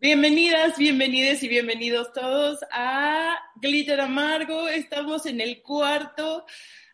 Bienvenidas, 0.00 0.78
bienvenidos 0.78 1.42
y 1.42 1.48
bienvenidos 1.48 2.12
todos 2.14 2.58
a 2.72 3.38
Glitter 3.56 4.00
Amargo. 4.00 4.66
Estamos 4.68 5.26
en 5.26 5.42
el 5.42 5.60
cuarto 5.62 6.46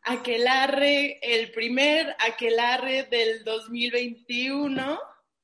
aquelarre, 0.03 1.21
el 1.22 1.53
primer 1.53 2.16
aquelarre 2.19 3.04
del 3.04 3.45
2021. 3.45 4.98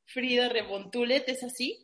Frida 0.07 0.49
Rebontulet, 0.49 1.29
¿es 1.29 1.45
así? 1.45 1.84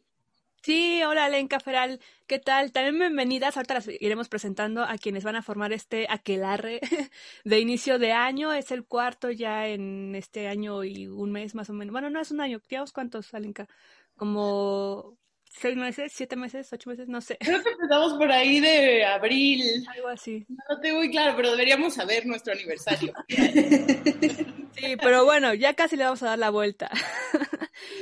Sí, 0.62 1.02
hola 1.02 1.28
Lenka 1.30 1.58
Feral, 1.58 2.00
¿qué 2.26 2.38
tal? 2.38 2.70
También 2.70 2.98
bienvenidas, 2.98 3.56
ahorita 3.56 3.74
las 3.74 3.88
iremos 3.88 4.28
presentando 4.28 4.82
a 4.84 4.98
quienes 4.98 5.24
van 5.24 5.36
a 5.36 5.42
formar 5.42 5.72
este 5.72 6.06
aquelarre 6.10 6.80
de 7.44 7.60
inicio 7.60 7.98
de 7.98 8.12
año, 8.12 8.52
es 8.52 8.70
el 8.70 8.84
cuarto 8.84 9.30
ya 9.30 9.68
en 9.68 10.14
este 10.14 10.48
año 10.48 10.84
y 10.84 11.06
un 11.06 11.32
mes 11.32 11.54
más 11.54 11.70
o 11.70 11.72
menos, 11.72 11.92
bueno, 11.92 12.10
no 12.10 12.20
es 12.20 12.30
un 12.30 12.42
año, 12.42 12.60
¿digamos 12.68 12.92
cuántos, 12.92 13.32
Alenka? 13.32 13.68
Como 14.16 15.16
seis 15.50 15.76
meses, 15.76 16.12
siete 16.14 16.36
meses, 16.36 16.72
ocho 16.72 16.88
meses, 16.88 17.08
no 17.08 17.20
sé. 17.20 17.36
Creo 17.40 17.62
que 17.62 17.70
empezamos 17.70 18.14
por 18.14 18.30
ahí 18.30 18.60
de 18.60 19.04
abril. 19.04 19.84
Algo 19.88 20.08
así. 20.08 20.46
No 20.48 20.80
tengo 20.80 20.98
muy 20.98 21.10
claro, 21.10 21.34
pero 21.36 21.50
deberíamos 21.50 21.94
saber 21.94 22.24
nuestro 22.26 22.52
aniversario. 22.52 23.12
sí, 23.28 24.96
pero 25.02 25.24
bueno, 25.24 25.52
ya 25.54 25.74
casi 25.74 25.96
le 25.96 26.04
vamos 26.04 26.22
a 26.22 26.26
dar 26.26 26.38
la 26.38 26.50
vuelta. 26.50 26.90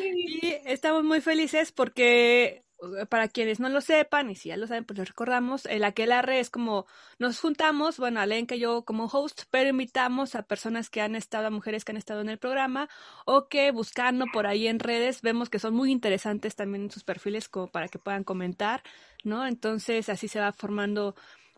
y 0.02 0.54
estamos 0.66 1.02
muy 1.04 1.20
felices 1.20 1.72
porque 1.72 2.64
para 3.08 3.28
quienes 3.28 3.60
no 3.60 3.68
lo 3.68 3.80
sepan, 3.80 4.30
y 4.30 4.34
si 4.34 4.50
ya 4.50 4.56
lo 4.56 4.66
saben, 4.66 4.84
pues 4.84 4.98
les 4.98 5.08
recordamos, 5.08 5.66
el 5.66 5.84
aquelarre 5.84 6.40
es 6.40 6.50
como 6.50 6.86
nos 7.18 7.40
juntamos, 7.40 7.98
bueno, 7.98 8.20
Alenka 8.20 8.54
y 8.54 8.60
yo 8.60 8.84
como 8.84 9.06
host, 9.06 9.42
pero 9.50 9.70
invitamos 9.70 10.34
a 10.34 10.42
personas 10.42 10.88
que 10.90 11.00
han 11.00 11.16
estado, 11.16 11.48
a 11.48 11.50
mujeres 11.50 11.84
que 11.84 11.92
han 11.92 11.96
estado 11.96 12.20
en 12.20 12.28
el 12.28 12.38
programa, 12.38 12.88
o 13.26 13.48
que 13.48 13.70
buscando 13.72 14.26
por 14.32 14.46
ahí 14.46 14.68
en 14.68 14.78
redes, 14.78 15.22
vemos 15.22 15.50
que 15.50 15.58
son 15.58 15.74
muy 15.74 15.90
interesantes 15.90 16.54
también 16.56 16.84
en 16.84 16.90
sus 16.90 17.04
perfiles 17.04 17.48
como 17.48 17.68
para 17.68 17.88
que 17.88 17.98
puedan 17.98 18.24
comentar, 18.24 18.82
¿no? 19.24 19.46
Entonces 19.46 20.08
así 20.08 20.28
se 20.28 20.40
va 20.40 20.52
formando 20.52 21.14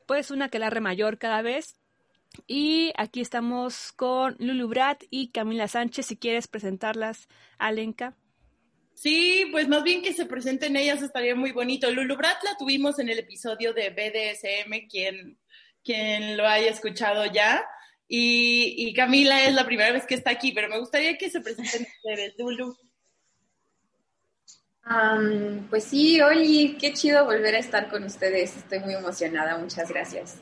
pues 0.06 0.30
un 0.30 0.42
aquelarre 0.42 0.80
mayor 0.80 1.18
cada 1.18 1.42
vez. 1.42 1.76
Y 2.46 2.92
aquí 2.96 3.20
estamos 3.20 3.92
con 3.92 4.36
Lulu 4.38 4.68
Brat 4.68 5.02
y 5.10 5.30
Camila 5.32 5.68
Sánchez, 5.68 6.06
si 6.06 6.16
quieres 6.16 6.46
presentarlas, 6.48 7.28
Alenka. 7.58 8.14
Sí, 9.00 9.48
pues 9.50 9.66
más 9.66 9.82
bien 9.82 10.02
que 10.02 10.12
se 10.12 10.26
presenten 10.26 10.76
ellas 10.76 11.00
estaría 11.00 11.34
muy 11.34 11.52
bonito. 11.52 11.90
Lulu 11.90 12.18
Brat 12.18 12.44
la 12.44 12.58
tuvimos 12.58 12.98
en 12.98 13.08
el 13.08 13.18
episodio 13.18 13.72
de 13.72 13.88
BDSM, 13.88 14.88
quien, 14.90 15.38
quien 15.82 16.36
lo 16.36 16.46
haya 16.46 16.70
escuchado 16.70 17.24
ya. 17.24 17.64
Y, 18.06 18.92
Camila 18.92 19.42
es 19.46 19.54
la 19.54 19.64
primera 19.64 19.90
vez 19.90 20.04
que 20.04 20.16
está 20.16 20.32
aquí, 20.32 20.52
pero 20.52 20.68
me 20.68 20.78
gustaría 20.78 21.16
que 21.16 21.30
se 21.30 21.40
presenten 21.40 21.86
ustedes, 22.04 22.34
Lulu. 22.36 22.76
pues 25.70 25.84
sí, 25.84 26.20
Oli, 26.20 26.76
qué 26.78 26.92
chido 26.92 27.24
volver 27.24 27.54
a 27.54 27.60
estar 27.60 27.88
con 27.88 28.04
ustedes. 28.04 28.54
Estoy 28.54 28.80
muy 28.80 28.92
emocionada, 28.92 29.56
muchas 29.56 29.88
gracias. 29.88 30.36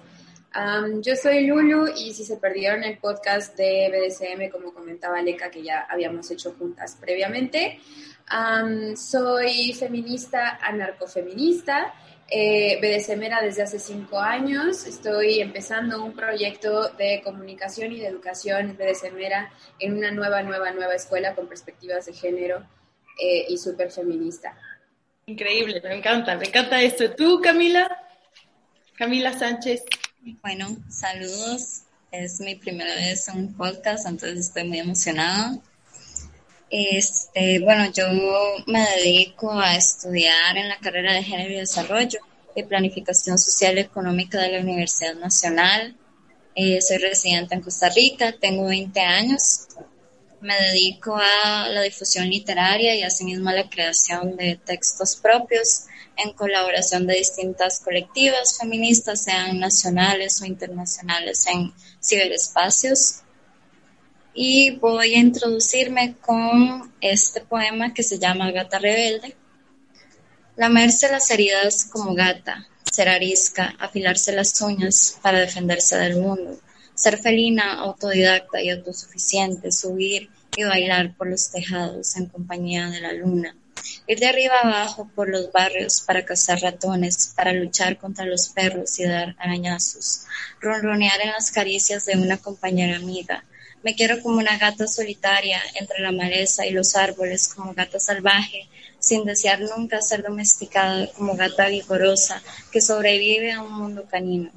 yo 1.01 1.15
soy 1.15 1.47
Lulu 1.47 1.93
y 1.97 2.13
si 2.13 2.25
se 2.25 2.39
perdieron 2.39 2.83
el 2.83 2.99
podcast 2.99 3.57
de 3.57 3.89
BDSM, 3.89 4.51
como 4.51 4.75
comentaba 4.75 5.23
Leca, 5.23 5.49
que 5.49 5.63
ya 5.63 5.87
habíamos 5.89 6.29
hecho 6.33 6.57
juntas 6.59 6.99
previamente, 7.01 7.79
soy 8.97 9.73
feminista, 9.73 10.59
anarcofeminista, 10.63 11.95
eh, 12.31 12.79
BDSMera 12.81 13.41
desde 13.41 13.63
hace 13.63 13.79
cinco 13.79 14.19
años. 14.19 14.87
Estoy 14.87 15.41
empezando 15.41 16.05
un 16.05 16.13
proyecto 16.13 16.91
de 16.91 17.23
comunicación 17.25 17.93
y 17.93 18.01
de 18.01 18.09
educación 18.09 18.77
BDSMera 18.77 19.51
en 19.79 19.97
una 19.97 20.11
nueva, 20.11 20.43
nueva, 20.43 20.71
nueva 20.73 20.95
escuela 20.95 21.35
con 21.35 21.49
perspectivas 21.49 22.07
de 22.07 22.13
género 22.13 22.67
eh, 23.19 23.47
y 23.49 23.57
súper 23.57 23.91
feminista. 23.91 24.57
Increíble, 25.27 25.81
me 25.83 25.97
encanta, 25.97 26.37
me 26.37 26.47
encanta 26.47 26.81
esto. 26.83 27.11
¿Tú, 27.15 27.41
Camila? 27.43 27.87
Camila 28.97 29.39
Sánchez. 29.39 29.85
Bueno, 30.43 30.77
saludos. 30.89 31.83
Es 32.11 32.41
mi 32.41 32.55
primera 32.57 32.95
vez 32.95 33.29
en 33.29 33.39
un 33.39 33.55
podcast, 33.55 34.07
entonces 34.07 34.39
estoy 34.39 34.65
muy 34.65 34.79
emocionada. 34.79 35.59
Este, 36.71 37.61
bueno, 37.61 37.91
yo 37.93 38.05
me 38.67 38.85
dedico 38.97 39.53
a 39.53 39.75
estudiar 39.75 40.57
en 40.57 40.69
la 40.69 40.79
carrera 40.79 41.15
de 41.15 41.23
Género 41.23 41.53
y 41.55 41.57
Desarrollo 41.57 42.19
y 42.55 42.63
Planificación 42.63 43.39
Social 43.39 43.79
y 43.79 43.83
Económica 43.83 44.41
de 44.41 44.53
la 44.53 44.61
Universidad 44.61 45.15
Nacional. 45.15 45.97
Eh, 46.55 46.83
soy 46.83 46.99
residente 46.99 47.55
en 47.55 47.63
Costa 47.63 47.89
Rica, 47.89 48.35
tengo 48.39 48.67
20 48.67 49.01
años. 49.01 49.69
Me 50.41 50.55
dedico 50.55 51.17
a 51.17 51.69
la 51.69 51.83
difusión 51.83 52.29
literaria 52.29 52.95
y 52.95 53.03
asimismo 53.03 53.49
a 53.49 53.55
la 53.55 53.71
creación 53.71 54.37
de 54.37 54.57
textos 54.57 55.17
propios 55.17 55.85
en 56.17 56.33
colaboración 56.33 57.07
de 57.07 57.15
distintas 57.15 57.81
colectivas 57.81 58.59
feministas, 58.59 59.23
sean 59.23 59.59
nacionales 59.59 60.43
o 60.43 60.45
internacionales 60.45 61.47
en 61.47 61.73
ciberespacios 62.03 63.23
y 64.41 64.71
voy 64.77 65.15
a 65.15 65.19
introducirme 65.19 66.15
con 66.21 66.93
este 67.01 67.41
poema 67.41 67.93
que 67.93 68.05
se 68.05 68.21
llama 68.21 68.53
Gata 68.53 68.79
Rebelde. 68.79 69.35
Lamerse 70.55 71.11
las 71.11 71.29
heridas 71.33 71.87
como 71.87 72.15
gata, 72.15 72.69
ser 72.89 73.09
arisca, 73.09 73.75
afilarse 73.81 74.31
las 74.31 74.61
uñas 74.61 75.19
para 75.23 75.41
defenderse 75.41 75.97
del 75.97 76.19
mundo, 76.19 76.57
ser 76.95 77.19
felina, 77.19 77.81
autodidacta 77.81 78.63
y 78.63 78.71
autosuficiente, 78.71 79.73
subir 79.73 80.31
y 80.57 80.63
bailar 80.63 81.17
por 81.17 81.27
los 81.29 81.51
tejados 81.51 82.17
en 82.17 82.27
compañía 82.27 82.91
de 82.91 83.01
la 83.01 83.15
luna, 83.15 83.57
ir 84.07 84.21
de 84.21 84.27
arriba 84.29 84.55
abajo 84.63 85.11
por 85.17 85.29
los 85.29 85.51
barrios 85.51 86.01
para 86.03 86.25
cazar 86.25 86.61
ratones, 86.61 87.33
para 87.35 87.53
luchar 87.53 87.99
contra 87.99 88.25
los 88.25 88.51
perros 88.51 89.01
y 89.01 89.05
dar 89.05 89.35
arañazos, 89.41 90.27
ronronear 90.61 91.21
en 91.23 91.31
las 91.31 91.51
caricias 91.51 92.05
de 92.05 92.17
una 92.17 92.37
compañera 92.37 92.99
amiga, 92.99 93.45
me 93.83 93.95
quiero 93.95 94.21
como 94.23 94.39
una 94.39 94.59
gata 94.59 94.87
solitaria 94.87 95.61
entre 95.75 96.01
la 96.01 96.13
maleza 96.13 96.67
y 96.67 96.71
los 96.71 96.97
árboles, 96.97 97.53
como 97.55 97.75
gata 97.75 97.99
salvaje, 97.99 98.69
sin 98.99 99.25
desear 99.25 99.61
nunca 99.61 100.03
ser 100.03 100.23
domesticada, 100.23 101.09
como 101.13 101.37
gata 101.37 101.69
vigorosa 101.69 102.43
que 102.73 102.81
sobrevive 102.81 103.53
a 103.53 103.63
un 103.63 103.73
mundo 103.73 104.07
canino. 104.11 104.51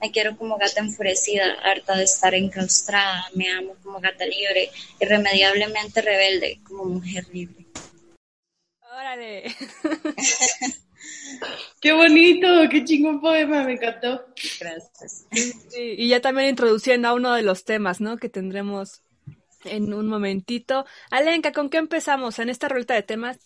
Me 0.00 0.12
quiero 0.12 0.36
como 0.36 0.56
gata 0.58 0.80
enfurecida, 0.80 1.54
harta 1.64 1.96
de 1.96 2.04
estar 2.04 2.32
enclaustrada. 2.34 3.28
Me 3.34 3.50
amo 3.50 3.74
como 3.82 3.98
gata 4.00 4.24
libre, 4.24 4.70
irremediablemente 5.00 6.00
rebelde, 6.02 6.60
como 6.62 6.84
mujer 6.84 7.26
libre. 7.32 7.66
¡Órale! 8.80 9.54
Qué 11.80 11.92
bonito, 11.92 12.46
qué 12.70 12.84
chingón 12.84 13.20
poema, 13.20 13.62
me 13.62 13.74
encantó. 13.74 14.26
Gracias. 14.58 15.26
y 15.72 16.08
ya 16.08 16.20
también 16.20 16.48
introduciendo 16.48 17.08
a 17.08 17.12
uno 17.12 17.32
de 17.34 17.42
los 17.42 17.64
temas, 17.64 18.00
¿no? 18.00 18.16
Que 18.16 18.28
tendremos 18.28 19.02
en 19.64 19.92
un 19.92 20.06
momentito. 20.06 20.86
Alenka, 21.10 21.52
¿con 21.52 21.70
qué 21.70 21.78
empezamos 21.78 22.38
en 22.38 22.48
esta 22.48 22.68
ruleta 22.68 22.94
de 22.94 23.02
temas? 23.02 23.38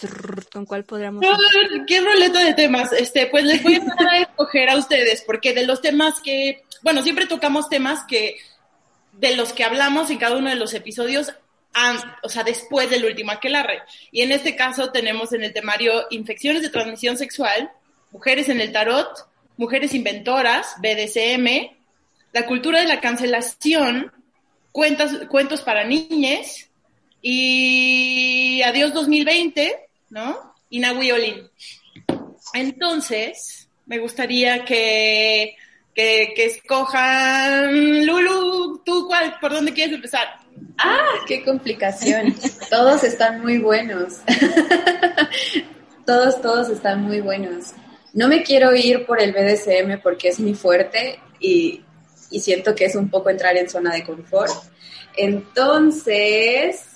¿Con 0.52 0.66
cuál 0.66 0.84
podríamos? 0.84 1.24
¿Qué 1.86 2.00
ruleta 2.00 2.44
de 2.44 2.54
temas? 2.54 2.92
Este, 2.92 3.26
pues 3.26 3.44
les 3.44 3.62
voy 3.62 3.74
a 3.74 4.18
escoger 4.18 4.70
a 4.70 4.76
ustedes, 4.76 5.22
porque 5.22 5.52
de 5.52 5.66
los 5.66 5.80
temas 5.80 6.20
que, 6.20 6.62
bueno, 6.82 7.02
siempre 7.02 7.26
tocamos 7.26 7.68
temas 7.68 8.04
que 8.06 8.36
de 9.12 9.36
los 9.36 9.52
que 9.52 9.64
hablamos 9.64 10.10
en 10.10 10.18
cada 10.18 10.36
uno 10.36 10.48
de 10.48 10.56
los 10.56 10.72
episodios 10.74 11.32
o 12.22 12.28
sea, 12.28 12.44
después 12.44 12.90
del 12.90 13.04
último 13.04 13.32
aquelarre. 13.32 13.82
Y 14.10 14.22
en 14.22 14.32
este 14.32 14.56
caso 14.56 14.90
tenemos 14.90 15.32
en 15.32 15.42
el 15.44 15.52
temario 15.52 16.06
infecciones 16.10 16.62
de 16.62 16.70
transmisión 16.70 17.16
sexual, 17.16 17.70
mujeres 18.10 18.48
en 18.48 18.60
el 18.60 18.72
tarot, 18.72 19.28
mujeres 19.56 19.94
inventoras, 19.94 20.76
BDSM, 20.78 21.70
la 22.32 22.46
cultura 22.46 22.80
de 22.80 22.88
la 22.88 23.00
cancelación, 23.00 24.12
cuentas, 24.70 25.26
cuentos 25.28 25.62
para 25.62 25.84
niñes 25.84 26.70
y 27.20 28.62
Adiós 28.62 28.92
2020, 28.92 29.88
¿no? 30.10 30.54
Y 30.70 30.80
Nahui 30.80 31.10
Entonces, 32.54 33.68
me 33.86 33.98
gustaría 33.98 34.64
que, 34.64 35.54
que, 35.94 36.32
que 36.34 36.46
escojan, 36.46 38.06
Lulu, 38.06 38.82
¿tú 38.84 39.06
cuál, 39.06 39.38
por 39.38 39.52
dónde 39.52 39.72
quieres 39.72 39.94
empezar? 39.94 40.41
¡Ah! 40.82 41.24
¡Qué 41.26 41.44
complicación! 41.44 42.34
todos 42.70 43.04
están 43.04 43.40
muy 43.40 43.58
buenos. 43.58 44.18
todos, 46.06 46.40
todos 46.40 46.68
están 46.68 47.02
muy 47.02 47.20
buenos. 47.20 47.72
No 48.14 48.28
me 48.28 48.42
quiero 48.42 48.74
ir 48.74 49.06
por 49.06 49.20
el 49.20 49.32
BDSM 49.32 50.00
porque 50.02 50.28
es 50.28 50.40
muy 50.40 50.54
fuerte 50.54 51.18
y, 51.40 51.82
siento 52.38 52.74
que 52.74 52.86
es 52.86 52.96
un 52.96 53.10
poco 53.10 53.30
entrar 53.30 53.56
en 53.56 53.68
zona 53.68 53.92
de 53.94 54.04
confort. 54.04 54.52
Entonces, 55.16 56.86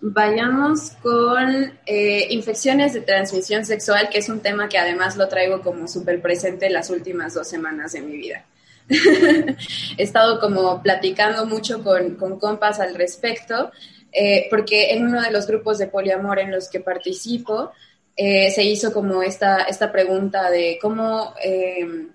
vayamos 0.00 0.92
con 1.02 1.78
eh, 1.84 2.26
infecciones 2.30 2.94
de 2.94 3.02
transmisión 3.02 3.64
sexual, 3.64 4.08
que 4.10 4.18
es 4.18 4.28
un 4.28 4.40
tema 4.40 4.68
que 4.68 4.78
además 4.78 5.16
lo 5.16 5.28
traigo 5.28 5.60
como 5.60 5.86
súper 5.86 6.20
presente 6.22 6.70
las 6.70 6.90
últimas 6.90 7.34
dos 7.34 7.46
semanas 7.46 7.92
de 7.92 8.00
mi 8.00 8.16
vida. 8.16 8.44
He 9.96 10.02
estado 10.02 10.40
como 10.40 10.82
platicando 10.82 11.46
mucho 11.46 11.82
con, 11.82 12.14
con 12.16 12.38
compas 12.38 12.80
al 12.80 12.94
respecto, 12.94 13.70
eh, 14.12 14.46
porque 14.48 14.92
en 14.92 15.06
uno 15.06 15.20
de 15.20 15.30
los 15.30 15.46
grupos 15.46 15.78
de 15.78 15.88
poliamor 15.88 16.38
en 16.38 16.50
los 16.50 16.68
que 16.68 16.80
participo, 16.80 17.72
eh, 18.16 18.50
se 18.50 18.64
hizo 18.64 18.92
como 18.92 19.22
esta, 19.22 19.64
esta 19.64 19.92
pregunta 19.92 20.48
de 20.48 20.78
cómo, 20.80 21.34
eh, 21.44 22.06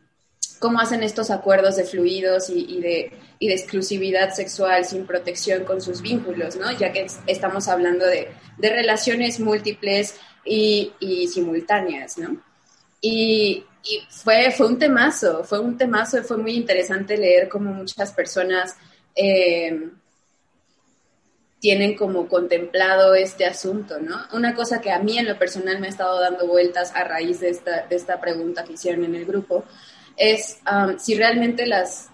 cómo 0.58 0.80
hacen 0.80 1.04
estos 1.04 1.30
acuerdos 1.30 1.76
de 1.76 1.84
fluidos 1.84 2.50
y, 2.50 2.82
de, 2.82 3.12
y, 3.38 3.48
de, 3.48 3.54
exclusividad 3.54 4.34
sexual 4.34 4.84
sin 4.84 5.06
protección 5.06 5.64
con 5.64 5.80
sus 5.80 6.02
vínculos, 6.02 6.56
¿no? 6.56 6.72
Ya 6.72 6.92
que 6.92 7.06
estamos 7.28 7.68
hablando 7.68 8.08
de, 8.08 8.30
de 8.58 8.70
relaciones 8.72 9.40
múltiples 9.40 10.16
y, 10.44 10.94
y, 11.00 11.28
simultáneas, 11.28 12.18
¿no? 12.18 12.42
Y, 13.00 13.66
y, 13.84 14.02
fue, 14.10 14.52
fue 14.52 14.68
un 14.68 14.80
temazo, 14.80 15.44
fue 15.44 15.60
un 15.60 15.78
temazo, 15.78 16.24
fue 16.24 16.38
muy 16.38 16.56
interesante 16.56 17.18
leer 17.18 17.50
cómo 17.50 17.74
muchas 17.74 18.12
personas... 18.12 18.76
Eh, 19.16 19.92
tienen 21.62 21.96
como 21.96 22.28
contemplado 22.28 23.14
este 23.14 23.46
asunto, 23.46 24.00
¿no? 24.00 24.18
Una 24.34 24.56
cosa 24.56 24.82
que 24.82 24.92
a 24.92 24.98
mí 24.98 25.20
en 25.20 25.28
lo 25.28 25.38
personal 25.38 25.80
me 25.80 25.86
ha 25.86 25.90
estado 25.92 26.20
dando 26.20 26.48
vueltas 26.48 26.92
a 26.96 27.04
raíz 27.04 27.40
de 27.40 27.52
esta, 27.52 27.86
de 27.86 27.96
esta 27.96 28.20
pregunta 28.20 28.64
que 28.64 28.74
hicieron 28.74 29.06
en 29.06 29.14
el 29.14 29.26
grupo 29.26 29.64
es 30.18 30.58
um, 30.70 30.98
si 30.98 31.14
realmente 31.14 31.68
las 31.68 32.10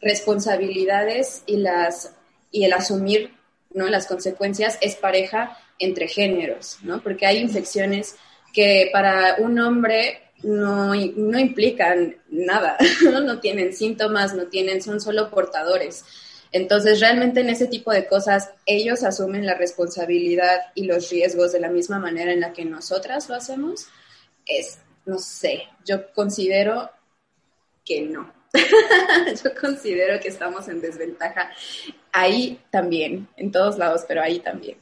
responsabilidades 0.00 1.44
y, 1.46 1.58
las, 1.58 2.16
y 2.50 2.64
el 2.64 2.72
asumir 2.72 3.32
¿no? 3.70 3.86
las 3.86 4.06
consecuencias 4.06 4.76
es 4.80 4.96
pareja 4.96 5.56
entre 5.78 6.08
géneros, 6.08 6.78
¿no? 6.82 7.00
Porque 7.00 7.26
hay 7.26 7.38
infecciones 7.38 8.16
que 8.52 8.90
para 8.92 9.36
un 9.38 9.56
hombre 9.60 10.27
no, 10.42 10.94
no 10.94 11.38
implican 11.38 12.16
nada, 12.28 12.76
¿no? 13.04 13.20
no 13.20 13.40
tienen 13.40 13.74
síntomas, 13.74 14.34
no 14.34 14.46
tienen, 14.46 14.82
son 14.82 15.00
solo 15.00 15.30
portadores. 15.30 16.04
Entonces, 16.50 17.00
realmente 17.00 17.40
en 17.40 17.50
ese 17.50 17.66
tipo 17.66 17.92
de 17.92 18.06
cosas, 18.06 18.50
ellos 18.64 19.04
asumen 19.04 19.44
la 19.44 19.54
responsabilidad 19.54 20.58
y 20.74 20.86
los 20.86 21.10
riesgos 21.10 21.52
de 21.52 21.60
la 21.60 21.68
misma 21.68 21.98
manera 21.98 22.32
en 22.32 22.40
la 22.40 22.52
que 22.52 22.64
nosotras 22.64 23.28
lo 23.28 23.34
hacemos. 23.34 23.86
Es, 24.46 24.78
no 25.04 25.18
sé, 25.18 25.64
yo 25.84 26.10
considero 26.12 26.90
que 27.84 28.02
no. 28.02 28.32
yo 29.44 29.50
considero 29.60 30.18
que 30.20 30.28
estamos 30.28 30.68
en 30.68 30.80
desventaja 30.80 31.50
ahí 32.12 32.58
también, 32.70 33.28
en 33.36 33.52
todos 33.52 33.76
lados, 33.76 34.04
pero 34.08 34.22
ahí 34.22 34.40
también. 34.40 34.78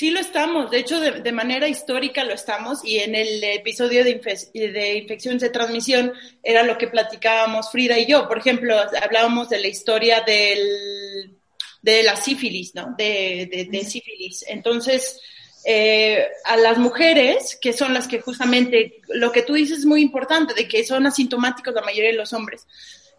Sí 0.00 0.08
lo 0.08 0.18
estamos, 0.18 0.70
de 0.70 0.78
hecho 0.78 0.98
de, 0.98 1.30
manera 1.32 1.68
histórica 1.68 2.24
lo 2.24 2.32
estamos 2.32 2.82
y 2.82 3.00
en 3.00 3.14
el 3.14 3.44
episodio 3.44 4.02
de, 4.02 4.14
de, 4.54 4.94
infecciones 4.94 5.42
de 5.42 5.50
transmisión 5.50 6.14
era 6.42 6.62
lo 6.62 6.78
que 6.78 6.88
platicábamos 6.88 7.70
Frida 7.70 7.98
y 7.98 8.06
yo. 8.06 8.26
Por 8.26 8.38
ejemplo, 8.38 8.80
hablábamos 9.02 9.50
de 9.50 9.60
la 9.60 9.68
historia 9.68 10.22
del, 10.22 11.36
de 11.82 12.02
la 12.02 12.16
sífilis, 12.16 12.74
¿no? 12.74 12.94
De, 12.96 13.68
de 13.70 13.84
sífilis. 13.84 14.42
Entonces, 14.48 15.20
eh, 15.66 16.28
a 16.46 16.56
las 16.56 16.78
mujeres, 16.78 17.58
que 17.60 17.74
son 17.74 17.92
las 17.92 18.08
que 18.08 18.22
justamente, 18.22 19.02
lo 19.08 19.30
que 19.30 19.42
tú 19.42 19.52
dices 19.52 19.80
es 19.80 19.84
muy 19.84 20.00
importante, 20.00 20.54
de 20.54 20.66
que 20.66 20.82
son 20.82 21.04
asintomáticos 21.04 21.74
la 21.74 21.82
mayoría 21.82 22.08
de 22.08 22.16
los 22.16 22.32
hombres. 22.32 22.66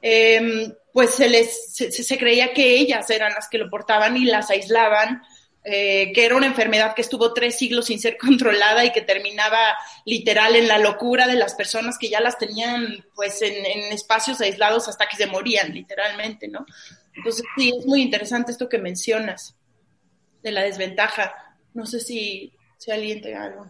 Em, 0.01 0.73
pues 0.91 1.11
se 1.11 1.29
les 1.29 1.75
se, 1.75 1.91
se 1.91 2.17
creía 2.17 2.53
que 2.53 2.73
ellas 2.77 3.07
eran 3.11 3.35
las 3.35 3.47
que 3.49 3.59
lo 3.59 3.69
portaban 3.69 4.17
y 4.17 4.25
las 4.25 4.49
aislaban 4.49 5.21
eh, 5.63 6.11
que 6.13 6.25
era 6.25 6.35
una 6.35 6.47
enfermedad 6.47 6.95
que 6.95 7.03
estuvo 7.03 7.33
tres 7.33 7.55
siglos 7.55 7.85
sin 7.85 7.99
ser 7.99 8.17
controlada 8.19 8.83
y 8.83 8.91
que 8.91 9.01
terminaba 9.01 9.77
literal 10.05 10.55
en 10.55 10.67
la 10.67 10.79
locura 10.79 11.27
de 11.27 11.35
las 11.35 11.53
personas 11.53 11.97
que 11.99 12.09
ya 12.09 12.19
las 12.19 12.39
tenían 12.39 13.05
pues 13.13 13.41
en, 13.43 13.65
espacios 13.93 14.41
aislados 14.41 14.87
hasta 14.87 15.07
que 15.07 15.17
se 15.17 15.27
morían, 15.27 15.71
literalmente, 15.73 16.47
¿no? 16.47 16.65
Entonces 17.15 17.45
sí, 17.55 17.73
es 17.77 17.85
muy 17.85 18.01
interesante 18.01 18.51
esto 18.51 18.69
que 18.69 18.79
mencionas 18.79 19.55
de 20.41 20.51
la 20.51 20.63
desventaja. 20.63 21.55
No 21.73 21.85
sé 21.85 21.99
si, 21.99 22.51
si 22.77 22.91
alguien 22.91 23.21
algo. 23.35 23.67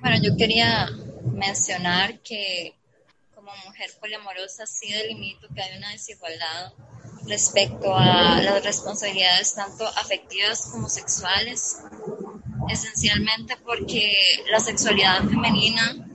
Bueno, 0.00 0.18
yo 0.22 0.36
quería 0.36 0.88
mencionar 1.32 2.20
que 2.20 2.74
como 3.34 3.50
mujer 3.64 3.90
poliamorosa 3.98 4.66
sí 4.66 4.92
delimito 4.92 5.48
que 5.54 5.62
hay 5.62 5.76
una 5.78 5.90
desigualdad 5.90 6.72
respecto 7.26 7.94
a 7.94 8.40
las 8.40 8.64
responsabilidades 8.64 9.54
tanto 9.54 9.86
afectivas 9.86 10.68
como 10.70 10.88
sexuales, 10.88 11.78
esencialmente 12.68 13.56
porque 13.64 14.44
la 14.50 14.60
sexualidad 14.60 15.22
femenina 15.24 16.06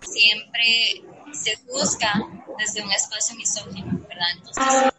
siempre 0.00 1.02
se 1.32 1.56
juzga 1.66 2.14
desde 2.58 2.82
un 2.82 2.92
espacio 2.92 3.36
misógino, 3.36 3.98
¿verdad? 4.08 4.28
Entonces, 4.34 4.92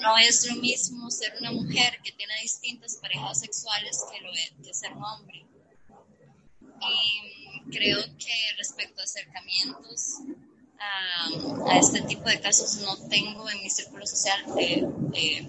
no 0.00 0.18
es 0.18 0.46
lo 0.46 0.56
mismo 0.56 1.10
ser 1.10 1.34
una 1.40 1.52
mujer 1.52 2.00
que 2.02 2.12
tiene 2.12 2.34
distintas 2.42 2.96
parejas 2.96 3.40
sexuales 3.40 4.04
que, 4.10 4.62
que 4.62 4.74
ser 4.74 4.92
un 4.92 5.04
hombre. 5.04 5.46
Y 6.80 7.70
creo 7.70 7.98
que 8.18 8.34
respecto 8.58 9.00
a 9.00 9.04
acercamientos 9.04 10.18
a, 10.78 11.78
este 11.78 12.02
tipo 12.02 12.28
de 12.28 12.40
casos 12.40 12.76
no 12.78 12.96
tengo 13.08 13.48
en 13.50 13.62
mi 13.62 13.70
círculo 13.70 14.06
social 14.06 14.44
de, 14.54 15.48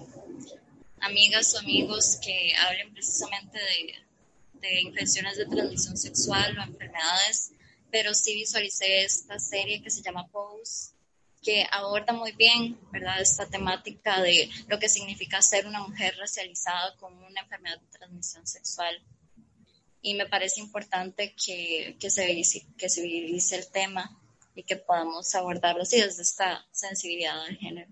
amigas 1.00 1.54
o 1.54 1.58
amigos 1.58 2.18
que 2.22 2.54
hablen 2.56 2.92
precisamente 2.92 3.58
de, 3.58 3.94
de, 4.60 4.80
infecciones 4.82 5.36
de 5.36 5.46
transmisión 5.46 5.96
sexual 5.96 6.58
o 6.58 6.62
enfermedades, 6.62 7.52
pero 7.90 8.12
sí 8.14 8.34
visualicé 8.34 9.04
esta 9.04 9.38
serie 9.38 9.80
que 9.80 9.90
se 9.90 10.02
llama 10.02 10.26
Pose, 10.26 10.90
que 11.42 11.66
aborda 11.70 12.12
muy 12.12 12.32
bien, 12.32 12.78
¿verdad?, 12.90 13.20
esta 13.20 13.46
temática 13.46 14.20
de 14.20 14.50
lo 14.66 14.78
que 14.78 14.88
significa 14.88 15.40
ser 15.40 15.66
una 15.66 15.80
mujer 15.80 16.16
racializada 16.18 16.96
con 16.96 17.16
una 17.16 17.40
enfermedad 17.40 17.78
de 17.78 17.98
transmisión 17.98 18.46
sexual. 18.46 19.00
Y 20.02 20.14
me 20.14 20.26
parece 20.26 20.60
importante 20.60 21.34
que, 21.34 21.96
que, 21.98 22.10
se, 22.10 22.26
que 22.76 22.86
visibilice 22.86 23.56
el 23.56 23.68
tema 23.68 24.18
y 24.54 24.62
que 24.64 24.76
podamos 24.76 25.34
abordarlo 25.34 25.82
así 25.82 26.00
desde 26.00 26.22
esta 26.22 26.66
sensibilidad 26.72 27.44
del 27.44 27.56
género. 27.56 27.90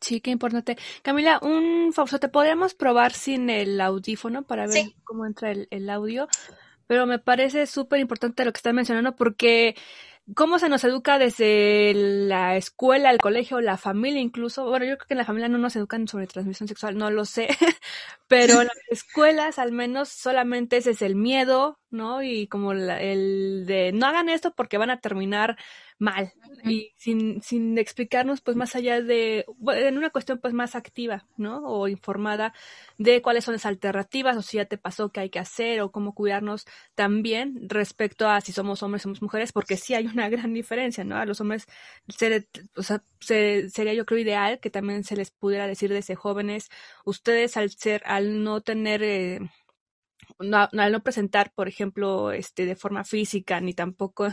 Sí, 0.00 0.20
qué 0.20 0.30
importante. 0.30 0.76
Camila, 1.02 1.40
un 1.42 1.92
favor, 1.92 2.18
te 2.18 2.28
podríamos 2.28 2.74
probar 2.74 3.12
sin 3.12 3.50
el 3.50 3.80
audífono 3.80 4.42
para 4.42 4.66
ver 4.66 4.92
cómo 5.04 5.26
entra 5.26 5.50
el, 5.50 5.68
el 5.70 5.88
audio, 5.90 6.28
pero 6.86 7.06
me 7.06 7.18
parece 7.18 7.66
súper 7.66 8.00
importante 8.00 8.44
lo 8.44 8.52
que 8.52 8.58
estás 8.58 8.74
mencionando 8.74 9.16
porque 9.16 9.74
cómo 10.34 10.58
se 10.58 10.68
nos 10.68 10.82
educa 10.84 11.18
desde 11.18 11.92
la 11.94 12.56
escuela, 12.56 13.10
el 13.10 13.18
colegio, 13.18 13.60
la 13.60 13.76
familia 13.76 14.20
incluso. 14.20 14.64
Bueno, 14.64 14.84
yo 14.84 14.96
creo 14.96 15.06
que 15.06 15.14
en 15.14 15.18
la 15.18 15.24
familia 15.24 15.48
no 15.48 15.58
nos 15.58 15.76
educan 15.76 16.08
sobre 16.08 16.26
transmisión 16.26 16.68
sexual, 16.68 16.96
no 16.96 17.10
lo 17.10 17.24
sé, 17.24 17.48
pero 18.28 18.62
las 18.62 18.76
escuelas 18.90 19.58
al 19.58 19.72
menos 19.72 20.08
solamente 20.08 20.78
ese 20.78 20.90
es 20.90 21.02
el 21.02 21.14
miedo, 21.14 21.78
¿no? 21.90 22.22
Y 22.22 22.48
como 22.48 22.72
el 22.72 23.66
de 23.66 23.92
no 23.92 24.06
hagan 24.06 24.28
esto 24.28 24.52
porque 24.54 24.78
van 24.78 24.90
a 24.90 25.00
terminar 25.00 25.56
mal 25.98 26.32
y 26.64 26.92
sin, 26.96 27.42
sin 27.42 27.78
explicarnos 27.78 28.40
pues 28.40 28.56
más 28.56 28.74
allá 28.76 29.00
de, 29.00 29.46
en 29.74 29.98
una 29.98 30.10
cuestión 30.10 30.38
pues 30.38 30.52
más 30.52 30.74
activa, 30.74 31.26
¿no? 31.36 31.64
O 31.64 31.88
informada 31.88 32.52
de 32.98 33.22
cuáles 33.22 33.44
son 33.44 33.52
las 33.54 33.66
alternativas 33.66 34.36
o 34.36 34.42
si 34.42 34.56
ya 34.56 34.64
te 34.64 34.78
pasó 34.78 35.10
qué 35.10 35.20
hay 35.20 35.30
que 35.30 35.38
hacer 35.38 35.80
o 35.80 35.90
cómo 35.90 36.14
cuidarnos 36.14 36.66
también 36.94 37.68
respecto 37.68 38.28
a 38.28 38.40
si 38.40 38.52
somos 38.52 38.82
hombres 38.82 39.02
o 39.02 39.04
somos 39.04 39.22
mujeres, 39.22 39.52
porque 39.52 39.76
sí 39.76 39.94
hay 39.94 40.06
una 40.06 40.28
gran 40.30 40.52
diferencia, 40.52 41.04
¿no? 41.04 41.16
A 41.16 41.26
los 41.26 41.40
hombres 41.40 41.66
o 42.76 42.82
sea, 42.82 43.02
sería 43.20 43.94
yo 43.94 44.06
creo 44.06 44.20
ideal 44.20 44.60
que 44.60 44.70
también 44.70 45.04
se 45.04 45.16
les 45.16 45.30
pudiera 45.30 45.66
decir 45.66 45.92
desde 45.92 46.14
jóvenes, 46.14 46.68
ustedes 47.04 47.56
al 47.56 47.70
ser, 47.70 48.02
al 48.06 48.42
no 48.42 48.60
tener... 48.60 49.02
Eh, 49.02 49.40
no, 50.38 50.68
al 50.70 50.92
no 50.92 51.02
presentar, 51.02 51.52
por 51.54 51.68
ejemplo, 51.68 52.32
este, 52.32 52.66
de 52.66 52.76
forma 52.76 53.04
física, 53.04 53.60
ni 53.60 53.74
tampoco, 53.74 54.28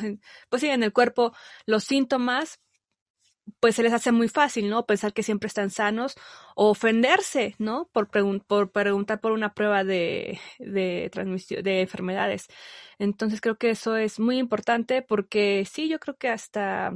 pues 0.50 0.62
sí, 0.62 0.70
en 0.70 0.84
el 0.84 0.94
cuerpo, 0.94 1.34
los 1.66 1.84
síntomas, 1.84 2.60
pues 3.60 3.76
se 3.76 3.84
les 3.84 3.94
hace 3.94 4.12
muy 4.12 4.30
fácil, 4.30 4.70
¿no? 4.70 4.86
Pensar 4.86 5.14
que 5.14 5.24
siempre 5.24 5.48
están 5.48 5.70
sanos 5.70 6.16
o 6.56 6.70
ofenderse, 6.70 7.56
¿no? 7.60 7.90
Por, 7.92 8.10
por 8.46 8.72
preguntar 8.72 9.20
por 9.22 9.32
una 9.32 9.54
prueba 9.54 9.84
de, 9.84 10.40
de 10.60 11.10
transmisión, 11.12 11.64
de 11.64 11.82
enfermedades. 11.82 12.48
Entonces 13.00 13.42
creo 13.42 13.58
que 13.58 13.72
eso 13.72 13.98
es 13.98 14.20
muy 14.20 14.38
importante 14.38 15.02
porque 15.02 15.66
sí, 15.70 15.90
yo 15.90 16.00
creo 16.00 16.18
que 16.18 16.30
hasta, 16.30 16.94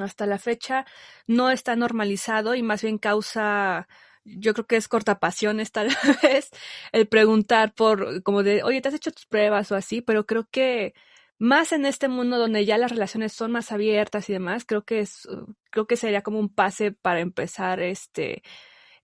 hasta 0.00 0.26
la 0.26 0.38
fecha 0.38 0.84
no 1.26 1.50
está 1.50 1.76
normalizado 1.76 2.54
y 2.54 2.62
más 2.62 2.82
bien 2.82 2.98
causa 2.98 3.88
yo 4.24 4.54
creo 4.54 4.66
que 4.66 4.76
es 4.76 4.88
corta 4.88 5.18
pasión 5.18 5.62
tal 5.72 5.88
vez 6.22 6.50
el 6.92 7.08
preguntar 7.08 7.74
por, 7.74 8.22
como 8.22 8.42
de, 8.42 8.62
oye, 8.62 8.80
¿te 8.80 8.88
has 8.88 8.94
hecho 8.94 9.12
tus 9.12 9.26
pruebas 9.26 9.72
o 9.72 9.76
así? 9.76 10.00
Pero 10.00 10.26
creo 10.26 10.48
que 10.50 10.94
más 11.38 11.72
en 11.72 11.86
este 11.86 12.08
mundo 12.08 12.38
donde 12.38 12.64
ya 12.64 12.78
las 12.78 12.92
relaciones 12.92 13.32
son 13.32 13.52
más 13.52 13.72
abiertas 13.72 14.28
y 14.30 14.32
demás, 14.32 14.64
creo 14.64 14.84
que 14.84 15.00
es, 15.00 15.28
creo 15.70 15.86
que 15.86 15.96
sería 15.96 16.22
como 16.22 16.38
un 16.38 16.48
pase 16.48 16.92
para 16.92 17.20
empezar 17.20 17.80
este, 17.80 18.42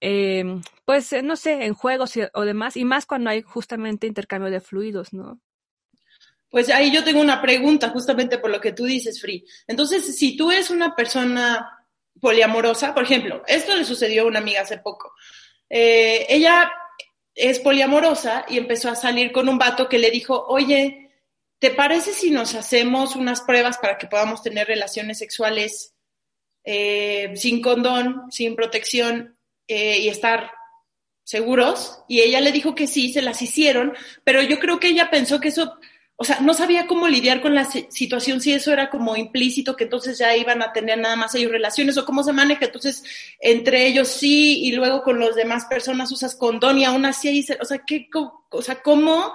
eh, 0.01 0.45
pues, 0.85 1.13
no 1.25 1.37
sé, 1.37 1.65
en 1.65 1.75
juegos 1.75 2.15
o 2.35 2.45
demás, 2.45 2.77
y 2.77 2.85
más 2.85 3.07
cuando 3.07 3.31
hay 3.31 3.43
justamente 3.43 4.07
intercambio 4.07 4.51
de 4.51 4.61
fluidos, 4.61 5.13
¿no? 5.13 5.41
Pues 6.51 6.71
ahí 6.71 6.91
yo 6.91 7.05
tengo 7.05 7.21
una 7.21 7.43
pregunta 7.43 7.91
justamente 7.91 8.39
por 8.39 8.51
lo 8.51 8.61
que 8.61 8.73
tú 8.73 8.85
dices, 8.85 9.21
Free. 9.21 9.45
Entonces, 9.67 10.17
si 10.17 10.37
tú 10.37 10.51
eres 10.51 10.71
una 10.71 10.97
persona 10.97 11.77
poliamorosa, 12.21 12.95
por 12.95 13.05
ejemplo, 13.05 13.43
esto 13.47 13.77
le 13.77 13.85
sucedió 13.85 14.23
a 14.23 14.27
una 14.27 14.39
amiga 14.41 14.63
hace 14.63 14.79
poco. 14.79 15.13
Eh, 15.69 16.27
ella 16.29 16.71
es 17.35 17.61
poliamorosa 17.61 18.45
y 18.49 18.59
empezó 18.59 18.91
a 18.91 18.97
salir 18.97 19.33
con 19.33 19.49
un 19.49 19.59
vato 19.59 19.89
que 19.89 19.99
le 19.99 20.11
dijo, 20.11 20.47
oye, 20.49 21.11
¿te 21.59 21.71
parece 21.71 22.13
si 22.13 22.31
nos 22.31 22.55
hacemos 22.55 23.17
unas 23.17 23.43
pruebas 23.43 23.79
para 23.79 23.97
que 23.99 24.07
podamos 24.07 24.43
tener 24.43 24.67
relaciones 24.67 25.19
sexuales 25.19 25.95
eh, 26.65 27.33
sin 27.37 27.63
condón, 27.63 28.31
sin 28.31 28.57
protección 28.57 29.39
eh, 29.69 29.99
y 29.99 30.09
estar 30.09 30.51
seguros? 31.23 32.03
Y 32.09 32.21
ella 32.21 32.41
le 32.41 32.53
dijo 32.53 32.75
que 32.75 32.87
sí, 32.87 33.13
se 33.13 33.23
las 33.23 33.41
hicieron, 33.41 33.95
pero 34.25 34.43
yo 34.43 34.59
creo 34.59 34.81
que 34.81 34.89
ella 34.89 35.11
pensó 35.11 35.41
que 35.41 35.49
eso 35.49 35.79
o 36.21 36.25
sea, 36.25 36.41
no 36.41 36.53
sabía 36.53 36.89
cómo 36.89 37.07
lidiar 37.07 37.41
con 37.41 37.55
la 37.55 37.65
situación, 37.65 38.41
si 38.41 38.53
eso 38.53 38.73
era 38.73 38.91
como 38.91 39.15
implícito, 39.15 39.77
que 39.77 39.85
entonces 39.85 40.19
ya 40.19 40.37
iban 40.37 40.63
a 40.63 40.73
tener 40.73 40.99
nada 40.99 41.15
más 41.15 41.33
ellos 41.37 41.53
relaciones, 41.53 41.97
o 41.97 42.05
cómo 42.05 42.25
se 42.25 42.33
maneja, 42.33 42.65
entonces 42.65 43.05
entre 43.39 43.87
ellos 43.87 44.09
sí, 44.09 44.65
y 44.65 44.73
luego 44.73 45.05
con 45.05 45.21
los 45.21 45.37
demás 45.37 45.67
personas 45.67 46.11
usas 46.11 46.35
condón 46.35 46.79
y 46.79 46.85
aún 46.85 47.07
así, 47.07 47.47
o 47.61 47.65
sea, 47.65 47.79
¿qué, 47.87 48.09
o 48.51 48.63
sea, 48.63 48.83
cómo, 48.83 49.33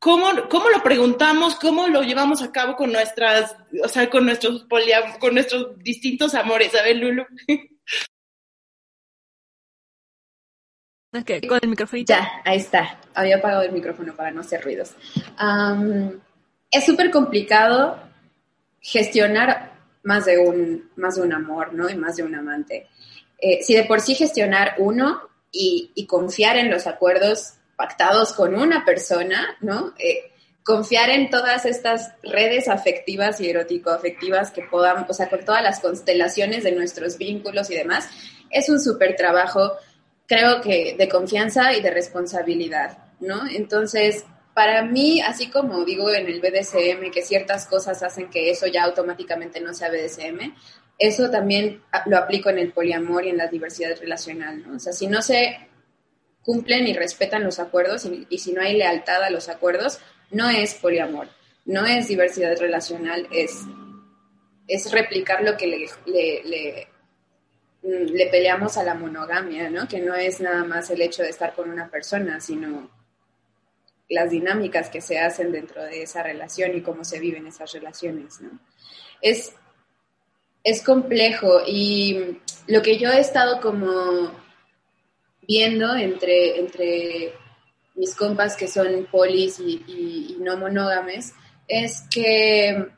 cómo, 0.00 0.26
cómo 0.50 0.68
lo 0.68 0.82
preguntamos, 0.82 1.54
cómo 1.54 1.86
lo 1.86 2.02
llevamos 2.02 2.42
a 2.42 2.50
cabo 2.50 2.74
con 2.74 2.90
nuestras, 2.90 3.54
o 3.84 3.88
sea, 3.88 4.10
con 4.10 4.26
nuestros 4.26 4.66
con 5.20 5.34
nuestros 5.34 5.78
distintos 5.78 6.34
amores, 6.34 6.72
¿sabes, 6.72 6.96
Lulu? 6.96 7.24
con 11.10 11.58
el 11.62 11.68
micrófono. 11.68 12.02
Ya, 12.06 12.42
ahí 12.44 12.58
está. 12.58 12.98
Había 13.14 13.36
apagado 13.36 13.62
el 13.62 13.72
micrófono 13.72 14.14
para 14.14 14.30
no 14.30 14.40
hacer 14.40 14.62
ruidos. 14.62 14.94
es 16.70 16.84
súper 16.84 17.10
complicado 17.10 17.98
gestionar 18.80 19.72
más 20.02 20.24
de, 20.24 20.38
un, 20.38 20.90
más 20.96 21.16
de 21.16 21.22
un 21.22 21.32
amor, 21.32 21.72
¿no? 21.72 21.88
Y 21.90 21.96
más 21.96 22.16
de 22.16 22.22
un 22.22 22.34
amante. 22.34 22.86
Eh, 23.38 23.62
si 23.62 23.74
de 23.74 23.84
por 23.84 24.00
sí 24.00 24.14
gestionar 24.14 24.74
uno 24.78 25.20
y, 25.50 26.06
confiar 26.06 26.56
en 26.56 26.70
los 26.70 26.86
acuerdos 26.86 27.54
pactados 27.76 28.32
con 28.32 28.54
una 28.54 28.84
persona, 28.84 29.56
¿no? 29.60 29.94
Eh, 29.98 30.30
confiar 30.62 31.10
en 31.10 31.30
todas 31.30 31.64
estas 31.64 32.12
redes 32.22 32.68
afectivas 32.68 33.40
y 33.40 33.48
erótico-afectivas 33.50 34.50
que 34.50 34.62
podamos, 34.62 35.08
o 35.08 35.14
sea, 35.14 35.28
con 35.28 35.44
todas 35.44 35.62
las 35.62 35.80
constelaciones 35.80 36.64
de 36.64 36.72
nuestros 36.72 37.18
vínculos 37.18 37.70
y 37.70 37.74
demás, 37.74 38.08
es 38.50 38.68
un 38.68 38.80
súper 38.80 39.16
trabajo 39.16 39.72
creo 40.26 40.60
que 40.60 40.96
de 40.98 41.08
confianza 41.08 41.72
y 41.72 41.80
de 41.80 41.90
responsabilidad, 41.90 42.98
¿no? 43.20 43.46
Entonces, 43.48 44.24
para 44.54 44.84
mí, 44.84 45.20
así 45.20 45.50
como 45.50 45.84
digo 45.84 46.12
en 46.12 46.26
el 46.26 46.40
BDSM 46.40 47.10
que 47.12 47.22
ciertas 47.22 47.66
cosas 47.66 48.02
hacen 48.02 48.30
que 48.30 48.50
eso 48.50 48.66
ya 48.66 48.84
automáticamente 48.84 49.60
no 49.60 49.74
sea 49.74 49.90
BDSM, 49.90 50.54
eso 50.98 51.30
también 51.30 51.82
lo 52.06 52.16
aplico 52.16 52.48
en 52.48 52.58
el 52.58 52.72
poliamor 52.72 53.26
y 53.26 53.30
en 53.30 53.36
la 53.36 53.48
diversidad 53.48 53.98
relacional, 54.00 54.66
¿no? 54.66 54.76
O 54.76 54.78
sea, 54.78 54.92
si 54.92 55.06
no 55.06 55.20
se 55.20 55.68
cumplen 56.42 56.86
y 56.86 56.94
respetan 56.94 57.44
los 57.44 57.58
acuerdos 57.58 58.06
y, 58.06 58.38
si 58.38 58.52
no 58.52 58.62
hay 58.62 58.76
lealtad 58.76 59.22
a 59.22 59.30
los 59.30 59.48
acuerdos, 59.48 59.98
no 60.30 60.48
es 60.48 60.74
poliamor, 60.74 61.28
no 61.64 61.84
es 61.84 62.08
diversidad 62.08 62.56
relacional, 62.58 63.28
es, 63.30 63.60
es 64.68 64.90
replicar 64.90 65.42
lo 65.42 65.56
que 65.56 65.66
le 65.66 65.86
le 66.06 66.88
peleamos 68.30 68.76
a 68.76 68.84
la 68.84 68.94
monogamia, 68.94 69.70
¿no? 69.70 69.86
Que 69.86 70.00
no 70.00 70.14
es 70.14 70.40
nada 70.40 70.64
más 70.64 70.90
el 70.90 71.02
hecho 71.02 71.22
de 71.22 71.30
estar 71.30 71.54
con 71.54 71.70
una 71.70 71.90
persona, 71.90 72.40
sino 72.40 72.90
las 74.08 74.30
dinámicas 74.30 74.88
que 74.88 75.00
se 75.00 75.18
hacen 75.18 75.52
dentro 75.52 75.82
de 75.82 76.02
esa 76.02 76.22
relación 76.22 76.76
y 76.76 76.82
cómo 76.82 77.04
se 77.04 77.18
viven 77.18 77.46
esas 77.46 77.72
relaciones, 77.72 78.40
¿no? 78.40 78.58
Es, 79.20 79.54
es 80.62 80.82
complejo 80.82 81.60
y 81.66 82.38
lo 82.66 82.82
que 82.82 82.98
yo 82.98 83.10
he 83.10 83.20
estado 83.20 83.60
como 83.60 84.30
viendo 85.42 85.94
entre, 85.94 86.58
entre 86.58 87.32
mis 87.94 88.14
compas 88.14 88.56
que 88.56 88.68
son 88.68 89.06
polis 89.10 89.58
y, 89.60 89.82
y 89.86 90.36
no 90.40 90.56
monógames 90.56 91.32
es 91.68 92.04
que 92.10 92.88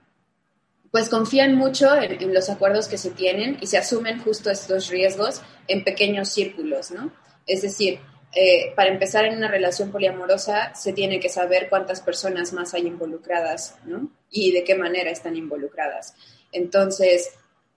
pues 0.90 1.08
confían 1.08 1.54
mucho 1.54 1.94
en, 1.94 2.32
los 2.32 2.48
acuerdos 2.48 2.88
que 2.88 2.98
se 2.98 3.10
tienen 3.10 3.58
y 3.60 3.66
se 3.66 3.78
asumen 3.78 4.22
justo 4.22 4.50
estos 4.50 4.88
riesgos 4.88 5.42
en 5.66 5.84
pequeños 5.84 6.30
círculos, 6.30 6.90
¿no? 6.90 7.12
Es 7.46 7.62
decir, 7.62 8.00
eh, 8.34 8.72
para 8.74 8.90
empezar 8.90 9.24
en 9.24 9.36
una 9.36 9.48
relación 9.48 9.90
poliamorosa 9.90 10.74
se 10.74 10.92
tiene 10.92 11.20
que 11.20 11.28
saber 11.28 11.68
cuántas 11.68 12.00
personas 12.00 12.52
más 12.52 12.74
hay 12.74 12.86
involucradas, 12.86 13.76
¿no? 13.84 14.10
Y 14.30 14.52
de 14.52 14.64
qué 14.64 14.74
manera 14.74 15.10
están 15.10 15.36
involucradas. 15.36 16.14
Entonces, 16.52 17.30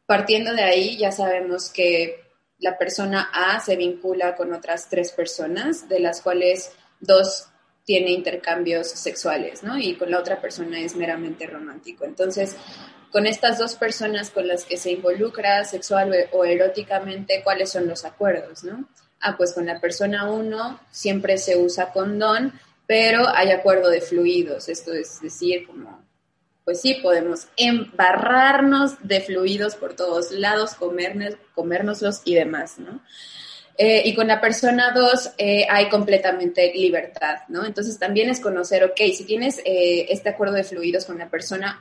partiendo 0.05 0.53
de 0.53 0.63
ahí, 0.63 0.97
ya 0.97 1.11
sabemos 1.11 1.69
que 1.69 2.21
la 2.59 2.77
persona 2.77 3.29
A 3.33 3.59
se 3.59 3.75
vincula 3.75 4.35
con 4.35 4.53
otras 4.53 4.87
tres 4.89 5.11
personas, 5.11 5.89
de 5.89 5.99
las 5.99 6.21
cuales 6.21 6.71
dos 6.99 7.47
tiene 7.83 8.11
intercambios 8.11 8.87
sexuales, 8.87 9.63
¿no? 9.63 9.77
Y 9.77 9.95
con 9.95 10.11
la 10.11 10.19
otra 10.19 10.39
persona 10.39 10.79
es 10.79 10.95
meramente 10.95 11.47
romántico. 11.47 12.05
Entonces, 12.05 12.55
con 13.11 13.27
estas 13.27 13.59
dos 13.59 13.75
personas 13.75 14.29
con 14.29 14.47
las 14.47 14.65
que 14.65 14.77
se 14.77 14.91
involucra 14.91 15.63
sexual 15.65 16.13
o 16.31 16.45
eróticamente, 16.45 17.41
¿cuáles 17.43 17.69
son 17.69 17.87
los 17.87 18.05
acuerdos, 18.05 18.63
no? 18.63 18.87
Ah, 19.19 19.35
pues 19.37 19.53
con 19.53 19.65
la 19.65 19.79
persona 19.79 20.29
uno 20.29 20.79
siempre 20.89 21.37
se 21.37 21.57
usa 21.57 21.91
condón, 21.91 22.53
pero 22.87 23.27
hay 23.27 23.51
acuerdo 23.51 23.89
de 23.89 24.01
fluidos, 24.01 24.67
esto 24.67 24.93
es 24.93 25.21
decir, 25.21 25.67
como, 25.67 26.03
pues 26.65 26.81
sí, 26.81 26.95
podemos 26.95 27.47
embarrarnos 27.55 28.95
de 29.07 29.21
fluidos 29.21 29.75
por 29.75 29.93
todos 29.95 30.31
lados, 30.31 30.73
comernos, 30.73 31.35
comérnoslos 31.53 32.21
y 32.25 32.35
demás, 32.35 32.79
¿no? 32.79 33.01
Eh, 33.77 34.03
y 34.05 34.15
con 34.15 34.27
la 34.27 34.41
persona 34.41 34.91
dos 34.91 35.31
eh, 35.37 35.65
hay 35.69 35.89
completamente 35.89 36.71
libertad, 36.75 37.39
¿no? 37.47 37.65
Entonces 37.65 37.97
también 37.97 38.29
es 38.29 38.39
conocer, 38.39 38.83
ok, 38.83 38.99
si 39.15 39.23
tienes 39.23 39.59
eh, 39.59 40.07
este 40.09 40.29
acuerdo 40.29 40.55
de 40.55 40.63
fluidos 40.63 41.05
con 41.05 41.17
la 41.17 41.29
persona 41.29 41.79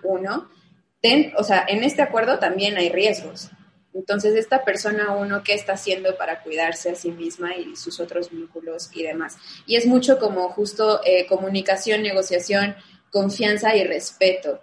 o 1.37 1.45
sea, 1.45 1.64
en 1.66 1.83
este 1.83 2.02
acuerdo 2.02 2.38
también 2.38 2.76
hay 2.76 2.90
riesgos. 2.90 3.50
Entonces, 3.92 4.37
esta 4.37 4.64
persona, 4.64 5.12
uno, 5.16 5.42
¿qué 5.42 5.54
está 5.54 5.73
haciendo 5.73 6.16
para 6.16 6.42
cuidarse 6.42 6.90
a 6.90 6.95
sí 6.95 7.11
misma 7.11 7.57
y 7.57 7.75
sus 7.75 7.99
otros 7.99 8.30
vínculos 8.30 8.90
y 8.92 9.02
demás? 9.02 9.37
Y 9.66 9.76
es 9.76 9.87
mucho 9.87 10.19
como 10.19 10.49
justo 10.50 11.00
eh, 11.04 11.26
comunicación, 11.26 12.02
negociación, 12.02 12.76
confianza 13.11 13.75
y 13.75 13.85
respeto. 13.85 14.61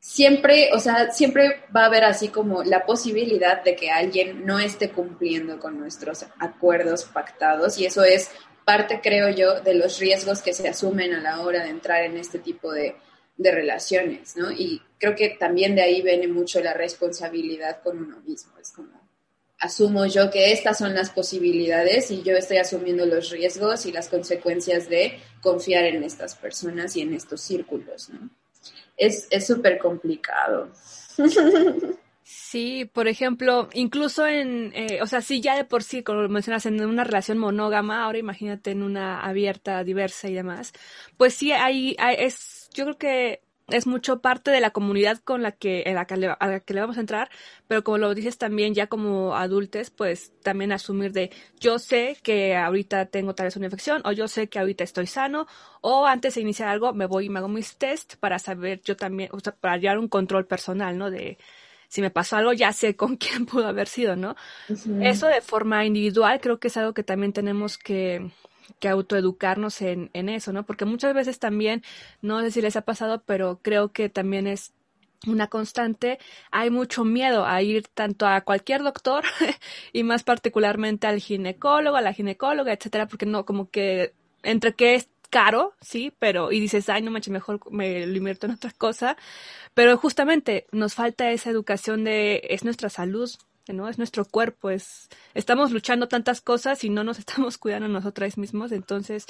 Siempre, 0.00 0.70
o 0.72 0.78
sea, 0.78 1.10
siempre 1.10 1.62
va 1.74 1.82
a 1.82 1.86
haber 1.86 2.04
así 2.04 2.28
como 2.28 2.64
la 2.64 2.86
posibilidad 2.86 3.62
de 3.62 3.76
que 3.76 3.90
alguien 3.90 4.46
no 4.46 4.58
esté 4.58 4.90
cumpliendo 4.90 5.60
con 5.60 5.78
nuestros 5.78 6.26
acuerdos 6.40 7.04
pactados 7.04 7.78
y 7.78 7.86
eso 7.86 8.02
es 8.02 8.30
parte, 8.64 9.00
creo 9.02 9.28
yo, 9.28 9.60
de 9.60 9.74
los 9.74 9.98
riesgos 9.98 10.40
que 10.40 10.54
se 10.54 10.68
asumen 10.68 11.14
a 11.14 11.20
la 11.20 11.40
hora 11.42 11.62
de 11.62 11.70
entrar 11.70 12.02
en 12.04 12.16
este 12.16 12.38
tipo 12.38 12.72
de, 12.72 12.96
de 13.36 13.50
relaciones, 13.50 14.36
¿no? 14.36 14.50
Y 14.50 14.82
creo 14.98 15.14
que 15.14 15.30
también 15.30 15.74
de 15.74 15.82
ahí 15.82 16.02
viene 16.02 16.28
mucho 16.28 16.60
la 16.60 16.74
responsabilidad 16.74 17.82
con 17.82 17.98
uno 17.98 18.20
mismo. 18.20 18.52
Es 18.58 18.70
como, 18.70 18.90
asumo 19.58 20.06
yo 20.06 20.30
que 20.30 20.52
estas 20.52 20.78
son 20.78 20.94
las 20.94 21.10
posibilidades 21.10 22.10
y 22.10 22.22
yo 22.22 22.36
estoy 22.36 22.58
asumiendo 22.58 23.06
los 23.06 23.30
riesgos 23.30 23.86
y 23.86 23.92
las 23.92 24.08
consecuencias 24.08 24.88
de 24.88 25.20
confiar 25.40 25.84
en 25.84 26.02
estas 26.02 26.34
personas 26.34 26.96
y 26.96 27.02
en 27.02 27.14
estos 27.14 27.40
círculos, 27.40 28.10
¿no? 28.10 28.30
Es 28.96 29.28
súper 29.44 29.78
complicado. 29.78 30.70
Sí, 32.34 32.84
por 32.84 33.08
ejemplo, 33.08 33.68
incluso 33.74 34.26
en, 34.26 34.72
eh, 34.74 35.00
o 35.02 35.06
sea, 35.06 35.20
sí, 35.20 35.40
ya 35.40 35.56
de 35.56 35.64
por 35.64 35.82
sí, 35.82 36.02
como 36.02 36.28
mencionas, 36.28 36.64
en 36.66 36.80
una 36.84 37.04
relación 37.04 37.36
monógama, 37.36 38.04
ahora 38.04 38.18
imagínate 38.18 38.70
en 38.70 38.82
una 38.82 39.20
abierta, 39.20 39.84
diversa 39.84 40.28
y 40.28 40.34
demás, 40.34 40.72
pues 41.16 41.34
sí, 41.34 41.52
hay, 41.52 41.96
hay 41.98 42.16
es, 42.18 42.36
yo 42.72 42.84
creo 42.84 42.98
que 42.98 43.42
es 43.68 43.86
mucho 43.86 44.20
parte 44.20 44.50
de 44.50 44.60
la 44.60 44.70
comunidad 44.70 45.18
con 45.18 45.42
la 45.42 45.52
que, 45.52 45.84
a 45.86 45.92
la 46.46 46.60
que 46.60 46.74
le 46.74 46.80
vamos 46.80 46.96
a 46.96 47.00
entrar, 47.00 47.30
pero 47.68 47.84
como 47.84 47.98
lo 47.98 48.14
dices 48.14 48.38
también 48.38 48.74
ya 48.74 48.86
como 48.86 49.34
adultos, 49.34 49.90
pues 49.90 50.32
también 50.42 50.72
asumir 50.72 51.12
de 51.12 51.30
yo 51.58 51.78
sé 51.78 52.16
que 52.22 52.56
ahorita 52.56 53.06
tengo 53.06 53.34
tal 53.34 53.46
vez 53.46 53.56
una 53.56 53.66
infección, 53.66 54.02
o 54.04 54.12
yo 54.12 54.28
sé 54.28 54.48
que 54.48 54.58
ahorita 54.58 54.84
estoy 54.84 55.06
sano, 55.06 55.46
o 55.80 56.06
antes 56.06 56.34
de 56.34 56.42
iniciar 56.42 56.68
algo 56.68 56.92
me 56.92 57.06
voy 57.06 57.26
y 57.26 57.28
me 57.28 57.38
hago 57.38 57.48
mis 57.48 57.76
test 57.76 58.16
para 58.16 58.38
saber 58.38 58.80
yo 58.82 58.96
también, 58.96 59.30
o 59.32 59.40
sea, 59.40 59.54
para 59.54 59.76
llevar 59.76 59.98
un 59.98 60.08
control 60.08 60.46
personal, 60.46 60.98
¿no? 60.98 61.10
De, 61.10 61.38
si 61.88 62.00
me 62.00 62.10
pasó 62.10 62.36
algo, 62.36 62.52
ya 62.52 62.72
sé 62.72 62.96
con 62.96 63.16
quién 63.18 63.46
pudo 63.46 63.66
haber 63.66 63.88
sido, 63.88 64.16
¿no? 64.16 64.36
Eso 65.00 65.26
de 65.26 65.40
forma 65.40 65.84
individual 65.84 66.40
creo 66.40 66.58
que 66.58 66.68
es 66.68 66.76
algo 66.76 66.94
que 66.94 67.04
también 67.04 67.32
tenemos 67.32 67.78
que, 67.78 68.30
que 68.78 68.88
autoeducarnos 68.88 69.82
en, 69.82 70.10
en 70.12 70.28
eso, 70.28 70.52
¿no? 70.52 70.64
Porque 70.64 70.84
muchas 70.84 71.14
veces 71.14 71.38
también, 71.38 71.82
no 72.20 72.40
sé 72.40 72.50
si 72.50 72.62
les 72.62 72.76
ha 72.76 72.82
pasado, 72.82 73.22
pero 73.24 73.60
creo 73.62 73.92
que 73.92 74.08
también 74.08 74.46
es 74.46 74.72
una 75.26 75.48
constante, 75.48 76.18
hay 76.50 76.70
mucho 76.70 77.04
miedo 77.04 77.46
a 77.46 77.62
ir 77.62 77.86
tanto 77.88 78.26
a 78.26 78.40
cualquier 78.42 78.82
doctor 78.82 79.24
y 79.92 80.02
más 80.02 80.22
particularmente 80.24 81.06
al 81.06 81.20
ginecólogo, 81.20 81.96
a 81.96 82.00
la 82.00 82.12
ginecóloga, 82.12 82.72
etcétera, 82.72 83.06
porque 83.06 83.26
no, 83.26 83.44
como 83.44 83.70
que 83.70 84.14
entre 84.42 84.74
que 84.74 84.94
es 84.96 85.08
caro, 85.30 85.74
sí, 85.80 86.12
pero, 86.18 86.52
y 86.52 86.60
dices, 86.60 86.88
ay, 86.88 87.02
no 87.02 87.10
manches, 87.10 87.32
mejor 87.32 87.60
me 87.70 88.06
lo 88.06 88.16
invierto 88.16 88.46
en 88.46 88.52
otra 88.52 88.70
cosa, 88.76 89.16
pero 89.74 89.96
justamente 89.96 90.66
nos 90.72 90.94
falta 90.94 91.30
esa 91.30 91.50
educación 91.50 92.04
de, 92.04 92.42
es 92.50 92.64
nuestra 92.64 92.90
salud, 92.90 93.30
¿no? 93.72 93.88
Es 93.88 93.98
nuestro 93.98 94.24
cuerpo, 94.24 94.70
es, 94.70 95.08
estamos 95.34 95.72
luchando 95.72 96.08
tantas 96.08 96.40
cosas 96.40 96.84
y 96.84 96.90
no 96.90 97.04
nos 97.04 97.18
estamos 97.20 97.58
cuidando 97.58 97.88
nosotras 97.88 98.38
mismos, 98.38 98.72
entonces 98.72 99.26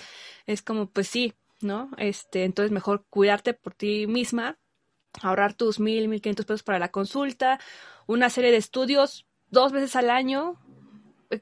es 0.46 0.62
como, 0.62 0.87
pues 0.87 1.08
sí, 1.08 1.34
¿no? 1.61 1.90
Este, 1.96 2.44
entonces 2.44 2.72
mejor 2.72 3.04
cuidarte 3.08 3.54
por 3.54 3.75
ti 3.75 4.06
misma, 4.06 4.58
ahorrar 5.20 5.54
tus 5.54 5.78
mil, 5.78 6.08
mil 6.08 6.20
quinientos 6.20 6.46
pesos 6.46 6.62
para 6.62 6.78
la 6.78 6.90
consulta, 6.90 7.61
una 8.06 8.30
serie 8.30 8.50
de 8.50 8.56
estudios 8.56 9.26
dos 9.50 9.72
veces 9.72 9.96
al 9.96 10.11
año, 10.11 10.58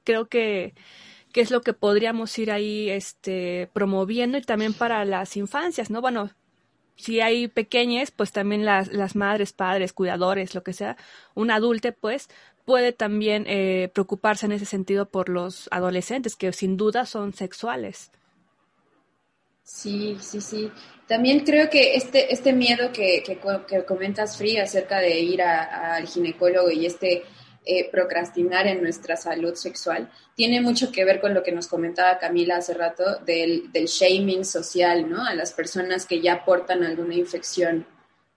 creo 0.04 0.28
que, 0.28 0.74
que 1.32 1.40
es 1.40 1.50
lo 1.50 1.60
que 1.62 1.72
podríamos 1.72 2.36
ir 2.38 2.50
ahí, 2.50 2.90
este, 2.90 3.70
promoviendo 3.72 4.38
y 4.38 4.42
también 4.42 4.74
para 4.74 5.04
las 5.04 5.36
infancias, 5.36 5.90
¿no? 5.90 6.00
Bueno, 6.00 6.30
si 7.00 7.20
hay 7.20 7.48
pequeñas, 7.48 8.10
pues 8.10 8.30
también 8.30 8.66
las, 8.66 8.92
las 8.92 9.16
madres, 9.16 9.54
padres, 9.54 9.94
cuidadores, 9.94 10.54
lo 10.54 10.62
que 10.62 10.74
sea, 10.74 10.96
un 11.34 11.50
adulte, 11.50 11.92
pues, 11.92 12.28
puede 12.64 12.92
también 12.92 13.44
eh, 13.46 13.90
preocuparse 13.92 14.46
en 14.46 14.52
ese 14.52 14.66
sentido 14.66 15.06
por 15.06 15.28
los 15.28 15.68
adolescentes, 15.70 16.36
que 16.36 16.52
sin 16.52 16.76
duda 16.76 17.06
son 17.06 17.32
sexuales. 17.32 18.10
Sí, 19.62 20.16
sí, 20.20 20.40
sí. 20.40 20.70
También 21.06 21.40
creo 21.40 21.70
que 21.70 21.94
este, 21.94 22.32
este 22.32 22.52
miedo 22.52 22.92
que, 22.92 23.22
que, 23.24 23.84
comentas, 23.84 24.36
Free, 24.36 24.58
acerca 24.58 24.98
de 24.98 25.20
ir 25.20 25.42
al 25.42 26.06
ginecólogo 26.06 26.70
y 26.70 26.86
este 26.86 27.24
eh, 27.64 27.90
procrastinar 27.90 28.66
en 28.66 28.82
nuestra 28.82 29.16
salud 29.16 29.54
sexual 29.54 30.10
tiene 30.34 30.60
mucho 30.60 30.90
que 30.90 31.04
ver 31.04 31.20
con 31.20 31.34
lo 31.34 31.42
que 31.42 31.52
nos 31.52 31.68
comentaba 31.68 32.18
Camila 32.18 32.56
hace 32.56 32.74
rato 32.74 33.18
del, 33.26 33.70
del 33.70 33.86
shaming 33.86 34.44
social, 34.44 35.08
¿no? 35.08 35.24
A 35.24 35.34
las 35.34 35.52
personas 35.52 36.06
que 36.06 36.20
ya 36.20 36.44
portan 36.44 36.82
alguna 36.82 37.14
infección, 37.14 37.86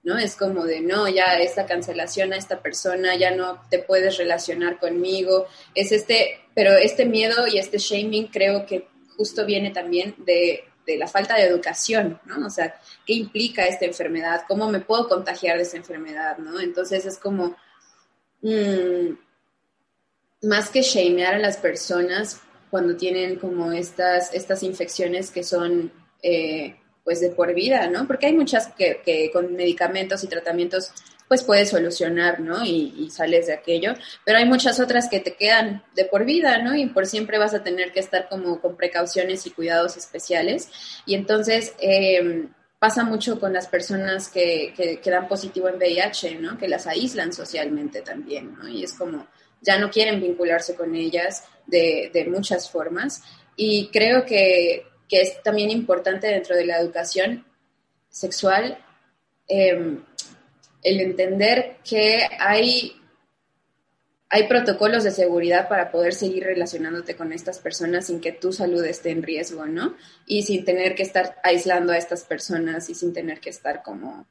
¿no? 0.04 0.18
Es 0.18 0.36
como 0.36 0.66
de, 0.66 0.82
no, 0.82 1.08
ya 1.08 1.38
esta 1.40 1.66
cancelación 1.66 2.34
a 2.34 2.38
esta 2.38 2.62
persona, 2.62 3.16
ya 3.16 3.32
no 3.32 3.62
te 3.70 3.80
puedes 3.80 4.18
relacionar 4.18 4.80
conmigo. 4.80 5.48
Es 5.74 5.92
este, 5.92 6.42
pero 6.54 6.74
este 6.74 7.06
miedo 7.06 7.48
y 7.48 7.58
este 7.58 7.78
shaming 7.78 8.28
creo 8.28 8.66
que 8.66 8.88
justo 9.18 9.46
viene 9.46 9.72
también 9.72 10.16
de, 10.20 10.66
de 10.86 10.98
la 10.98 11.08
falta 11.08 11.36
de 11.36 11.44
educación, 11.44 12.20
¿no? 12.26 12.46
O 12.46 12.50
sea, 12.50 12.76
¿qué 13.06 13.14
implica 13.14 13.66
esta 13.66 13.86
enfermedad? 13.86 14.44
¿Cómo 14.48 14.70
me 14.70 14.80
puedo 14.80 15.08
contagiar 15.08 15.58
de 15.58 15.64
esa 15.64 15.78
enfermedad, 15.78 16.38
¿no? 16.38 16.60
Entonces 16.60 17.06
es 17.06 17.18
como 17.18 17.56
Mm, 18.44 19.16
más 20.42 20.70
que 20.70 20.82
shamear 20.82 21.36
a 21.36 21.40
las 21.40 21.56
personas 21.56 22.42
cuando 22.70 22.98
tienen 22.98 23.38
como 23.38 23.72
estas, 23.72 24.34
estas 24.34 24.64
infecciones 24.64 25.32
que 25.32 25.44
son 25.44 25.94
eh, 26.22 26.76
pues 27.04 27.20
de 27.20 27.30
por 27.30 27.54
vida, 27.54 27.88
¿no? 27.88 28.08
Porque 28.08 28.28
hay 28.28 28.34
muchas 28.34 28.68
que, 28.74 29.30
con 29.32 29.54
medicamentos 29.56 30.24
y 30.24 30.28
tratamientos 30.28 30.92
pues 31.28 31.44
puedes 31.44 31.70
solucionar, 31.70 32.40
¿no? 32.42 32.64
Y, 32.64 33.10
sales 33.10 33.48
de 33.48 33.54
aquello, 33.54 33.94
pero 34.26 34.38
hay 34.38 34.46
muchas 34.46 34.80
otras 34.80 35.10
que 35.10 35.20
te 35.20 35.36
quedan 35.36 35.84
de 35.96 36.06
por 36.06 36.26
vida, 36.26 36.60
¿no? 36.60 36.76
Y 36.76 36.86
por 36.88 37.08
siempre 37.08 37.38
vas 37.38 37.54
a 37.54 37.64
tener 37.64 37.92
que 37.92 38.00
estar 38.00 38.30
como 38.30 38.62
con 38.62 38.78
precauciones 38.78 39.46
y 39.48 39.52
cuidados 39.52 39.98
especiales. 39.98 40.70
Y 41.06 41.16
entonces, 41.16 41.74
eh, 41.80 42.48
pasa 42.78 43.04
mucho 43.04 43.40
con 43.40 43.54
las 43.54 43.68
personas 43.68 44.30
que, 44.30 44.74
que, 44.76 45.10
dan 45.10 45.28
positivo 45.28 45.70
en 45.70 45.78
VIH, 45.78 46.36
¿no? 46.36 46.58
Que 46.58 46.68
las 46.68 46.86
aíslan 46.86 47.34
socialmente 47.34 48.02
también, 48.02 48.54
¿no? 48.54 48.68
Y 48.68 48.84
es 48.84 48.94
como, 48.94 49.28
ya 49.62 49.80
no 49.80 49.90
quieren 49.90 50.22
vincularse 50.22 50.76
con 50.76 50.94
ellas 50.94 51.46
de 51.66 52.28
muchas 52.30 52.70
formas. 52.70 53.24
Y 53.56 53.88
creo 53.88 54.26
que, 54.26 54.86
que, 55.08 55.22
es 55.22 55.42
también 55.44 55.70
importante 55.70 56.28
dentro 56.28 56.56
de 56.56 56.66
la 56.66 56.80
educación 56.80 57.46
sexual 58.10 58.78
em, 59.48 60.04
el 60.84 61.02
entender 61.02 61.78
que 61.84 62.28
hay 62.40 63.00
hay 64.34 64.48
protocolos 64.48 65.04
de 65.04 65.12
seguridad 65.12 65.70
para 65.70 65.92
poder 65.92 66.16
seguir 66.16 66.46
relacionándote 66.46 67.16
con 67.16 67.32
estas 67.32 67.60
personas 67.60 68.08
sin 68.08 68.20
que 68.20 68.32
tu 68.32 68.52
salud 68.52 68.84
esté 68.84 69.12
en 69.12 69.22
riesgo, 69.22 69.68
¿no? 69.68 69.96
Y 70.26 70.42
sin 70.42 70.66
tener 70.66 70.96
que 70.96 71.04
estar 71.04 71.40
aislando 71.44 71.94
a 71.94 72.00
estas 72.00 72.24
personas 72.24 72.90
y 72.90 72.96
sin 72.96 73.14
tener 73.14 73.40
que 73.40 73.52
estar 73.52 73.84
como 73.84 74.26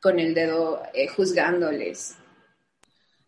con 0.00 0.18
el 0.18 0.34
dedo 0.34 0.82
eh, 0.92 1.06
juzgándoles. 1.06 2.16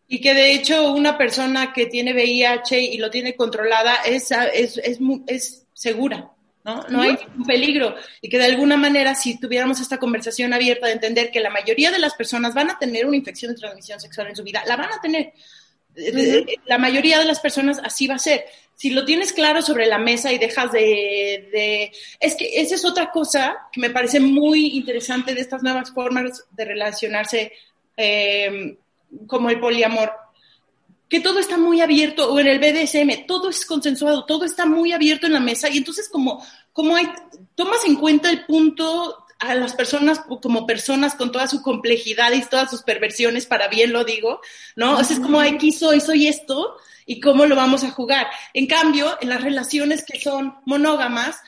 Y 0.09 0.19
que 0.19 0.33
de 0.33 0.51
hecho 0.51 0.91
una 0.91 1.17
persona 1.17 1.71
que 1.71 1.85
tiene 1.85 2.11
VIH 2.11 2.81
y 2.81 2.97
lo 2.97 3.09
tiene 3.09 3.37
controlada 3.37 3.95
es, 4.05 4.29
es, 4.31 4.77
es, 4.79 4.99
es 5.27 5.66
segura, 5.77 6.31
¿no? 6.65 6.83
No 6.89 7.01
hay 7.01 7.13
ningún 7.13 7.45
peligro. 7.45 7.95
Y 8.19 8.29
que 8.29 8.39
de 8.39 8.45
alguna 8.45 8.77
manera, 8.77 9.13
si 9.13 9.39
tuviéramos 9.39 9.79
esta 9.79 9.99
conversación 9.99 10.53
abierta 10.53 10.87
de 10.87 10.93
entender 10.93 11.29
que 11.29 11.39
la 11.39 11.51
mayoría 11.51 11.91
de 11.91 11.99
las 11.99 12.15
personas 12.15 12.55
van 12.55 12.71
a 12.71 12.79
tener 12.79 13.05
una 13.05 13.15
infección 13.15 13.53
de 13.53 13.59
transmisión 13.59 13.99
sexual 13.99 14.27
en 14.27 14.35
su 14.35 14.43
vida, 14.43 14.63
la 14.65 14.75
van 14.75 14.91
a 14.91 14.99
tener. 14.99 15.33
La 16.65 16.77
mayoría 16.79 17.19
de 17.19 17.25
las 17.25 17.39
personas 17.39 17.79
así 17.83 18.07
va 18.07 18.15
a 18.15 18.19
ser. 18.19 18.45
Si 18.75 18.89
lo 18.89 19.05
tienes 19.05 19.33
claro 19.33 19.61
sobre 19.61 19.85
la 19.85 19.99
mesa 19.99 20.31
y 20.31 20.39
dejas 20.39 20.71
de, 20.71 21.91
Es 22.19 22.35
que 22.35 22.59
esa 22.59 22.75
es 22.75 22.85
otra 22.85 23.11
cosa 23.11 23.57
que 23.71 23.79
me 23.79 23.91
parece 23.91 24.19
muy 24.19 24.77
interesante 24.77 25.35
de 25.35 25.41
estas 25.41 25.61
nuevas 25.61 25.91
formas 25.91 26.45
de 26.51 26.65
relacionarse 26.65 27.53
eh, 27.95 28.77
como 29.27 29.49
el 29.49 29.59
poliamor 29.59 30.11
que 31.09 31.19
todo 31.19 31.39
está 31.39 31.57
muy 31.57 31.81
abierto, 31.81 32.31
o 32.31 32.39
en 32.39 32.47
el 32.47 32.59
BDSM, 32.59 33.25
todo 33.25 33.49
es 33.49 33.65
consensuado, 33.65 34.25
todo 34.25 34.45
está 34.45 34.65
muy 34.65 34.91
abierto 34.91 35.27
en 35.27 35.33
la 35.33 35.39
mesa, 35.39 35.69
y 35.69 35.77
entonces 35.77 36.09
como, 36.09 36.45
como 36.73 36.95
hay, 36.95 37.07
tomas 37.55 37.85
en 37.85 37.95
cuenta 37.95 38.29
el 38.29 38.45
punto 38.45 39.25
a 39.39 39.53
las 39.55 39.73
personas 39.73 40.19
como 40.41 40.65
personas 40.65 41.15
con 41.15 41.31
toda 41.31 41.47
su 41.47 41.61
complejidad 41.61 42.31
y 42.33 42.41
todas 42.41 42.71
sus 42.71 42.81
perversiones, 42.81 43.45
para 43.45 43.67
bien 43.67 43.93
lo 43.93 44.03
digo, 44.03 44.41
¿no? 44.75 44.99
Es 44.99 45.19
como 45.19 45.39
aquí 45.39 45.71
soy, 45.71 46.01
soy 46.01 46.27
esto, 46.27 46.77
y 47.07 47.21
cómo 47.21 47.45
lo 47.45 47.55
vamos 47.55 47.83
a 47.83 47.91
jugar. 47.91 48.27
En 48.53 48.67
cambio, 48.67 49.17
en 49.21 49.29
las 49.29 49.41
relaciones 49.41 50.03
que 50.03 50.19
son 50.19 50.55
monógamas, 50.65 51.39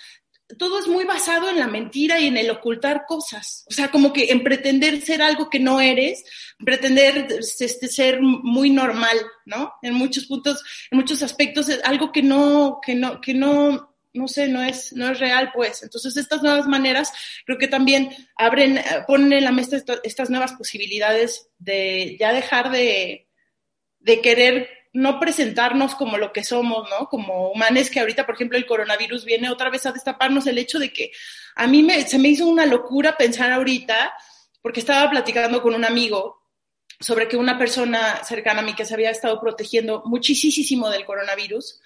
todo 0.58 0.80
es 0.80 0.88
muy 0.88 1.06
basado 1.06 1.50
en 1.50 1.60
la 1.60 1.68
mentira 1.68 2.20
y 2.20 2.28
en 2.28 2.38
el 2.38 2.50
ocultar 2.50 3.06
cosas. 3.08 3.66
O 3.70 3.74
sea, 3.74 3.92
como 3.92 4.12
que 4.12 4.32
en 4.32 4.44
pretender 4.44 5.02
ser 5.02 5.22
algo 5.22 5.50
que 5.50 5.60
no 5.60 5.80
eres, 5.80 6.24
pretender 6.58 7.28
este, 7.40 7.88
ser 7.88 8.22
muy 8.22 8.70
normal, 8.70 9.18
¿no? 9.46 9.74
En 9.82 9.94
muchos 9.94 10.26
puntos, 10.26 10.64
en 10.90 10.98
muchos 10.98 11.22
aspectos, 11.22 11.70
es 11.70 11.82
algo 11.84 12.12
que 12.12 12.24
no, 12.24 12.80
que 12.84 12.96
no, 12.96 13.22
que 13.22 13.34
no, 13.34 13.96
no 14.14 14.28
sé, 14.28 14.48
no 14.48 14.64
es, 14.64 14.94
no 14.94 15.12
es 15.12 15.20
real, 15.20 15.52
pues. 15.54 15.84
Entonces, 15.84 16.18
estas 16.18 16.42
nuevas 16.42 16.68
maneras 16.68 17.12
creo 17.46 17.60
que 17.60 17.68
también 17.68 18.10
abren, 18.36 18.82
ponen 19.08 19.34
en 19.34 19.44
la 19.44 19.52
mesa 19.52 19.78
estas 20.04 20.30
nuevas 20.30 20.54
posibilidades 20.54 21.50
de 21.60 22.18
ya 22.20 22.34
dejar 22.34 22.72
de, 22.72 23.28
de 24.00 24.22
querer 24.22 24.79
no 24.94 25.20
presentarnos 25.20 25.96
como 25.96 26.18
lo 26.18 26.34
que 26.34 26.44
somos, 26.44 26.90
¿no? 26.90 27.08
Como 27.08 27.52
humanos 27.52 27.90
que 27.90 28.00
ahorita, 28.00 28.26
por 28.26 28.36
ejemplo, 28.36 28.58
el 28.58 28.66
coronavirus 28.66 29.26
viene 29.26 29.50
otra 29.50 29.70
vez 29.70 29.86
a 29.86 29.92
destaparnos 29.92 30.48
el 30.48 30.58
hecho 30.58 30.80
de 30.80 30.92
que 30.92 31.12
a 31.56 31.68
mí 31.68 31.84
me, 31.84 32.08
se 32.08 32.18
me 32.18 32.30
hizo 32.30 32.48
una 32.48 32.66
locura 32.66 33.16
pensar 33.16 33.52
ahorita, 33.52 34.14
porque 34.62 34.80
estaba 34.80 35.10
platicando 35.10 35.62
con 35.62 35.76
un 35.76 35.86
amigo 35.86 36.40
sobre 37.00 37.28
que 37.28 37.38
una 37.38 37.58
persona 37.58 38.24
cercana 38.24 38.60
a 38.60 38.64
mí 38.64 38.74
que 38.74 38.86
se 38.86 38.94
había 38.94 39.12
estado 39.12 39.40
protegiendo 39.40 40.04
muchísimo 40.06 40.90
del 40.90 41.06
coronavirus, 41.06 41.80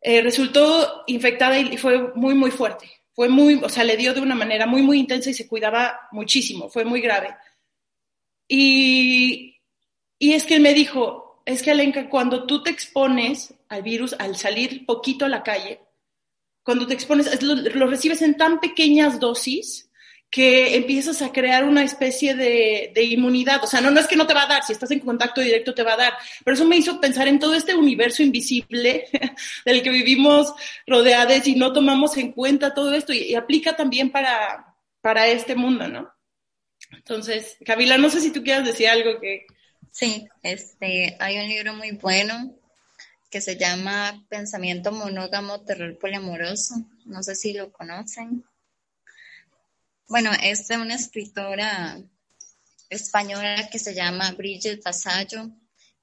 eh, 0.00 0.22
resultó 0.22 1.02
infectada 1.06 1.58
y 1.58 1.76
fue 1.76 2.12
muy, 2.14 2.34
muy 2.34 2.50
fuerte. 2.50 2.90
Fue 3.12 3.28
muy, 3.28 3.54
o 3.62 3.68
sea, 3.68 3.84
le 3.84 3.96
dio 3.96 4.12
de 4.12 4.20
una 4.20 4.34
manera 4.34 4.66
muy, 4.66 4.82
muy 4.82 4.98
intensa 4.98 5.30
y 5.30 5.34
se 5.34 5.46
cuidaba 5.46 6.08
muchísimo, 6.10 6.68
fue 6.68 6.84
muy 6.84 7.00
grave. 7.00 7.34
Y, 8.48 9.60
y 10.18 10.32
es 10.32 10.44
que 10.44 10.58
me 10.58 10.74
dijo, 10.74 11.23
es 11.44 11.62
que 11.62 11.70
Alenka, 11.70 12.08
cuando 12.08 12.46
tú 12.46 12.62
te 12.62 12.70
expones 12.70 13.54
al 13.68 13.82
virus, 13.82 14.14
al 14.18 14.36
salir 14.36 14.86
poquito 14.86 15.24
a 15.24 15.28
la 15.28 15.42
calle, 15.42 15.80
cuando 16.62 16.86
te 16.86 16.94
expones, 16.94 17.42
lo, 17.42 17.86
recibes 17.86 18.22
en 18.22 18.36
tan 18.36 18.60
pequeñas 18.60 19.20
dosis 19.20 19.90
que 20.30 20.74
empiezas 20.74 21.22
a 21.22 21.30
crear 21.30 21.64
una 21.64 21.84
especie 21.84 22.34
de, 22.34 22.92
inmunidad. 22.96 23.62
O 23.62 23.66
sea, 23.66 23.80
no, 23.80 23.90
no 23.90 24.00
es 24.00 24.08
que 24.08 24.16
no 24.16 24.26
te 24.26 24.34
va 24.34 24.44
a 24.44 24.48
dar, 24.48 24.64
si 24.64 24.72
estás 24.72 24.90
en 24.90 25.00
contacto 25.00 25.42
directo 25.42 25.74
te 25.74 25.84
va 25.84 25.92
a 25.92 25.98
dar. 25.98 26.14
Pero 26.42 26.54
eso 26.54 26.64
me 26.64 26.76
hizo 26.76 27.00
pensar 27.00 27.28
en 27.28 27.38
todo 27.38 27.54
este 27.54 27.74
universo 27.74 28.22
invisible 28.22 29.06
del 29.64 29.82
que 29.82 29.90
vivimos 29.90 30.52
rodeados 30.86 31.46
y 31.46 31.54
no 31.54 31.72
tomamos 31.72 32.16
en 32.16 32.32
cuenta 32.32 32.74
todo 32.74 32.94
esto 32.94 33.12
y, 33.12 33.34
aplica 33.34 33.76
también 33.76 34.10
para, 34.10 34.74
para 35.02 35.28
este 35.28 35.54
mundo, 35.54 35.86
¿no? 35.86 36.10
Entonces, 36.90 37.58
Camila, 37.64 37.98
no 37.98 38.08
sé 38.08 38.20
si 38.20 38.32
tú 38.32 38.42
quieras 38.42 38.64
decir 38.64 38.88
algo 38.88 39.20
que, 39.20 39.46
Sí, 39.94 40.26
este, 40.42 41.16
hay 41.20 41.38
un 41.38 41.46
libro 41.46 41.72
muy 41.72 41.92
bueno 41.92 42.52
que 43.30 43.40
se 43.40 43.56
llama 43.56 44.26
Pensamiento 44.28 44.90
monógamo, 44.90 45.60
terror 45.60 45.96
poliamoroso. 46.00 46.74
No 47.04 47.22
sé 47.22 47.36
si 47.36 47.52
lo 47.52 47.70
conocen. 47.70 48.44
Bueno, 50.08 50.32
es 50.42 50.66
de 50.66 50.78
una 50.78 50.96
escritora 50.96 52.02
española 52.90 53.68
que 53.70 53.78
se 53.78 53.94
llama 53.94 54.32
Bridget 54.32 54.82
Vasallo 54.82 55.50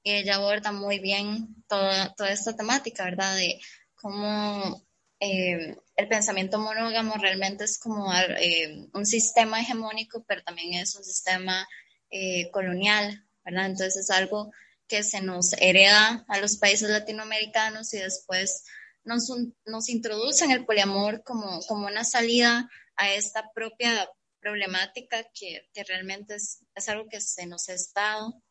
y 0.02 0.12
ella 0.12 0.36
aborda 0.36 0.72
muy 0.72 0.98
bien 0.98 1.62
toda, 1.68 2.14
toda 2.14 2.30
esta 2.30 2.56
temática, 2.56 3.04
¿verdad? 3.04 3.36
De 3.36 3.60
cómo 3.94 4.86
eh, 5.20 5.76
el 5.96 6.08
pensamiento 6.08 6.58
monógamo 6.58 7.16
realmente 7.16 7.64
es 7.64 7.78
como 7.78 8.10
eh, 8.14 8.88
un 8.94 9.04
sistema 9.04 9.60
hegemónico, 9.60 10.24
pero 10.26 10.42
también 10.42 10.80
es 10.80 10.96
un 10.96 11.04
sistema 11.04 11.68
eh, 12.08 12.50
colonial, 12.50 13.22
¿verdad? 13.44 13.66
Entonces 13.66 13.96
es 13.96 14.10
algo 14.10 14.52
que 14.88 15.02
se 15.02 15.20
nos 15.20 15.52
hereda 15.54 16.24
a 16.28 16.38
los 16.38 16.56
países 16.56 16.90
latinoamericanos 16.90 17.94
y 17.94 17.98
después 17.98 18.64
nos, 19.04 19.32
nos 19.64 19.88
introducen 19.88 20.50
el 20.50 20.64
poliamor 20.64 21.22
como, 21.24 21.60
como 21.66 21.86
una 21.86 22.04
salida 22.04 22.68
a 22.96 23.12
esta 23.12 23.50
propia 23.54 24.08
problemática 24.40 25.24
que, 25.34 25.68
que 25.72 25.84
realmente 25.84 26.34
es, 26.34 26.60
es, 26.74 26.88
algo 26.88 27.08
que 27.08 27.20
se 27.20 27.46
nos 27.46 27.68
ha 27.68 27.74
estado. 27.74 28.42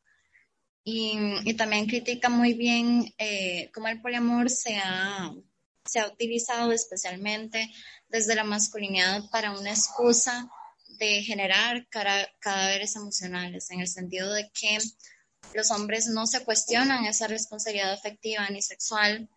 Y, 0.84 1.14
y 1.44 1.54
también 1.54 1.86
critica 1.86 2.30
muy 2.30 2.54
bien 2.54 3.14
eh, 3.20 3.70
cómo 3.72 3.88
el 3.88 4.02
poliamor 4.02 4.50
se 4.50 4.78
ha, 4.78 5.32
se 5.86 6.00
ha 6.00 6.08
utilizado 6.08 6.72
especialmente 6.72 7.72
desde 8.10 8.34
la 8.34 8.44
masculinidad 8.44 9.30
para 9.30 9.52
una 9.52 9.70
excusa 9.70 10.50
de 10.98 11.24
generar 11.24 11.88
cadáveres 11.90 12.96
emocionales, 12.96 13.72
en 13.72 13.82
el 13.82 13.88
sentido 13.88 14.34
de 14.34 14.50
que 14.54 14.78
los 15.54 15.72
hombres 15.72 16.08
no 16.08 16.28
se 16.28 16.44
cuestionan 16.44 17.06
esa 17.06 17.28
responsabilidad 17.28 17.94
afectiva 17.94 18.48
ni 18.50 18.62
sexual 18.62 19.30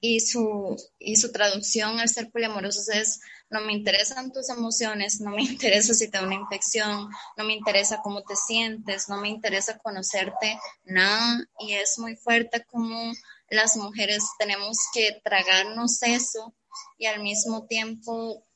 y 0.00 0.20
su, 0.20 0.76
y 0.98 1.16
su 1.16 1.30
traducción 1.30 2.00
al 2.00 2.08
ser 2.08 2.30
poliamorosos 2.30 2.88
es 2.88 3.20
no 3.50 3.60
me 3.62 3.72
interesan 3.72 4.32
tus 4.32 4.48
emociones, 4.48 5.20
no 5.20 5.30
me 5.32 5.42
interesa 5.50 5.92
si 5.92 6.08
te 6.08 6.18
da 6.18 6.24
una 6.24 6.36
infección, 6.36 7.10
no 7.36 7.44
me 7.44 7.54
interesa 7.54 8.00
cómo 8.02 8.22
te 8.22 8.36
sientes, 8.36 9.08
no 9.08 9.20
me 9.20 9.28
interesa 9.28 9.78
conocerte, 9.78 10.58
nada. 10.84 11.44
Y 11.58 11.72
es 11.72 11.98
muy 11.98 12.16
fuerte 12.16 12.64
como 12.64 13.12
las 13.50 13.76
mujeres 13.76 14.24
tenemos 14.38 14.78
que 14.94 15.20
tragarnos 15.24 16.02
eso 16.02 16.54
y 16.96 17.06
al 17.06 17.20
mismo 17.20 17.66
tiempo 17.66 18.46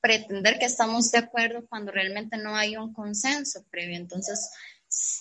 pretender 0.00 0.58
que 0.58 0.64
estamos 0.64 1.10
de 1.10 1.18
acuerdo 1.18 1.66
cuando 1.68 1.92
realmente 1.92 2.36
no 2.36 2.56
hay 2.56 2.76
un 2.76 2.92
consenso 2.92 3.64
previo. 3.70 3.96
Entonces, 3.96 4.50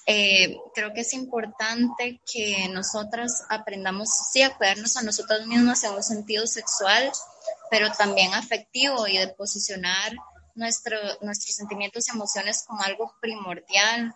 eh, 0.07 0.57
creo 0.73 0.93
que 0.93 1.01
es 1.01 1.13
importante 1.13 2.21
que 2.31 2.67
nosotras 2.69 3.43
aprendamos, 3.49 4.09
sí, 4.31 4.41
a 4.41 4.55
cuidarnos 4.55 4.97
a 4.97 5.03
nosotras 5.03 5.45
mismas 5.45 5.83
en 5.83 5.93
un 5.93 6.03
sentido 6.03 6.47
sexual, 6.47 7.11
pero 7.69 7.91
también 7.91 8.33
afectivo 8.33 9.07
y 9.07 9.17
de 9.17 9.27
posicionar 9.27 10.13
nuestro, 10.55 10.97
nuestros 11.21 11.55
sentimientos 11.55 12.07
y 12.07 12.11
emociones 12.11 12.63
como 12.65 12.81
algo 12.81 13.13
primordial 13.21 14.13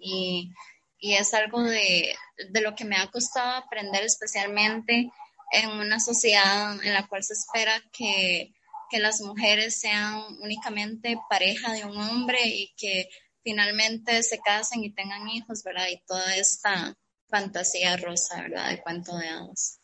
y, 0.00 0.52
y 0.98 1.14
es 1.14 1.32
algo 1.32 1.62
de, 1.62 2.14
de 2.50 2.60
lo 2.60 2.74
que 2.74 2.84
me 2.84 2.96
ha 2.96 3.10
costado 3.10 3.56
aprender 3.56 4.02
especialmente 4.02 5.10
en 5.52 5.70
una 5.70 6.00
sociedad 6.00 6.82
en 6.84 6.92
la 6.92 7.06
cual 7.06 7.22
se 7.22 7.34
espera 7.34 7.80
que, 7.92 8.52
que 8.90 8.98
las 8.98 9.20
mujeres 9.20 9.80
sean 9.80 10.22
únicamente 10.40 11.18
pareja 11.28 11.72
de 11.72 11.84
un 11.84 11.96
hombre 11.96 12.38
y 12.44 12.74
que 12.76 13.08
finalmente 13.42 14.22
se 14.22 14.38
casen 14.40 14.84
y 14.84 14.92
tengan 14.92 15.28
hijos, 15.28 15.62
¿verdad? 15.64 15.86
Y 15.90 16.02
toda 16.06 16.36
esta 16.36 16.96
fantasía 17.28 17.96
rosa, 17.96 18.42
¿verdad? 18.42 18.70
De 18.70 18.82
cuento 18.82 19.16
de 19.16 19.28
hadas. 19.28 19.80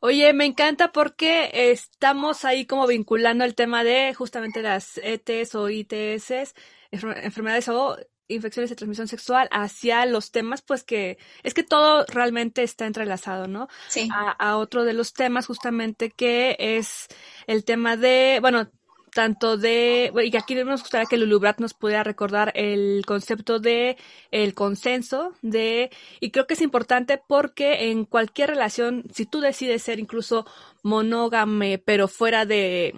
Oye, 0.00 0.32
me 0.34 0.44
encanta 0.44 0.92
porque 0.92 1.50
estamos 1.70 2.44
ahí 2.44 2.66
como 2.66 2.86
vinculando 2.86 3.44
el 3.44 3.54
tema 3.54 3.84
de 3.84 4.12
justamente 4.12 4.60
las 4.60 4.98
ETS 5.02 5.54
o 5.54 5.70
ITS, 5.70 6.54
enfermedades 6.90 7.68
o 7.68 7.96
infecciones 8.28 8.70
de 8.70 8.76
transmisión 8.76 9.08
sexual 9.08 9.48
hacia 9.50 10.06
los 10.06 10.30
temas, 10.30 10.62
pues 10.62 10.84
que 10.84 11.18
es 11.42 11.54
que 11.54 11.62
todo 11.62 12.04
realmente 12.06 12.62
está 12.62 12.86
entrelazado, 12.86 13.46
¿no? 13.48 13.68
Sí. 13.88 14.08
A, 14.12 14.30
a 14.30 14.56
otro 14.56 14.84
de 14.84 14.94
los 14.94 15.12
temas 15.12 15.46
justamente 15.46 16.10
que 16.10 16.56
es 16.58 17.06
el 17.46 17.64
tema 17.64 17.96
de, 17.96 18.38
bueno, 18.40 18.70
tanto 19.14 19.56
de, 19.56 20.12
y 20.24 20.36
aquí 20.36 20.56
nos 20.56 20.82
gustaría 20.82 21.06
que 21.06 21.16
Lulubrat 21.16 21.60
nos 21.60 21.72
pudiera 21.72 22.02
recordar 22.02 22.52
el 22.56 23.04
concepto 23.06 23.60
de 23.60 23.96
el 24.32 24.54
consenso, 24.54 25.32
de, 25.40 25.90
y 26.20 26.32
creo 26.32 26.46
que 26.46 26.54
es 26.54 26.60
importante 26.60 27.22
porque 27.26 27.90
en 27.90 28.04
cualquier 28.04 28.50
relación, 28.50 29.04
si 29.14 29.24
tú 29.24 29.40
decides 29.40 29.82
ser 29.82 30.00
incluso 30.00 30.44
monógame, 30.82 31.78
pero 31.78 32.08
fuera 32.08 32.44
de, 32.44 32.94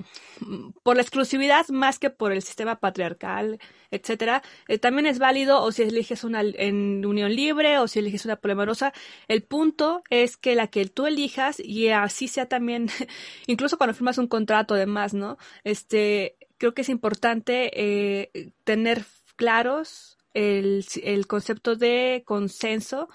por 0.83 0.97
la 0.97 1.03
exclusividad 1.03 1.69
más 1.69 1.99
que 1.99 2.09
por 2.09 2.33
el 2.33 2.43
sistema 2.43 2.77
patriarcal, 2.77 3.61
etcétera, 3.97 4.43
eh, 4.69 4.79
también 4.79 5.07
es 5.07 5.19
válido 5.19 5.63
o 5.63 5.73
si 5.73 5.83
eliges 5.83 6.25
una 6.25 6.41
en 6.43 7.05
unión 7.05 7.35
libre 7.35 7.79
o 7.79 7.89
si 7.89 7.99
eliges 7.99 8.25
una 8.25 8.37
polimorosa. 8.37 8.93
El 9.29 9.43
punto 9.43 10.03
es 10.11 10.37
que 10.37 10.55
la 10.55 10.69
que 10.69 10.87
tú 10.87 11.07
elijas 11.07 11.61
y 11.61 11.89
así 11.89 12.29
sea 12.29 12.47
también, 12.47 12.89
incluso 13.47 13.79
cuando 13.79 13.95
firmas 13.95 14.19
un 14.19 14.29
contrato 14.29 14.75
además, 14.75 15.15
¿no? 15.15 15.39
Este, 15.65 16.37
creo 16.59 16.75
que 16.75 16.83
es 16.83 16.89
importante 16.89 17.71
eh, 17.75 18.53
tener 18.65 19.05
claros 19.37 20.19
el, 20.35 20.85
el 21.03 21.27
concepto 21.27 21.77
de 21.77 22.23
consenso 22.25 23.09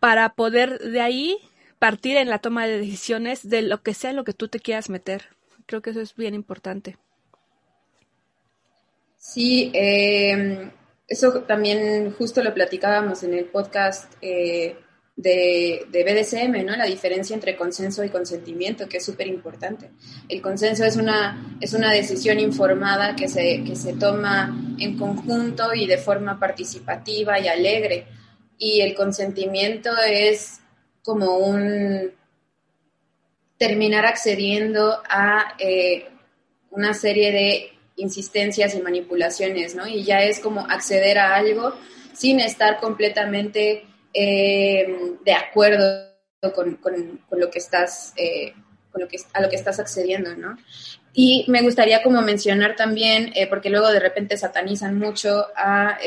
para 0.00 0.34
poder 0.34 0.78
de 0.78 1.00
ahí 1.00 1.38
partir 1.78 2.16
en 2.16 2.28
la 2.28 2.38
toma 2.38 2.66
de 2.66 2.78
decisiones 2.78 3.48
de 3.48 3.62
lo 3.62 3.82
que 3.82 3.94
sea 3.94 4.12
lo 4.12 4.24
que 4.24 4.32
tú 4.32 4.48
te 4.48 4.60
quieras 4.60 4.90
meter. 4.90 5.36
Creo 5.66 5.82
que 5.82 5.90
eso 5.90 6.00
es 6.00 6.14
bien 6.14 6.34
importante. 6.34 6.96
Sí, 9.18 9.70
eh, 9.74 10.70
eso 11.08 11.42
también 11.42 12.12
justo 12.12 12.42
lo 12.42 12.54
platicábamos 12.54 13.24
en 13.24 13.34
el 13.34 13.46
podcast 13.46 14.12
eh, 14.22 14.76
de, 15.16 15.86
de, 15.90 16.04
BDSM, 16.04 16.64
¿no? 16.64 16.76
La 16.76 16.84
diferencia 16.84 17.34
entre 17.34 17.56
consenso 17.56 18.04
y 18.04 18.10
consentimiento, 18.10 18.88
que 18.88 18.98
es 18.98 19.04
súper 19.04 19.26
importante. 19.26 19.90
El 20.28 20.40
consenso 20.40 20.84
es 20.84 20.96
una, 20.96 21.56
es 21.60 21.74
una 21.74 21.92
decisión 21.92 22.38
informada 22.38 23.16
que 23.16 23.26
se, 23.26 23.64
que 23.64 23.74
se 23.74 23.94
toma 23.94 24.56
en 24.78 24.96
conjunto 24.96 25.74
y 25.74 25.86
de 25.88 25.98
forma 25.98 26.38
participativa 26.38 27.40
y 27.40 27.48
alegre. 27.48 28.06
Y 28.56 28.82
el 28.82 28.94
consentimiento 28.94 29.90
es 30.08 30.60
como 31.02 31.38
un 31.38 32.12
terminar 33.56 34.06
accediendo 34.06 35.02
a 35.08 35.54
eh, 35.58 36.08
una 36.70 36.94
serie 36.94 37.32
de 37.32 37.77
insistencias 37.98 38.74
y 38.74 38.80
manipulaciones, 38.80 39.74
¿no? 39.74 39.86
Y 39.86 40.04
ya 40.04 40.22
es 40.22 40.40
como 40.40 40.60
acceder 40.68 41.18
a 41.18 41.36
algo 41.36 41.74
sin 42.12 42.40
estar 42.40 42.80
completamente 42.80 43.86
eh, 44.14 45.14
de 45.24 45.32
acuerdo 45.32 46.08
con, 46.54 46.78
lo 47.32 47.50
que 47.50 47.58
estás, 47.58 48.12
eh, 48.16 48.54
con 48.90 49.02
lo 49.02 49.08
que, 49.08 49.18
a 49.32 49.40
lo 49.40 49.48
que 49.48 49.56
estás 49.56 49.78
accediendo, 49.78 50.34
¿no? 50.34 50.56
Y 51.12 51.44
me 51.48 51.62
gustaría 51.62 52.02
como 52.02 52.22
mencionar 52.22 52.76
también, 52.76 53.32
porque 53.50 53.70
luego 53.70 53.90
de 53.90 53.98
repente 53.98 54.36
satanizan 54.36 54.96
mucho 54.98 55.46
a 55.56 55.98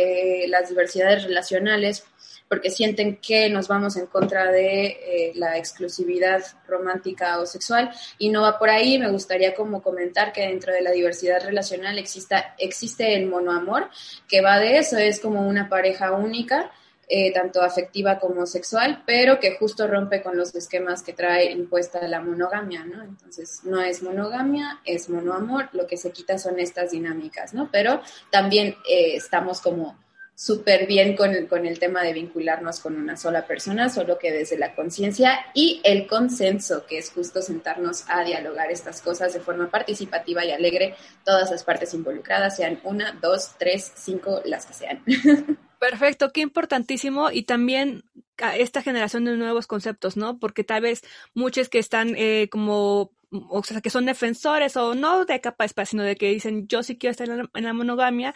las 0.47 0.69
diversidades 0.69 1.23
relacionales, 1.23 2.05
porque 2.51 2.69
sienten 2.69 3.15
que 3.21 3.49
nos 3.49 3.69
vamos 3.69 3.95
en 3.95 4.07
contra 4.07 4.51
de 4.51 4.87
eh, 4.87 5.31
la 5.35 5.57
exclusividad 5.57 6.43
romántica 6.67 7.39
o 7.39 7.45
sexual 7.45 7.89
y 8.17 8.27
no 8.27 8.41
va 8.41 8.59
por 8.59 8.69
ahí. 8.69 8.99
Me 8.99 9.09
gustaría 9.09 9.55
como 9.55 9.81
comentar 9.81 10.33
que 10.33 10.41
dentro 10.41 10.73
de 10.73 10.81
la 10.81 10.91
diversidad 10.91 11.41
relacional 11.45 11.97
exista, 11.97 12.53
existe 12.57 13.15
el 13.15 13.27
monoamor, 13.27 13.89
que 14.27 14.41
va 14.41 14.59
de 14.59 14.79
eso, 14.79 14.97
es 14.97 15.21
como 15.21 15.47
una 15.47 15.69
pareja 15.69 16.11
única. 16.11 16.69
Eh, 17.13 17.33
tanto 17.33 17.61
afectiva 17.61 18.19
como 18.19 18.45
sexual, 18.45 19.03
pero 19.05 19.37
que 19.37 19.57
justo 19.57 19.85
rompe 19.85 20.21
con 20.21 20.37
los 20.37 20.55
esquemas 20.55 21.03
que 21.03 21.11
trae 21.11 21.51
impuesta 21.51 22.07
la 22.07 22.21
monogamia, 22.21 22.85
¿no? 22.85 23.03
Entonces, 23.03 23.65
no 23.65 23.81
es 23.81 24.01
monogamia, 24.01 24.79
es 24.85 25.09
monoamor, 25.09 25.67
lo 25.73 25.85
que 25.87 25.97
se 25.97 26.13
quita 26.13 26.37
son 26.37 26.57
estas 26.57 26.91
dinámicas, 26.91 27.53
¿no? 27.53 27.67
Pero 27.69 28.01
también 28.29 28.77
eh, 28.89 29.17
estamos 29.17 29.59
como 29.59 29.97
súper 30.41 30.87
bien 30.87 31.15
con, 31.15 31.45
con, 31.45 31.67
el 31.67 31.77
tema 31.77 32.01
de 32.01 32.13
vincularnos 32.13 32.79
con 32.79 32.95
una 32.95 33.15
sola 33.15 33.45
persona, 33.45 33.89
solo 33.89 34.17
que 34.17 34.31
desde 34.31 34.57
la 34.57 34.73
conciencia 34.73 35.45
y 35.53 35.79
el 35.83 36.07
consenso, 36.07 36.83
que 36.87 36.97
es 36.97 37.11
justo 37.11 37.43
sentarnos 37.43 38.05
a 38.07 38.23
dialogar 38.23 38.71
estas 38.71 39.03
cosas 39.03 39.33
de 39.33 39.39
forma 39.39 39.69
participativa 39.69 40.43
y 40.43 40.49
alegre, 40.49 40.95
todas 41.23 41.51
las 41.51 41.63
partes 41.63 41.93
involucradas, 41.93 42.55
sean 42.55 42.79
una, 42.83 43.19
dos, 43.21 43.51
tres, 43.59 43.91
cinco, 43.95 44.41
las 44.43 44.65
que 44.65 44.73
sean. 44.73 45.03
Perfecto, 45.79 46.31
qué 46.31 46.41
importantísimo 46.41 47.29
y 47.29 47.43
también 47.43 48.03
esta 48.57 48.81
generación 48.81 49.25
de 49.25 49.37
nuevos 49.37 49.67
conceptos, 49.67 50.17
¿no? 50.17 50.39
Porque 50.39 50.63
tal 50.63 50.81
vez 50.81 51.03
muchos 51.35 51.69
que 51.69 51.77
están 51.77 52.15
eh, 52.17 52.49
como 52.51 53.11
o 53.31 53.63
sea, 53.63 53.79
que 53.79 53.89
son 53.89 54.05
defensores 54.05 54.75
o 54.75 54.93
no 54.93 55.23
de 55.23 55.39
capa 55.39 55.65
espacio, 55.65 55.91
sino 55.91 56.03
de 56.03 56.15
que 56.15 56.29
dicen 56.29 56.67
yo 56.67 56.83
sí 56.83 56.97
quiero 56.97 57.11
estar 57.11 57.29
en 57.29 57.63
la 57.63 57.73
monogamia, 57.73 58.35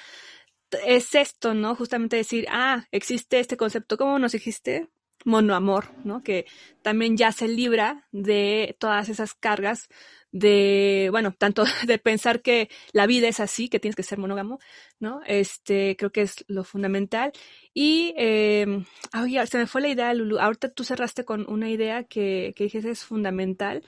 es 0.85 1.15
esto, 1.15 1.53
¿no? 1.53 1.75
Justamente 1.75 2.15
decir, 2.15 2.45
ah, 2.49 2.85
existe 2.91 3.39
este 3.39 3.57
concepto, 3.57 3.97
¿cómo 3.97 4.19
nos 4.19 4.33
dijiste? 4.33 4.89
Monoamor, 5.25 5.89
¿no? 6.03 6.21
Que 6.21 6.45
también 6.83 7.17
ya 7.17 7.31
se 7.31 7.47
libra 7.47 8.07
de 8.11 8.75
todas 8.79 9.09
esas 9.09 9.33
cargas 9.33 9.89
de, 10.31 11.07
bueno, 11.11 11.33
tanto 11.33 11.63
de 11.87 11.97
pensar 11.97 12.41
que 12.41 12.69
la 12.91 13.07
vida 13.07 13.27
es 13.27 13.39
así, 13.39 13.69
que 13.69 13.79
tienes 13.79 13.95
que 13.95 14.03
ser 14.03 14.19
monógamo, 14.19 14.59
¿no? 14.99 15.21
Este, 15.25 15.95
creo 15.97 16.11
que 16.11 16.21
es 16.21 16.43
lo 16.47 16.63
fundamental. 16.63 17.31
Y, 17.73 18.13
eh, 18.17 18.83
oye, 19.19 19.47
se 19.47 19.57
me 19.57 19.67
fue 19.67 19.81
la 19.81 19.87
idea, 19.87 20.13
Lulu. 20.13 20.39
Ahorita 20.39 20.69
tú 20.69 20.83
cerraste 20.83 21.25
con 21.25 21.49
una 21.49 21.69
idea 21.69 22.03
que, 22.03 22.53
que 22.55 22.65
dije 22.65 22.79
es 22.89 23.03
fundamental 23.05 23.83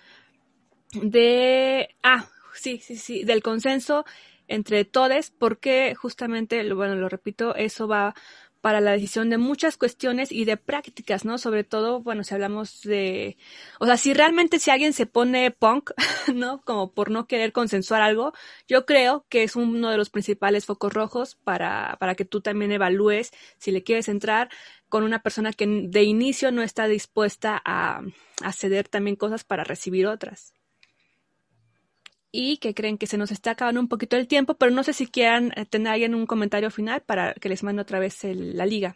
de, 0.94 1.90
ah, 2.02 2.28
sí, 2.54 2.80
sí, 2.80 2.96
sí, 2.96 3.24
del 3.24 3.44
consenso 3.44 4.06
entre 4.48 4.86
todos, 4.86 5.32
porque 5.32 5.96
justamente, 5.96 6.74
bueno, 6.74 6.96
lo 6.96 7.10
repito, 7.10 7.56
eso 7.56 7.88
va 7.88 8.16
para 8.62 8.82
la 8.82 8.92
decisión 8.92 9.30
de 9.30 9.38
muchas 9.38 9.78
cuestiones 9.78 10.32
y 10.32 10.46
de 10.46 10.58
prácticas, 10.58 11.26
¿no? 11.26 11.38
Sobre 11.38 11.64
todo, 11.64 12.02
bueno, 12.02 12.24
si 12.24 12.34
hablamos 12.34 12.82
de, 12.82 13.38
o 13.80 13.86
sea, 13.86 13.98
si 13.98 14.14
realmente 14.14 14.60
si 14.60 14.72
alguien 14.72 14.94
se 14.94 15.06
pone 15.06 15.52
punk, 15.52 15.92
¿no? 16.34 16.62
Como 16.64 16.92
por 16.92 17.10
no 17.10 17.28
querer 17.28 17.54
consensuar 17.54 18.02
algo, 18.02 18.34
yo 18.68 18.86
creo 18.86 19.26
que 19.30 19.44
es 19.44 19.56
uno 19.56 19.90
de 19.90 19.98
los 19.98 20.10
principales 20.10 20.66
focos 20.66 20.94
rojos 20.94 21.36
para, 21.36 21.96
para 22.00 22.16
que 22.16 22.26
tú 22.26 22.42
también 22.42 22.72
evalúes 22.72 23.32
si 23.58 23.72
le 23.72 23.84
quieres 23.84 24.10
entrar 24.10 24.50
con 24.90 25.04
una 25.04 25.22
persona 25.22 25.54
que 25.54 25.66
de 25.68 26.04
inicio 26.04 26.52
no 26.52 26.62
está 26.62 26.88
dispuesta 26.88 27.62
a, 27.64 28.02
a 28.42 28.52
ceder 28.54 28.90
también 28.90 29.16
cosas 29.16 29.44
para 29.44 29.64
recibir 29.64 30.08
otras 30.08 30.57
y 32.40 32.58
que 32.58 32.76
creen 32.76 33.00
que 33.00 33.08
se 33.08 33.18
nos 33.18 33.32
está 33.32 33.52
acabando 33.52 33.82
un 33.82 33.88
poquito 33.88 34.16
el 34.16 34.28
tiempo, 34.28 34.54
pero 34.54 34.72
no 34.72 34.84
sé 34.84 34.94
si 34.94 35.08
quieran 35.08 35.52
eh, 35.56 35.66
tener 35.66 35.94
alguien 35.94 36.14
un 36.14 36.28
comentario 36.28 36.70
final 36.70 37.02
para 37.02 37.34
que 37.34 37.50
les 37.50 37.64
mande 37.64 37.82
otra 37.82 37.98
vez 38.00 38.20
la 38.24 38.68
liga. 38.68 38.96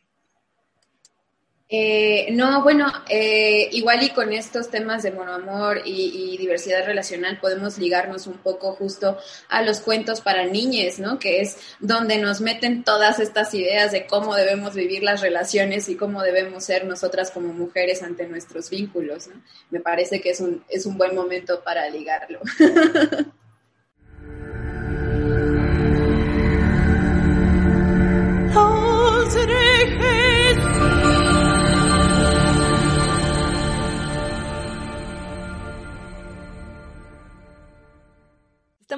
Eh, 1.74 2.28
no, 2.34 2.62
bueno, 2.64 2.92
eh, 3.08 3.70
igual 3.72 4.04
y 4.04 4.10
con 4.10 4.34
estos 4.34 4.70
temas 4.70 5.04
de 5.04 5.12
monoamor 5.12 5.84
y, 5.86 6.34
y, 6.34 6.38
diversidad 6.38 6.86
relacional 6.86 7.40
podemos 7.40 7.78
ligarnos 7.78 8.28
un 8.28 8.40
poco 8.40 8.74
justo 8.74 9.18
a 9.48 9.62
los 9.62 9.80
cuentos 9.80 10.20
para 10.20 10.46
niñes, 10.46 11.00
¿no? 11.00 11.18
Que 11.18 11.40
es 11.40 11.56
donde 11.80 12.18
nos 12.18 12.42
meten 12.42 12.84
todas 12.84 13.22
estas 13.22 13.54
ideas 13.54 13.94
de 13.94 14.06
cómo 14.06 14.36
debemos 14.36 14.76
vivir 14.76 15.02
las 15.02 15.22
relaciones 15.22 15.88
y 15.88 15.96
cómo 15.96 16.22
debemos 16.24 16.66
ser 16.66 16.84
nosotras 16.84 17.32
como 17.32 17.54
mujeres 17.54 18.04
ante 18.04 18.28
nuestros 18.28 18.70
vínculos, 18.70 19.30
¿no? 19.30 19.42
Me 19.70 19.80
parece 19.80 20.20
que 20.20 20.32
es 20.32 20.42
un, 20.42 20.66
es 20.68 20.86
un 20.86 20.98
buen 20.98 21.16
momento 21.16 21.64
para 21.64 21.90
ligarlo. 21.90 22.42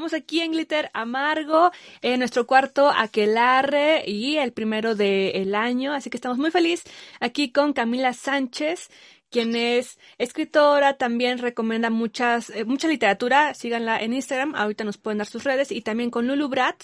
Estamos 0.03 0.21
aquí 0.21 0.41
en 0.41 0.51
Glitter 0.51 0.91
Amargo, 0.93 1.71
en 2.01 2.19
nuestro 2.19 2.45
cuarto 2.45 2.91
aquelarre 2.93 4.03
y 4.05 4.35
el 4.35 4.51
primero 4.51 4.95
del 4.95 5.55
año, 5.55 5.93
así 5.93 6.09
que 6.09 6.17
estamos 6.17 6.37
muy 6.37 6.51
felices 6.51 6.91
aquí 7.21 7.53
con 7.53 7.71
Camila 7.71 8.11
Sánchez, 8.11 8.89
quien 9.29 9.55
es 9.55 9.97
escritora, 10.17 10.97
también 10.97 11.37
recomienda 11.37 11.89
muchas, 11.89 12.49
eh, 12.49 12.65
mucha 12.65 12.89
literatura, 12.89 13.53
síganla 13.53 13.97
en 14.01 14.11
Instagram, 14.11 14.55
ahorita 14.55 14.83
nos 14.83 14.97
pueden 14.97 15.19
dar 15.19 15.27
sus 15.27 15.45
redes, 15.45 15.71
y 15.71 15.79
también 15.79 16.09
con 16.09 16.27
Lulu 16.27 16.49
Brat. 16.49 16.83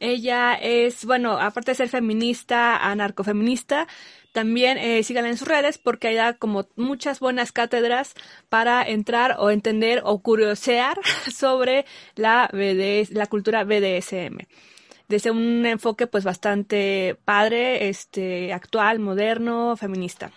Ella 0.00 0.54
es, 0.54 1.04
bueno, 1.04 1.38
aparte 1.38 1.70
de 1.70 1.76
ser 1.76 1.88
feminista, 1.88 2.76
anarcofeminista, 2.76 3.86
también 4.32 4.78
eh, 4.78 5.02
síganla 5.04 5.30
en 5.30 5.36
sus 5.36 5.46
redes 5.46 5.78
porque 5.78 6.08
hay 6.08 6.34
como 6.34 6.66
muchas 6.76 7.20
buenas 7.20 7.52
cátedras 7.52 8.14
para 8.48 8.82
entrar 8.82 9.36
o 9.38 9.50
entender 9.50 10.02
o 10.04 10.20
curiosear 10.20 10.98
sobre 11.32 11.86
la, 12.16 12.50
la 12.52 13.26
cultura 13.26 13.64
BDSM 13.64 14.38
desde 15.08 15.30
un 15.30 15.66
enfoque 15.66 16.06
pues 16.06 16.24
bastante 16.24 17.16
padre, 17.24 17.88
este, 17.88 18.52
actual, 18.52 18.98
moderno, 18.98 19.76
feminista. 19.76 20.32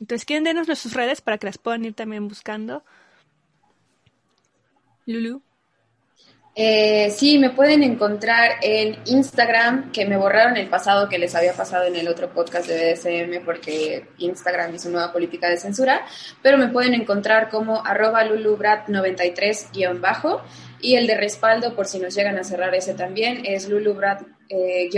Entonces, 0.00 0.24
¿quieren 0.24 0.44
denos 0.44 0.66
nuestras 0.66 0.94
redes 0.94 1.20
para 1.20 1.38
que 1.38 1.46
las 1.46 1.58
puedan 1.58 1.84
ir 1.84 1.94
también 1.94 2.28
buscando? 2.28 2.84
Lulu. 5.06 5.42
Eh, 6.56 7.10
sí, 7.10 7.36
me 7.38 7.50
pueden 7.50 7.82
encontrar 7.82 8.58
en 8.62 8.96
Instagram, 9.06 9.90
que 9.90 10.06
me 10.06 10.16
borraron 10.16 10.56
el 10.56 10.68
pasado 10.68 11.08
que 11.08 11.18
les 11.18 11.34
había 11.34 11.52
pasado 11.52 11.86
en 11.86 11.96
el 11.96 12.06
otro 12.06 12.32
podcast 12.32 12.68
de 12.68 12.94
BDSM 12.94 13.44
porque 13.44 14.06
Instagram 14.18 14.72
hizo 14.72 14.88
nueva 14.88 15.12
política 15.12 15.48
de 15.48 15.56
censura, 15.56 16.06
pero 16.42 16.56
me 16.56 16.68
pueden 16.68 16.94
encontrar 16.94 17.50
como 17.50 17.84
arroba 17.84 18.24
lulubrat93-bajo 18.24 20.42
y 20.80 20.94
el 20.94 21.08
de 21.08 21.16
respaldo, 21.16 21.74
por 21.74 21.86
si 21.86 21.98
nos 21.98 22.14
llegan 22.14 22.38
a 22.38 22.44
cerrar 22.44 22.72
ese 22.74 22.94
también, 22.94 23.42
es 23.44 23.68
lulubrat-93. 23.68 24.24
Eh, 24.50 24.88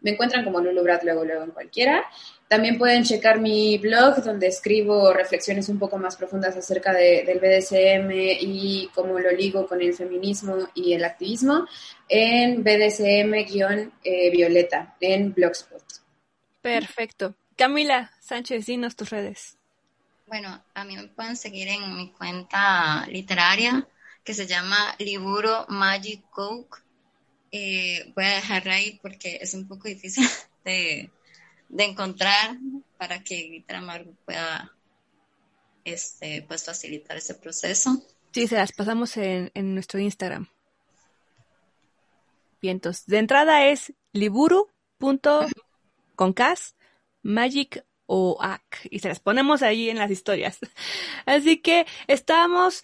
me 0.00 0.10
encuentran 0.10 0.44
como 0.44 0.60
lulubrat 0.60 1.04
luego, 1.04 1.24
luego 1.24 1.44
en 1.44 1.52
cualquiera. 1.52 2.04
También 2.50 2.78
pueden 2.78 3.04
checar 3.04 3.40
mi 3.40 3.78
blog 3.78 4.24
donde 4.24 4.48
escribo 4.48 5.12
reflexiones 5.12 5.68
un 5.68 5.78
poco 5.78 5.98
más 5.98 6.16
profundas 6.16 6.56
acerca 6.56 6.92
del 6.92 7.38
BDSM 7.38 8.10
y 8.10 8.90
cómo 8.92 9.20
lo 9.20 9.30
ligo 9.30 9.68
con 9.68 9.80
el 9.80 9.94
feminismo 9.94 10.68
y 10.74 10.94
el 10.94 11.04
activismo 11.04 11.68
en 12.08 12.64
BDSM-Violeta 12.64 14.96
en 15.00 15.32
Blogspot. 15.32 15.84
Perfecto. 16.60 17.36
Camila 17.54 18.10
Sánchez, 18.18 18.66
dinos 18.66 18.96
tus 18.96 19.10
redes. 19.10 19.56
Bueno, 20.26 20.60
a 20.74 20.82
mí 20.82 20.96
me 20.96 21.06
pueden 21.06 21.36
seguir 21.36 21.68
en 21.68 21.96
mi 21.96 22.10
cuenta 22.10 23.06
literaria 23.06 23.86
que 24.24 24.34
se 24.34 24.48
llama 24.48 24.96
Liburo 24.98 25.66
Magic 25.68 26.28
Coke. 26.30 26.78
Eh, 27.52 28.12
voy 28.16 28.24
a 28.24 28.34
dejarla 28.34 28.74
ahí 28.74 28.98
porque 29.00 29.38
es 29.40 29.54
un 29.54 29.68
poco 29.68 29.86
difícil 29.86 30.26
de 30.64 31.12
de 31.70 31.84
encontrar 31.84 32.58
para 32.98 33.22
que 33.22 33.64
Amargo 33.68 34.12
pueda 34.24 34.72
este, 35.84 36.42
pues 36.46 36.64
facilitar 36.64 37.16
ese 37.16 37.34
proceso. 37.34 38.04
Sí, 38.32 38.46
se 38.46 38.56
las 38.56 38.72
pasamos 38.72 39.16
en, 39.16 39.50
en 39.54 39.74
nuestro 39.74 39.98
Instagram. 39.98 40.48
Bien, 42.60 42.76
entonces, 42.76 43.06
de 43.06 43.18
entrada 43.18 43.66
es 43.66 43.94
liburu.concas 44.12 45.54
magic 47.22 47.84
o 48.12 48.36
AC 48.40 48.88
y 48.90 48.98
se 48.98 49.08
las 49.08 49.20
ponemos 49.20 49.62
ahí 49.62 49.88
en 49.88 49.96
las 49.96 50.10
historias. 50.10 50.58
Así 51.26 51.58
que 51.58 51.86
estábamos 52.08 52.82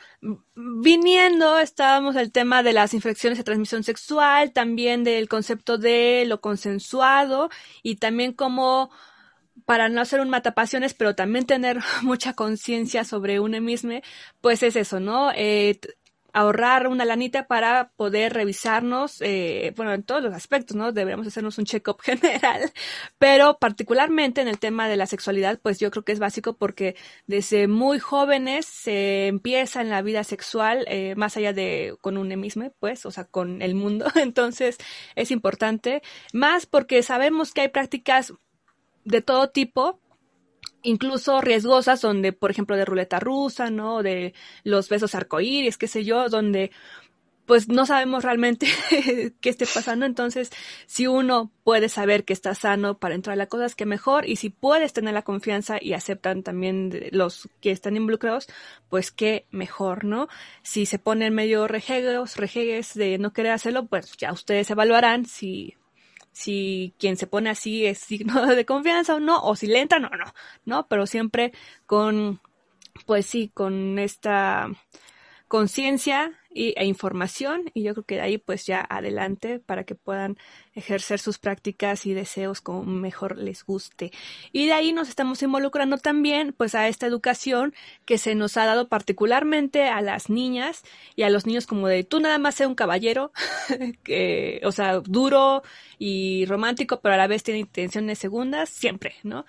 viniendo, 0.55 1.59
estábamos 1.59 2.15
el 2.15 2.31
tema 2.31 2.63
de 2.63 2.73
las 2.73 2.95
infecciones 2.95 3.37
de 3.37 3.43
transmisión 3.43 3.83
sexual, 3.83 4.53
también 4.53 5.03
del 5.03 5.29
concepto 5.29 5.79
de 5.79 6.25
lo 6.29 6.41
consensuado 6.41 7.51
y 7.83 7.97
también 7.97 8.35
como 8.35 8.91
para 9.65 9.89
no 9.89 10.01
hacer 10.01 10.21
un 10.21 10.31
matapasiones, 10.31 10.95
pero 10.95 11.17
también 11.17 11.45
tener 11.45 11.81
mucha 12.03 12.35
conciencia 12.35 13.03
sobre 13.03 13.41
uno 13.41 13.61
mismo, 13.61 14.01
pues 14.41 14.63
es 14.63 14.77
eso, 14.77 15.01
¿no? 15.01 15.33
Eh, 15.35 15.81
ahorrar 16.37 16.87
una 16.87 17.07
lanita 17.07 17.47
para 17.47 17.93
poder 17.97 18.35
revisarnos, 18.35 19.23
eh, 19.23 19.73
bueno, 19.75 19.95
en 19.95 20.03
todos 20.03 20.23
los 20.23 20.35
aspectos, 20.35 20.77
¿no? 20.77 20.93
Deberíamos 20.93 21.27
hacernos 21.27 21.57
un 21.57 21.65
check-up 21.65 21.99
general, 22.03 22.73
pero 23.19 23.57
particularmente 23.59 24.43
en 24.43 24.49
el 24.49 24.59
tema 24.59 24.87
de 24.87 24.99
la 24.99 25.07
sexualidad, 25.07 25.59
pues 25.63 25.81
yo 25.81 25.91
creo 25.91 26.05
que 26.05 26.13
es 26.13 26.19
básico 26.19 26.53
porque 26.53 26.95
desde 27.27 27.69
muy 27.69 27.99
jóvenes 28.01 28.67
se 28.67 29.29
empieza 29.29 29.81
en 29.81 29.89
la 29.89 30.03
vida 30.03 30.25
sexual, 30.25 30.85
eh, 30.89 31.15
más 31.17 31.39
allá 31.39 31.55
de 31.55 31.97
con 32.03 32.19
un 32.19 32.31
emisme, 32.31 32.71
pues, 32.81 33.07
o 33.07 33.11
sea, 33.11 33.25
con 33.25 33.63
el 33.63 33.75
mundo, 33.75 34.05
entonces 34.15 34.77
es 35.15 35.31
importante, 35.31 36.03
más 36.35 36.67
porque 36.67 37.03
sabemos 37.03 37.55
que 37.55 37.63
hay 37.63 37.69
prácticas 37.69 38.35
de 39.05 39.23
todo 39.23 39.49
tipo, 39.49 40.01
incluso 40.83 41.41
riesgosas, 41.41 42.01
donde, 42.01 42.33
por 42.33 42.51
ejemplo, 42.51 42.77
de 42.77 42.85
ruleta 42.85 43.21
rusa, 43.21 43.71
¿no? 43.71 44.03
De 44.03 44.35
los 44.65 44.89
besos 44.89 45.15
arcoíris, 45.15 45.79
qué 45.79 45.89
sé 45.89 46.05
yo, 46.05 46.29
donde 46.29 46.71
pues 47.47 47.69
no 47.69 47.87
sabemos 47.87 48.25
realmente 48.25 48.67
qué 49.41 49.49
esté 49.49 49.67
pasando. 49.67 50.05
Entonces, 50.05 50.51
si 50.87 51.07
uno 51.07 51.53
puede 51.65 51.89
saber 51.89 52.25
que 52.25 52.33
está 52.33 52.55
sano 52.55 52.99
para 52.99 53.15
entrar 53.15 53.35
a 53.35 53.37
la 53.37 53.47
cosa, 53.47 53.75
que 53.75 53.87
mejor. 53.87 54.29
Y 54.29 54.37
si 54.37 54.51
puedes 54.51 54.93
tener 54.93 55.15
la 55.15 55.23
confianza 55.23 55.79
y 55.81 55.95
aceptan 55.95 56.43
también 56.43 57.09
los 57.13 57.49
que 57.61 57.71
están 57.71 57.97
involucrados, 57.97 58.49
pues 58.89 59.13
qué 59.13 59.47
mejor, 59.51 60.05
¿no? 60.05 60.29
Si 60.63 60.87
se 60.87 60.99
ponen 60.99 61.35
medio 61.35 61.69
rejegues, 61.69 62.37
rejegues 62.37 62.95
de 62.95 63.19
no 63.19 63.33
querer 63.33 63.53
hacerlo, 63.53 63.87
pues 63.87 64.17
ya 64.17 64.33
ustedes 64.33 64.71
evaluarán 64.71 65.25
si 65.27 65.77
si 66.37 66.95
quien 66.99 67.17
se 67.17 67.27
pone 67.27 67.49
así 67.49 67.87
es 67.87 67.97
signo 67.99 68.45
de 68.55 68.67
confianza 68.67 69.15
o 69.15 69.21
no, 69.21 69.43
o 69.43 69.57
si 69.57 69.67
le 69.67 69.81
entran 69.81 70.05
o 70.05 70.11
no, 70.11 70.35
¿no? 70.67 70.87
Pero 70.87 71.07
siempre 71.07 71.53
con, 71.87 72.43
pues 73.07 73.25
sí, 73.25 73.51
con 73.55 73.99
esta 73.99 74.69
conciencia 75.49 76.39
e 76.77 76.85
información 76.85 77.71
y 77.75 77.83
yo 77.83 77.93
creo 77.95 78.05
que 78.05 78.15
de 78.17 78.21
ahí 78.23 78.39
pues 78.39 78.67
ya 78.67 78.85
adelante 78.89 79.59
para 79.59 79.85
que 79.85 79.95
puedan 79.95 80.37
ejercer 80.75 81.19
sus 81.19 81.39
prácticas 81.39 82.07
y 82.07 82.15
deseos 82.15 82.61
como 82.61 82.85
mejor 82.85 83.37
les 83.39 83.65
guste. 83.65 84.13
Y 84.53 84.67
de 84.67 84.73
ahí 84.73 84.93
nos 84.93 85.09
estamos 85.09 85.43
involucrando 85.43 85.99
también 85.99 86.55
pues 86.57 86.75
a 86.75 86.89
esta 86.89 87.07
educación 87.07 87.75
que 88.05 88.19
se 88.19 88.35
nos 88.35 88.57
ha 88.57 88.67
dado 88.67 88.89
particularmente 88.89 89.89
a 89.89 90.01
las 90.01 90.31
niñas 90.31 90.83
y 91.15 91.23
a 91.23 91.31
los 91.31 91.47
niños 91.47 91.67
como 91.67 91.89
de 91.89 92.05
tú 92.05 92.21
nada 92.21 92.39
más 92.39 92.55
sé 92.57 92.67
un 92.67 92.75
caballero, 92.75 93.33
que, 94.03 94.61
o 94.65 94.73
sea, 94.73 95.01
duro 95.01 95.63
y 95.99 96.47
romántico, 96.47 97.01
pero 97.01 97.15
a 97.15 97.19
la 97.19 97.27
vez 97.27 97.43
tiene 97.43 97.61
intenciones 97.61 98.19
segundas, 98.19 98.69
siempre, 98.69 99.15
¿no? 99.23 99.45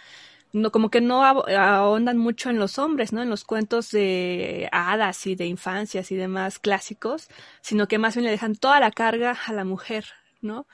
No, 0.58 0.72
como 0.72 0.90
que 0.90 1.02
no 1.02 1.24
ahondan 1.24 2.18
mucho 2.18 2.50
en 2.50 2.60
los 2.60 2.80
hombres, 2.80 3.14
¿no? 3.14 3.22
En 3.22 3.30
los 3.30 3.44
cuentos 3.46 3.92
de 3.92 4.70
hadas 4.72 5.26
y 5.28 5.36
de 5.36 5.46
infancias 5.48 6.12
y 6.12 6.16
demás 6.16 6.60
clásicos, 6.60 7.28
sino 7.62 7.88
que 7.88 7.98
más 8.00 8.16
bien 8.16 8.26
le 8.26 8.32
dejan 8.32 8.56
toda 8.56 8.80
la 8.80 8.92
carga 8.92 9.38
a 9.48 9.54
la 9.54 9.64
mujer, 9.66 10.06
¿no? 10.42 10.68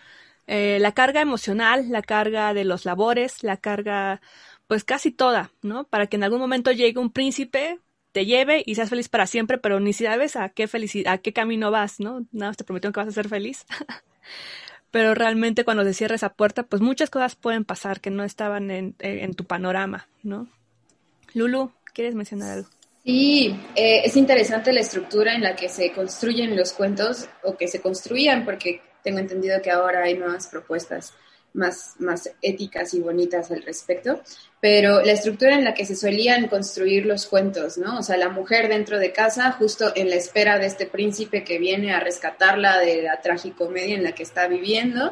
eh, 0.47 0.77
la 0.79 0.93
carga 0.93 1.21
emocional, 1.21 1.89
la 1.89 2.01
carga 2.01 2.53
de 2.53 2.65
los 2.65 2.85
labores, 2.85 3.43
la 3.43 3.57
carga, 3.57 4.21
pues 4.67 4.83
casi 4.83 5.11
toda, 5.11 5.51
¿no? 5.61 5.85
Para 5.85 6.07
que 6.07 6.17
en 6.17 6.23
algún 6.23 6.39
momento 6.39 6.71
llegue 6.71 6.99
un 6.99 7.11
príncipe, 7.11 7.79
te 8.11 8.25
lleve 8.25 8.63
y 8.65 8.75
seas 8.75 8.89
feliz 8.89 9.09
para 9.09 9.27
siempre, 9.27 9.57
pero 9.57 9.79
ni 9.79 9.93
sabes 9.93 10.35
a 10.35 10.49
qué 10.49 10.67
felicidad, 10.67 11.13
a 11.13 11.17
qué 11.19 11.33
camino 11.33 11.71
vas, 11.71 11.99
¿no? 11.99 12.25
Nada 12.31 12.49
más 12.51 12.57
te 12.57 12.63
prometieron 12.63 12.93
que 12.93 12.99
vas 12.99 13.09
a 13.09 13.11
ser 13.11 13.29
feliz. 13.29 13.65
pero 14.93 15.15
realmente 15.15 15.65
cuando 15.65 15.83
se 15.83 15.95
cierra 15.95 16.13
esa 16.13 16.33
puerta, 16.33 16.61
pues 16.61 16.79
muchas 16.79 17.09
cosas 17.09 17.35
pueden 17.35 17.65
pasar 17.65 17.99
que 17.99 18.11
no 18.11 18.23
estaban 18.23 18.69
en, 18.69 18.95
en 18.99 19.33
tu 19.33 19.43
panorama, 19.43 20.07
¿no? 20.21 20.47
Lulu, 21.33 21.71
¿quieres 21.95 22.13
mencionar 22.13 22.51
algo? 22.51 22.69
Sí, 23.03 23.59
eh, 23.75 24.03
es 24.05 24.15
interesante 24.15 24.71
la 24.71 24.81
estructura 24.81 25.33
en 25.33 25.41
la 25.41 25.55
que 25.55 25.67
se 25.67 25.91
construyen 25.93 26.55
los 26.55 26.73
cuentos 26.73 27.27
o 27.41 27.57
que 27.57 27.67
se 27.67 27.81
construían, 27.81 28.45
porque 28.45 28.81
tengo 29.03 29.17
entendido 29.17 29.59
que 29.63 29.71
ahora 29.71 30.03
hay 30.03 30.15
nuevas 30.15 30.45
propuestas 30.45 31.11
más, 31.53 31.95
más 31.97 32.29
éticas 32.43 32.93
y 32.93 32.99
bonitas 32.99 33.49
al 33.49 33.63
respecto, 33.63 34.21
pero 34.63 35.01
la 35.01 35.11
estructura 35.11 35.55
en 35.55 35.65
la 35.65 35.73
que 35.73 35.85
se 35.85 35.93
solían 35.93 36.47
construir 36.47 37.05
los 37.05 37.25
cuentos, 37.25 37.77
¿no? 37.77 37.99
O 37.99 38.01
sea, 38.01 38.15
la 38.15 38.29
mujer 38.29 38.69
dentro 38.69 38.97
de 38.97 39.11
casa, 39.11 39.51
justo 39.51 39.91
en 39.93 40.09
la 40.09 40.15
espera 40.15 40.57
de 40.57 40.67
este 40.67 40.85
príncipe 40.85 41.43
que 41.43 41.57
viene 41.57 41.91
a 41.91 41.99
rescatarla 41.99 42.79
de 42.79 43.01
la 43.01 43.19
tragicomedia 43.19 43.95
en 43.95 44.05
la 44.05 44.13
que 44.13 44.23
está 44.23 44.47
viviendo, 44.47 45.11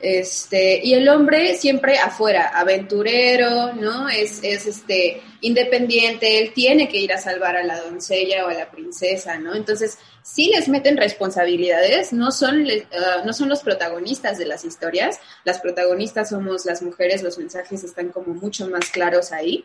este, 0.00 0.80
y 0.84 0.92
el 0.92 1.08
hombre 1.08 1.56
siempre 1.56 1.98
afuera, 1.98 2.48
aventurero, 2.48 3.72
¿no? 3.72 4.10
Es, 4.10 4.40
es 4.42 4.66
este, 4.66 5.22
independiente, 5.40 6.38
él 6.38 6.52
tiene 6.54 6.88
que 6.88 6.98
ir 6.98 7.12
a 7.12 7.18
salvar 7.18 7.56
a 7.56 7.64
la 7.64 7.80
doncella 7.80 8.44
o 8.44 8.48
a 8.48 8.54
la 8.54 8.70
princesa, 8.70 9.38
¿no? 9.38 9.54
Entonces, 9.54 9.98
sí 10.22 10.50
les 10.54 10.68
meten 10.68 10.96
responsabilidades, 10.96 12.12
no 12.12 12.30
son, 12.30 12.62
uh, 12.62 13.26
no 13.26 13.32
son 13.32 13.48
los 13.48 13.60
protagonistas 13.60 14.38
de 14.38 14.46
las 14.46 14.64
historias, 14.64 15.18
las 15.44 15.60
protagonistas 15.60 16.30
somos 16.30 16.66
las 16.66 16.82
mujeres, 16.82 17.22
los 17.22 17.38
mensajes 17.38 17.84
están 17.84 18.08
como 18.08 18.34
mucho 18.34 18.68
más 18.68 18.89
claros 18.90 19.32
ahí, 19.32 19.64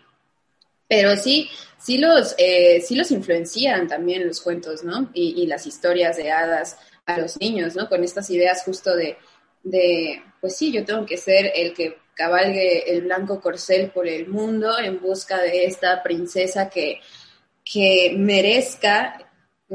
pero 0.88 1.16
sí, 1.18 1.50
sí 1.80 1.98
los, 1.98 2.36
eh, 2.38 2.82
sí 2.82 2.96
los 2.96 3.12
influencian 3.12 3.88
también 3.88 4.28
los 4.28 4.42
cuentos, 4.42 4.84
¿no? 4.84 5.10
Y, 5.14 5.42
y 5.42 5.48
las 5.48 5.66
historias 5.66 6.18
de 6.18 6.32
hadas 6.32 6.78
a 7.06 7.20
los 7.20 7.40
niños, 7.40 7.76
¿no? 7.76 7.90
Con 7.90 8.04
estas 8.04 8.30
ideas 8.30 8.64
justo 8.64 8.96
de 8.96 9.18
de, 9.66 10.22
pues 10.40 10.56
sí, 10.56 10.72
yo 10.72 10.86
tengo 10.86 11.06
que 11.06 11.18
ser 11.18 11.52
el 11.54 11.74
que 11.74 11.98
cabalgue 12.14 12.90
el 12.90 13.02
blanco 13.02 13.42
corcel 13.42 13.90
por 13.90 14.08
el 14.08 14.28
mundo 14.28 14.78
en 14.80 15.02
busca 15.02 15.42
de 15.42 15.66
esta 15.66 16.02
princesa 16.02 16.70
que, 16.70 17.02
que 17.66 18.14
merezca 18.16 19.18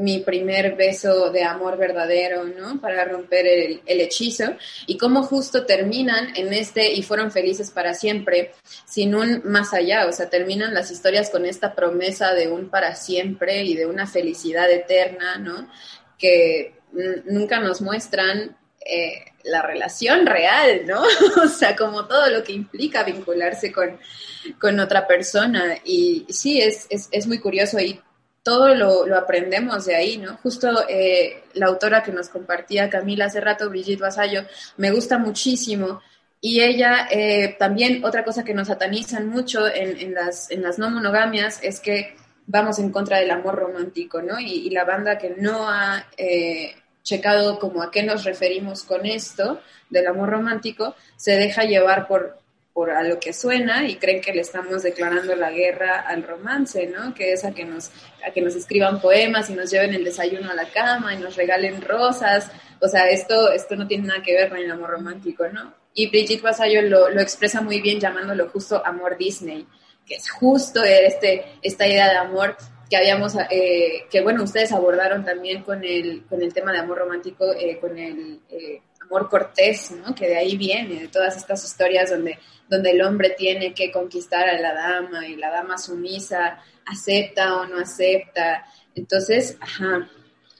mi 0.01 0.19
primer 0.19 0.75
beso 0.75 1.29
de 1.29 1.43
amor 1.43 1.77
verdadero, 1.77 2.43
¿no? 2.43 2.81
Para 2.81 3.05
romper 3.05 3.45
el, 3.45 3.81
hechizo. 3.85 4.55
Y 4.87 4.97
cómo 4.97 5.23
justo 5.23 5.65
terminan 5.65 6.35
en 6.35 6.53
este 6.53 6.91
y 6.93 7.03
fueron 7.03 7.31
felices 7.31 7.69
para 7.69 7.93
siempre, 7.93 8.53
sin 8.85 9.13
un 9.13 9.41
más 9.45 9.73
allá. 9.73 10.07
O 10.07 10.11
sea, 10.11 10.29
terminan 10.29 10.73
las 10.73 10.89
historias 10.91 11.29
con 11.29 11.45
esta 11.45 11.75
promesa 11.75 12.33
de 12.33 12.47
un 12.47 12.69
para 12.69 12.95
siempre 12.95 13.63
y 13.63 13.75
de 13.75 13.85
una 13.85 14.07
felicidad 14.07 14.69
eterna, 14.71 15.37
¿no? 15.37 15.69
Que 16.17 16.75
nunca 17.25 17.59
nos 17.59 17.81
muestran 17.81 18.57
eh, 18.83 19.23
la 19.43 19.61
relación 19.61 20.25
real, 20.25 20.85
¿no? 20.87 21.03
o 21.43 21.47
sea, 21.47 21.75
como 21.75 22.07
todo 22.07 22.27
lo 22.29 22.43
que 22.43 22.53
implica 22.53 23.03
vincularse 23.03 23.71
con, 23.71 23.99
con 24.59 24.79
otra 24.79 25.05
persona. 25.05 25.77
Y 25.85 26.25
sí, 26.29 26.59
es, 26.59 26.87
es, 26.89 27.07
es 27.11 27.27
muy 27.27 27.39
curioso 27.39 27.79
y 27.79 28.01
todo 28.43 28.73
lo, 28.73 29.05
lo, 29.05 29.17
aprendemos 29.17 29.85
de 29.85 29.95
ahí, 29.95 30.17
¿no? 30.17 30.37
Justo 30.37 30.87
eh, 30.89 31.43
la 31.53 31.67
autora 31.67 32.01
que 32.01 32.11
nos 32.11 32.29
compartía 32.29 32.89
Camila 32.89 33.25
hace 33.25 33.39
rato, 33.39 33.69
Brigitte 33.69 34.01
Vasallo, 34.01 34.43
me 34.77 34.91
gusta 34.91 35.17
muchísimo. 35.17 36.01
Y 36.39 36.61
ella 36.61 37.07
eh, 37.11 37.55
también, 37.59 38.03
otra 38.03 38.23
cosa 38.23 38.43
que 38.43 38.55
nos 38.55 38.67
satanizan 38.67 39.27
mucho 39.29 39.67
en, 39.67 39.99
en, 39.99 40.13
las, 40.15 40.49
en 40.49 40.63
las 40.63 40.79
no 40.79 40.89
monogamias 40.89 41.59
es 41.61 41.79
que 41.79 42.15
vamos 42.47 42.79
en 42.79 42.91
contra 42.91 43.19
del 43.19 43.29
amor 43.31 43.55
romántico, 43.55 44.21
¿no? 44.21 44.39
Y, 44.39 44.69
la 44.71 44.83
banda 44.83 45.17
que 45.17 45.35
no 45.37 45.69
ha 45.69 46.07
eh, 46.17 46.75
checado 47.03 47.59
como 47.59 47.83
a 47.83 47.91
qué 47.91 48.03
nos 48.03 48.23
referimos 48.23 48.83
con 48.83 49.05
esto 49.05 49.61
del 49.89 50.07
amor 50.07 50.29
romántico, 50.29 50.95
se 51.15 51.33
deja 51.33 51.63
llevar 51.63 52.07
por, 52.07 52.40
por 52.73 52.91
a 52.91 53.03
lo 53.03 53.19
que 53.19 53.33
suena 53.33 53.87
y 53.87 53.97
creen 53.97 54.21
que 54.21 54.33
le 54.33 54.41
estamos 54.41 54.83
declarando 54.83 55.35
la 55.35 55.51
guerra 55.51 56.01
al 56.01 56.23
romance, 56.23 56.87
¿no? 56.87 57.13
Que 57.13 57.33
es 57.33 57.43
a 57.43 57.51
que 57.51 57.65
nos, 57.65 57.91
a 58.25 58.31
que 58.31 58.41
nos 58.41 58.55
escriban 58.55 59.01
poemas 59.01 59.49
y 59.49 59.53
nos 59.53 59.69
lleven 59.69 59.93
el 59.93 60.03
desayuno 60.03 60.51
a 60.51 60.55
la 60.55 60.69
cama 60.69 61.13
y 61.13 61.17
nos 61.17 61.35
regalen 61.35 61.81
rosas. 61.81 62.51
O 62.79 62.87
sea, 62.87 63.09
esto, 63.09 63.51
esto 63.51 63.75
no 63.75 63.87
tiene 63.87 64.07
nada 64.07 64.23
que 64.23 64.33
ver 64.33 64.49
con 64.49 64.57
el 64.57 64.71
amor 64.71 64.91
romántico, 64.91 65.47
¿no? 65.49 65.73
Y 65.93 66.09
Brigitte 66.09 66.41
Vasallo 66.41 66.81
lo, 66.83 67.09
lo 67.09 67.21
expresa 67.21 67.61
muy 67.61 67.81
bien 67.81 67.99
llamándolo 67.99 68.47
justo 68.49 68.81
amor 68.85 69.17
Disney, 69.17 69.67
que 70.05 70.15
es 70.15 70.29
justo 70.29 70.83
este, 70.83 71.45
esta 71.61 71.85
idea 71.85 72.09
de 72.09 72.17
amor 72.17 72.55
que 72.89 72.97
habíamos, 72.97 73.35
eh, 73.49 74.05
que 74.09 74.21
bueno, 74.21 74.43
ustedes 74.43 74.73
abordaron 74.73 75.23
también 75.23 75.63
con 75.63 75.83
el, 75.83 76.25
con 76.27 76.41
el 76.41 76.53
tema 76.53 76.73
de 76.73 76.79
amor 76.79 76.97
romántico, 76.97 77.53
eh, 77.53 77.77
con 77.79 77.97
el 77.97 78.41
eh, 78.49 78.81
amor 79.11 79.29
cortés, 79.29 79.91
¿no? 79.91 80.15
Que 80.15 80.27
de 80.27 80.37
ahí 80.37 80.55
viene, 80.55 81.01
de 81.01 81.07
todas 81.09 81.35
estas 81.35 81.63
historias 81.65 82.09
donde, 82.09 82.39
donde 82.69 82.91
el 82.91 83.01
hombre 83.01 83.35
tiene 83.37 83.73
que 83.73 83.91
conquistar 83.91 84.47
a 84.47 84.57
la 84.57 84.73
dama 84.73 85.27
y 85.27 85.35
la 85.35 85.51
dama 85.51 85.77
sumisa 85.77 86.59
acepta 86.85 87.57
o 87.57 87.67
no 87.67 87.77
acepta. 87.79 88.65
Entonces, 88.95 89.57
ajá, 89.59 90.09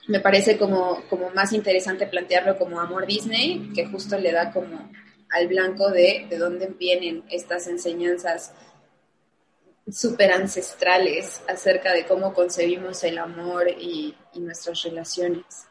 me 0.07 0.19
parece 0.19 0.57
como, 0.57 1.01
como 1.09 1.29
más 1.29 1.53
interesante 1.53 2.07
plantearlo 2.07 2.57
como 2.57 2.81
amor 2.81 3.05
Disney, 3.05 3.71
que 3.73 3.85
justo 3.85 4.17
le 4.17 4.33
da 4.33 4.51
como 4.51 4.91
al 5.29 5.47
blanco 5.47 5.89
de, 5.89 6.27
de 6.29 6.37
dónde 6.37 6.67
vienen 6.67 7.23
estas 7.29 7.67
enseñanzas 7.67 8.53
súper 9.89 10.33
ancestrales 10.33 11.41
acerca 11.47 11.93
de 11.93 12.05
cómo 12.05 12.33
concebimos 12.33 13.03
el 13.05 13.17
amor 13.17 13.69
y, 13.69 14.13
y, 14.33 14.39
nuestras 14.41 14.83
relaciones. 14.83 15.70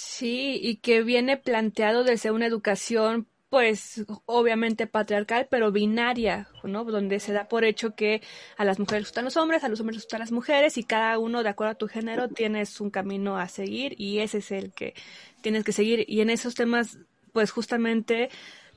Sí, 0.00 0.60
y 0.62 0.76
que 0.76 1.02
viene 1.02 1.36
planteado 1.36 2.04
desde 2.04 2.30
una 2.30 2.46
educación, 2.46 3.26
pues 3.48 4.04
obviamente 4.26 4.86
patriarcal, 4.86 5.48
pero 5.50 5.72
binaria, 5.72 6.48
¿no? 6.62 6.84
Donde 6.84 7.18
se 7.18 7.32
da 7.32 7.48
por 7.48 7.64
hecho 7.64 7.96
que 7.96 8.22
a 8.56 8.64
las 8.64 8.78
mujeres 8.78 9.06
gustan 9.06 9.24
los 9.24 9.36
hombres, 9.36 9.64
a 9.64 9.68
los 9.68 9.80
hombres 9.80 9.96
gustan 9.96 10.20
las 10.20 10.30
mujeres, 10.30 10.78
y 10.78 10.84
cada 10.84 11.18
uno, 11.18 11.42
de 11.42 11.48
acuerdo 11.48 11.72
a 11.72 11.74
tu 11.74 11.88
género, 11.88 12.28
tienes 12.28 12.80
un 12.80 12.90
camino 12.90 13.38
a 13.38 13.48
seguir, 13.48 14.00
y 14.00 14.20
ese 14.20 14.38
es 14.38 14.52
el 14.52 14.72
que 14.72 14.94
tienes 15.40 15.64
que 15.64 15.72
seguir. 15.72 16.04
Y 16.06 16.20
en 16.20 16.30
esos 16.30 16.54
temas, 16.54 16.98
pues 17.32 17.50
justamente 17.50 18.28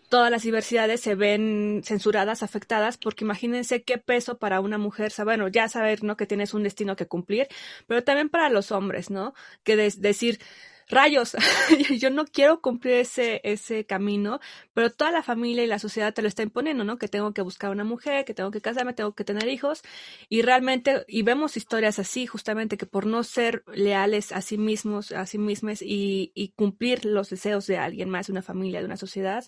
todas 0.10 0.32
las 0.32 0.42
diversidades 0.42 1.02
se 1.02 1.14
ven 1.14 1.84
censuradas, 1.86 2.42
afectadas, 2.42 2.98
porque 2.98 3.26
imagínense 3.26 3.84
qué 3.84 4.00
peso 4.00 4.40
para 4.40 4.60
una 4.60 4.80
mujer, 4.80 5.14
bueno, 5.24 5.50
ya 5.50 5.70
saber, 5.70 6.04
¿no? 6.04 6.18
Que 6.18 6.26
tienes 6.26 6.56
un 6.56 6.64
destino 6.64 6.96
que 6.96 7.06
cumplir, 7.06 7.48
pero 7.86 8.04
también 8.04 8.30
para 8.30 8.50
los 8.50 8.72
hombres, 8.72 9.12
¿no? 9.12 9.36
Que 9.64 9.76
de 9.76 9.94
decir, 10.00 10.40
rayos, 10.92 11.36
yo 12.00 12.10
no 12.10 12.26
quiero 12.26 12.62
cumplir 12.62 12.96
ese, 12.96 13.42
ese 13.44 13.86
camino, 13.86 14.40
pero 14.74 14.92
toda 14.92 15.12
la 15.12 15.24
familia 15.24 15.64
y 15.64 15.68
la 15.68 15.80
sociedad 15.80 16.14
te 16.14 16.22
lo 16.22 16.28
está 16.28 16.44
imponiendo, 16.44 16.84
¿no? 16.84 16.98
Que 16.98 17.08
tengo 17.08 17.34
que 17.34 17.42
buscar 17.42 17.72
una 17.72 17.84
mujer, 17.84 18.26
que 18.26 18.34
tengo 18.34 18.52
que 18.52 18.62
casarme, 18.62 18.94
tengo 18.94 19.14
que 19.14 19.24
tener 19.24 19.48
hijos, 19.48 19.82
y 20.30 20.42
realmente, 20.42 21.06
y 21.08 21.24
vemos 21.24 21.58
historias 21.58 21.98
así, 21.98 22.28
justamente, 22.28 22.78
que 22.78 22.86
por 22.86 23.06
no 23.06 23.24
ser 23.24 23.64
leales 23.74 24.32
a 24.32 24.42
sí 24.42 24.58
mismos, 24.58 25.12
a 25.12 25.26
sí 25.26 25.38
mismos 25.38 25.82
y, 25.82 26.32
y 26.36 26.50
cumplir 26.50 27.06
los 27.06 27.30
deseos 27.30 27.66
de 27.68 27.78
alguien 27.78 28.10
más, 28.10 28.28
de 28.28 28.34
una 28.34 28.42
familia, 28.42 28.80
de 28.80 28.86
una 28.86 28.98
sociedad, 28.98 29.46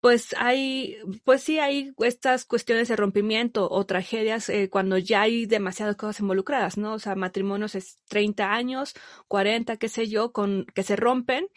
pues 0.00 0.34
hay, 0.38 0.96
pues 1.24 1.42
sí 1.42 1.58
hay 1.58 1.92
estas 1.98 2.44
cuestiones 2.44 2.88
de 2.88 2.96
rompimiento 2.96 3.68
o 3.70 3.84
tragedias 3.86 4.48
eh, 4.48 4.68
cuando 4.70 4.98
ya 4.98 5.22
hay 5.22 5.46
demasiadas 5.46 5.96
cosas 5.96 6.20
involucradas, 6.20 6.78
¿no? 6.78 6.94
O 6.94 6.98
sea, 6.98 7.14
matrimonios 7.16 7.74
es 7.74 7.98
30 8.08 8.52
años, 8.52 8.94
40, 9.28 9.76
qué 9.76 9.88
sé 9.88 10.08
yo, 10.08 10.32
con 10.32 10.66
que 10.74 10.82
se 10.82 10.96
rompen 10.96 11.48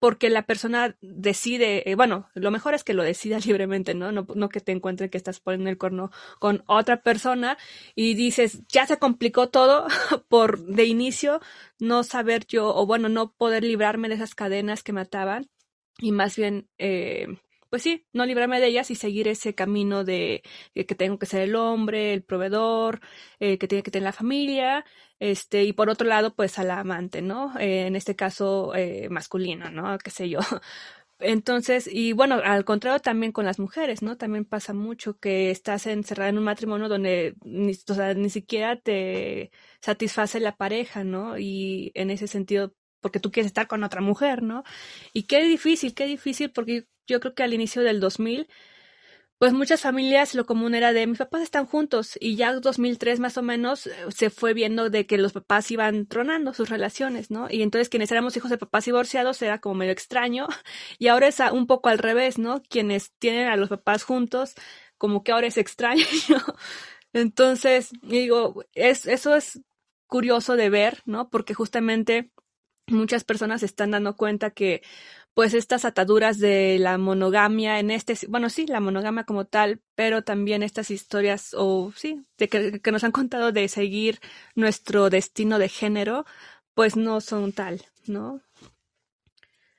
porque 0.00 0.30
la 0.30 0.46
persona 0.46 0.96
decide, 1.02 1.88
eh, 1.88 1.94
bueno, 1.94 2.30
lo 2.34 2.50
mejor 2.50 2.74
es 2.74 2.84
que 2.84 2.94
lo 2.94 3.02
decida 3.04 3.38
libremente, 3.46 3.94
¿no? 3.94 4.10
¿no? 4.12 4.48
Que 4.48 4.60
te 4.60 4.72
encuentres 4.72 5.10
que 5.10 5.18
estás 5.18 5.40
poniendo 5.40 5.70
el 5.70 5.78
corno 5.78 6.10
con 6.40 6.64
otra 6.66 7.02
persona 7.02 7.58
y 7.94 8.14
dices, 8.14 8.62
ya 8.68 8.86
se 8.86 8.98
complicó 8.98 9.50
todo 9.50 9.86
por 10.28 10.64
de 10.64 10.86
inicio 10.86 11.40
no 11.78 12.02
saber 12.02 12.46
yo, 12.46 12.74
o 12.74 12.86
bueno, 12.86 13.08
no 13.08 13.32
poder 13.34 13.62
librarme 13.62 14.08
de 14.08 14.14
esas 14.14 14.34
cadenas 14.34 14.82
que 14.82 14.94
me 14.94 15.02
ataban 15.02 15.50
y 15.98 16.12
más 16.12 16.36
bien 16.36 16.68
eh, 16.78 17.26
pues 17.70 17.82
sí, 17.82 18.06
no 18.12 18.26
librarme 18.26 18.60
de 18.60 18.66
ellas 18.66 18.90
y 18.90 18.96
seguir 18.96 19.28
ese 19.28 19.54
camino 19.54 20.04
de, 20.04 20.42
que 20.74 20.94
tengo 20.94 21.18
que 21.18 21.26
ser 21.26 21.42
el 21.42 21.54
hombre, 21.56 22.12
el 22.12 22.22
proveedor, 22.24 23.00
eh, 23.38 23.58
que 23.58 23.68
tiene 23.68 23.82
que 23.82 23.90
tener 23.90 24.04
la 24.04 24.12
familia, 24.12 24.84
este, 25.20 25.64
y 25.64 25.72
por 25.72 25.90
otro 25.90 26.08
lado, 26.08 26.34
pues 26.34 26.58
a 26.58 26.64
la 26.64 26.80
amante, 26.80 27.22
¿no? 27.22 27.56
Eh, 27.58 27.86
en 27.86 27.94
este 27.96 28.16
caso, 28.16 28.74
eh, 28.74 29.08
masculino, 29.10 29.70
¿no? 29.70 29.96
Qué 29.98 30.10
sé 30.10 30.28
yo. 30.28 30.40
Entonces, 31.20 31.86
y 31.92 32.12
bueno, 32.14 32.40
al 32.42 32.64
contrario 32.64 32.98
también 33.00 33.32
con 33.32 33.44
las 33.44 33.58
mujeres, 33.58 34.02
¿no? 34.02 34.16
También 34.16 34.46
pasa 34.46 34.72
mucho 34.72 35.18
que 35.18 35.50
estás 35.50 35.86
encerrada 35.86 36.30
en 36.30 36.38
un 36.38 36.44
matrimonio 36.44 36.88
donde 36.88 37.34
ni, 37.44 37.72
ni 38.16 38.30
siquiera 38.30 38.80
te 38.80 39.50
satisface 39.82 40.40
la 40.40 40.56
pareja, 40.56 41.04
¿no? 41.04 41.38
Y 41.38 41.92
en 41.94 42.10
ese 42.10 42.26
sentido, 42.26 42.74
porque 43.00 43.20
tú 43.20 43.30
quieres 43.30 43.48
estar 43.48 43.66
con 43.68 43.84
otra 43.84 44.00
mujer, 44.00 44.42
¿no? 44.42 44.64
Y 45.12 45.24
qué 45.24 45.44
difícil, 45.44 45.94
qué 45.94 46.06
difícil, 46.06 46.50
porque 46.52 46.86
yo 47.10 47.20
creo 47.20 47.34
que 47.34 47.42
al 47.42 47.54
inicio 47.54 47.82
del 47.82 48.00
2000, 48.00 48.48
pues 49.40 49.54
muchas 49.54 49.80
familias 49.80 50.34
lo 50.34 50.44
común 50.44 50.74
era 50.74 50.92
de 50.92 51.06
mis 51.06 51.18
papás 51.18 51.40
están 51.40 51.64
juntos 51.64 52.18
y 52.20 52.36
ya 52.36 52.52
2003 52.52 53.20
más 53.20 53.38
o 53.38 53.42
menos 53.42 53.86
eh, 53.86 53.92
se 54.14 54.28
fue 54.28 54.52
viendo 54.52 54.90
de 54.90 55.06
que 55.06 55.16
los 55.16 55.32
papás 55.32 55.70
iban 55.70 56.06
tronando 56.06 56.52
sus 56.52 56.68
relaciones, 56.68 57.30
¿no? 57.30 57.48
Y 57.50 57.62
entonces 57.62 57.88
quienes 57.88 58.12
éramos 58.12 58.36
hijos 58.36 58.50
de 58.50 58.58
papás 58.58 58.84
divorciados 58.84 59.40
era 59.40 59.58
como 59.58 59.76
medio 59.76 59.92
extraño 59.92 60.46
y 60.98 61.08
ahora 61.08 61.28
es 61.28 61.38
un 61.52 61.66
poco 61.66 61.88
al 61.88 61.98
revés, 61.98 62.38
¿no? 62.38 62.62
Quienes 62.68 63.12
tienen 63.18 63.48
a 63.48 63.56
los 63.56 63.70
papás 63.70 64.04
juntos, 64.04 64.54
como 64.98 65.24
que 65.24 65.32
ahora 65.32 65.46
es 65.46 65.56
extraño. 65.56 66.04
entonces, 67.14 67.92
digo, 68.02 68.62
es, 68.74 69.06
eso 69.06 69.34
es 69.34 69.60
curioso 70.06 70.56
de 70.56 70.68
ver, 70.68 71.00
¿no? 71.06 71.30
Porque 71.30 71.54
justamente 71.54 72.30
muchas 72.88 73.24
personas 73.24 73.60
se 73.60 73.66
están 73.66 73.92
dando 73.92 74.16
cuenta 74.16 74.50
que 74.50 74.82
pues 75.34 75.54
estas 75.54 75.84
ataduras 75.84 76.38
de 76.38 76.78
la 76.78 76.98
monogamia 76.98 77.78
en 77.78 77.90
este, 77.90 78.14
bueno, 78.28 78.50
sí, 78.50 78.66
la 78.66 78.80
monogamia 78.80 79.24
como 79.24 79.46
tal, 79.46 79.80
pero 79.94 80.22
también 80.22 80.62
estas 80.62 80.90
historias, 80.90 81.54
o 81.56 81.92
sí, 81.96 82.24
de 82.36 82.48
que, 82.48 82.90
nos 82.90 83.04
han 83.04 83.12
contado 83.12 83.52
de 83.52 83.68
seguir 83.68 84.20
nuestro 84.54 85.10
destino 85.10 85.58
de 85.58 85.68
género, 85.68 86.26
pues 86.74 86.96
no 86.96 87.20
son 87.20 87.52
tal, 87.52 87.82
¿no? 88.06 88.40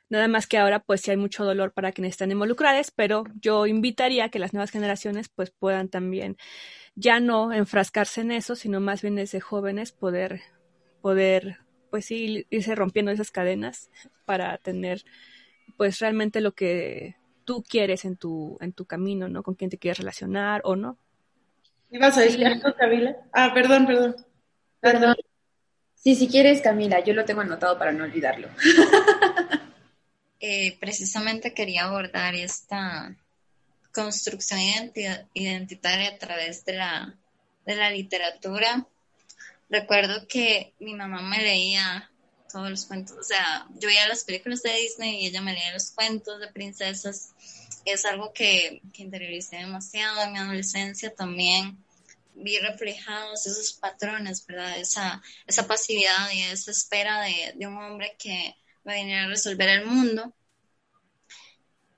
Nada 0.09 0.27
más 0.27 0.45
que 0.45 0.57
ahora, 0.57 0.79
pues 0.79 1.01
sí 1.01 1.11
hay 1.11 1.17
mucho 1.17 1.45
dolor 1.45 1.73
para 1.73 1.93
quienes 1.93 2.11
están 2.11 2.31
involucrados, 2.31 2.91
pero 2.91 3.23
yo 3.39 3.65
invitaría 3.65 4.25
a 4.25 4.29
que 4.29 4.39
las 4.39 4.53
nuevas 4.53 4.71
generaciones, 4.71 5.29
pues 5.29 5.51
puedan 5.51 5.89
también 5.89 6.37
ya 6.95 7.19
no 7.19 7.53
enfrascarse 7.53 8.21
en 8.21 8.31
eso, 8.31 8.55
sino 8.55 8.81
más 8.81 9.01
bien 9.01 9.15
desde 9.15 9.39
jóvenes 9.39 9.91
poder, 9.93 10.41
poder, 11.01 11.59
pues 11.89 12.05
sí, 12.05 12.45
irse 12.49 12.75
rompiendo 12.75 13.11
esas 13.11 13.31
cadenas 13.31 13.89
para 14.25 14.57
tener 14.57 15.03
pues 15.77 15.99
realmente 15.99 16.41
lo 16.41 16.53
que 16.53 17.15
tú 17.45 17.63
quieres 17.67 18.05
en 18.05 18.17
tu, 18.17 18.57
en 18.61 18.73
tu 18.73 18.85
camino, 18.85 19.27
¿no? 19.27 19.43
Con 19.43 19.55
quién 19.55 19.69
te 19.69 19.77
quieres 19.77 19.97
relacionar 19.97 20.61
o 20.63 20.75
no. 20.75 20.97
¿Ibas 21.89 22.17
a 22.17 22.21
decir 22.21 22.45
algo, 22.45 22.73
Camila? 22.77 23.17
Ah, 23.33 23.51
perdón, 23.53 23.85
perdón. 23.85 24.15
Perdón. 24.79 25.15
Sí, 25.95 26.15
si 26.15 26.27
quieres, 26.27 26.61
Camila, 26.61 27.03
yo 27.03 27.13
lo 27.13 27.25
tengo 27.25 27.41
anotado 27.41 27.77
para 27.77 27.91
no 27.91 28.03
olvidarlo. 28.03 28.49
Eh, 30.43 30.75
precisamente 30.79 31.53
quería 31.53 31.83
abordar 31.83 32.33
esta 32.33 33.15
construcción 33.93 34.91
identitaria 35.35 36.09
a 36.09 36.17
través 36.17 36.65
de 36.65 36.73
la, 36.73 37.15
de 37.67 37.75
la 37.75 37.91
literatura. 37.91 38.87
Recuerdo 39.69 40.27
que 40.27 40.73
mi 40.79 40.95
mamá 40.95 41.21
me 41.21 41.37
leía 41.43 42.09
todos 42.51 42.69
los 42.69 42.85
cuentos. 42.85 43.17
O 43.17 43.23
sea, 43.23 43.67
yo 43.75 43.87
veía 43.87 44.07
las 44.07 44.23
películas 44.23 44.61
de 44.63 44.73
Disney 44.73 45.23
y 45.23 45.27
ella 45.27 45.41
me 45.41 45.53
leía 45.53 45.73
los 45.73 45.91
cuentos 45.91 46.39
de 46.39 46.47
princesas. 46.47 47.29
Es 47.85 48.05
algo 48.05 48.33
que, 48.33 48.81
que 48.93 49.03
interioricé 49.03 49.57
demasiado 49.57 50.21
en 50.23 50.33
mi 50.33 50.39
adolescencia 50.39 51.13
también. 51.13 51.77
Vi 52.35 52.57
reflejados 52.59 53.45
esos 53.45 53.73
patrones, 53.73 54.45
¿verdad? 54.45 54.77
Esa, 54.79 55.21
esa 55.47 55.67
pasividad 55.67 56.31
y 56.31 56.41
esa 56.43 56.71
espera 56.71 57.21
de, 57.21 57.53
de 57.55 57.67
un 57.67 57.77
hombre 57.77 58.15
que 58.17 58.55
va 58.87 58.93
a 58.93 58.95
venir 58.95 59.17
a 59.17 59.27
resolver 59.27 59.69
el 59.69 59.85
mundo. 59.85 60.33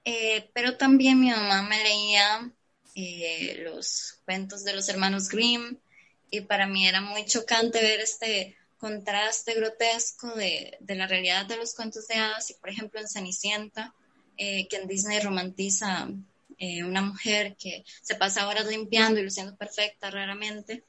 Eh, 0.06 0.50
pero 0.54 0.76
también 0.78 1.20
mi 1.20 1.30
mamá 1.30 1.62
me 1.62 1.82
leía 1.82 2.52
eh, 2.96 3.62
los 3.64 4.20
cuentos 4.26 4.64
de 4.64 4.76
los 4.76 4.90
hermanos 4.90 5.30
Grimm 5.30 5.78
y 6.30 6.42
para 6.42 6.68
mí 6.68 6.88
era 6.88 7.00
muy 7.00 7.26
chocante 7.26 7.82
ver 7.82 8.02
este 8.02 8.58
contraste 8.84 9.54
grotesco 9.54 10.28
de, 10.36 10.76
de, 10.82 10.96
la 10.96 11.08
realidad 11.08 11.46
de 11.46 11.56
los 11.56 11.74
cuentos 11.74 12.06
de 12.10 12.16
hadas 12.16 12.50
y 12.50 12.56
por 12.56 12.70
ejemplo 12.70 13.00
en 13.00 13.08
Cenicienta, 13.08 13.94
eh, 14.36 14.68
que 14.68 14.76
en 14.76 14.90
Disney 14.90 15.22
romantiza 15.22 16.10
eh, 16.58 16.84
una 16.84 17.02
mujer 17.02 17.56
que 17.56 17.86
se 18.02 18.16
pasa 18.16 18.46
horas 18.46 18.68
limpiando 18.68 19.22
y 19.22 19.24
luciendo 19.24 19.56
perfecta 19.56 20.12
raramente, 20.12 20.84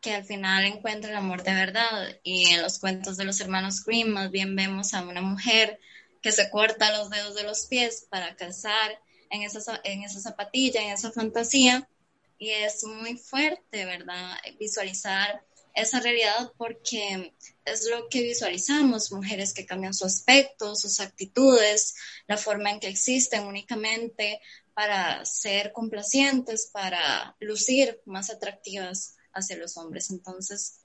que 0.00 0.14
al 0.16 0.24
final 0.24 0.64
encuentra 0.64 1.10
el 1.10 1.16
amor 1.16 1.44
de 1.44 1.54
verdad. 1.54 2.08
Y 2.24 2.46
en 2.46 2.60
los 2.60 2.80
cuentos 2.80 3.16
de 3.16 3.24
los 3.24 3.40
hermanos 3.40 3.84
Grimm 3.84 4.08
más 4.08 4.32
bien 4.32 4.56
vemos 4.56 4.92
a 4.92 5.02
una 5.02 5.22
mujer 5.22 5.78
que 6.22 6.32
se 6.32 6.50
corta 6.50 6.98
los 6.98 7.08
dedos 7.08 7.36
de 7.36 7.44
los 7.44 7.66
pies 7.66 8.04
para 8.10 8.34
casar 8.34 8.98
en 9.30 9.42
esa, 9.42 9.80
en 9.84 10.02
esa 10.02 10.18
zapatilla, 10.18 10.82
en 10.82 10.90
esa 10.90 11.12
fantasía. 11.12 11.88
Y 12.36 12.50
es 12.50 12.82
muy 12.82 13.16
fuerte, 13.16 13.84
¿verdad? 13.84 14.38
Visualizar 14.58 15.44
esa 15.74 16.00
realidad 16.00 16.52
porque 16.56 17.34
es 17.64 17.88
lo 17.88 18.08
que 18.08 18.22
visualizamos, 18.22 19.12
mujeres 19.12 19.54
que 19.54 19.66
cambian 19.66 19.94
su 19.94 20.04
aspecto, 20.04 20.74
sus 20.76 21.00
actitudes, 21.00 21.94
la 22.26 22.36
forma 22.36 22.70
en 22.70 22.80
que 22.80 22.88
existen 22.88 23.44
únicamente 23.44 24.40
para 24.74 25.24
ser 25.24 25.72
complacientes, 25.72 26.70
para 26.72 27.36
lucir 27.40 28.00
más 28.04 28.30
atractivas 28.30 29.16
hacia 29.32 29.56
los 29.56 29.76
hombres. 29.76 30.10
Entonces, 30.10 30.80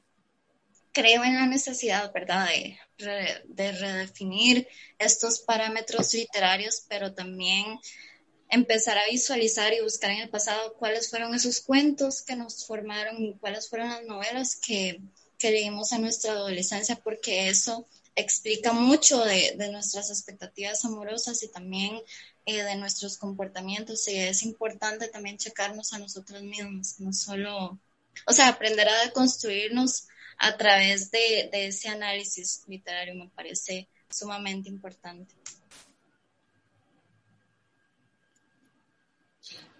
creo 0.91 1.23
en 1.23 1.35
la 1.35 1.45
necesidad, 1.45 2.11
¿verdad?, 2.13 2.47
de, 2.47 2.79
de 3.45 3.71
redefinir 3.71 4.67
estos 4.97 5.39
parámetros 5.39 6.13
literarios, 6.13 6.85
pero 6.87 7.13
también 7.13 7.79
empezar 8.49 8.97
a 8.97 9.05
visualizar 9.09 9.73
y 9.73 9.81
buscar 9.81 10.11
en 10.11 10.21
el 10.21 10.29
pasado 10.29 10.73
cuáles 10.75 11.09
fueron 11.09 11.33
esos 11.35 11.61
cuentos 11.61 12.21
que 12.21 12.35
nos 12.35 12.65
formaron 12.65 13.33
cuáles 13.33 13.69
fueron 13.69 13.89
las 13.89 14.05
novelas 14.05 14.55
que, 14.55 15.01
que 15.37 15.51
leímos 15.51 15.91
en 15.91 16.01
nuestra 16.01 16.31
adolescencia, 16.31 16.95
porque 16.95 17.49
eso 17.49 17.87
explica 18.15 18.73
mucho 18.73 19.23
de, 19.23 19.55
de 19.57 19.71
nuestras 19.71 20.09
expectativas 20.09 20.83
amorosas 20.85 21.43
y 21.43 21.49
también 21.49 21.99
eh, 22.45 22.63
de 22.63 22.75
nuestros 22.75 23.17
comportamientos. 23.17 24.07
Y 24.07 24.17
es 24.17 24.43
importante 24.43 25.07
también 25.07 25.37
checarnos 25.37 25.93
a 25.93 25.99
nosotros 25.99 26.41
mismos, 26.41 26.99
no 26.99 27.13
solo, 27.13 27.79
o 28.25 28.33
sea, 28.33 28.47
aprender 28.47 28.87
a 28.89 29.05
deconstruirnos 29.05 30.07
a 30.39 30.55
través 30.57 31.11
de, 31.11 31.49
de 31.51 31.67
ese 31.67 31.89
análisis 31.89 32.63
literario 32.67 33.15
me 33.15 33.29
parece 33.29 33.87
sumamente 34.09 34.69
importante. 34.69 35.35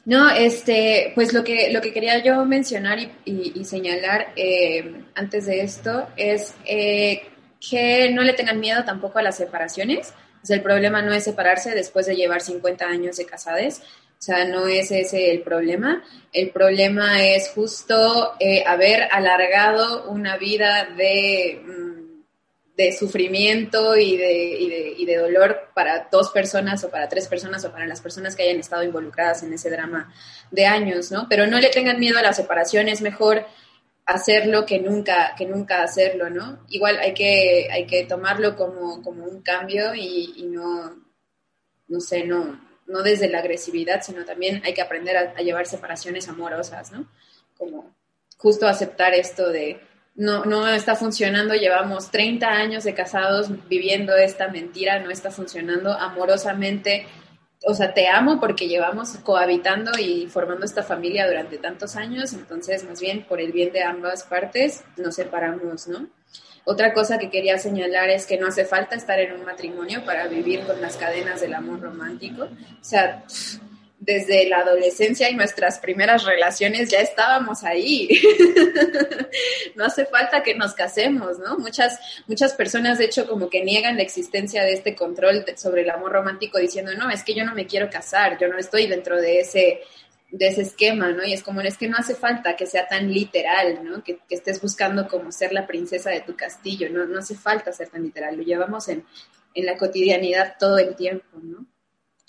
No, 0.07 0.29
este, 0.29 1.11
pues 1.15 1.33
lo 1.33 1.43
que, 1.43 1.69
lo 1.69 1.81
que 1.81 1.91
quería 1.91 2.23
yo 2.23 2.45
mencionar 2.45 2.97
y, 3.25 3.65
señalar 3.65 4.29
eh, 4.37 5.03
antes 5.15 5.47
de 5.47 5.59
esto 5.59 6.07
es 6.15 6.55
eh, 6.63 7.23
que 7.59 8.09
no 8.13 8.21
le 8.21 8.31
tengan 8.31 8.61
miedo 8.61 8.85
tampoco 8.85 9.19
a 9.19 9.21
las 9.21 9.35
separaciones. 9.35 10.13
el 10.47 10.61
problema 10.61 11.01
no 11.01 11.11
es 11.11 11.25
separarse 11.25 11.71
después 11.75 12.05
de 12.05 12.15
llevar 12.15 12.39
50 12.39 12.85
años 12.85 13.17
de 13.17 13.25
casades. 13.25 13.81
O 14.17 14.21
sea, 14.21 14.45
no 14.45 14.65
es 14.67 14.91
ese 14.91 15.29
el 15.29 15.41
problema. 15.41 16.01
El 16.31 16.51
problema 16.51 17.21
es 17.25 17.49
justo 17.49 18.35
eh, 18.39 18.63
haber 18.65 19.09
alargado 19.11 20.09
una 20.09 20.37
vida 20.37 20.87
de 20.95 21.61
mm, 21.65 21.96
de 22.77 22.95
sufrimiento 22.95 23.97
y 23.97 24.17
de, 24.17 24.33
y, 24.59 24.69
de, 24.69 24.93
y 24.99 25.05
de, 25.05 25.17
dolor 25.17 25.71
para 25.73 26.07
dos 26.11 26.29
personas 26.29 26.83
o 26.83 26.91
para 26.91 27.09
tres 27.09 27.27
personas 27.27 27.65
o 27.65 27.71
para 27.71 27.87
las 27.87 28.01
personas 28.01 28.35
que 28.35 28.43
hayan 28.43 28.59
estado 28.59 28.83
involucradas 28.83 29.41
en 29.41 29.51
ese 29.51 29.71
drama 29.71 30.13
de 30.51 30.67
años, 30.67 31.11
¿no? 31.11 31.25
Pero 31.27 31.47
no 31.47 31.59
le 31.59 31.69
tengan 31.69 31.99
miedo 31.99 32.19
a 32.19 32.21
la 32.21 32.33
separación, 32.33 32.87
es 32.87 33.01
mejor 33.01 33.47
hacerlo 34.05 34.67
que 34.67 34.79
nunca, 34.79 35.33
que 35.35 35.47
nunca 35.47 35.81
hacerlo, 35.81 36.29
¿no? 36.29 36.63
Igual 36.69 36.99
hay 36.99 37.15
que, 37.15 37.67
hay 37.71 37.87
que 37.87 38.05
tomarlo 38.05 38.55
como, 38.55 39.01
como 39.01 39.25
un 39.25 39.41
cambio 39.41 39.95
y, 39.95 40.33
y, 40.37 40.43
no, 40.43 41.03
no 41.87 41.99
sé, 41.99 42.25
no, 42.25 42.61
no 42.85 43.01
desde 43.01 43.27
la 43.27 43.39
agresividad, 43.39 44.03
sino 44.03 44.23
también 44.23 44.61
hay 44.63 44.75
que 44.75 44.83
aprender 44.83 45.17
a, 45.17 45.33
a 45.35 45.41
llevar 45.41 45.65
separaciones 45.65 46.29
amorosas, 46.29 46.91
¿no? 46.91 47.11
Como 47.57 47.95
justo 48.37 48.67
aceptar 48.67 49.15
esto 49.15 49.49
de 49.49 49.81
no, 50.17 50.45
no 50.45 50.67
está 50.67 50.95
funcionando, 50.95 51.53
llevamos 51.53 52.09
30 52.09 52.47
años 52.47 52.83
de 52.83 52.95
casados 52.95 53.49
viviendo 53.69 54.15
esta 54.15 54.47
mentira, 54.47 54.99
no 54.99 55.11
está 55.11 55.29
funcionando 55.29 55.93
amorosamente. 55.93 57.07
O 57.65 57.73
sea, 57.75 57.93
te 57.93 58.07
amo 58.07 58.39
porque 58.39 58.67
llevamos 58.67 59.17
cohabitando 59.17 59.91
y 59.99 60.27
formando 60.27 60.65
esta 60.65 60.83
familia 60.83 61.27
durante 61.27 61.59
tantos 61.59 61.95
años, 61.95 62.33
entonces 62.33 62.83
más 62.83 62.99
bien 62.99 63.25
por 63.25 63.39
el 63.39 63.51
bien 63.51 63.71
de 63.71 63.83
ambas 63.83 64.23
partes 64.23 64.83
nos 64.97 65.15
separamos, 65.15 65.87
¿no? 65.87 66.07
Otra 66.65 66.93
cosa 66.93 67.17
que 67.17 67.29
quería 67.29 67.57
señalar 67.59 68.09
es 68.09 68.25
que 68.25 68.37
no 68.37 68.47
hace 68.47 68.65
falta 68.65 68.95
estar 68.95 69.19
en 69.19 69.33
un 69.33 69.45
matrimonio 69.45 70.03
para 70.03 70.27
vivir 70.27 70.65
con 70.65 70.81
las 70.81 70.97
cadenas 70.97 71.39
del 71.41 71.53
amor 71.53 71.79
romántico. 71.79 72.43
O 72.43 72.83
sea, 72.83 73.23
desde 74.07 74.47
la 74.47 74.59
adolescencia 74.59 75.29
y 75.29 75.35
nuestras 75.35 75.79
primeras 75.79 76.23
relaciones 76.23 76.89
ya 76.89 76.99
estábamos 76.99 77.65
ahí. 77.65 78.07
no 79.75 79.83
hace 79.83 80.05
falta 80.05 80.41
que 80.43 80.55
nos 80.55 80.73
casemos, 80.73 81.37
¿no? 81.39 81.57
Muchas, 81.59 81.99
muchas 82.25 82.53
personas, 82.53 82.99
de 82.99 83.05
hecho, 83.05 83.27
como 83.27 83.49
que 83.49 83.65
niegan 83.65 83.97
la 83.97 84.03
existencia 84.03 84.63
de 84.63 84.71
este 84.71 84.95
control 84.95 85.43
sobre 85.57 85.81
el 85.81 85.89
amor 85.89 86.13
romántico 86.13 86.57
diciendo, 86.57 86.93
no, 86.95 87.09
es 87.09 87.21
que 87.25 87.35
yo 87.35 87.43
no 87.43 87.53
me 87.53 87.67
quiero 87.67 87.89
casar, 87.89 88.37
yo 88.39 88.47
no 88.47 88.57
estoy 88.57 88.87
dentro 88.87 89.19
de 89.19 89.41
ese 89.41 89.81
de 90.29 90.47
ese 90.47 90.61
esquema, 90.61 91.09
¿no? 91.11 91.25
Y 91.25 91.33
es 91.33 91.41
como, 91.41 91.61
es 91.61 91.77
que 91.77 91.87
no 91.87 91.97
hace 91.97 92.13
falta 92.13 92.55
que 92.55 92.65
sea 92.65 92.87
tan 92.87 93.11
literal, 93.11 93.81
¿no? 93.83 94.03
Que, 94.03 94.19
estés 94.29 94.61
buscando 94.61 95.07
como 95.07 95.31
ser 95.31 95.53
la 95.53 95.65
princesa 95.65 96.09
de 96.09 96.21
tu 96.21 96.35
castillo, 96.35 96.89
no, 96.89 97.05
no 97.05 97.19
hace 97.19 97.35
falta 97.35 97.71
ser 97.71 97.89
tan 97.89 98.03
literal, 98.03 98.35
lo 98.35 98.43
llevamos 98.43 98.87
en, 98.89 99.05
en 99.53 99.65
la 99.65 99.77
cotidianidad 99.77 100.55
todo 100.59 100.77
el 100.77 100.95
tiempo, 100.95 101.39
¿no? 101.41 101.65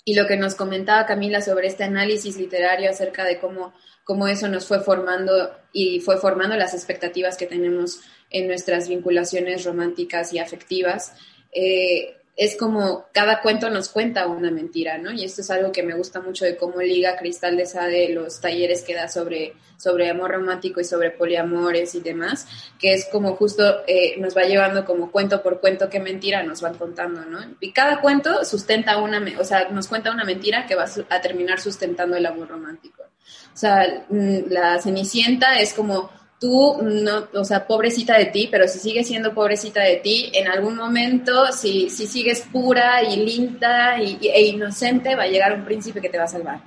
Y 0.09 0.15
lo 0.15 0.25
que 0.25 0.37
nos 0.37 0.55
comentaba 0.55 1.05
Camila 1.05 1.39
sobre 1.39 1.67
este 1.67 1.83
análisis 1.83 2.35
literario 2.35 2.89
acerca 2.89 3.23
de 3.23 3.37
cómo, 3.37 3.75
cómo 4.03 4.27
eso 4.27 4.47
nos 4.47 4.65
fue 4.65 4.79
formando 4.79 5.55
y 5.71 5.99
fue 5.99 6.17
formando 6.17 6.55
las 6.55 6.73
expectativas 6.73 7.37
que 7.37 7.45
tenemos 7.45 8.01
en 8.31 8.47
nuestras 8.47 8.89
vinculaciones 8.89 9.65
románticas 9.65 10.33
y 10.33 10.39
afectivas, 10.39 11.13
eh, 11.51 12.17
es 12.39 12.55
como 12.55 13.07
cada 13.11 13.41
cuento 13.41 13.69
nos 13.69 13.89
cuenta 13.89 14.25
una 14.27 14.49
mentira, 14.49 14.97
¿no? 14.97 15.11
Y 15.11 15.25
esto 15.25 15.41
es 15.41 15.51
algo 15.51 15.73
que 15.73 15.83
me 15.83 15.93
gusta 15.93 16.21
mucho 16.21 16.45
de 16.45 16.55
cómo 16.55 16.79
liga 16.79 17.17
Cristal 17.17 17.57
de 17.57 17.65
Sade 17.65 18.13
los 18.13 18.39
talleres 18.39 18.81
que 18.81 18.95
da 18.95 19.09
sobre, 19.09 19.55
sobre 19.77 20.09
amor 20.09 20.31
romántico 20.31 20.79
y 20.79 20.85
sobre 20.85 21.11
poliamores 21.11 21.95
y 21.95 21.99
demás, 21.99 22.47
que 22.79 22.93
es 22.93 23.09
como 23.11 23.35
justo 23.35 23.81
eh, 23.87 24.15
nos 24.19 24.37
va 24.37 24.43
llevando 24.43 24.85
como 24.85 25.11
cuento 25.11 25.43
por 25.43 25.59
cuento 25.59 25.89
qué 25.89 25.99
mentira 25.99 26.41
nos 26.41 26.61
van 26.61 26.75
contando, 26.75 27.25
¿no? 27.25 27.39
Y 27.59 27.73
cada 27.73 27.99
cuento 27.99 28.45
sustenta 28.45 28.99
una, 28.99 29.21
o 29.37 29.43
sea, 29.43 29.67
nos 29.67 29.89
cuenta 29.89 30.09
una 30.09 30.23
mentira 30.23 30.65
que 30.65 30.75
va 30.75 30.85
a 31.09 31.19
terminar 31.19 31.59
sustentando 31.59 32.15
el 32.15 32.25
amor 32.25 32.47
romántico. 32.47 33.03
O 33.53 33.57
sea, 33.57 34.05
mm, 34.07 34.49
la 34.49 34.81
Cenicienta 34.81 35.59
es 35.59 35.73
como 35.73 36.09
tú 36.39 36.77
no, 36.81 37.27
o 37.33 37.43
sea, 37.43 37.67
pobrecita 37.67 38.17
de 38.17 38.27
ti, 38.27 38.47
pero 38.49 38.67
si 38.67 38.79
sigues 38.79 39.07
siendo 39.07 39.33
pobrecita 39.33 39.81
de 39.81 39.97
ti, 39.97 40.31
en 40.33 40.47
algún 40.47 40.75
momento, 40.75 41.51
si, 41.51 41.89
si 41.89 42.07
sigues 42.07 42.41
pura 42.51 43.03
y 43.03 43.17
linda 43.17 44.01
y, 44.01 44.17
e 44.27 44.41
inocente, 44.43 45.15
va 45.15 45.23
a 45.23 45.27
llegar 45.27 45.53
un 45.53 45.65
príncipe 45.65 46.01
que 46.01 46.09
te 46.09 46.17
va 46.17 46.23
a 46.23 46.27
salvar. 46.27 46.61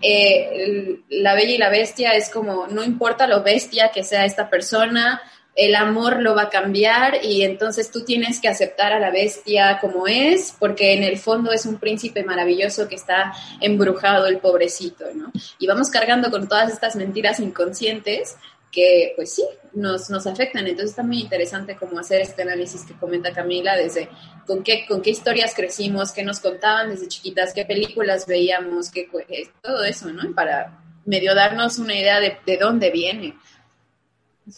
Eh, 0.00 1.00
la 1.10 1.34
bella 1.34 1.54
y 1.54 1.58
la 1.58 1.70
bestia 1.70 2.12
es 2.12 2.30
como, 2.30 2.68
no 2.68 2.84
importa 2.84 3.26
lo 3.26 3.42
bestia 3.42 3.90
que 3.92 4.04
sea 4.04 4.24
esta 4.24 4.48
persona, 4.48 5.20
el 5.56 5.74
amor 5.74 6.20
lo 6.20 6.34
va 6.34 6.42
a 6.42 6.50
cambiar 6.50 7.24
y 7.24 7.42
entonces 7.42 7.90
tú 7.90 8.04
tienes 8.04 8.40
que 8.40 8.48
aceptar 8.48 8.92
a 8.92 9.00
la 9.00 9.10
bestia 9.10 9.78
como 9.80 10.06
es, 10.06 10.54
porque 10.58 10.92
en 10.92 11.02
el 11.02 11.16
fondo 11.16 11.50
es 11.50 11.64
un 11.64 11.78
príncipe 11.78 12.22
maravilloso 12.22 12.86
que 12.88 12.94
está 12.94 13.32
embrujado 13.62 14.26
el 14.26 14.38
pobrecito, 14.38 15.06
¿no? 15.14 15.32
Y 15.58 15.66
vamos 15.66 15.88
cargando 15.88 16.30
con 16.30 16.46
todas 16.46 16.70
estas 16.70 16.94
mentiras 16.94 17.40
inconscientes 17.40 18.36
que 18.70 19.12
pues 19.16 19.34
sí, 19.34 19.44
nos, 19.72 20.10
nos 20.10 20.26
afectan. 20.26 20.66
Entonces 20.66 20.90
está 20.90 21.02
muy 21.02 21.20
interesante 21.20 21.76
como 21.76 21.98
hacer 21.98 22.20
este 22.20 22.42
análisis 22.42 22.84
que 22.84 22.94
comenta 22.94 23.32
Camila 23.32 23.76
desde 23.76 24.08
con 24.46 24.62
qué, 24.62 24.86
con 24.86 25.02
qué 25.02 25.10
historias 25.10 25.54
crecimos, 25.54 26.12
qué 26.12 26.22
nos 26.22 26.40
contaban 26.40 26.90
desde 26.90 27.08
chiquitas, 27.08 27.54
qué 27.54 27.64
películas 27.64 28.26
veíamos, 28.26 28.90
qué, 28.90 29.08
eh, 29.28 29.48
todo 29.62 29.84
eso, 29.84 30.08
¿no? 30.12 30.34
Para 30.34 30.82
medio 31.04 31.34
darnos 31.34 31.78
una 31.78 31.94
idea 31.94 32.20
de, 32.20 32.36
de 32.44 32.56
dónde 32.56 32.90
viene. 32.90 33.34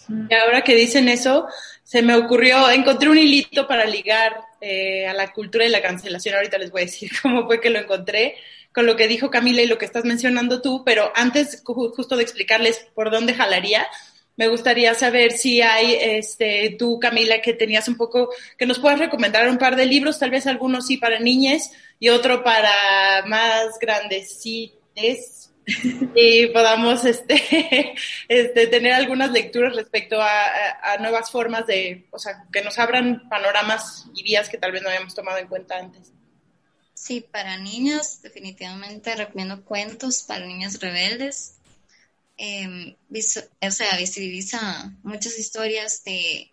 Y 0.08 0.34
ahora 0.34 0.62
que 0.62 0.74
dicen 0.74 1.08
eso, 1.08 1.46
se 1.82 2.02
me 2.02 2.14
ocurrió, 2.14 2.68
encontré 2.70 3.08
un 3.08 3.16
hilito 3.16 3.66
para 3.66 3.86
ligar 3.86 4.36
eh, 4.60 5.06
a 5.06 5.14
la 5.14 5.32
cultura 5.32 5.64
y 5.64 5.70
la 5.70 5.80
cancelación. 5.80 6.34
Ahorita 6.34 6.58
les 6.58 6.70
voy 6.70 6.82
a 6.82 6.84
decir 6.84 7.10
cómo 7.22 7.46
fue 7.46 7.60
que 7.60 7.70
lo 7.70 7.78
encontré 7.78 8.36
con 8.78 8.86
lo 8.86 8.94
que 8.94 9.08
dijo 9.08 9.28
Camila 9.28 9.60
y 9.60 9.66
lo 9.66 9.76
que 9.76 9.86
estás 9.86 10.04
mencionando 10.04 10.62
tú, 10.62 10.84
pero 10.84 11.10
antes 11.16 11.64
justo 11.64 12.16
de 12.16 12.22
explicarles 12.22 12.86
por 12.94 13.10
dónde 13.10 13.34
jalaría, 13.34 13.84
me 14.36 14.46
gustaría 14.46 14.94
saber 14.94 15.32
si 15.32 15.60
hay, 15.62 15.96
este, 16.00 16.76
tú, 16.78 17.00
Camila, 17.00 17.40
que 17.40 17.54
tenías 17.54 17.88
un 17.88 17.96
poco, 17.96 18.30
que 18.56 18.66
nos 18.66 18.78
puedas 18.78 19.00
recomendar 19.00 19.48
un 19.48 19.58
par 19.58 19.74
de 19.74 19.84
libros, 19.84 20.20
tal 20.20 20.30
vez 20.30 20.46
algunos 20.46 20.86
sí 20.86 20.96
para 20.96 21.18
niñas 21.18 21.72
y 21.98 22.10
otro 22.10 22.44
para 22.44 23.24
más 23.26 23.80
grandes, 23.80 24.38
sí, 24.38 24.74
es, 24.94 25.50
y 26.14 26.46
podamos, 26.46 27.04
este, 27.04 27.96
este, 28.28 28.68
tener 28.68 28.92
algunas 28.92 29.32
lecturas 29.32 29.74
respecto 29.74 30.22
a, 30.22 30.44
a, 30.84 30.98
nuevas 30.98 31.32
formas 31.32 31.66
de, 31.66 32.06
o 32.12 32.18
sea, 32.20 32.44
que 32.52 32.62
nos 32.62 32.78
abran 32.78 33.28
panoramas 33.28 34.06
y 34.14 34.22
vías 34.22 34.48
que 34.48 34.56
tal 34.56 34.70
vez 34.70 34.82
no 34.82 34.88
habíamos 34.88 35.16
tomado 35.16 35.38
en 35.38 35.48
cuenta 35.48 35.78
antes. 35.78 36.12
Sí, 37.00 37.20
para 37.20 37.56
niñas 37.58 38.22
definitivamente 38.22 39.14
recomiendo 39.14 39.64
cuentos 39.64 40.22
para 40.24 40.44
niñas 40.44 40.80
rebeldes 40.80 41.54
eh, 42.36 42.96
o 43.62 43.70
sea, 43.70 43.96
visibiliza 43.96 44.96
muchas 45.04 45.38
historias 45.38 46.02
de, 46.04 46.52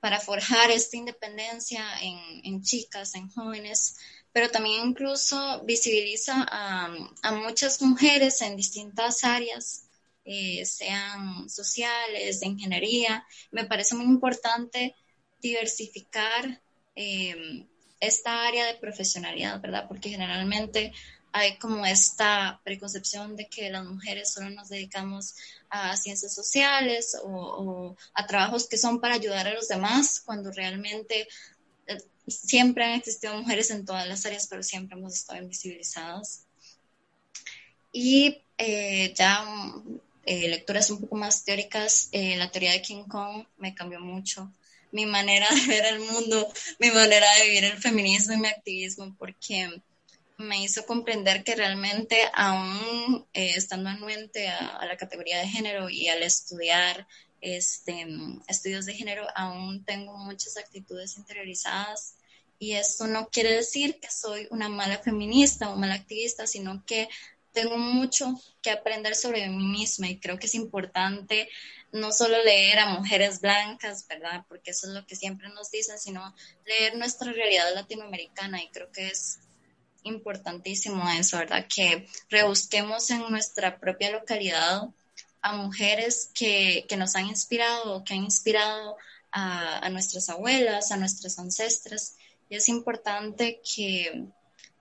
para 0.00 0.20
forjar 0.20 0.70
esta 0.70 0.96
independencia 0.96 1.84
en, 2.00 2.18
en 2.44 2.62
chicas, 2.62 3.14
en 3.16 3.28
jóvenes, 3.30 3.96
pero 4.32 4.50
también 4.50 4.88
incluso 4.88 5.62
visibiliza 5.64 6.46
a, 6.48 6.94
a 7.22 7.32
muchas 7.32 7.82
mujeres 7.82 8.40
en 8.42 8.56
distintas 8.56 9.24
áreas, 9.24 9.86
eh, 10.24 10.64
sean 10.64 11.48
sociales, 11.50 12.40
de 12.40 12.46
ingeniería. 12.46 13.26
Me 13.50 13.64
parece 13.64 13.96
muy 13.96 14.06
importante 14.06 14.94
diversificar 15.40 16.62
eh, 16.94 17.66
esta 18.02 18.48
área 18.48 18.66
de 18.66 18.74
profesionalidad, 18.74 19.60
¿verdad? 19.60 19.86
Porque 19.86 20.10
generalmente 20.10 20.92
hay 21.30 21.56
como 21.56 21.86
esta 21.86 22.60
preconcepción 22.64 23.36
de 23.36 23.46
que 23.46 23.70
las 23.70 23.84
mujeres 23.84 24.32
solo 24.32 24.50
nos 24.50 24.68
dedicamos 24.68 25.36
a 25.70 25.96
ciencias 25.96 26.34
sociales 26.34 27.16
o, 27.22 27.96
a 28.12 28.26
trabajos 28.26 28.68
que 28.68 28.76
son 28.76 29.00
para 29.00 29.14
ayudar 29.14 29.46
a 29.46 29.54
los 29.54 29.68
demás, 29.68 30.20
cuando 30.26 30.50
realmente 30.50 31.28
eh, 31.86 31.98
siempre 32.26 32.84
han 32.84 32.98
existido 32.98 33.36
mujeres 33.36 33.70
en 33.70 33.86
todas 33.86 34.08
las 34.08 34.26
áreas, 34.26 34.48
pero 34.48 34.64
siempre 34.64 34.98
hemos 34.98 35.14
estado 35.14 35.40
invisibilizadas. 35.40 36.44
Y 37.92 38.42
eh, 38.58 39.14
ya 39.14 39.44
eh, 40.26 40.48
lecturas 40.48 40.90
un 40.90 41.02
poco 41.02 41.14
más 41.14 41.44
teóricas, 41.44 42.08
la 42.12 42.50
teoría 42.50 42.72
de 42.72 42.82
King 42.82 43.04
Kong 43.04 43.46
me 43.58 43.76
cambió 43.76 44.00
mucho 44.00 44.52
mi 44.92 45.06
manera 45.06 45.48
de 45.50 45.66
ver 45.66 45.86
el 45.86 46.00
mundo, 46.00 46.52
mi 46.78 46.90
manera 46.90 47.26
de 47.34 47.44
vivir 47.46 47.64
el 47.64 47.78
feminismo 47.78 48.34
y 48.34 48.38
mi 48.38 48.48
activismo, 48.48 49.16
porque 49.18 49.82
me 50.38 50.62
hizo 50.62 50.84
comprender 50.86 51.44
que 51.44 51.54
realmente 51.54 52.18
aún 52.34 53.26
eh, 53.32 53.54
estando 53.56 53.90
anuente 53.90 54.48
a, 54.48 54.84
la 54.84 54.96
categoría 54.96 55.38
de 55.38 55.48
género 55.48 55.88
y 55.88 56.08
al 56.08 56.22
estudiar 56.22 57.06
este, 57.40 58.06
estudios 58.48 58.86
de 58.86 58.94
género, 58.94 59.26
aún 59.34 59.84
tengo 59.84 60.16
muchas 60.16 60.56
actitudes 60.56 61.16
interiorizadas. 61.16 62.14
Y 62.58 62.74
esto 62.74 63.08
no 63.08 63.28
quiere 63.28 63.52
decir 63.52 63.98
que 63.98 64.10
soy 64.10 64.46
una 64.50 64.68
mala 64.68 64.98
feminista 64.98 65.70
o 65.70 65.76
mala 65.76 65.94
activista, 65.94 66.46
sino 66.46 66.84
que 66.86 67.08
tengo 67.52 67.76
mucho 67.76 68.40
que 68.62 68.70
aprender 68.70 69.14
sobre 69.14 69.48
mí 69.48 69.66
misma 69.66 70.08
y 70.08 70.18
creo 70.18 70.38
que 70.38 70.46
es 70.46 70.54
importante 70.54 71.48
no 71.92 72.10
solo 72.10 72.42
leer 72.42 72.78
a 72.78 72.88
mujeres 72.88 73.40
blancas, 73.40 74.06
¿verdad? 74.08 74.44
Porque 74.48 74.70
eso 74.70 74.86
es 74.86 74.94
lo 74.94 75.06
que 75.06 75.14
siempre 75.14 75.48
nos 75.50 75.70
dicen, 75.70 75.98
sino 75.98 76.34
leer 76.66 76.96
nuestra 76.96 77.32
realidad 77.32 77.74
latinoamericana 77.74 78.62
y 78.62 78.68
creo 78.70 78.90
que 78.90 79.08
es 79.08 79.38
importantísimo 80.04 81.08
eso, 81.10 81.38
¿verdad? 81.38 81.66
Que 81.68 82.08
rebusquemos 82.30 83.10
en 83.10 83.30
nuestra 83.30 83.78
propia 83.78 84.10
localidad 84.10 84.88
a 85.42 85.52
mujeres 85.56 86.30
que, 86.34 86.86
nos 86.96 87.14
han 87.14 87.26
inspirado, 87.26 88.04
que 88.04 88.14
han 88.14 88.24
inspirado 88.24 88.96
a, 89.30 89.88
nuestras 89.90 90.28
abuelas, 90.28 90.92
a 90.92 90.96
nuestras 90.96 91.38
ancestras. 91.38 92.16
Y 92.48 92.56
es 92.56 92.68
importante 92.68 93.60
que, 93.62 94.28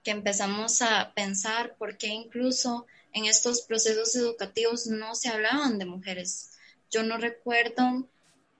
que 0.03 0.12
empezamos 0.12 0.82
a 0.82 1.14
pensar 1.14 1.76
por 1.78 1.97
qué 1.97 2.07
incluso 2.07 2.86
en 3.14 3.26
estos 3.26 3.64
procesos 3.64 4.16
educativos 4.16 4.88
no 4.88 5.16
se 5.16 5.30
hablaban 5.30 5.78
de 5.78 5.86
mujeres. 5.86 6.51
Yo 6.91 7.03
no 7.03 7.17
recuerdo 7.17 8.07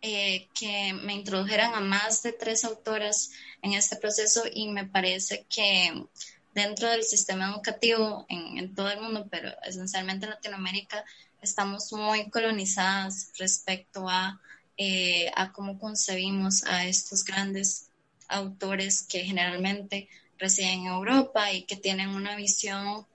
eh, 0.01 0.47
que 0.57 0.93
me 0.93 1.13
introdujeran 1.13 1.75
a 1.75 1.82
más 1.82 2.23
de 2.23 2.32
tres 2.32 2.63
autoras 2.63 3.32
en 3.61 3.73
este 3.73 3.97
proceso 3.97 4.43
y 4.51 4.69
me 4.69 4.86
parece 4.86 5.45
que 5.49 6.07
dentro 6.55 6.89
del 6.89 7.03
sistema 7.03 7.49
educativo 7.49 8.25
en, 8.29 8.73
todo 8.73 8.89
el 8.89 9.01
mundo, 9.01 9.27
pero 9.29 9.51
esencialmente 9.63 10.25
en 10.25 10.32
Latinoamérica, 10.32 11.03
estamos 11.41 11.91
muy 11.93 12.29
colonizadas 12.29 13.32
respecto 13.38 14.07
a, 14.07 14.41
eh, 14.77 15.29
a 15.36 15.51
cómo 15.51 15.77
concebimos 15.77 16.63
a 16.63 16.86
estos 16.86 17.23
grandes 17.23 17.89
autores 18.27 19.03
que 19.03 19.23
generalmente 19.23 20.07
residen 20.38 20.79
en 20.82 20.86
Europa 20.88 21.51
y 21.51 21.63
que 21.63 21.75
tienen 21.75 22.09
una 22.09 22.36
visión 22.36 23.05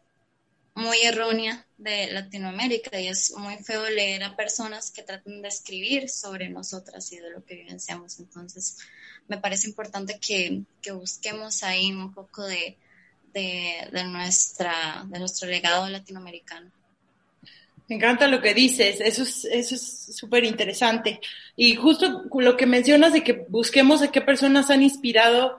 muy 0.76 0.98
errónea 1.02 1.66
de 1.78 2.12
Latinoamérica 2.12 3.00
y 3.00 3.08
es 3.08 3.32
muy 3.36 3.56
feo 3.56 3.88
leer 3.88 4.22
a 4.22 4.36
personas 4.36 4.90
que 4.90 5.02
tratan 5.02 5.40
de 5.40 5.48
escribir 5.48 6.08
sobre 6.10 6.50
nosotras 6.50 7.10
y 7.12 7.16
de 7.18 7.30
lo 7.30 7.44
que 7.44 7.56
vivenciamos. 7.56 8.20
Entonces, 8.20 8.76
me 9.26 9.38
parece 9.38 9.68
importante 9.68 10.18
que, 10.20 10.62
que 10.82 10.92
busquemos 10.92 11.62
ahí 11.62 11.90
un 11.92 12.12
poco 12.12 12.44
de, 12.44 12.76
de, 13.32 14.04
nuestra, 14.04 15.06
de 15.08 15.18
nuestro 15.18 15.48
legado 15.48 15.88
latinoamericano. 15.88 16.70
Me 17.88 17.96
encanta 17.96 18.26
lo 18.26 18.42
que 18.42 18.52
dices, 18.52 19.00
eso 19.00 19.22
es 19.22 19.44
eso 19.44 19.76
es 19.76 20.16
súper 20.16 20.44
interesante. 20.44 21.20
Y 21.56 21.74
justo 21.76 22.24
lo 22.34 22.56
que 22.56 22.66
mencionas 22.66 23.14
de 23.14 23.22
que 23.22 23.46
busquemos 23.48 24.02
a 24.02 24.10
qué 24.10 24.20
personas 24.20 24.70
han 24.70 24.82
inspirado 24.82 25.56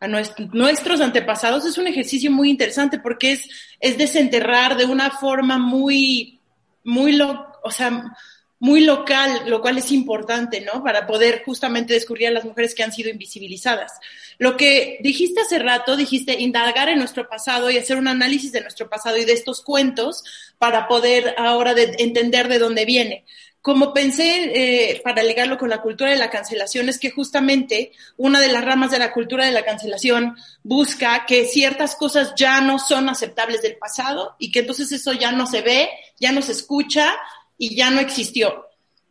a 0.00 0.08
nuestros 0.08 1.00
antepasados 1.00 1.66
es 1.66 1.76
un 1.76 1.86
ejercicio 1.86 2.30
muy 2.30 2.48
interesante 2.48 2.98
porque 2.98 3.32
es, 3.32 3.48
es 3.78 3.98
desenterrar 3.98 4.76
de 4.76 4.86
una 4.86 5.10
forma 5.10 5.58
muy, 5.58 6.40
muy, 6.84 7.12
lo, 7.12 7.52
o 7.62 7.70
sea, 7.70 8.16
muy 8.60 8.82
local, 8.82 9.42
lo 9.46 9.62
cual 9.62 9.78
es 9.78 9.90
importante, 9.90 10.60
¿no? 10.60 10.82
Para 10.84 11.06
poder 11.06 11.42
justamente 11.44 11.94
descubrir 11.94 12.28
a 12.28 12.32
las 12.32 12.44
mujeres 12.44 12.74
que 12.74 12.82
han 12.82 12.92
sido 12.92 13.10
invisibilizadas. 13.10 13.92
Lo 14.38 14.56
que 14.56 14.98
dijiste 15.02 15.40
hace 15.40 15.58
rato, 15.58 15.96
dijiste 15.96 16.38
indagar 16.40 16.90
en 16.90 16.98
nuestro 16.98 17.26
pasado 17.28 17.70
y 17.70 17.78
hacer 17.78 17.96
un 17.96 18.08
análisis 18.08 18.52
de 18.52 18.60
nuestro 18.60 18.88
pasado 18.88 19.16
y 19.16 19.24
de 19.24 19.32
estos 19.32 19.62
cuentos 19.62 20.24
para 20.58 20.88
poder 20.88 21.34
ahora 21.38 21.74
entender 21.98 22.48
de 22.48 22.58
dónde 22.58 22.84
viene. 22.84 23.24
Como 23.62 23.92
pensé, 23.92 24.52
eh, 24.54 25.00
para 25.04 25.22
ligarlo 25.22 25.58
con 25.58 25.68
la 25.68 25.82
cultura 25.82 26.10
de 26.10 26.16
la 26.16 26.30
cancelación, 26.30 26.88
es 26.88 26.98
que 26.98 27.10
justamente 27.10 27.92
una 28.16 28.40
de 28.40 28.48
las 28.48 28.64
ramas 28.64 28.90
de 28.90 28.98
la 28.98 29.12
cultura 29.12 29.44
de 29.44 29.52
la 29.52 29.64
cancelación 29.64 30.36
busca 30.62 31.26
que 31.26 31.44
ciertas 31.44 31.94
cosas 31.94 32.32
ya 32.36 32.60
no 32.62 32.78
son 32.78 33.08
aceptables 33.10 33.60
del 33.60 33.76
pasado 33.76 34.36
y 34.38 34.50
que 34.50 34.60
entonces 34.60 34.90
eso 34.92 35.12
ya 35.12 35.30
no 35.30 35.46
se 35.46 35.60
ve, 35.60 35.90
ya 36.18 36.32
no 36.32 36.40
se 36.40 36.52
escucha, 36.52 37.16
y 37.60 37.76
ya 37.76 37.90
no 37.90 38.00
existió. 38.00 38.66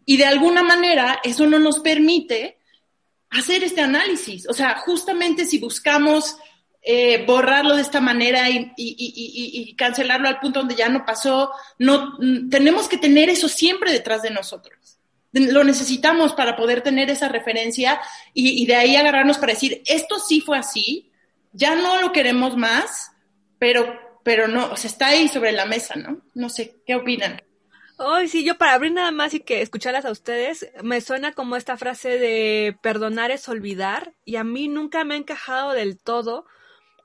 Y 0.06 0.18
de 0.18 0.26
alguna 0.26 0.64
manera 0.64 1.22
eso 1.24 1.46
no 1.46 1.60
nos 1.60 1.80
permite 1.80 2.58
hacer 3.30 3.64
este 3.64 3.80
análisis. 3.80 4.50
O 4.50 4.54
sea, 4.54 4.80
justamente 4.80 5.46
si 5.46 5.60
buscamos 5.60 6.36
eh, 6.82 7.26
borrarlo 7.26 7.76
de 7.76 7.82
esta 7.82 8.00
manera 8.00 8.48
y, 8.50 9.76
cancelarlo 9.78 10.28
al 10.28 10.40
punto 10.40 10.60
donde 10.60 10.76
ya 10.76 10.88
no 10.90 11.06
pasó, 11.06 11.52
no, 11.78 12.18
tenemos 12.50 12.88
que 12.88 12.98
tener 12.98 13.30
eso 13.30 13.50
siempre 13.50 13.92
detrás 13.92 14.22
de 14.22 14.32
nosotros. 14.32 14.98
Lo 15.32 15.64
necesitamos 15.64 16.34
para 16.34 16.56
poder 16.56 16.82
tener 16.82 17.10
esa 17.10 17.28
referencia 17.28 18.00
y, 18.34 18.66
de 18.66 18.76
ahí 18.76 18.96
agarrarnos 18.96 19.38
para 19.38 19.54
decir, 19.54 19.82
esto 19.86 20.20
sí 20.20 20.42
fue 20.42 20.58
así, 20.58 21.12
ya 21.52 21.76
no 21.76 22.00
lo 22.00 22.12
queremos 22.14 22.56
más, 22.56 23.12
pero, 23.60 24.00
pero 24.24 24.48
no, 24.48 24.72
o 24.72 24.78
sea, 24.78 24.90
está 24.90 25.08
ahí 25.08 25.28
sobre 25.28 25.52
la 25.52 25.66
mesa, 25.66 25.96
¿no? 25.96 26.22
No 26.34 26.50
sé, 26.50 26.78
¿qué 26.86 26.96
opinan? 26.96 27.42
Ay, 27.98 28.30
sí, 28.30 28.46
yo 28.46 28.58
para 28.58 28.74
abrir 28.76 28.94
nada 28.94 29.12
más 29.12 29.34
y 29.34 29.42
que 29.42 29.62
escucharlas 29.62 30.06
a 30.06 30.12
ustedes, 30.12 30.72
me 30.82 31.02
suena 31.02 31.34
como 31.34 31.58
esta 31.58 31.76
frase 31.76 32.18
de 32.18 32.78
perdonar 32.82 33.30
es 33.32 33.50
olvidar 33.50 34.14
y 34.24 34.38
a 34.38 34.46
mí 34.46 34.70
nunca 34.70 35.04
me 35.04 35.16
ha 35.16 35.18
encajado 35.18 35.74
del 35.74 36.00
todo 36.00 36.46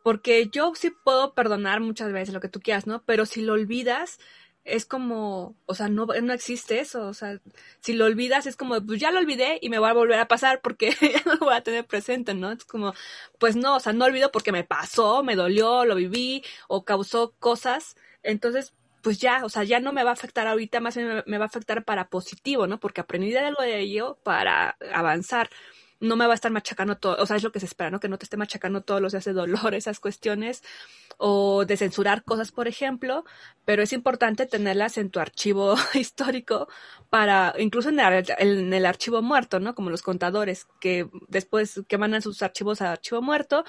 porque 0.04 0.48
yo 0.50 0.74
sí 0.76 0.90
puedo 0.90 1.32
perdonar 1.32 1.80
muchas 1.80 2.12
veces 2.12 2.34
lo 2.34 2.40
que 2.40 2.50
tú 2.50 2.60
quieras, 2.60 2.86
¿no? 2.86 3.02
Pero 3.04 3.24
si 3.24 3.40
lo 3.40 3.54
olvidas, 3.54 4.18
es 4.64 4.84
como, 4.84 5.56
o 5.64 5.74
sea, 5.74 5.88
no, 5.88 6.04
no 6.06 6.32
existe 6.34 6.78
eso, 6.78 7.06
o 7.08 7.14
sea, 7.14 7.40
si 7.80 7.94
lo 7.94 8.04
olvidas 8.04 8.46
es 8.46 8.54
como, 8.56 8.84
pues 8.84 9.00
ya 9.00 9.10
lo 9.10 9.18
olvidé 9.20 9.58
y 9.62 9.70
me 9.70 9.78
va 9.78 9.90
a 9.90 9.94
volver 9.94 10.18
a 10.20 10.28
pasar 10.28 10.60
porque 10.62 10.90
ya 11.00 11.22
lo 11.24 11.38
voy 11.38 11.54
a 11.54 11.62
tener 11.62 11.86
presente, 11.86 12.34
¿no? 12.34 12.52
Es 12.52 12.66
como, 12.66 12.92
pues 13.38 13.56
no, 13.56 13.76
o 13.76 13.80
sea, 13.80 13.94
no 13.94 14.04
olvido 14.04 14.30
porque 14.30 14.52
me 14.52 14.64
pasó, 14.64 15.22
me 15.22 15.36
dolió, 15.36 15.86
lo 15.86 15.94
viví 15.94 16.44
o 16.68 16.84
causó 16.84 17.32
cosas, 17.38 17.96
entonces 18.22 18.74
pues 19.02 19.18
ya, 19.18 19.42
o 19.44 19.48
sea, 19.48 19.64
ya 19.64 19.80
no 19.80 19.92
me 19.92 20.04
va 20.04 20.10
a 20.10 20.14
afectar 20.14 20.46
ahorita, 20.46 20.80
más 20.80 20.96
bien 20.96 21.22
me 21.26 21.38
va 21.38 21.44
a 21.44 21.48
afectar 21.48 21.84
para 21.84 22.08
positivo, 22.10 22.66
¿no? 22.66 22.78
Porque 22.78 23.00
aprendí 23.02 23.30
de 23.30 23.38
algo 23.40 23.62
de 23.62 23.80
ello 23.80 24.18
para 24.22 24.76
avanzar. 24.92 25.50
No 26.00 26.16
me 26.16 26.26
va 26.26 26.32
a 26.32 26.34
estar 26.34 26.50
machacando 26.50 26.96
todo, 26.96 27.16
o 27.18 27.26
sea, 27.26 27.36
es 27.36 27.42
lo 27.42 27.52
que 27.52 27.60
se 27.60 27.66
espera, 27.66 27.90
¿no? 27.90 28.00
Que 28.00 28.08
no 28.08 28.18
te 28.18 28.24
esté 28.24 28.36
machacando 28.36 28.82
todos 28.82 29.00
los 29.00 29.12
días 29.12 29.24
de 29.24 29.32
dolor, 29.32 29.74
esas 29.74 30.00
cuestiones, 30.00 30.62
o 31.16 31.64
de 31.64 31.76
censurar 31.76 32.24
cosas, 32.24 32.52
por 32.52 32.68
ejemplo, 32.68 33.24
pero 33.64 33.82
es 33.82 33.92
importante 33.92 34.46
tenerlas 34.46 34.98
en 34.98 35.10
tu 35.10 35.20
archivo 35.20 35.74
histórico 35.94 36.68
para, 37.10 37.54
incluso 37.58 37.88
en 37.88 38.00
el, 38.00 38.24
en 38.38 38.72
el 38.72 38.86
archivo 38.86 39.22
muerto, 39.22 39.60
¿no? 39.60 39.74
Como 39.74 39.90
los 39.90 40.02
contadores, 40.02 40.66
que 40.80 41.08
después 41.28 41.82
que 41.88 41.98
mandan 41.98 42.22
sus 42.22 42.42
archivos 42.42 42.82
a 42.82 42.92
archivo 42.92 43.22
muerto, 43.22 43.64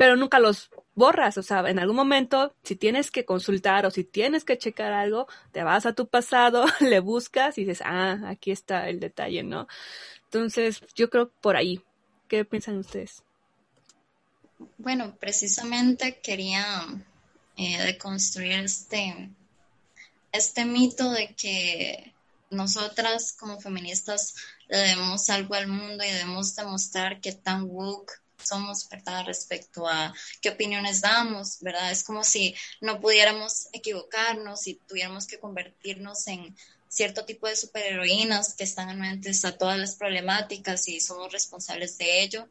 pero 0.00 0.16
nunca 0.16 0.38
los 0.38 0.70
borras, 0.94 1.36
o 1.36 1.42
sea, 1.42 1.60
en 1.68 1.78
algún 1.78 1.96
momento, 1.96 2.54
si 2.62 2.74
tienes 2.74 3.10
que 3.10 3.26
consultar 3.26 3.84
o 3.84 3.90
si 3.90 4.02
tienes 4.02 4.44
que 4.44 4.56
checar 4.56 4.92
algo, 4.92 5.26
te 5.52 5.62
vas 5.62 5.84
a 5.84 5.92
tu 5.94 6.08
pasado, 6.08 6.64
le 6.80 7.00
buscas 7.00 7.58
y 7.58 7.64
dices, 7.64 7.82
ah, 7.84 8.18
aquí 8.26 8.50
está 8.50 8.88
el 8.88 8.98
detalle, 8.98 9.42
¿no? 9.42 9.68
Entonces, 10.32 10.80
yo 10.94 11.10
creo 11.10 11.28
por 11.40 11.56
ahí. 11.56 11.82
¿Qué 12.28 12.44
piensan 12.44 12.78
ustedes? 12.78 13.24
Bueno, 14.78 15.16
precisamente 15.18 16.20
quería 16.20 16.86
eh, 17.56 17.82
deconstruir 17.82 18.52
este, 18.52 19.28
este 20.30 20.64
mito 20.64 21.10
de 21.10 21.34
que 21.34 22.14
nosotras 22.50 23.32
como 23.32 23.60
feministas 23.60 24.36
le 24.68 24.78
debemos 24.78 25.28
algo 25.30 25.54
al 25.54 25.66
mundo 25.66 26.04
y 26.04 26.10
debemos 26.10 26.54
demostrar 26.54 27.20
que 27.20 27.32
tan 27.32 27.64
woke 27.64 28.12
somos, 28.40 28.88
¿verdad? 28.88 29.24
Respecto 29.26 29.88
a 29.88 30.14
qué 30.40 30.50
opiniones 30.50 31.00
damos, 31.00 31.58
¿verdad? 31.60 31.90
Es 31.90 32.04
como 32.04 32.22
si 32.22 32.54
no 32.80 33.00
pudiéramos 33.00 33.68
equivocarnos 33.72 34.68
y 34.68 34.74
tuviéramos 34.74 35.26
que 35.26 35.40
convertirnos 35.40 36.28
en 36.28 36.56
cierto 36.90 37.24
tipo 37.24 37.46
de 37.46 37.54
superheroínas 37.54 38.54
que 38.54 38.64
están 38.64 38.88
anuentes 38.90 39.44
a 39.44 39.56
todas 39.56 39.78
las 39.78 39.94
problemáticas 39.94 40.88
y 40.88 41.00
somos 41.00 41.32
responsables 41.32 41.96
de 41.98 42.22
ello. 42.22 42.48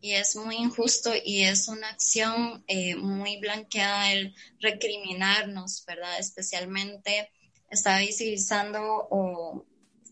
Y 0.00 0.12
es 0.12 0.36
muy 0.36 0.56
injusto 0.56 1.12
y 1.24 1.44
es 1.44 1.68
una 1.68 1.88
acción 1.88 2.62
eh, 2.66 2.96
muy 2.96 3.38
blanqueada 3.38 4.12
el 4.12 4.34
recriminarnos, 4.60 5.84
¿verdad? 5.86 6.18
Especialmente 6.18 7.30
está 7.70 7.98
visibilizando 7.98 9.08
o 9.10 9.64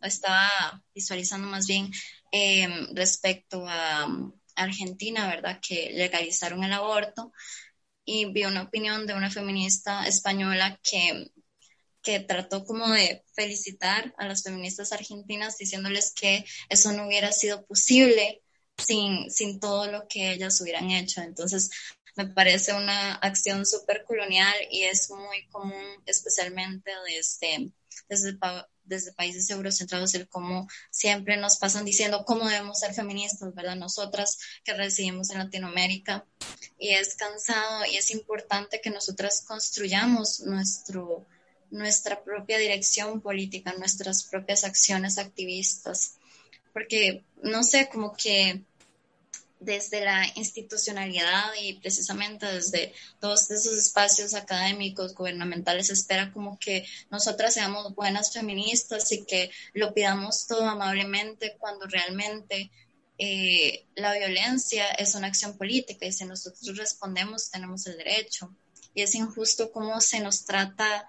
está 0.02 0.82
visualizando 0.94 1.46
más 1.48 1.66
bien 1.66 1.92
eh, 2.32 2.66
respecto 2.94 3.66
a 3.68 4.08
Argentina, 4.54 5.28
¿verdad? 5.28 5.60
Que 5.60 5.90
legalizaron 5.92 6.64
el 6.64 6.72
aborto 6.72 7.32
y 8.06 8.24
vi 8.32 8.44
una 8.44 8.62
opinión 8.62 9.06
de 9.06 9.14
una 9.14 9.30
feminista 9.30 10.06
española 10.06 10.80
que, 10.82 11.30
que 12.02 12.20
trató 12.20 12.64
como 12.64 12.88
de 12.88 13.24
felicitar 13.34 14.14
a 14.18 14.26
las 14.26 14.42
feministas 14.42 14.92
argentinas 14.92 15.58
diciéndoles 15.58 16.12
que 16.12 16.44
eso 16.68 16.92
no 16.92 17.06
hubiera 17.06 17.32
sido 17.32 17.66
posible 17.66 18.42
sin, 18.78 19.30
sin 19.30 19.60
todo 19.60 19.90
lo 19.90 20.08
que 20.08 20.32
ellas 20.32 20.60
hubieran 20.60 20.90
hecho. 20.90 21.20
Entonces, 21.20 21.70
me 22.16 22.26
parece 22.26 22.72
una 22.72 23.14
acción 23.14 23.64
súper 23.66 24.04
colonial 24.04 24.54
y 24.70 24.82
es 24.82 25.10
muy 25.10 25.46
común, 25.48 25.84
especialmente 26.06 26.90
desde, 27.06 27.70
desde, 28.08 28.38
desde 28.84 29.12
países 29.12 29.48
eurocentrados, 29.50 30.14
el 30.14 30.28
cómo 30.28 30.68
siempre 30.90 31.36
nos 31.36 31.58
pasan 31.58 31.84
diciendo 31.84 32.24
cómo 32.24 32.48
debemos 32.48 32.80
ser 32.80 32.94
feministas, 32.94 33.54
¿verdad? 33.54 33.76
Nosotras 33.76 34.38
que 34.64 34.74
residimos 34.74 35.30
en 35.30 35.38
Latinoamérica. 35.38 36.26
Y 36.78 36.90
es 36.90 37.14
cansado 37.14 37.84
y 37.86 37.96
es 37.96 38.10
importante 38.10 38.80
que 38.80 38.90
nosotras 38.90 39.42
construyamos 39.46 40.40
nuestro, 40.40 41.26
nuestra 41.70 42.22
propia 42.22 42.58
dirección 42.58 43.20
política, 43.20 43.74
nuestras 43.78 44.24
propias 44.24 44.64
acciones 44.64 45.18
activistas. 45.18 46.16
Porque, 46.72 47.24
no 47.42 47.62
sé, 47.62 47.88
como 47.88 48.12
que 48.12 48.62
desde 49.60 50.02
la 50.02 50.26
institucionalidad 50.36 51.52
y 51.60 51.74
precisamente 51.74 52.46
desde 52.46 52.94
todos 53.20 53.50
esos 53.50 53.76
espacios 53.76 54.34
académicos, 54.34 55.14
gubernamentales, 55.14 55.90
espera 55.90 56.32
como 56.32 56.58
que 56.58 56.86
nosotras 57.10 57.54
seamos 57.54 57.94
buenas 57.94 58.32
feministas 58.32 59.12
y 59.12 59.24
que 59.24 59.50
lo 59.74 59.92
pidamos 59.92 60.46
todo 60.46 60.64
amablemente 60.64 61.56
cuando 61.58 61.86
realmente 61.86 62.70
eh, 63.18 63.84
la 63.96 64.14
violencia 64.14 64.88
es 64.92 65.14
una 65.14 65.26
acción 65.26 65.58
política 65.58 66.06
y 66.06 66.12
si 66.12 66.24
nosotros 66.24 66.74
respondemos 66.78 67.50
tenemos 67.50 67.86
el 67.86 67.98
derecho. 67.98 68.56
Y 68.94 69.02
es 69.02 69.14
injusto 69.14 69.70
cómo 69.70 70.00
se 70.00 70.20
nos 70.20 70.46
trata 70.46 71.06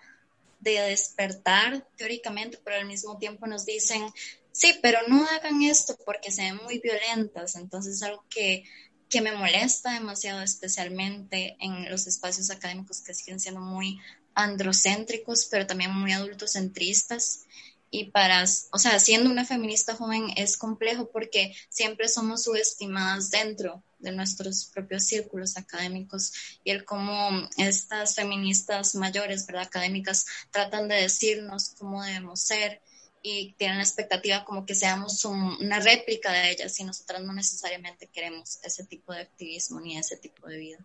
de 0.62 0.80
despertar 0.82 1.86
teóricamente, 1.98 2.58
pero 2.64 2.78
al 2.78 2.86
mismo 2.86 3.18
tiempo 3.18 3.46
nos 3.48 3.66
dicen 3.66 4.04
Sí, 4.52 4.74
pero 4.82 5.00
no 5.08 5.26
hagan 5.28 5.64
esto 5.64 5.98
porque 6.06 6.32
se 6.32 6.44
ven 6.44 6.58
muy 6.64 6.80
violentas, 6.80 7.56
entonces 7.56 7.96
es 7.96 8.04
algo 8.04 8.26
que, 8.30 8.66
que 9.10 9.22
me 9.22 9.32
molesta 9.32 9.94
demasiado, 9.94 10.42
especialmente 10.42 11.56
en 11.60 11.90
los 11.90 12.06
espacios 12.08 12.52
académicos 12.52 13.02
que 13.02 13.14
siguen 13.14 13.40
siendo 13.40 13.62
muy 13.62 14.00
androcéntricos, 14.36 15.48
pero 15.50 15.68
también 15.68 15.94
muy 15.94 16.12
adultocentristas. 16.12 17.46
Y 17.90 18.12
para, 18.12 18.46
o 18.72 18.80
sea, 18.80 19.00
siendo 19.00 19.30
una 19.30 19.46
feminista 19.46 19.96
joven 19.96 20.32
es 20.36 20.58
complejo 20.58 21.10
porque 21.12 21.54
siempre 21.70 22.08
somos 22.08 22.44
subestimadas 22.44 23.32
dentro 23.32 23.84
de 24.02 24.12
nuestros 24.12 24.66
propios 24.74 25.06
círculos 25.06 25.58
académicos 25.58 26.34
y 26.64 26.72
el 26.72 26.84
cómo 26.86 27.48
estas 27.58 28.16
feministas 28.16 28.96
mayores, 28.96 29.46
¿verdad? 29.48 29.64
Académicas 29.64 30.26
tratan 30.52 30.88
de 30.88 30.96
decirnos 30.96 31.76
cómo 31.78 32.04
debemos 32.04 32.42
ser 32.42 32.82
y 33.24 33.54
tienen 33.54 33.78
la 33.78 33.84
expectativa 33.84 34.44
como 34.44 34.66
que 34.66 34.76
seamos 34.76 35.24
una 35.26 35.80
réplica 35.80 36.32
de 36.32 36.52
ellas 36.52 36.80
y 36.80 36.84
nosotras 36.84 37.22
no 37.22 37.34
necesariamente 37.34 38.08
queremos 38.08 38.60
ese 38.64 38.86
tipo 38.86 39.14
de 39.14 39.22
activismo 39.22 39.80
ni 39.80 39.98
ese 39.98 40.18
tipo 40.18 40.48
de 40.48 40.58
vida. 40.58 40.80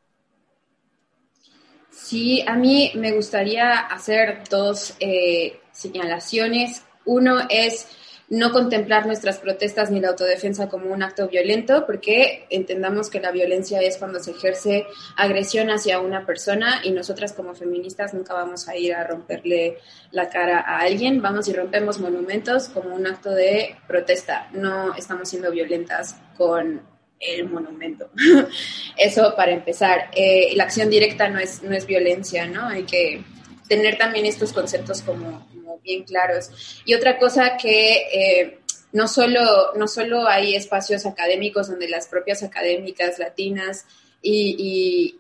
Sí, 1.91 2.45
a 2.47 2.55
mí 2.55 2.93
me 2.95 3.13
gustaría 3.13 3.79
hacer 3.79 4.45
dos 4.51 4.95
eh, 5.01 5.61
señalaciones. 5.73 6.83
Uno 7.07 7.47
es 7.49 7.87
no 8.29 8.53
contemplar 8.53 9.07
nuestras 9.07 9.39
protestas 9.39 9.91
ni 9.91 10.01
la 10.01 10.09
autodefensa 10.09 10.69
como 10.69 10.93
un 10.93 11.03
acto 11.03 11.29
violento, 11.29 11.87
porque 11.87 12.47
entendamos 12.51 13.09
que 13.09 13.21
la 13.21 13.31
violencia 13.31 13.81
es 13.81 13.99
cuando 13.99 14.19
se 14.19 14.33
ejerce 14.33 14.87
agresión 15.17 15.71
hacia 15.71 16.01
una 16.01 16.27
persona 16.27 16.81
y 16.83 16.91
nosotras 16.91 17.33
como 17.33 17.55
feministas 17.55 18.15
nunca 18.15 18.35
vamos 18.35 18.69
a 18.69 18.77
ir 18.77 18.95
a 18.95 19.05
romperle 19.05 19.79
la 20.11 20.29
cara 20.29 20.61
a 20.61 20.81
alguien, 20.81 21.23
vamos 21.23 21.49
y 21.49 21.53
rompemos 21.53 22.01
monumentos 22.01 22.69
como 22.69 22.95
un 22.95 23.07
acto 23.07 23.31
de 23.31 23.77
protesta, 23.87 24.49
no 24.53 24.95
estamos 24.95 25.29
siendo 25.29 25.51
violentas 25.51 26.17
con 26.37 26.83
el 27.21 27.49
monumento. 27.49 28.11
Eso 28.97 29.35
para 29.37 29.53
empezar. 29.53 30.11
Eh, 30.15 30.53
la 30.55 30.65
acción 30.65 30.91
directa 30.91 31.29
no 31.29 31.39
es, 31.39 31.63
no 31.63 31.75
es 31.75 31.87
violencia, 31.87 32.47
¿no? 32.47 32.67
Hay 32.67 32.85
que 32.85 33.25
tener 33.69 33.97
también 33.97 34.27
estos 34.27 34.53
conceptos 34.53 35.03
como, 35.03 35.47
bien 35.83 36.05
claros. 36.05 36.51
Y 36.85 36.95
otra 36.95 37.19
cosa 37.19 37.57
que 37.57 37.95
eh, 38.13 38.59
no, 38.93 39.09
solo, 39.09 39.75
no 39.75 39.89
solo 39.89 40.27
hay 40.27 40.55
espacios 40.55 41.07
académicos 41.07 41.69
donde 41.69 41.89
las 41.89 42.09
propias 42.09 42.43
académicas 42.43 43.19
latinas 43.19 43.85
y, 44.23 45.15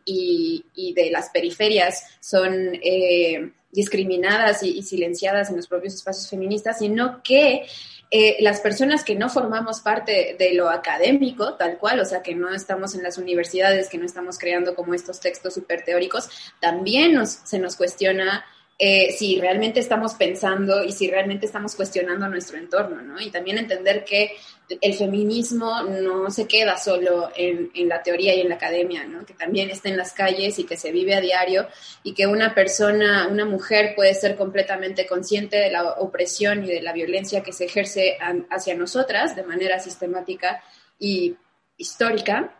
de 0.94 1.10
las 1.10 1.30
periferias 1.30 2.04
son 2.20 2.78
eh, 2.82 3.52
discriminadas 3.70 4.62
y, 4.62 4.82
silenciadas 4.82 5.50
en 5.50 5.56
los 5.56 5.68
propios 5.68 5.94
espacios 5.94 6.28
feministas, 6.28 6.78
sino 6.78 7.22
que 7.22 7.66
eh, 8.10 8.36
las 8.40 8.60
personas 8.60 9.02
que 9.02 9.16
no 9.16 9.28
formamos 9.28 9.80
parte 9.80 10.36
de 10.38 10.54
lo 10.54 10.70
académico, 10.70 11.54
tal 11.54 11.76
cual, 11.78 12.00
o 12.00 12.04
sea, 12.04 12.22
que 12.22 12.34
no 12.34 12.54
estamos 12.54 12.94
en 12.94 13.02
las 13.02 13.18
universidades, 13.18 13.88
que 13.88 13.98
no 13.98 14.06
estamos 14.06 14.38
creando 14.38 14.74
como 14.74 14.94
estos 14.94 15.20
textos 15.20 15.54
súper 15.54 15.84
teóricos, 15.84 16.28
también 16.60 17.14
nos, 17.14 17.30
se 17.30 17.58
nos 17.58 17.74
cuestiona 17.74 18.44
eh, 18.78 19.10
si 19.12 19.40
realmente 19.40 19.80
estamos 19.80 20.14
pensando 20.14 20.84
y 20.84 20.92
si 20.92 21.10
realmente 21.10 21.46
estamos 21.46 21.74
cuestionando 21.74 22.28
nuestro 22.28 22.58
entorno, 22.58 23.00
¿no? 23.00 23.18
Y 23.18 23.30
también 23.30 23.56
entender 23.56 24.04
que 24.04 24.36
el 24.82 24.92
feminismo 24.92 25.82
no 25.84 26.30
se 26.30 26.46
queda 26.46 26.76
solo 26.76 27.30
en, 27.34 27.70
la 27.88 28.02
teoría 28.02 28.34
y 28.34 28.42
en 28.42 28.50
la 28.50 28.56
academia, 28.56 29.04
¿no? 29.04 29.24
Que 29.24 29.32
también 29.32 29.70
está 29.70 29.88
en 29.88 29.96
las 29.96 30.12
calles 30.12 30.58
y 30.58 30.64
que 30.64 30.76
se 30.76 30.92
vive 30.92 31.14
a 31.14 31.22
diario 31.22 31.66
y 32.02 32.12
que 32.12 32.26
una 32.26 32.54
persona, 32.54 33.28
una 33.28 33.46
mujer 33.46 33.94
puede 33.96 34.12
ser 34.12 34.36
completamente 34.36 35.06
consciente 35.06 35.56
de 35.56 35.70
la 35.70 35.92
opresión 35.92 36.64
y 36.64 36.68
de 36.68 36.82
la 36.82 36.92
violencia 36.92 37.42
que 37.42 37.54
se 37.54 37.64
ejerce 37.64 38.18
hacia 38.50 38.74
nosotras 38.74 39.34
de 39.34 39.44
manera 39.44 39.78
sistemática 39.78 40.62
y 40.98 41.34
histórica 41.78 42.54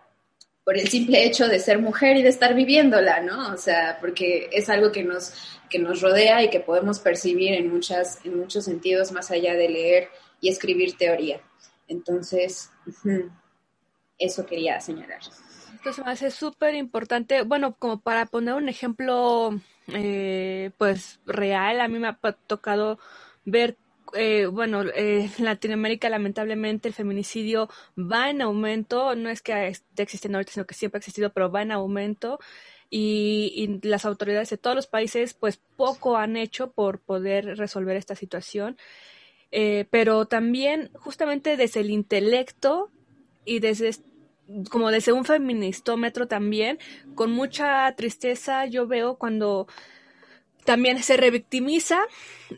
por 0.66 0.76
el 0.76 0.88
simple 0.88 1.24
hecho 1.24 1.46
de 1.46 1.60
ser 1.60 1.78
mujer 1.78 2.16
y 2.16 2.22
de 2.22 2.28
estar 2.28 2.52
viviéndola, 2.52 3.20
¿no? 3.20 3.52
O 3.52 3.56
sea, 3.56 3.98
porque 4.00 4.50
es 4.50 4.68
algo 4.68 4.90
que 4.90 5.04
nos, 5.04 5.32
que 5.70 5.78
nos 5.78 6.00
rodea 6.00 6.42
y 6.42 6.50
que 6.50 6.58
podemos 6.58 6.98
percibir 6.98 7.54
en, 7.54 7.72
muchas, 7.72 8.18
en 8.24 8.36
muchos 8.36 8.64
sentidos 8.64 9.12
más 9.12 9.30
allá 9.30 9.54
de 9.54 9.68
leer 9.68 10.08
y 10.40 10.48
escribir 10.48 10.96
teoría. 10.96 11.40
Entonces, 11.86 12.72
eso 14.18 14.44
quería 14.44 14.80
señalar. 14.80 15.20
Esto 15.76 15.92
se 15.92 16.02
me 16.02 16.10
hace 16.10 16.32
súper 16.32 16.74
importante, 16.74 17.42
bueno, 17.42 17.76
como 17.78 18.00
para 18.00 18.26
poner 18.26 18.54
un 18.54 18.68
ejemplo, 18.68 19.56
eh, 19.86 20.72
pues 20.78 21.20
real, 21.26 21.80
a 21.80 21.86
mí 21.86 22.00
me 22.00 22.08
ha 22.08 22.18
tocado 22.48 22.98
ver 23.44 23.76
eh, 24.14 24.46
bueno, 24.46 24.82
eh, 24.82 25.30
en 25.38 25.44
Latinoamérica 25.44 26.08
lamentablemente 26.08 26.88
el 26.88 26.94
feminicidio 26.94 27.68
va 27.98 28.30
en 28.30 28.42
aumento, 28.42 29.14
no 29.14 29.28
es 29.28 29.42
que 29.42 29.68
esté 29.68 30.02
existiendo 30.02 30.38
ahorita, 30.38 30.52
sino 30.52 30.66
que 30.66 30.74
siempre 30.74 30.98
ha 30.98 31.00
existido, 31.00 31.32
pero 31.32 31.50
va 31.50 31.62
en 31.62 31.72
aumento. 31.72 32.38
Y, 32.88 33.80
las 33.82 34.04
autoridades 34.04 34.50
de 34.50 34.58
todos 34.58 34.76
los 34.76 34.86
países 34.86 35.34
pues 35.34 35.58
poco 35.76 36.16
han 36.16 36.36
hecho 36.36 36.70
por 36.70 37.00
poder 37.00 37.56
resolver 37.58 37.96
esta 37.96 38.14
situación, 38.14 38.78
eh, 39.50 39.86
pero 39.90 40.26
también 40.26 40.90
justamente 40.94 41.56
desde 41.56 41.80
el 41.80 41.90
intelecto 41.90 42.90
y 43.44 43.58
desde 43.58 43.90
como 44.70 44.92
desde 44.92 45.12
un 45.12 45.24
feministómetro 45.24 46.28
también, 46.28 46.78
con 47.16 47.32
mucha 47.32 47.92
tristeza 47.96 48.66
yo 48.66 48.86
veo 48.86 49.16
cuando 49.16 49.66
también 50.66 51.02
se 51.02 51.16
revictimiza 51.16 52.00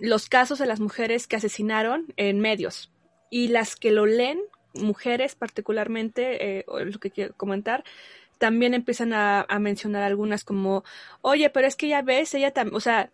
los 0.00 0.28
casos 0.28 0.58
de 0.58 0.66
las 0.66 0.80
mujeres 0.80 1.28
que 1.28 1.36
asesinaron 1.36 2.06
en 2.16 2.40
medios 2.40 2.90
y 3.30 3.48
las 3.48 3.76
que 3.76 3.92
lo 3.92 4.06
leen, 4.06 4.40
mujeres 4.74 5.34
particularmente, 5.34 6.58
eh, 6.58 6.64
lo 6.66 6.98
que 6.98 7.10
quiero 7.10 7.34
comentar, 7.36 7.84
también 8.38 8.74
empiezan 8.74 9.12
a, 9.12 9.46
mencionar 9.60 10.02
algunas 10.02 10.44
como, 10.44 10.84
oye, 11.20 11.50
pero 11.50 11.66
es 11.66 11.76
que 11.76 11.88
ya 11.88 12.02
ves, 12.02 12.34
ella 12.34 12.52
también, 12.52 12.76
o 12.76 12.80
sea, 12.80 13.10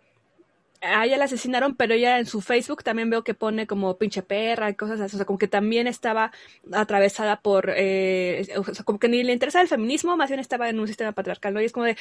a 0.82 1.06
ella 1.06 1.16
la 1.16 1.24
asesinaron, 1.24 1.76
pero 1.76 1.94
ella 1.94 2.18
en 2.18 2.26
su 2.26 2.42
Facebook 2.42 2.84
también 2.84 3.08
veo 3.08 3.24
que 3.24 3.32
pone 3.32 3.66
como 3.66 3.96
pinche 3.96 4.22
perra 4.22 4.68
y 4.68 4.74
cosas 4.74 5.00
así, 5.00 5.16
o 5.16 5.18
sea, 5.18 5.26
como 5.26 5.38
que 5.38 5.48
también 5.48 5.86
estaba 5.86 6.30
atravesada 6.72 7.40
por, 7.40 7.72
eh, 7.74 8.46
o 8.56 8.64
sea, 8.64 8.84
como 8.84 8.98
que 8.98 9.08
ni 9.08 9.22
le 9.24 9.32
interesa 9.32 9.62
el 9.62 9.68
feminismo, 9.68 10.16
más 10.16 10.28
bien 10.28 10.40
estaba 10.40 10.68
en 10.68 10.78
un 10.78 10.86
sistema 10.86 11.12
patriarcal, 11.12 11.54
¿no? 11.54 11.62
Y 11.62 11.64
es 11.64 11.72
como 11.72 11.86
de, 11.86 11.96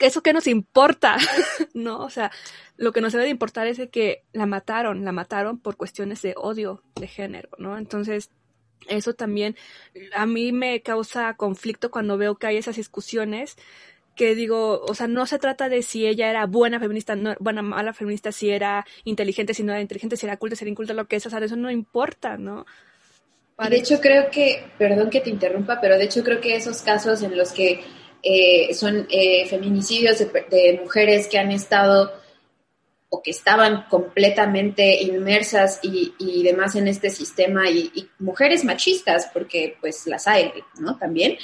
¿eso 0.00 0.22
qué 0.22 0.32
nos 0.32 0.46
importa? 0.46 1.16
no, 1.74 2.00
o 2.00 2.10
sea, 2.10 2.30
lo 2.76 2.92
que 2.92 3.00
nos 3.00 3.12
debe 3.12 3.24
de 3.24 3.30
importar 3.30 3.66
es 3.66 3.76
de 3.76 3.88
que 3.88 4.24
la 4.32 4.46
mataron, 4.46 5.04
la 5.04 5.12
mataron 5.12 5.58
por 5.58 5.76
cuestiones 5.76 6.22
de 6.22 6.34
odio 6.36 6.82
de 6.96 7.08
género, 7.08 7.50
¿no? 7.58 7.78
Entonces, 7.78 8.30
eso 8.88 9.14
también 9.14 9.56
a 10.14 10.26
mí 10.26 10.52
me 10.52 10.80
causa 10.82 11.34
conflicto 11.34 11.90
cuando 11.90 12.18
veo 12.18 12.36
que 12.36 12.46
hay 12.46 12.56
esas 12.56 12.76
discusiones 12.76 13.56
que 14.14 14.34
digo, 14.34 14.80
o 14.80 14.94
sea, 14.94 15.06
no 15.06 15.26
se 15.26 15.38
trata 15.38 15.68
de 15.68 15.82
si 15.82 16.06
ella 16.06 16.30
era 16.30 16.46
buena 16.46 16.80
feminista, 16.80 17.14
no, 17.14 17.34
buena, 17.38 17.60
mala 17.62 17.92
feminista, 17.92 18.32
si 18.32 18.48
era 18.50 18.86
inteligente, 19.04 19.52
si 19.52 19.62
no 19.62 19.72
era 19.72 19.82
inteligente, 19.82 20.16
si 20.16 20.24
era 20.24 20.38
culta, 20.38 20.56
si 20.56 20.64
era 20.64 20.70
inculta, 20.70 20.94
lo 20.94 21.06
que 21.06 21.16
es, 21.16 21.26
o 21.26 21.30
sea, 21.30 21.38
eso 21.40 21.56
no 21.56 21.70
importa, 21.70 22.38
¿no? 22.38 22.64
de 23.58 23.76
hecho 23.76 24.00
creo 24.00 24.30
que, 24.30 24.64
perdón 24.78 25.08
que 25.08 25.20
te 25.20 25.30
interrumpa, 25.30 25.80
pero 25.80 25.96
de 25.96 26.04
hecho 26.04 26.22
creo 26.22 26.40
que 26.40 26.56
esos 26.56 26.82
casos 26.82 27.22
en 27.22 27.36
los 27.36 27.52
que 27.52 27.84
eh, 28.22 28.74
son 28.74 29.06
eh, 29.10 29.46
feminicidios 29.48 30.18
de, 30.18 30.80
mujeres 30.82 31.28
que 31.28 31.38
han 31.38 31.50
estado 31.50 32.12
o 33.08 33.22
que 33.22 33.30
estaban 33.30 33.86
completamente 33.88 35.02
inmersas 35.02 35.80
y, 35.82 36.42
demás 36.42 36.74
en 36.74 36.88
este 36.88 37.10
sistema 37.10 37.70
y, 37.70 38.08
mujeres 38.18 38.64
machistas, 38.64 39.30
porque 39.32 39.76
pues 39.80 40.06
las 40.06 40.26
hay, 40.26 40.52
¿no? 40.78 40.96
También, 40.96 41.38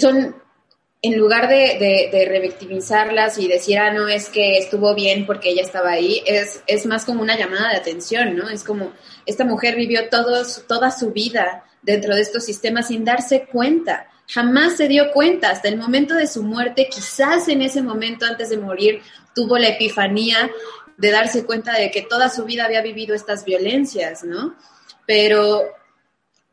son, 0.00 0.36
en 1.02 1.18
lugar 1.18 1.48
de, 1.48 2.08
de, 2.10 2.24
revictimizarlas 2.26 3.38
y 3.38 3.46
decir, 3.46 3.78
ah, 3.78 3.92
no, 3.92 4.08
es 4.08 4.28
que 4.28 4.58
estuvo 4.58 4.94
bien 4.94 5.24
porque 5.24 5.50
ella 5.50 5.62
estaba 5.62 5.90
ahí, 5.90 6.22
es, 6.26 6.62
es 6.66 6.86
más 6.86 7.04
como 7.04 7.22
una 7.22 7.38
llamada 7.38 7.70
de 7.70 7.76
atención, 7.76 8.36
¿no? 8.36 8.48
Es 8.48 8.64
como, 8.64 8.92
esta 9.24 9.44
mujer 9.44 9.76
vivió 9.76 10.08
todos, 10.08 10.64
toda 10.66 10.90
su 10.90 11.12
vida 11.12 11.64
dentro 11.82 12.14
de 12.14 12.22
estos 12.22 12.44
sistemas 12.44 12.88
sin 12.88 13.04
darse 13.04 13.46
cuenta 13.46 14.08
jamás 14.28 14.76
se 14.76 14.88
dio 14.88 15.10
cuenta 15.12 15.50
hasta 15.50 15.68
el 15.68 15.76
momento 15.76 16.14
de 16.14 16.26
su 16.26 16.42
muerte, 16.42 16.88
quizás 16.90 17.48
en 17.48 17.62
ese 17.62 17.82
momento 17.82 18.26
antes 18.26 18.50
de 18.50 18.58
morir 18.58 19.02
tuvo 19.34 19.58
la 19.58 19.68
epifanía 19.68 20.50
de 20.96 21.10
darse 21.10 21.44
cuenta 21.44 21.74
de 21.74 21.90
que 21.90 22.02
toda 22.02 22.28
su 22.28 22.44
vida 22.44 22.64
había 22.64 22.82
vivido 22.82 23.14
estas 23.14 23.44
violencias, 23.44 24.24
¿no? 24.24 24.56
Pero, 25.06 25.62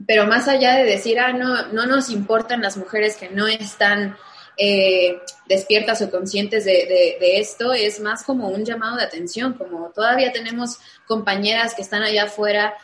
pero 0.06 0.28
más 0.28 0.48
allá 0.48 0.76
de 0.76 0.84
decir, 0.84 1.20
ah, 1.20 1.34
no, 1.34 1.68
no 1.68 1.86
nos 1.86 2.10
importan 2.10 2.62
las 2.62 2.78
mujeres 2.78 3.16
que 3.16 3.30
no 3.30 3.48
están 3.48 4.18
eh, 4.58 5.20
despiertas 5.48 6.02
o 6.02 6.12
conscientes 6.12 6.66
de, 6.66 7.18
de, 7.20 7.40
esto, 7.40 7.74
es 7.74 8.00
más 8.00 8.24
como 8.24 8.50
un 8.50 8.66
llamado 8.66 8.98
de 8.98 9.04
atención, 9.04 9.54
como 9.54 9.92
todavía 9.96 10.32
tenemos 10.32 10.78
compañeras 11.08 11.74
que 11.74 11.82
están 11.82 12.04
allá 12.04 12.26
afuera 12.26 12.76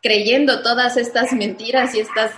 creyendo 0.00 0.62
todas 0.62 0.96
estas 0.96 1.32
mentiras 1.32 1.94
y 1.94 2.00
estas 2.00 2.32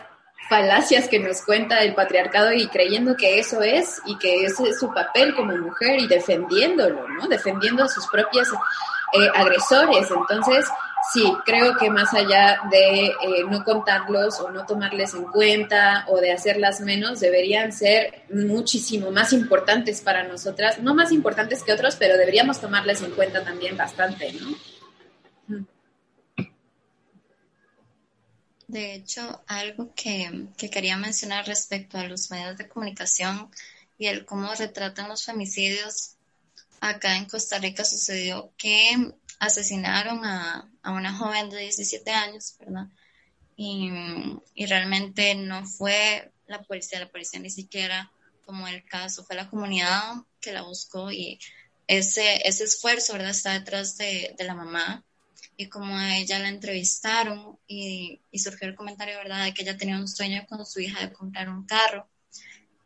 falacias 0.49 1.09
que 1.09 1.18
nos 1.18 1.42
cuenta 1.42 1.80
el 1.80 1.95
patriarcado 1.95 2.53
y 2.53 2.68
creyendo 2.68 3.16
que 3.16 3.38
eso 3.38 3.62
es 3.62 4.01
y 4.05 4.16
que 4.18 4.45
ese 4.45 4.68
es 4.68 4.78
su 4.78 4.92
papel 4.92 5.34
como 5.34 5.57
mujer 5.57 6.01
y 6.01 6.07
defendiéndolo, 6.07 7.09
¿no? 7.09 7.26
Defendiendo 7.28 7.84
a 7.84 7.88
sus 7.88 8.07
propios 8.09 8.49
eh, 9.14 9.28
agresores. 9.34 10.11
Entonces, 10.11 10.66
sí, 11.12 11.32
creo 11.45 11.76
que 11.76 11.90
más 11.90 12.12
allá 12.12 12.61
de 12.70 13.07
eh, 13.07 13.45
no 13.49 13.64
contarlos 13.64 14.40
o 14.40 14.51
no 14.51 14.66
tomarles 14.66 15.14
en 15.14 15.24
cuenta 15.24 16.05
o 16.09 16.20
de 16.20 16.32
hacerlas 16.32 16.80
menos, 16.80 17.20
deberían 17.20 17.72
ser 17.72 18.22
muchísimo 18.30 19.11
más 19.11 19.32
importantes 19.32 20.01
para 20.01 20.24
nosotras, 20.24 20.78
no 20.80 20.95
más 20.95 21.12
importantes 21.12 21.62
que 21.62 21.72
otros, 21.72 21.97
pero 21.97 22.16
deberíamos 22.18 22.61
tomarles 22.61 23.03
en 23.03 23.12
cuenta 23.12 23.42
también 23.45 23.76
bastante, 23.76 24.32
¿no? 24.32 24.49
De 28.67 28.95
hecho, 28.95 29.43
algo 29.47 29.93
que, 29.95 30.47
quería 30.57 30.97
mencionar 30.97 31.47
respecto 31.47 31.99
a 31.99 32.05
los 32.05 32.31
medios 32.31 32.57
de 32.57 32.69
comunicación 32.69 33.51
y 33.99 34.07
el 34.07 34.25
cómo 34.25 34.55
retratan 34.55 35.09
los 35.09 35.25
femicidios, 35.25 36.17
acá 36.81 37.17
en 37.17 37.27
Costa 37.27 37.59
Rica 37.59 37.85
sucedió 37.85 38.53
que 38.57 39.12
asesinaron 39.39 40.25
a, 40.25 40.71
una 40.85 41.15
joven 41.15 41.51
de 41.51 41.59
17 41.61 42.11
años, 42.11 42.57
¿verdad? 42.59 42.87
Y, 43.57 43.91
realmente 44.67 45.35
no 45.35 45.67
fue 45.67 46.33
la 46.47 46.62
policía, 46.62 47.01
la 47.01 47.11
policía 47.11 47.41
ni 47.41 47.51
siquiera 47.51 48.11
como 48.47 48.69
el 48.69 48.85
caso, 48.85 49.25
fue 49.25 49.37
la 49.37 49.49
comunidad 49.49 50.17
que 50.41 50.53
la 50.53 50.62
buscó 50.62 51.11
y 51.11 51.39
ese, 51.87 52.47
ese 52.47 52.65
esfuerzo, 52.65 53.15
¿verdad? 53.15 53.31
Está 53.31 53.53
detrás 53.53 53.97
de, 53.97 54.35
de 54.37 54.45
la 54.45 54.55
mamá 54.55 55.05
y 55.57 55.69
como 55.69 55.97
a 55.97 56.17
ella 56.17 56.39
la 56.39 56.49
entrevistaron 56.49 57.59
y, 57.67 58.21
y, 58.31 58.39
surgió 58.39 58.69
el 58.69 58.75
comentario, 58.75 59.17
¿verdad?, 59.19 59.45
de 59.45 59.55
que 59.55 59.63
ella 59.63 59.77
tenía 59.77 59.99
un 59.99 60.09
sueño 60.09 60.47
con 60.49 60.65
su 60.67 60.81
hija 60.81 61.01
de 61.01 61.13
comprar 61.13 61.49
un 61.49 61.67
carro. 61.67 62.09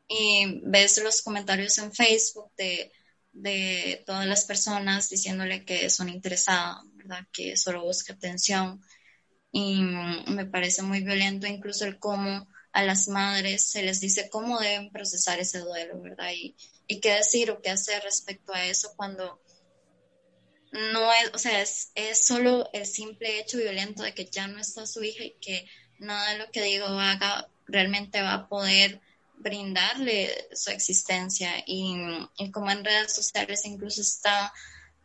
Y 0.09 0.61
ves 0.64 1.03
los 1.03 1.23
comentarios 1.23 1.79
en 1.79 1.93
Facebook 1.93 2.51
de, 2.57 2.93
de 3.33 4.03
todas 4.07 4.27
las 4.27 4.45
personas 4.45 5.09
diciéndole 5.09 5.64
que 5.64 5.91
son 5.91 6.09
interesadas, 6.09 6.83
¿verdad?, 6.95 7.27
que 7.33 7.57
solo 7.57 7.83
busca 7.83 8.12
atención. 8.12 8.83
Y 9.53 9.81
me 9.83 10.47
parece 10.47 10.83
muy 10.83 11.01
violento 11.01 11.47
incluso 11.47 11.85
el 11.87 11.99
cómo 11.99 12.47
a 12.73 12.83
las 12.83 13.09
madres 13.09 13.64
se 13.64 13.83
les 13.83 14.01
dice 14.01 14.29
cómo 14.29 14.61
deben 14.61 14.91
procesar 14.91 15.41
ese 15.41 15.61
duelo, 15.61 16.01
¿verdad? 16.01 16.31
Y, 16.35 16.55
y 16.87 17.01
qué 17.01 17.14
decir 17.14 17.51
o 17.51 17.61
qué 17.62 17.71
hacer 17.71 18.03
respecto 18.03 18.53
a 18.53 18.64
eso 18.66 18.93
cuando 18.95 19.41
no 20.73 21.12
es, 21.12 21.31
o 21.35 21.39
sea, 21.39 21.62
es, 21.62 21.91
es 21.95 22.27
solo 22.27 22.69
el 22.73 22.87
simple 22.87 23.41
hecho 23.41 23.59
violento 23.59 24.03
de 24.03 24.14
que 24.14 24.27
ya 24.27 24.47
no 24.47 24.61
está 24.61 24.87
su 24.87 25.03
hija 25.03 25.25
y 25.25 25.37
que 25.41 25.66
nada 25.99 26.33
de 26.33 26.39
lo 26.39 26.51
que 26.51 26.62
digo 26.62 26.87
haga 26.87 27.49
realmente 27.66 28.23
va 28.23 28.35
a 28.35 28.49
poder 28.49 29.01
brindarle 29.37 30.49
su 30.53 30.71
existencia 30.71 31.62
y, 31.66 31.95
y 32.39 32.51
como 32.51 32.71
en 32.71 32.85
redes 32.85 33.14
sociales 33.14 33.64
incluso 33.64 34.01
está 34.01 34.53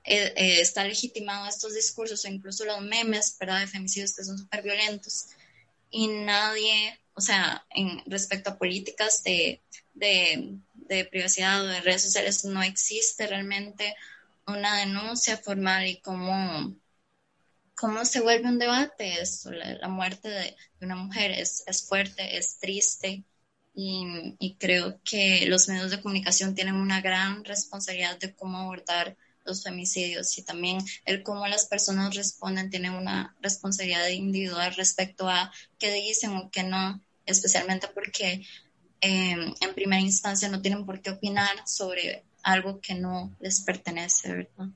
eh, 0.06 0.34
eh, 0.36 0.60
está 0.60 0.84
legitimado 0.84 1.48
estos 1.48 1.76
discursos 1.76 2.26
o 2.26 2.28
incluso 2.28 2.66
los 2.66 2.82
memes 2.82 3.38
¿verdad? 3.40 3.62
de 3.62 3.68
femicidios 3.68 4.14
que 4.14 4.24
son 4.24 4.38
súper 4.38 4.62
violentos 4.62 5.28
y 5.94 6.08
nadie, 6.08 7.00
o 7.14 7.22
sea, 7.22 7.66
en 7.70 8.02
respecto 8.08 8.50
a 8.50 8.58
políticas 8.58 9.24
de, 9.24 9.62
de, 9.94 10.58
de 10.74 11.06
privacidad 11.06 11.64
o 11.64 11.68
de 11.68 11.82
redes 11.82 12.02
sociales 12.02 12.44
no 12.44 12.64
existe 12.64 13.28
realmente 13.28 13.96
una 14.48 14.78
denuncia 14.80 15.38
formal 15.38 15.88
y 15.88 16.02
cómo, 16.02 16.76
cómo 17.76 18.06
se 18.06 18.22
vuelve 18.22 18.50
un 18.50 18.60
debate 18.60 19.22
esto. 19.22 19.52
La, 19.52 19.88
muerte 19.88 20.30
de, 20.30 20.56
una 20.82 20.96
mujer 20.96 21.32
es, 21.32 21.64
es 21.68 21.88
fuerte, 21.88 22.38
es 22.38 22.58
triste 22.60 23.24
y, 23.74 24.36
y, 24.40 24.56
creo 24.56 25.00
que 25.04 25.46
los 25.48 25.68
medios 25.68 25.92
de 25.92 26.02
comunicación 26.02 26.56
tienen 26.56 26.76
una 26.76 27.02
gran 27.02 27.44
responsabilidad 27.44 28.20
de 28.20 28.36
cómo 28.36 28.60
abordar 28.60 29.18
los 29.46 29.64
femicidios 29.64 30.38
y 30.38 30.44
también 30.44 30.80
el 31.06 31.24
cómo 31.24 31.48
las 31.48 31.66
personas 31.66 32.16
responden 32.16 32.70
tiene 32.70 32.92
una 32.92 33.36
responsabilidad 33.42 34.08
individual 34.08 34.74
respecto 34.76 35.28
a 35.28 35.52
qué 35.80 35.92
dicen 35.92 36.32
o 36.38 36.50
qué 36.50 36.64
no, 36.64 37.02
especialmente 37.26 37.88
porque 37.88 38.46
eh, 39.02 39.54
en 39.60 39.74
primera 39.76 40.02
instancia 40.02 40.48
no 40.50 40.62
tienen 40.62 40.86
por 40.86 41.02
qué 41.02 41.12
opinar 41.12 41.68
sobre 41.68 42.24
algo 42.44 42.80
que 42.82 42.96
no 42.96 43.32
les 43.40 43.62
pertenece, 43.62 44.34
¿verdad? 44.34 44.68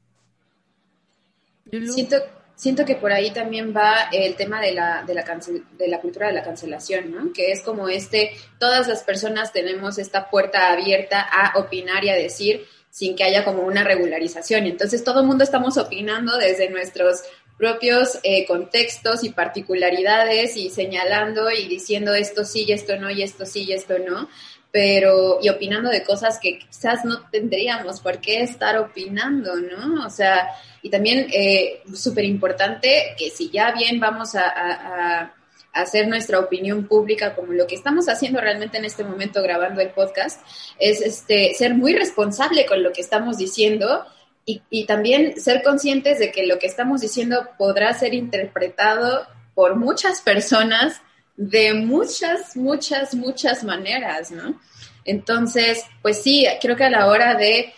Siento, 1.93 2.17
siento 2.55 2.85
que 2.85 2.95
por 2.95 3.11
ahí 3.11 3.31
también 3.31 3.75
va 3.75 4.09
el 4.11 4.35
tema 4.35 4.61
de 4.61 4.71
la, 4.71 5.03
de, 5.03 5.13
la 5.13 5.39
de 5.77 5.87
la 5.87 5.99
cultura 5.99 6.27
de 6.27 6.33
la 6.33 6.43
cancelación, 6.43 7.11
¿no? 7.11 7.33
Que 7.33 7.51
es 7.51 7.61
como 7.61 7.89
este, 7.89 8.31
todas 8.57 8.87
las 8.87 9.03
personas 9.03 9.51
tenemos 9.51 9.97
esta 9.97 10.29
puerta 10.29 10.71
abierta 10.71 11.21
a 11.21 11.59
opinar 11.59 12.05
y 12.05 12.09
a 12.09 12.15
decir 12.15 12.65
sin 12.89 13.15
que 13.15 13.25
haya 13.25 13.43
como 13.43 13.61
una 13.61 13.83
regularización. 13.83 14.65
Entonces 14.65 15.03
todo 15.03 15.19
el 15.19 15.27
mundo 15.27 15.43
estamos 15.43 15.77
opinando 15.77 16.37
desde 16.37 16.69
nuestros 16.69 17.21
propios 17.57 18.19
eh, 18.23 18.45
contextos 18.45 19.23
y 19.23 19.29
particularidades 19.29 20.55
y 20.57 20.69
señalando 20.69 21.51
y 21.51 21.67
diciendo 21.67 22.13
esto 22.13 22.45
sí 22.45 22.65
y 22.67 22.71
esto 22.71 22.97
no 22.97 23.09
y 23.09 23.23
esto 23.23 23.45
sí 23.45 23.63
y 23.63 23.73
esto 23.73 23.99
no 23.99 24.29
pero 24.71 25.39
y 25.41 25.49
opinando 25.49 25.89
de 25.89 26.03
cosas 26.03 26.39
que 26.39 26.59
quizás 26.59 27.05
no 27.05 27.29
tendríamos 27.29 28.01
por 28.01 28.19
qué 28.19 28.41
estar 28.41 28.77
opinando, 28.77 29.55
¿no? 29.55 30.05
O 30.05 30.09
sea, 30.09 30.49
y 30.81 30.89
también 30.89 31.27
eh, 31.31 31.81
súper 31.93 32.25
importante 32.25 33.15
que 33.17 33.29
si 33.29 33.49
ya 33.49 33.71
bien 33.71 33.99
vamos 33.99 34.35
a, 34.35 35.33
hacer 35.73 36.07
nuestra 36.07 36.39
opinión 36.39 36.87
pública 36.87 37.35
como 37.35 37.53
lo 37.53 37.67
que 37.67 37.75
estamos 37.75 38.09
haciendo 38.09 38.41
realmente 38.41 38.79
en 38.79 38.85
este 38.85 39.03
momento 39.03 39.43
grabando 39.43 39.79
el 39.79 39.91
podcast, 39.91 40.41
es 40.79 41.01
este, 41.01 41.53
ser 41.53 41.75
muy 41.75 41.93
responsable 41.93 42.65
con 42.65 42.81
lo 42.81 42.91
que 42.91 43.01
estamos 43.01 43.37
diciendo 43.37 44.03
y, 44.43 44.63
y 44.71 44.87
también 44.87 45.39
ser 45.39 45.61
conscientes 45.61 46.17
de 46.17 46.31
que 46.31 46.47
lo 46.47 46.57
que 46.57 46.65
estamos 46.65 47.01
diciendo 47.01 47.49
podrá 47.59 47.93
ser 47.93 48.15
interpretado 48.15 49.27
por 49.53 49.75
muchas 49.75 50.21
personas 50.21 51.01
de 51.37 51.73
muchas, 51.75 52.57
muchas, 52.57 53.13
muchas 53.13 53.63
maneras, 53.63 54.31
¿no? 54.31 54.59
Entonces, 55.05 55.85
pues 56.01 56.21
sí, 56.21 56.45
creo 56.59 56.75
que 56.75 56.83
a 56.83 56.89
la 56.89 57.07
hora 57.07 57.35
de, 57.35 57.73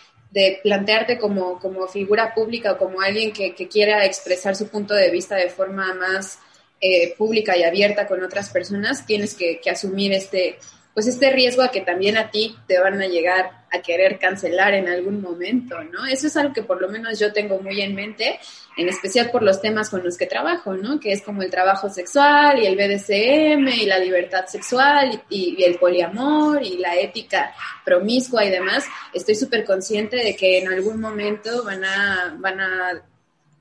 plantearte 0.63 1.19
como, 1.19 1.59
como, 1.59 1.87
figura 1.87 2.33
pública 2.33 2.73
o 2.73 2.77
como 2.77 3.01
alguien 3.01 3.31
que, 3.33 3.53
quiera 3.67 4.05
expresar 4.05 4.55
su 4.55 4.67
punto 4.69 4.93
de 4.93 5.11
vista 5.11 5.35
de 5.35 5.49
forma 5.49 5.93
más 5.93 6.39
eh, 6.79 7.13
pública 7.17 7.57
y 7.57 7.63
abierta 7.63 8.07
con 8.07 8.23
otras 8.23 8.49
personas, 8.49 9.05
tienes 9.05 9.35
que, 9.35 9.59
que 9.59 9.69
asumir 9.69 10.13
este, 10.13 10.57
pues 10.93 11.07
este 11.07 11.31
riesgo 11.31 11.61
a 11.61 11.71
que 11.71 11.81
también 11.81 12.17
a 12.17 12.29
ti 12.29 12.57
te 12.67 12.79
van 12.79 13.01
a 13.01 13.07
llegar 13.07 13.59
a 13.71 13.81
querer 13.81 14.17
cancelar 14.17 14.73
en 14.73 14.87
algún 14.87 15.21
momento, 15.21 15.83
¿no? 15.83 16.05
Eso 16.05 16.27
es 16.27 16.35
algo 16.35 16.53
que 16.53 16.63
por 16.63 16.81
lo 16.81 16.89
menos 16.89 17.19
yo 17.19 17.31
tengo 17.31 17.59
muy 17.59 17.81
en 17.81 17.93
mente, 17.93 18.39
en 18.75 18.89
especial 18.89 19.29
por 19.29 19.43
los 19.43 19.61
temas 19.61 19.89
con 19.89 20.03
los 20.03 20.17
que 20.17 20.25
trabajo, 20.25 20.73
¿no? 20.73 20.99
Que 20.99 21.11
es 21.11 21.21
como 21.21 21.43
el 21.43 21.51
trabajo 21.51 21.89
sexual 21.89 22.59
y 22.59 22.65
el 22.65 22.75
BDSM 22.75 23.67
y 23.67 23.85
la 23.85 23.99
libertad 23.99 24.45
sexual 24.47 25.21
y, 25.29 25.63
el 25.63 25.77
poliamor 25.77 26.63
y 26.63 26.77
la 26.77 26.95
ética 26.95 27.53
promiscua 27.85 28.43
y 28.45 28.49
demás. 28.49 28.85
Estoy 29.13 29.35
súper 29.35 29.65
consciente 29.65 30.17
de 30.17 30.35
que 30.35 30.59
en 30.59 30.67
algún 30.67 30.99
momento 30.99 31.63
van 31.63 31.83
a, 31.85 32.35
van 32.39 32.59
a, 32.59 33.03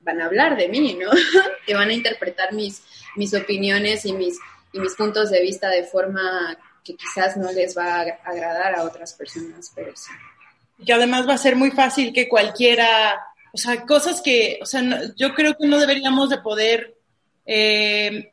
van 0.00 0.20
a 0.22 0.26
hablar 0.26 0.56
de 0.56 0.68
mí, 0.68 0.94
¿no? 0.94 1.10
que 1.66 1.74
van 1.74 1.90
a 1.90 1.92
interpretar 1.92 2.54
mis, 2.54 2.82
mis 3.16 3.34
opiniones 3.34 4.06
y 4.06 4.12
mis, 4.14 4.38
y 4.72 4.80
mis 4.80 4.94
puntos 4.94 5.30
de 5.30 5.42
vista 5.42 5.68
de 5.68 5.84
forma 5.84 6.56
que 6.88 6.96
quizás 6.96 7.36
no 7.36 7.52
les 7.52 7.76
va 7.76 8.00
a 8.00 8.00
agradar 8.24 8.74
a 8.74 8.84
otras 8.84 9.12
personas, 9.12 9.70
pero 9.74 9.94
sí. 9.94 10.10
Y 10.78 10.90
además 10.92 11.28
va 11.28 11.34
a 11.34 11.38
ser 11.38 11.56
muy 11.56 11.70
fácil 11.70 12.12
que 12.12 12.28
cualquiera, 12.28 13.20
o 13.52 13.58
sea, 13.58 13.84
cosas 13.84 14.22
que, 14.22 14.58
o 14.62 14.66
sea, 14.66 14.82
yo 15.16 15.34
creo 15.34 15.54
que 15.56 15.66
no 15.66 15.78
deberíamos 15.78 16.30
de 16.30 16.38
poder 16.38 16.96
eh, 17.44 18.32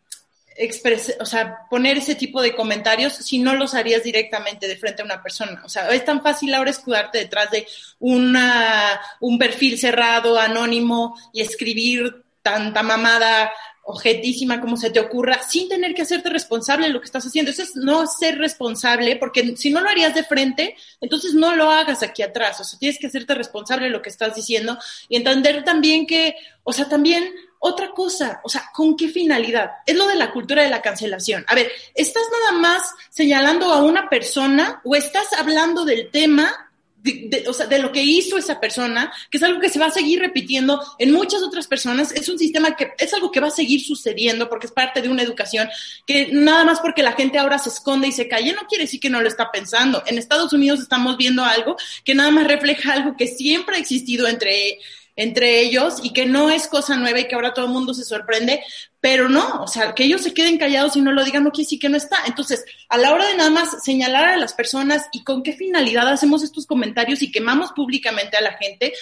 o 1.19 1.25
sea, 1.25 1.67
poner 1.69 1.97
ese 1.97 2.15
tipo 2.15 2.41
de 2.41 2.55
comentarios 2.55 3.13
si 3.13 3.39
no 3.39 3.55
los 3.55 3.73
harías 3.73 4.03
directamente 4.03 4.67
de 4.67 4.77
frente 4.77 5.01
a 5.01 5.05
una 5.05 5.21
persona. 5.21 5.61
O 5.65 5.69
sea, 5.69 5.89
es 5.89 6.05
tan 6.05 6.21
fácil 6.21 6.53
ahora 6.53 6.69
escudarte 6.69 7.17
detrás 7.17 7.51
de 7.51 7.67
una, 7.99 9.01
un 9.19 9.37
perfil 9.37 9.77
cerrado, 9.77 10.39
anónimo 10.39 11.17
y 11.33 11.41
escribir 11.41 12.23
tanta 12.41 12.83
mamada 12.83 13.51
objetísima 13.87 14.59
como 14.59 14.77
se 14.77 14.89
te 14.89 14.99
ocurra, 14.99 15.41
sin 15.47 15.69
tener 15.69 15.93
que 15.93 16.01
hacerte 16.01 16.29
responsable 16.29 16.87
de 16.87 16.93
lo 16.93 16.99
que 16.99 17.05
estás 17.05 17.25
haciendo. 17.25 17.51
Eso 17.51 17.61
es 17.61 17.75
no 17.75 18.07
ser 18.07 18.37
responsable, 18.39 19.15
porque 19.15 19.55
si 19.55 19.69
no 19.69 19.79
lo 19.79 19.89
harías 19.89 20.15
de 20.15 20.23
frente, 20.23 20.75
entonces 20.99 21.35
no 21.35 21.55
lo 21.55 21.69
hagas 21.69 22.01
aquí 22.01 22.23
atrás. 22.23 22.59
O 22.59 22.63
sea, 22.63 22.79
tienes 22.79 22.97
que 22.97 23.07
hacerte 23.07 23.35
responsable 23.35 23.85
de 23.85 23.91
lo 23.91 24.01
que 24.01 24.09
estás 24.09 24.35
diciendo 24.35 24.77
y 25.07 25.17
entender 25.17 25.63
también 25.63 26.07
que, 26.07 26.35
o 26.63 26.73
sea, 26.73 26.89
también 26.89 27.31
otra 27.59 27.91
cosa, 27.91 28.41
o 28.43 28.49
sea, 28.49 28.69
¿con 28.73 28.97
qué 28.97 29.07
finalidad? 29.07 29.71
Es 29.85 29.95
lo 29.95 30.07
de 30.07 30.15
la 30.15 30.31
cultura 30.31 30.63
de 30.63 30.69
la 30.69 30.81
cancelación. 30.81 31.45
A 31.47 31.55
ver, 31.55 31.71
¿estás 31.93 32.23
nada 32.31 32.59
más 32.59 32.81
señalando 33.09 33.71
a 33.71 33.83
una 33.83 34.09
persona 34.09 34.81
o 34.83 34.95
estás 34.95 35.31
hablando 35.33 35.85
del 35.85 36.09
tema 36.09 36.64
de, 37.05 37.79
lo 37.79 37.91
que 37.91 38.03
hizo 38.03 38.37
esa 38.37 38.59
persona, 38.59 39.13
que 39.29 39.37
es 39.37 39.43
algo 39.43 39.59
que 39.59 39.69
se 39.69 39.79
va 39.79 39.87
a 39.87 39.91
seguir 39.91 40.19
repitiendo 40.19 40.81
en 40.97 41.11
muchas 41.11 41.43
otras 41.43 41.67
personas, 41.67 42.11
es 42.11 42.27
un 42.29 42.39
sistema 42.39 42.75
que 42.75 42.93
es 42.97 43.13
algo 43.13 43.31
que 43.31 43.39
va 43.39 43.47
a 43.47 43.51
seguir 43.51 43.81
sucediendo 43.81 44.49
porque 44.49 44.67
es 44.67 44.73
parte 44.73 45.01
de 45.01 45.09
una 45.09 45.21
educación 45.21 45.69
que 46.05 46.29
nada 46.31 46.65
más 46.65 46.79
porque 46.79 47.03
la 47.03 47.13
gente 47.13 47.37
ahora 47.37 47.59
se 47.59 47.69
esconde 47.69 48.07
y 48.07 48.11
se 48.11 48.27
calle 48.27 48.53
no 48.53 48.67
quiere 48.67 48.85
decir 48.85 48.99
que 48.99 49.09
no 49.09 49.21
lo 49.21 49.27
está 49.27 49.51
pensando. 49.51 50.03
En 50.07 50.17
Estados 50.17 50.51
Unidos 50.53 50.79
estamos 50.79 51.17
viendo 51.17 51.43
algo 51.43 51.77
que 52.03 52.15
nada 52.15 52.31
más 52.31 52.47
refleja 52.47 52.93
algo 52.93 53.15
que 53.15 53.27
siempre 53.27 53.75
ha 53.75 53.79
existido 53.79 54.27
entre 54.27 54.79
entre 55.15 55.61
ellos 55.61 55.99
y 56.03 56.11
que 56.11 56.25
no 56.25 56.49
es 56.49 56.67
cosa 56.67 56.97
nueva 56.97 57.19
y 57.19 57.27
que 57.27 57.35
ahora 57.35 57.53
todo 57.53 57.65
el 57.65 57.71
mundo 57.71 57.93
se 57.93 58.03
sorprende, 58.03 58.61
pero 58.99 59.29
no, 59.29 59.61
o 59.61 59.67
sea, 59.67 59.93
que 59.93 60.03
ellos 60.03 60.21
se 60.21 60.33
queden 60.33 60.57
callados 60.57 60.95
y 60.95 61.01
no 61.01 61.11
lo 61.11 61.23
digan 61.23 61.43
no 61.43 61.51
quiere 61.51 61.65
decir 61.65 61.79
que 61.79 61.89
no 61.89 61.97
está. 61.97 62.17
Entonces, 62.27 62.65
a 62.89 62.97
la 62.97 63.13
hora 63.13 63.27
de 63.27 63.37
nada 63.37 63.49
más 63.49 63.83
señalar 63.83 64.25
a 64.25 64.37
las 64.37 64.53
personas 64.53 65.07
y 65.13 65.23
con 65.23 65.43
qué 65.43 65.53
finalidad 65.53 66.07
hacemos 66.09 66.43
estos 66.43 66.65
comentarios 66.65 67.21
y 67.21 67.31
quemamos 67.31 67.71
públicamente 67.71 68.35
a 68.35 68.41
la 68.41 68.53
gente, 68.53 68.93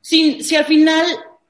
si, 0.00 0.42
si 0.42 0.56
al 0.56 0.66
final 0.66 1.06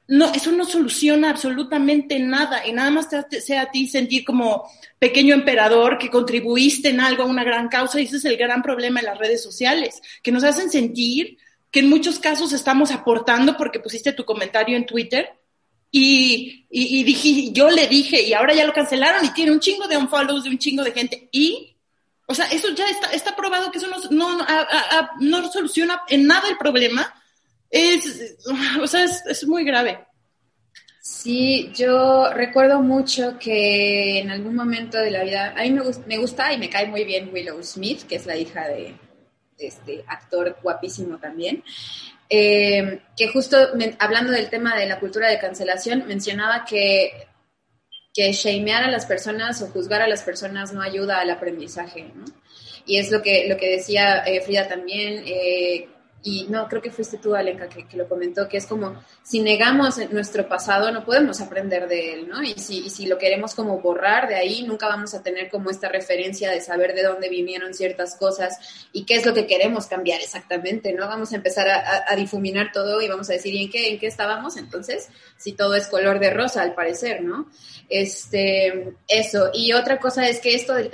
no, 0.09 0.33
eso 0.33 0.53
no 0.53 0.64
soluciona 0.64 1.30
absolutamente 1.30 2.18
nada 2.18 2.66
y 2.66 2.72
nada 2.72 2.91
más 2.91 3.09
te 3.09 3.16
hace 3.16 3.57
a 3.57 3.70
ti 3.70 3.89
sentir 3.89 4.24
como 4.24 4.68
pequeño 4.99 5.35
emperador 5.35 5.97
que 5.97 6.11
contribuiste 6.11 6.91
en 6.91 7.01
algo 7.01 7.22
a 7.22 7.26
una 7.26 7.45
gran 7.45 7.68
causa 7.68 8.01
y 8.01 8.05
ese 8.05 8.16
es 8.16 8.24
el 8.26 8.37
gran 8.37 8.62
problema 8.62 9.01
en 9.01 9.07
las 9.07 9.18
redes 9.18 9.43
sociales, 9.43 10.03
que 10.22 10.30
nos 10.30 10.45
hacen 10.45 10.70
sentir 10.70 11.39
que 11.72 11.80
en 11.80 11.88
muchos 11.88 12.18
casos 12.18 12.52
estamos 12.52 12.92
aportando 12.92 13.56
porque 13.56 13.80
pusiste 13.80 14.12
tu 14.12 14.24
comentario 14.24 14.76
en 14.76 14.86
Twitter 14.86 15.30
y, 15.90 16.66
y, 16.70 17.02
dije, 17.02 17.50
yo 17.52 17.70
le 17.70 17.86
dije 17.86 18.22
y 18.22 18.34
ahora 18.34 18.54
ya 18.54 18.64
lo 18.64 18.74
cancelaron 18.74 19.24
y 19.24 19.32
tiene 19.32 19.52
un 19.52 19.60
chingo 19.60 19.88
de 19.88 19.96
unfollows 19.96 20.44
de 20.44 20.50
un 20.50 20.58
chingo 20.58 20.84
de 20.84 20.92
gente 20.92 21.28
y, 21.32 21.76
o 22.26 22.34
sea, 22.34 22.46
eso 22.46 22.68
ya 22.70 22.84
está, 22.88 23.10
está 23.12 23.34
probado 23.34 23.72
que 23.72 23.78
eso 23.78 23.88
no, 23.88 23.98
no, 24.10 24.46
no 25.18 25.50
soluciona 25.50 26.02
en 26.08 26.26
nada 26.26 26.48
el 26.48 26.58
problema. 26.58 27.12
Es, 27.70 28.36
o 28.80 28.86
sea, 28.86 29.04
es, 29.04 29.24
es 29.26 29.46
muy 29.46 29.64
grave. 29.64 29.98
Sí, 31.00 31.70
yo 31.74 32.30
recuerdo 32.32 32.80
mucho 32.80 33.38
que 33.38 34.20
en 34.20 34.30
algún 34.30 34.54
momento 34.54 34.98
de 34.98 35.10
la 35.10 35.24
vida, 35.24 35.54
a 35.56 35.62
mí 35.62 35.70
me, 35.70 35.82
me 36.06 36.18
gusta 36.18 36.52
y 36.52 36.58
me 36.58 36.70
cae 36.70 36.86
muy 36.86 37.04
bien 37.04 37.30
Willow 37.32 37.62
Smith, 37.62 38.02
que 38.06 38.16
es 38.16 38.26
la 38.26 38.36
hija 38.36 38.68
de, 38.68 38.94
este 39.59 40.05
actor 40.07 40.57
guapísimo 40.62 41.18
también, 41.18 41.62
eh, 42.28 43.00
que 43.16 43.28
justo 43.28 43.57
hablando 43.98 44.32
del 44.32 44.48
tema 44.48 44.76
de 44.76 44.86
la 44.86 44.98
cultura 44.98 45.28
de 45.28 45.38
cancelación, 45.38 46.07
mencionaba 46.07 46.64
que, 46.64 47.28
que 48.14 48.32
shamear 48.32 48.84
a 48.84 48.90
las 48.90 49.07
personas 49.07 49.61
o 49.62 49.68
juzgar 49.68 50.03
a 50.03 50.09
las 50.09 50.22
personas 50.22 50.72
no 50.72 50.82
ayuda 50.82 51.20
al 51.20 51.30
aprendizaje, 51.30 52.11
¿no? 52.14 52.24
Y 52.84 52.98
es 52.98 53.11
lo 53.11 53.22
que, 53.22 53.46
lo 53.48 53.57
que 53.57 53.70
decía 53.70 54.24
eh, 54.24 54.40
Frida 54.40 54.66
también, 54.66 55.22
eh, 55.26 55.88
y 56.24 56.46
no, 56.48 56.68
creo 56.68 56.80
que 56.80 56.90
fuiste 56.92 57.18
tú, 57.18 57.34
Alenka, 57.34 57.68
que, 57.68 57.96
lo 57.96 58.08
comentó, 58.08 58.48
que 58.48 58.56
es 58.56 58.66
como, 58.66 59.02
si 59.24 59.40
negamos 59.40 59.98
nuestro 60.10 60.48
pasado, 60.48 60.92
no 60.92 61.04
podemos 61.04 61.40
aprender 61.40 61.88
de 61.88 62.14
él, 62.14 62.28
¿no? 62.28 62.42
Y 62.42 62.54
si, 62.54 62.86
y 62.86 62.90
si 62.90 63.06
lo 63.06 63.18
queremos 63.18 63.54
como 63.54 63.80
borrar 63.80 64.28
de 64.28 64.36
ahí, 64.36 64.62
nunca 64.62 64.86
vamos 64.86 65.14
a 65.14 65.22
tener 65.22 65.50
como 65.50 65.70
esta 65.70 65.88
referencia 65.88 66.50
de 66.52 66.60
saber 66.60 66.94
de 66.94 67.02
dónde 67.02 67.28
vinieron 67.28 67.74
ciertas 67.74 68.14
cosas 68.16 68.86
y 68.92 69.04
qué 69.04 69.16
es 69.16 69.26
lo 69.26 69.34
que 69.34 69.48
queremos 69.48 69.86
cambiar 69.86 70.20
exactamente, 70.20 70.92
¿no? 70.92 71.08
Vamos 71.08 71.32
a 71.32 71.36
empezar 71.36 71.68
a, 71.68 72.14
difuminar 72.14 72.70
todo 72.72 73.02
y 73.02 73.08
vamos 73.08 73.28
a 73.30 73.32
decir, 73.32 73.54
¿y 73.54 73.64
en 73.64 73.70
qué, 73.70 73.90
en 73.90 73.98
qué 73.98 74.06
estábamos 74.06 74.56
entonces? 74.56 75.08
Si 75.38 75.54
todo 75.54 75.74
es 75.74 75.88
color 75.88 76.20
de 76.20 76.30
rosa, 76.30 76.62
al 76.62 76.74
parecer, 76.74 77.22
¿no? 77.22 77.48
Este, 77.88 78.94
eso. 79.08 79.50
Y 79.52 79.72
otra 79.72 79.98
cosa 79.98 80.28
es 80.28 80.40
que 80.40 80.54
esto 80.54 80.74
de, 80.74 80.88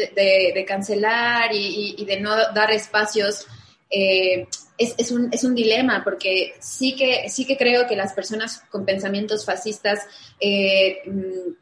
de, 0.55 0.65
cancelar 0.67 1.53
y, 1.53 1.97
y, 1.99 2.05
de 2.07 2.21
no 2.21 2.35
dar 2.53 2.71
espacios 2.71 3.47
eh, 3.91 4.47
es, 4.79 4.95
es, 4.97 5.11
un, 5.11 5.29
es, 5.33 5.45
un, 5.45 5.55
dilema, 5.55 6.03
porque 6.05 6.55
sí 6.61 6.95
que, 6.95 7.29
sí 7.29 7.45
que 7.45 7.57
creo 7.57 7.87
que 7.87 7.97
las 7.97 8.13
personas 8.13 8.63
con 8.71 8.85
pensamientos 8.85 9.45
fascistas 9.45 10.07
eh, 10.41 11.03
mm, 11.05 11.53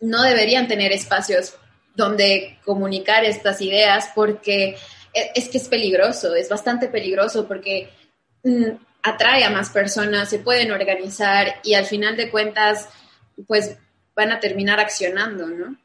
no 0.00 0.22
deberían 0.22 0.66
tener 0.68 0.92
espacios 0.92 1.54
donde 1.94 2.58
comunicar 2.64 3.24
estas 3.24 3.60
ideas, 3.60 4.10
porque 4.14 4.76
e, 5.14 5.30
es 5.34 5.48
que 5.48 5.58
es 5.58 5.68
peligroso, 5.68 6.34
es 6.34 6.48
bastante 6.48 6.88
peligroso, 6.88 7.46
porque 7.46 7.88
mm, 8.42 8.70
atrae 9.02 9.44
a 9.44 9.50
más 9.50 9.70
personas, 9.70 10.28
se 10.28 10.40
pueden 10.40 10.72
organizar 10.72 11.60
y 11.62 11.74
al 11.74 11.86
final 11.86 12.16
de 12.16 12.30
cuentas, 12.30 12.88
pues 13.46 13.76
van 14.14 14.32
a 14.32 14.40
terminar 14.40 14.80
accionando, 14.80 15.46
¿no? 15.46 15.76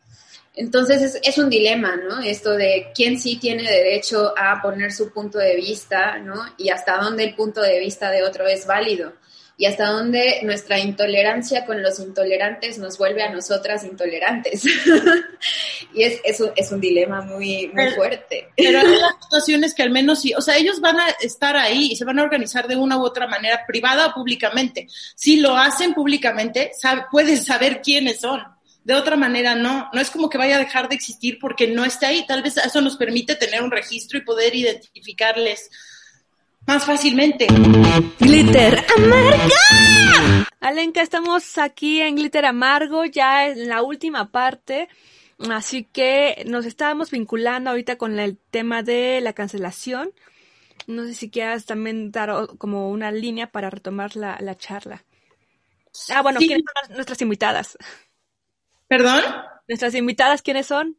Entonces 0.55 1.19
es, 1.21 1.37
un 1.37 1.49
dilema, 1.49 1.97
¿no? 1.97 2.21
Esto 2.21 2.51
de 2.51 2.87
quién 2.95 3.19
sí 3.19 3.37
tiene 3.37 3.63
derecho 3.63 4.33
a 4.37 4.61
poner 4.61 4.93
su 4.93 5.11
punto 5.11 5.37
de 5.37 5.55
vista, 5.55 6.17
¿no? 6.19 6.35
Y 6.57 6.69
hasta 6.69 6.97
dónde 6.97 7.25
el 7.25 7.35
punto 7.35 7.61
de 7.61 7.79
vista 7.79 8.09
de 8.09 8.23
otro 8.23 8.47
es 8.47 8.65
válido. 8.65 9.13
Y 9.57 9.65
hasta 9.65 9.87
dónde 9.87 10.41
nuestra 10.43 10.79
intolerancia 10.79 11.65
con 11.65 11.81
los 11.81 11.99
intolerantes 11.99 12.77
nos 12.77 12.97
vuelve 12.97 13.23
a 13.23 13.31
nosotras 13.31 13.85
intolerantes. 13.85 14.65
y 15.93 16.03
es, 16.03 16.19
es, 16.23 16.39
un, 16.41 16.51
es 16.55 16.71
un 16.71 16.81
dilema 16.81 17.21
muy, 17.21 17.69
muy 17.73 17.91
fuerte. 17.91 18.49
Pero 18.55 18.79
hay 18.81 18.87
las 18.87 19.15
situaciones 19.23 19.73
que 19.73 19.83
al 19.83 19.91
menos 19.91 20.21
sí, 20.21 20.33
o 20.33 20.41
sea, 20.41 20.57
ellos 20.57 20.79
van 20.79 20.99
a 20.99 21.09
estar 21.21 21.55
ahí 21.55 21.89
y 21.91 21.95
se 21.95 22.05
van 22.05 22.19
a 22.19 22.23
organizar 22.23 22.67
de 22.67 22.75
una 22.75 22.97
u 22.97 23.05
otra 23.05 23.27
manera, 23.27 23.65
privada 23.65 24.07
o 24.07 24.13
públicamente. 24.13 24.87
Si 25.15 25.37
lo 25.37 25.55
hacen 25.57 25.93
públicamente, 25.93 26.71
puedes 27.11 27.45
saber 27.45 27.81
quiénes 27.81 28.21
son 28.21 28.54
de 28.85 28.93
otra 28.93 29.17
manera 29.17 29.55
no, 29.55 29.89
no 29.91 29.99
es 29.99 30.11
como 30.11 30.29
que 30.29 30.37
vaya 30.37 30.55
a 30.55 30.59
dejar 30.59 30.87
de 30.87 30.95
existir 30.95 31.39
porque 31.39 31.67
no 31.67 31.83
esté 31.83 32.05
ahí, 32.05 32.25
tal 32.27 32.43
vez 32.43 32.55
eso 32.57 32.81
nos 32.81 32.95
permite 32.95 33.35
tener 33.35 33.63
un 33.63 33.71
registro 33.71 34.19
y 34.19 34.21
poder 34.21 34.55
identificarles 34.55 35.71
más 36.67 36.85
fácilmente. 36.85 37.47
Glitter 38.19 38.85
amarga. 38.95 40.47
Alenka, 40.59 41.01
estamos 41.01 41.57
aquí 41.57 41.99
en 41.99 42.15
Glitter 42.15 42.45
amargo, 42.45 43.05
ya 43.05 43.47
en 43.47 43.67
la 43.67 43.81
última 43.81 44.31
parte. 44.31 44.87
Así 45.49 45.83
que 45.83 46.43
nos 46.47 46.65
estábamos 46.65 47.09
vinculando 47.09 47.71
ahorita 47.71 47.97
con 47.97 48.19
el 48.19 48.37
tema 48.37 48.83
de 48.83 49.19
la 49.19 49.33
cancelación. 49.33 50.11
No 50.85 51.05
sé 51.05 51.15
si 51.15 51.31
quieras 51.31 51.65
también 51.65 52.11
dar 52.11 52.31
como 52.59 52.91
una 52.91 53.11
línea 53.11 53.51
para 53.51 53.71
retomar 53.71 54.15
la, 54.15 54.55
charla. 54.57 55.03
Ah, 56.09 56.21
bueno, 56.21 56.37
¿quiénes 56.37 56.63
son 56.87 56.95
nuestras 56.95 57.21
invitadas? 57.21 57.77
¿Perdón? 58.87 59.21
¿Nuestras 59.67 59.95
invitadas 59.95 60.41
quiénes 60.41 60.67
son? 60.67 60.97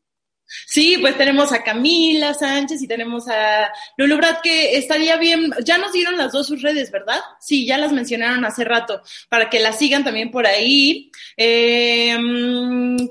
Sí, 0.67 0.97
pues 1.01 1.17
tenemos 1.19 1.53
a 1.53 1.65
Camila 1.65 2.33
Sánchez 2.33 2.81
y 2.81 2.87
tenemos 2.87 3.29
a 3.29 3.73
Lulu 3.97 4.17
Brad, 4.17 4.41
que 4.43 4.77
estaría 4.77 5.17
bien, 5.17 5.53
ya 5.65 5.77
nos 5.77 5.93
dieron 5.93 6.17
las 6.17 6.33
dos 6.33 6.47
sus 6.47 6.63
redes, 6.63 6.93
¿verdad? 6.93 7.21
Sí, 7.41 7.67
ya 7.67 7.79
las 7.79 7.93
mencionaron 7.93 8.45
hace 8.45 8.65
rato, 8.65 9.03
para 9.29 9.51
que 9.51 9.59
las 9.59 9.79
sigan 9.79 10.05
también 10.05 10.31
por 10.31 10.47
ahí. 10.47 11.11
Eh, 11.37 12.17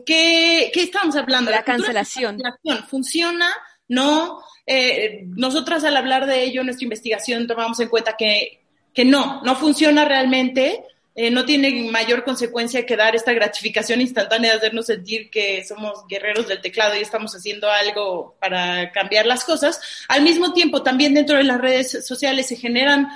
¿qué, 0.05 0.71
¿qué, 0.73 0.82
estamos 0.82 1.15
hablando? 1.17 1.51
La, 1.51 1.63
cancelación. 1.63 2.39
cancelación. 2.39 2.88
¿Funciona? 2.88 3.49
¿No? 3.88 4.41
Eh, 4.65 5.26
nosotras 5.28 5.84
al 5.84 5.97
hablar 5.97 6.26
de 6.26 6.43
ello 6.43 6.61
en 6.61 6.67
nuestra 6.67 6.86
investigación 6.86 7.47
tomamos 7.47 7.80
en 7.82 7.89
cuenta 7.89 8.15
que, 8.17 8.63
que 8.93 9.03
no, 9.03 9.41
no 9.43 9.55
funciona 9.55 10.05
realmente. 10.05 10.84
Eh, 11.18 11.32
no 11.32 11.45
tiene 11.45 11.89
mayor 11.89 12.26
consecuencia 12.26 12.86
que 12.86 12.97
dar 12.97 13.16
esta 13.16 13.32
gratificación 13.32 14.01
instantánea 14.01 14.51
de 14.51 14.57
hacernos 14.57 14.88
sentir 14.88 15.30
que 15.30 15.63
somos 15.63 16.05
guerreros 16.09 16.49
del 16.49 16.59
teclado 16.59 16.95
y 16.95 17.01
estamos 17.01 17.34
haciendo 17.34 17.70
algo 17.70 18.36
para 18.41 18.91
cambiar 18.91 19.26
las 19.26 19.45
cosas. 19.45 19.80
Al 20.09 20.24
mismo 20.24 20.51
tiempo, 20.51 20.84
también 20.84 21.13
dentro 21.13 21.38
de 21.38 21.45
las 21.45 21.61
redes 21.61 22.05
sociales 22.05 22.47
se 22.47 22.57
generan, 22.57 23.07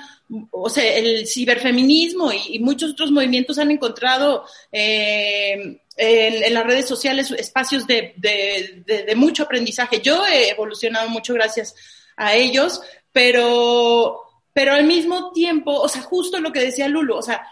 o 0.50 0.70
sea, 0.70 0.96
el 0.96 1.26
ciberfeminismo 1.26 2.32
y, 2.32 2.58
muchos 2.60 2.92
otros 2.92 3.10
movimientos 3.10 3.58
han 3.58 3.70
encontrado 3.70 4.46
eh, 4.72 5.82
en, 5.96 6.54
las 6.54 6.64
redes 6.64 6.88
sociales 6.88 7.30
espacios 7.32 7.86
de, 7.86 8.14
de 8.16 9.14
mucho 9.14 9.42
aprendizaje. 9.42 10.00
Yo 10.00 10.26
he 10.26 10.48
evolucionado 10.48 11.10
mucho 11.10 11.34
gracias 11.34 11.74
a 12.16 12.34
ellos, 12.34 12.80
pero, 13.12 14.22
pero 14.54 14.72
al 14.72 14.84
mismo 14.84 15.32
tiempo, 15.32 15.72
o 15.72 15.88
sea, 15.88 16.00
justo 16.00 16.40
lo 16.40 16.52
que 16.52 16.60
decía 16.60 16.88
Lulu, 16.88 17.16
o 17.16 17.22
sea, 17.22 17.46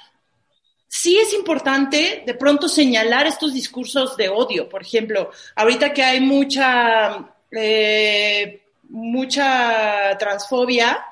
sí 0.89 1.18
es 1.18 1.34
importante 1.34 2.24
de 2.26 2.34
pronto 2.34 2.68
señalar 2.68 3.26
estos 3.26 3.53
discursos 3.53 4.16
de 4.16 4.30
odio. 4.30 4.68
Por 4.68 4.82
ejemplo, 4.82 5.30
ahorita 5.55 5.93
que 5.93 6.03
hay 6.03 6.20
mucha, 6.20 7.28
eh, 7.53 8.62
mucha 8.89 10.16
transfobia, 10.18 11.05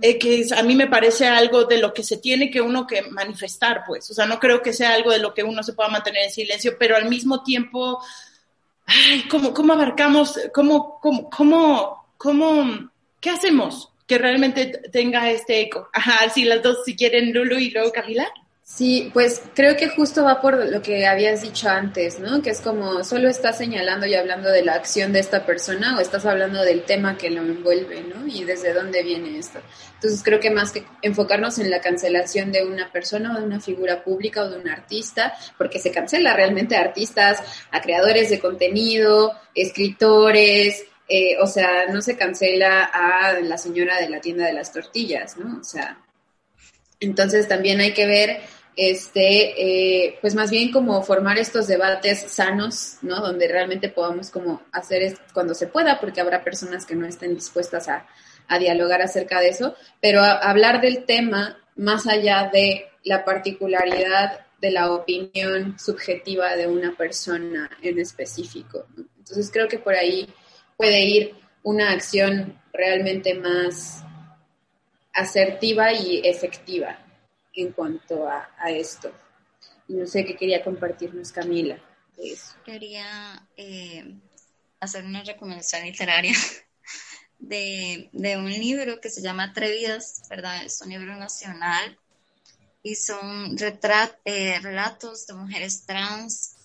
eh, 0.00 0.18
que 0.18 0.46
a 0.56 0.62
mí 0.62 0.74
me 0.74 0.86
parece 0.86 1.26
algo 1.26 1.64
de 1.64 1.78
lo 1.78 1.92
que 1.92 2.04
se 2.04 2.18
tiene 2.18 2.50
que 2.50 2.60
uno 2.60 2.86
que 2.86 3.02
manifestar, 3.02 3.82
pues. 3.86 4.08
O 4.10 4.14
sea, 4.14 4.26
no 4.26 4.38
creo 4.38 4.62
que 4.62 4.72
sea 4.72 4.94
algo 4.94 5.10
de 5.10 5.18
lo 5.18 5.34
que 5.34 5.42
uno 5.42 5.62
se 5.62 5.72
pueda 5.72 5.88
mantener 5.88 6.24
en 6.24 6.30
silencio, 6.30 6.76
pero 6.78 6.96
al 6.96 7.08
mismo 7.08 7.42
tiempo, 7.42 8.00
ay, 8.86 9.24
¿cómo, 9.28 9.52
cómo 9.52 9.72
abarcamos, 9.72 10.38
cómo, 10.54 11.00
cómo, 11.00 11.28
cómo, 11.30 12.06
cómo, 12.16 12.90
qué 13.20 13.30
hacemos 13.30 13.90
que 14.06 14.18
realmente 14.18 14.66
tenga 14.92 15.30
este 15.30 15.62
eco? 15.62 15.88
Ajá, 15.92 16.28
sí, 16.30 16.44
las 16.44 16.62
dos, 16.62 16.84
si 16.84 16.94
quieren, 16.94 17.32
Lulu 17.32 17.56
y 17.58 17.70
luego 17.70 17.90
Camila. 17.90 18.30
Sí, 18.68 19.10
pues 19.14 19.40
creo 19.54 19.76
que 19.76 19.88
justo 19.88 20.24
va 20.24 20.40
por 20.40 20.66
lo 20.68 20.82
que 20.82 21.06
habías 21.06 21.40
dicho 21.40 21.68
antes, 21.68 22.18
¿no? 22.18 22.42
Que 22.42 22.50
es 22.50 22.60
como 22.60 23.04
solo 23.04 23.28
estás 23.28 23.58
señalando 23.58 24.06
y 24.06 24.16
hablando 24.16 24.50
de 24.50 24.64
la 24.64 24.74
acción 24.74 25.12
de 25.12 25.20
esta 25.20 25.46
persona 25.46 25.96
o 25.96 26.00
estás 26.00 26.26
hablando 26.26 26.64
del 26.64 26.82
tema 26.82 27.16
que 27.16 27.30
lo 27.30 27.42
envuelve, 27.42 28.02
¿no? 28.02 28.26
Y 28.26 28.42
desde 28.42 28.74
dónde 28.74 29.04
viene 29.04 29.38
esto. 29.38 29.60
Entonces 29.94 30.20
creo 30.24 30.40
que 30.40 30.50
más 30.50 30.72
que 30.72 30.84
enfocarnos 31.00 31.60
en 31.60 31.70
la 31.70 31.80
cancelación 31.80 32.50
de 32.50 32.64
una 32.64 32.90
persona 32.90 33.32
o 33.32 33.38
de 33.38 33.46
una 33.46 33.60
figura 33.60 34.02
pública 34.02 34.42
o 34.42 34.50
de 34.50 34.58
un 34.58 34.68
artista, 34.68 35.32
porque 35.56 35.78
se 35.78 35.92
cancela 35.92 36.34
realmente 36.34 36.74
a 36.74 36.80
artistas, 36.80 37.40
a 37.70 37.80
creadores 37.80 38.30
de 38.30 38.40
contenido, 38.40 39.32
escritores, 39.54 40.84
eh, 41.08 41.38
o 41.40 41.46
sea, 41.46 41.86
no 41.86 42.02
se 42.02 42.16
cancela 42.16 42.82
a 42.82 43.38
la 43.40 43.58
señora 43.58 44.00
de 44.00 44.08
la 44.08 44.20
tienda 44.20 44.44
de 44.44 44.54
las 44.54 44.72
tortillas, 44.72 45.36
¿no? 45.36 45.60
O 45.60 45.64
sea, 45.64 46.00
entonces 47.00 47.46
también 47.46 47.80
hay 47.80 47.92
que 47.92 48.06
ver 48.06 48.55
este, 48.76 50.06
eh, 50.06 50.18
pues 50.20 50.34
más 50.34 50.50
bien 50.50 50.70
como 50.70 51.02
formar 51.02 51.38
estos 51.38 51.66
debates 51.66 52.26
sanos, 52.28 52.98
¿no? 53.00 53.20
Donde 53.20 53.48
realmente 53.48 53.88
podamos 53.88 54.30
como 54.30 54.62
hacer 54.70 55.18
cuando 55.32 55.54
se 55.54 55.66
pueda, 55.66 55.98
porque 55.98 56.20
habrá 56.20 56.44
personas 56.44 56.84
que 56.84 56.94
no 56.94 57.06
estén 57.06 57.34
dispuestas 57.34 57.88
a, 57.88 58.06
dialogar 58.60 59.02
acerca 59.02 59.40
de 59.40 59.48
eso, 59.48 59.74
pero 60.00 60.22
hablar 60.22 60.80
del 60.80 61.04
tema 61.04 61.58
más 61.74 62.06
allá 62.06 62.48
de 62.52 62.86
la 63.02 63.24
particularidad 63.24 64.46
de 64.60 64.70
la 64.70 64.92
opinión 64.92 65.76
subjetiva 65.80 66.54
de 66.54 66.68
una 66.68 66.94
persona 66.96 67.68
en 67.82 67.98
específico. 67.98 68.86
Entonces 69.18 69.50
creo 69.52 69.66
que 69.66 69.80
por 69.80 69.94
ahí 69.94 70.28
puede 70.76 71.02
ir 71.02 71.34
una 71.64 71.90
acción 71.90 72.56
realmente 72.72 73.34
más 73.34 74.04
asertiva 75.12 75.92
y 75.92 76.20
efectiva 76.24 77.00
en 77.56 77.72
cuanto 77.72 78.28
a, 78.28 78.48
esto. 78.70 79.12
Y 79.88 79.94
no 79.94 80.06
sé 80.06 80.24
qué 80.24 80.36
quería 80.36 80.62
compartirnos 80.62 81.32
Camila 81.32 81.78
de 82.16 82.32
eso. 82.32 82.54
Quería 82.64 83.46
eh, 83.56 84.14
hacer 84.80 85.04
una 85.04 85.22
recomendación 85.22 85.84
literaria 85.84 86.34
de, 87.38 88.10
un 88.36 88.50
libro 88.50 89.00
que 89.00 89.10
se 89.10 89.22
llama 89.22 89.44
Atrevidas, 89.44 90.22
¿verdad? 90.28 90.64
Es 90.64 90.80
un 90.82 90.90
libro 90.90 91.16
nacional 91.16 91.98
y 92.82 92.94
son 92.94 93.56
eh, 94.24 94.58
relatos 94.60 95.26
de 95.26 95.34
mujeres 95.34 95.84
trans 95.86 96.56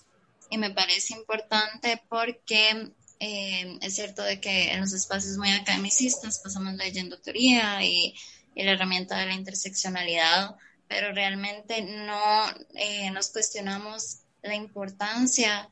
y 0.50 0.58
me 0.58 0.70
parece 0.70 1.14
importante 1.14 2.02
porque 2.08 2.92
eh, 3.18 3.78
es 3.80 3.94
cierto 3.94 4.22
de 4.22 4.40
que 4.40 4.72
en 4.72 4.80
los 4.80 4.92
espacios 4.92 5.36
muy 5.38 5.50
academicistas 5.50 6.40
pasamos 6.40 6.74
leyendo 6.74 7.18
teoría 7.18 7.82
y, 7.82 8.14
y 8.54 8.62
la 8.62 8.72
herramienta 8.72 9.18
de 9.18 9.26
la 9.26 9.34
interseccionalidad, 9.34 10.56
pero 10.88 11.12
realmente 11.12 11.82
no 11.82 12.44
eh, 12.74 13.10
nos 13.10 13.30
cuestionamos 13.30 14.18
la 14.42 14.54
importancia 14.54 15.68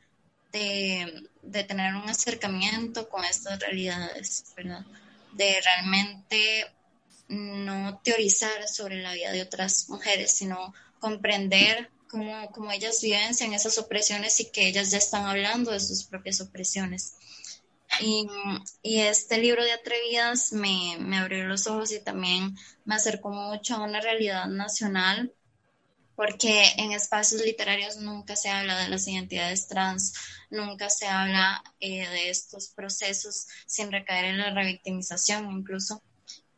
de, 0.52 1.28
de, 1.42 1.64
tener 1.64 1.94
un 1.94 2.08
acercamiento 2.08 3.08
con 3.08 3.24
estas 3.24 3.58
realidades, 3.60 4.44
¿verdad? 4.56 4.84
De 5.32 5.60
realmente 5.60 6.66
no 7.28 8.00
teorizar 8.02 8.66
sobre 8.68 9.02
la 9.02 9.12
vida 9.12 9.32
de 9.32 9.42
otras 9.42 9.88
mujeres, 9.88 10.32
sino 10.32 10.74
comprender 10.98 11.90
cómo, 12.08 12.50
cómo 12.50 12.72
ellas 12.72 13.00
vivencian 13.00 13.54
esas 13.54 13.78
opresiones 13.78 14.40
y 14.40 14.50
que 14.50 14.66
ellas 14.66 14.90
ya 14.90 14.98
están 14.98 15.26
hablando 15.26 15.70
de 15.70 15.80
sus 15.80 16.04
propias 16.04 16.40
opresiones. 16.40 17.14
Y, 17.98 18.28
este 18.82 19.38
libro 19.38 19.64
de 19.64 19.72
Atrevidas 19.72 20.52
me, 20.52 20.96
me, 21.00 21.18
abrió 21.18 21.44
los 21.46 21.66
ojos 21.66 21.92
y 21.92 22.00
también 22.00 22.56
me 22.84 22.94
acercó 22.94 23.30
mucho 23.30 23.74
a 23.74 23.84
una 23.84 24.00
realidad 24.00 24.46
nacional, 24.46 25.32
porque 26.14 26.64
en 26.76 26.92
espacios 26.92 27.42
literarios 27.42 27.96
nunca 27.96 28.36
se 28.36 28.50
habla 28.50 28.78
de 28.78 28.88
las 28.88 29.08
identidades 29.08 29.66
trans, 29.68 30.14
nunca 30.50 30.90
se 30.90 31.06
habla 31.06 31.62
eh, 31.80 32.06
de 32.08 32.30
estos 32.30 32.68
procesos 32.68 33.46
sin 33.66 33.90
recaer 33.90 34.26
en 34.26 34.38
la 34.38 34.50
revictimización 34.50 35.50
incluso. 35.50 36.02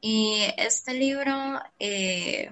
Y 0.01 0.43
este 0.57 0.95
libro 0.95 1.61
eh, 1.79 2.51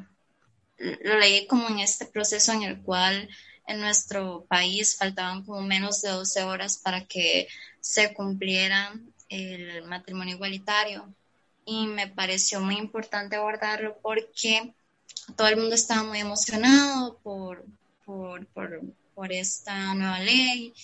lo 0.79 1.19
leí 1.19 1.47
como 1.47 1.69
en 1.69 1.81
este 1.81 2.07
proceso 2.07 2.53
en 2.53 2.63
el 2.63 2.81
cual 2.81 3.29
en 3.71 3.81
nuestro 3.81 4.45
país 4.49 4.97
faltaban 4.97 5.45
como 5.45 5.63
menos 5.63 6.03
de 6.03 6.11
12 6.11 6.43
horas 6.43 6.77
para 6.77 7.07
que 7.07 7.47
se 7.81 8.13
cumpliera 8.13 8.93
el 9.29 9.85
matrimonio 9.85 10.35
igualitario. 10.35 11.15
Y 11.65 11.87
me 11.87 12.09
pareció 12.09 12.61
muy 12.61 12.77
importante 12.77 13.37
abordarlo 13.37 13.97
porque 14.03 14.75
todo 15.37 15.47
el 15.47 15.57
mundo 15.57 15.77
estaba 15.77 16.03
muy 16.03 16.19
emocionado 16.19 17.19
por, 17.23 17.65
por, 18.05 18.45
por, 18.49 18.83
por 19.15 19.33
esta 19.33 19.95
nueva 19.95 20.19
ley 20.19 20.75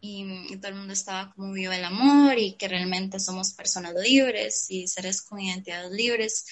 y, 0.00 0.56
todo 0.58 0.68
el 0.68 0.76
mundo 0.76 0.92
estaba 0.92 1.32
como 1.34 1.52
vivo 1.52 1.72
el 1.72 1.84
amor 1.84 2.38
y 2.38 2.52
que 2.52 2.68
realmente 2.68 3.18
somos 3.18 3.54
personas 3.54 3.94
libres 3.94 4.70
y 4.70 4.86
seres 4.86 5.20
con 5.20 5.40
identidades 5.40 5.90
libres. 5.90 6.46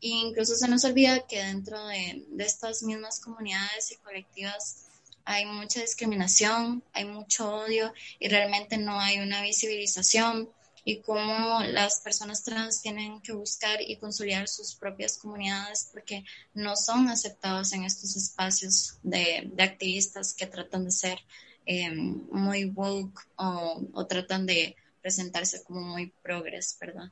E 0.00 0.08
incluso 0.08 0.54
se 0.54 0.68
nos 0.68 0.84
olvida 0.84 1.26
que 1.26 1.42
dentro 1.42 1.84
de, 1.88 2.24
de 2.28 2.44
estas 2.44 2.84
mismas 2.84 3.18
comunidades 3.18 3.90
y 3.90 3.96
colectivas 3.96 4.89
hay 5.30 5.46
mucha 5.46 5.80
discriminación, 5.80 6.82
hay 6.92 7.04
mucho 7.04 7.54
odio 7.54 7.92
y 8.18 8.28
realmente 8.28 8.78
no 8.78 9.00
hay 9.00 9.18
una 9.18 9.42
visibilización 9.42 10.50
y 10.84 11.00
cómo 11.00 11.60
las 11.62 12.00
personas 12.00 12.42
trans 12.42 12.80
tienen 12.80 13.20
que 13.20 13.32
buscar 13.32 13.80
y 13.80 13.96
consolidar 13.96 14.48
sus 14.48 14.74
propias 14.74 15.18
comunidades 15.18 15.90
porque 15.92 16.24
no 16.54 16.74
son 16.74 17.08
aceptados 17.08 17.72
en 17.72 17.84
estos 17.84 18.16
espacios 18.16 18.98
de, 19.02 19.52
activistas 19.58 20.34
que 20.34 20.46
tratan 20.46 20.84
de 20.84 20.90
ser 20.90 21.18
Em, 21.66 22.26
muy 22.32 22.64
woke 22.64 23.20
o, 23.36 24.06
tratan 24.08 24.46
de 24.46 24.74
presentarse 25.00 25.62
como 25.62 25.80
muy 25.82 26.12
progres, 26.22 26.76
¿verdad? 26.80 27.10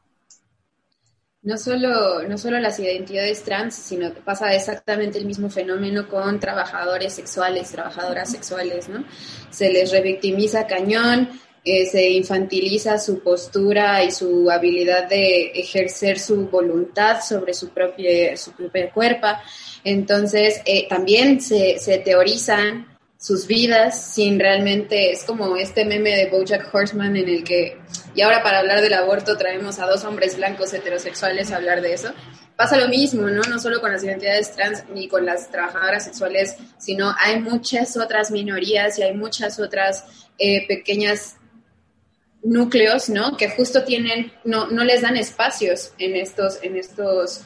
No 1.48 1.56
solo, 1.56 2.28
no 2.28 2.36
solo 2.36 2.60
las 2.60 2.78
identidades 2.78 3.42
trans, 3.42 3.74
sino 3.74 4.12
que 4.12 4.20
pasa 4.20 4.54
exactamente 4.54 5.16
el 5.16 5.24
mismo 5.24 5.48
fenómeno 5.48 6.06
con 6.06 6.38
trabajadores 6.38 7.14
sexuales, 7.14 7.70
trabajadoras 7.70 8.30
sexuales, 8.30 8.90
¿no? 8.90 9.02
Se 9.48 9.72
les 9.72 9.90
revictimiza 9.90 10.66
cañón, 10.66 11.30
eh, 11.64 11.86
se 11.86 12.10
infantiliza 12.10 12.98
su 12.98 13.20
postura 13.20 14.04
y 14.04 14.10
su 14.10 14.50
habilidad 14.50 15.08
de 15.08 15.52
ejercer 15.54 16.18
su 16.18 16.48
voluntad 16.48 17.22
sobre 17.22 17.54
su 17.54 17.70
propia, 17.70 18.36
su 18.36 18.52
propia 18.52 18.90
cuerpo. 18.90 19.28
Entonces, 19.84 20.60
eh, 20.66 20.86
también 20.86 21.40
se, 21.40 21.78
se 21.78 21.96
teorizan 21.96 22.86
sus 23.16 23.46
vidas 23.46 24.12
sin 24.12 24.38
realmente, 24.38 25.12
es 25.12 25.24
como 25.24 25.56
este 25.56 25.86
meme 25.86 26.10
de 26.10 26.26
Bojack 26.26 26.68
Horseman 26.74 27.16
en 27.16 27.26
el 27.26 27.42
que, 27.42 27.78
y 28.14 28.22
ahora 28.22 28.42
para 28.42 28.58
hablar 28.58 28.80
del 28.80 28.94
aborto 28.94 29.36
traemos 29.36 29.78
a 29.78 29.86
dos 29.86 30.04
hombres 30.04 30.36
blancos 30.36 30.72
heterosexuales 30.72 31.50
a 31.50 31.56
hablar 31.56 31.80
de 31.80 31.92
eso. 31.92 32.12
Pasa 32.56 32.76
lo 32.76 32.88
mismo, 32.88 33.28
¿no? 33.28 33.42
No 33.42 33.58
solo 33.60 33.80
con 33.80 33.92
las 33.92 34.02
identidades 34.02 34.52
trans 34.52 34.84
ni 34.92 35.06
con 35.06 35.24
las 35.24 35.50
trabajadoras 35.50 36.04
sexuales, 36.04 36.56
sino 36.78 37.14
hay 37.20 37.40
muchas 37.40 37.96
otras 37.96 38.30
minorías 38.30 38.98
y 38.98 39.02
hay 39.02 39.14
muchas 39.14 39.60
otras 39.60 40.04
eh, 40.38 40.66
pequeñas 40.66 41.36
núcleos, 42.42 43.08
¿no? 43.10 43.36
Que 43.36 43.50
justo 43.50 43.84
tienen, 43.84 44.32
no, 44.44 44.66
no 44.68 44.82
les 44.84 45.02
dan 45.02 45.16
espacios 45.16 45.92
en 45.98 46.16
estos, 46.16 46.58
en 46.62 46.76
estos, 46.76 47.42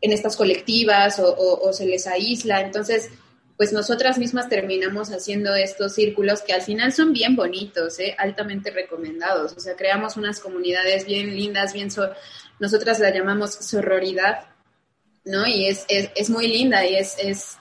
en 0.00 0.12
estas 0.12 0.36
colectivas 0.36 1.20
o, 1.20 1.34
o 1.36 1.72
se 1.72 1.86
les 1.86 2.06
aísla. 2.06 2.60
Entonces, 2.60 3.10
pues 3.58 3.72
nosotras 3.72 4.18
mismas 4.18 4.48
terminamos 4.48 5.10
haciendo 5.10 5.52
estos 5.56 5.92
círculos 5.92 6.42
que 6.42 6.52
al 6.52 6.62
final 6.62 6.92
son 6.92 7.12
bien 7.12 7.34
bonitos, 7.34 7.98
¿eh? 7.98 8.14
altamente 8.16 8.70
recomendados. 8.70 9.52
O 9.56 9.60
sea, 9.60 9.74
creamos 9.74 10.16
unas 10.16 10.38
comunidades 10.38 11.04
bien 11.04 11.34
lindas, 11.34 11.72
bien... 11.72 11.88
nosotras 12.60 13.00
la 13.00 13.10
llamamos 13.12 13.52
sororidad, 13.52 14.46
¿no? 15.24 15.44
Y 15.44 15.66
es, 15.66 15.84
es, 15.88 16.08
es 16.14 16.30
muy 16.30 16.46
linda 16.46 16.86
y 16.86 16.94
es, 16.94 17.16
es, 17.18 17.56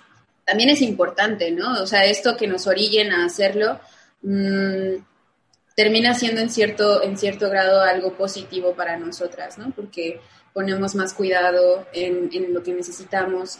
también 0.46 0.70
es 0.70 0.84
importante, 0.84 1.50
¿no? 1.50 1.82
O 1.82 1.88
sea, 1.88 2.06
esto 2.06 2.38
que 2.38 2.46
nos 2.46 2.68
orillen 2.68 3.12
a 3.12 3.26
hacerlo 3.26 3.80
mmm, 4.22 5.02
termina 5.76 6.14
siendo 6.14 6.42
en 6.42 6.52
cierto, 6.52 7.02
en 7.02 7.18
cierto 7.18 7.50
grado 7.50 7.82
algo 7.82 8.16
positivo 8.16 8.76
para 8.76 8.98
nosotras, 8.98 9.58
¿no? 9.58 9.72
Porque 9.76 10.22
ponemos 10.54 10.94
más 10.94 11.16
cuidado 11.16 11.88
en, 11.92 12.30
en 12.32 12.54
lo 12.54 12.62
que 12.62 12.74
necesitamos, 12.74 13.58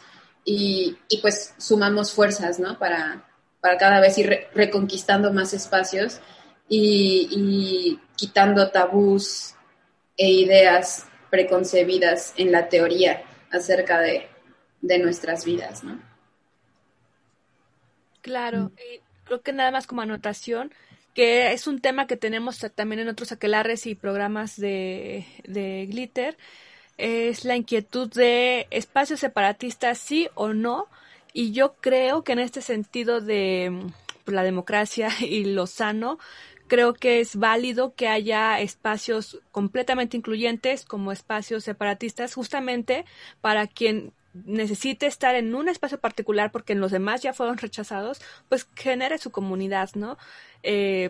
y, 0.50 0.98
pues 1.22 1.54
sumamos 1.58 2.14
fuerzas, 2.14 2.58
¿no? 2.58 2.80
Para, 2.80 3.28
para 3.60 3.78
cada 3.78 4.00
vez 4.00 4.18
ir 4.18 4.48
reconquistando 4.54 5.34
más 5.34 5.54
espacios 5.54 6.22
y, 6.70 8.00
quitando 8.16 8.72
tabús 8.72 9.56
e 10.16 10.32
ideas 10.32 11.06
preconcebidas 11.30 12.34
en 12.38 12.54
la 12.54 12.70
teoría 12.70 13.24
acerca 13.52 14.00
de, 14.00 14.30
nuestras 14.82 15.44
vidas, 15.44 15.84
¿no? 15.84 16.02
Claro, 18.22 18.72
creo 19.26 19.42
que 19.42 19.52
nada 19.52 19.72
más 19.72 19.86
como 19.86 20.02
anotación, 20.02 20.74
que 21.14 21.52
es 21.52 21.68
un 21.68 21.82
tema 21.82 22.08
que 22.08 22.16
tenemos 22.16 22.60
también 22.74 23.02
en 23.02 23.10
otros 23.10 23.34
aquelares 23.34 23.86
y 23.86 23.96
programas 23.96 24.56
de, 24.56 25.26
de 25.44 25.88
Glitter, 25.88 26.38
es 26.98 27.46
la 27.46 27.56
inquietud 27.56 28.12
de 28.12 28.68
espacios 28.72 29.20
separatistas, 29.20 29.98
sí 29.98 30.28
o 30.36 30.54
no. 30.54 30.88
Y 31.34 31.52
yo 31.52 31.76
creo 31.76 32.24
que 32.24 32.34
en 32.34 32.40
este 32.40 32.62
sentido 32.62 33.22
de 33.22 33.72
pues, 34.26 34.34
la 34.36 34.44
democracia 34.44 35.10
y 35.22 35.46
lo 35.46 35.68
sano, 35.68 36.18
creo 36.68 36.94
que 36.94 37.20
es 37.20 37.36
válido 37.36 37.94
que 37.96 38.08
haya 38.08 38.60
espacios 38.60 39.40
completamente 39.52 40.18
incluyentes 40.18 40.86
como 40.86 41.12
espacios 41.12 41.64
separatistas, 41.64 42.34
justamente 42.34 43.06
para 43.42 43.68
quien 43.68 44.14
necesite 44.46 45.08
estar 45.08 45.36
en 45.36 45.56
un 45.56 45.68
espacio 45.68 46.00
particular 46.00 46.52
porque 46.52 46.74
en 46.74 46.80
los 46.80 46.92
demás 46.92 47.22
ya 47.22 47.34
fueron 47.34 47.58
rechazados, 47.58 48.22
pues 48.50 48.68
genere 48.76 49.18
su 49.18 49.32
comunidad, 49.32 49.90
¿no? 49.96 50.18
Eh, 50.64 51.10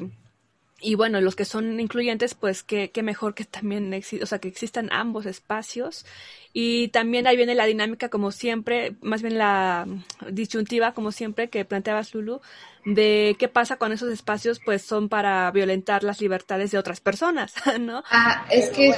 y 0.79 0.93
bueno, 0.93 1.21
los 1.21 1.35
que 1.35 1.45
son 1.45 1.79
incluyentes, 1.79 2.35
pues 2.35 2.61
qué, 2.61 2.91
qué 2.91 3.01
mejor 3.01 3.33
que 3.33 3.45
también 3.45 3.91
o 4.21 4.25
sea, 4.27 4.37
que 4.37 4.47
existan 4.47 4.89
ambos 4.91 5.25
espacios. 5.25 6.05
Y 6.53 6.89
también 6.89 7.25
ahí 7.25 7.35
viene 7.35 7.55
la 7.55 7.65
dinámica, 7.65 8.09
como 8.09 8.31
siempre, 8.31 8.95
más 9.01 9.23
bien 9.23 9.39
la 9.39 9.87
disyuntiva, 10.29 10.93
como 10.93 11.11
siempre, 11.11 11.49
que 11.49 11.65
planteabas, 11.65 12.13
Lulu, 12.13 12.41
de 12.85 13.35
qué 13.39 13.47
pasa 13.47 13.77
con 13.77 13.91
esos 13.91 14.11
espacios, 14.11 14.59
pues 14.63 14.83
son 14.83 15.09
para 15.09 15.49
violentar 15.49 16.03
las 16.03 16.21
libertades 16.21 16.69
de 16.69 16.77
otras 16.77 16.99
personas, 16.99 17.53
¿no? 17.79 18.03
Ah, 18.11 18.45
es 18.51 18.69
que 18.69 18.93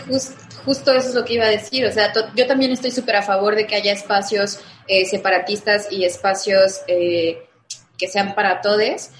justo 0.66 0.92
eso 0.92 1.10
es 1.10 1.16
lo 1.16 1.24
que 1.24 1.36
iba 1.36 1.46
a 1.46 1.50
decir. 1.50 1.86
O 1.86 1.92
sea, 1.94 2.12
yo 2.36 2.46
también 2.46 2.72
estoy 2.72 2.92
súper 2.92 3.16
a 3.16 3.24
favor 3.24 3.56
de 3.56 3.66
que 3.66 3.76
haya 3.76 3.94
espacios 3.94 4.60
eh, 4.88 5.06
separatistas 5.06 5.90
y 5.92 6.04
espacios 6.04 6.82
eh, 6.88 7.42
que 7.98 8.08
sean 8.08 8.36
para 8.36 8.60
todos 8.62 9.12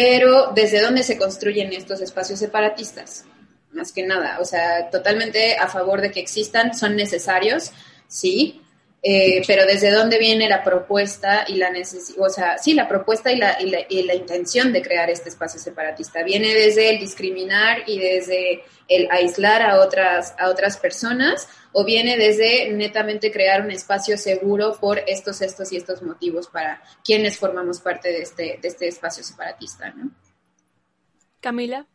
pero 0.00 0.52
¿desde 0.54 0.80
dónde 0.80 1.02
se 1.02 1.18
construyen 1.18 1.72
estos 1.72 2.00
espacios 2.00 2.38
separatistas? 2.38 3.24
Más 3.72 3.90
que 3.90 4.06
nada, 4.06 4.38
o 4.40 4.44
sea, 4.44 4.90
totalmente 4.90 5.56
a 5.56 5.66
favor 5.66 6.00
de 6.00 6.12
que 6.12 6.20
existan, 6.20 6.72
son 6.72 6.94
necesarios, 6.94 7.72
sí, 8.06 8.62
eh, 9.00 9.42
pero 9.46 9.64
desde 9.64 9.92
dónde 9.92 10.18
viene 10.18 10.48
la 10.48 10.64
propuesta 10.64 11.44
y 11.46 11.54
la 11.54 11.70
necesidad, 11.70 12.20
o 12.20 12.28
sea, 12.28 12.58
sí, 12.58 12.74
la 12.74 12.88
propuesta 12.88 13.30
y 13.30 13.36
la, 13.36 13.60
y, 13.62 13.70
la, 13.70 13.78
y 13.88 14.02
la, 14.02 14.14
intención 14.14 14.72
de 14.72 14.82
crear 14.82 15.08
este 15.08 15.28
espacio 15.28 15.60
separatista. 15.60 16.24
Viene 16.24 16.52
desde 16.52 16.90
el 16.90 16.98
discriminar 16.98 17.84
y 17.86 18.00
desde 18.00 18.64
el 18.88 19.08
aislar 19.12 19.62
a 19.62 19.80
otras, 19.80 20.34
a 20.36 20.48
otras 20.48 20.78
personas, 20.78 21.48
o 21.72 21.84
viene 21.84 22.16
desde 22.16 22.70
netamente 22.70 23.30
crear 23.30 23.62
un 23.62 23.70
espacio 23.70 24.18
seguro 24.18 24.76
por 24.80 24.98
estos, 25.06 25.42
estos 25.42 25.72
y 25.72 25.76
estos 25.76 26.02
motivos 26.02 26.48
para 26.48 26.82
quienes 27.04 27.38
formamos 27.38 27.80
parte 27.80 28.08
de 28.08 28.22
este, 28.22 28.58
de 28.60 28.68
este 28.68 28.88
espacio 28.88 29.22
separatista, 29.22 29.90
¿no? 29.90 30.10
Camila. 31.40 31.86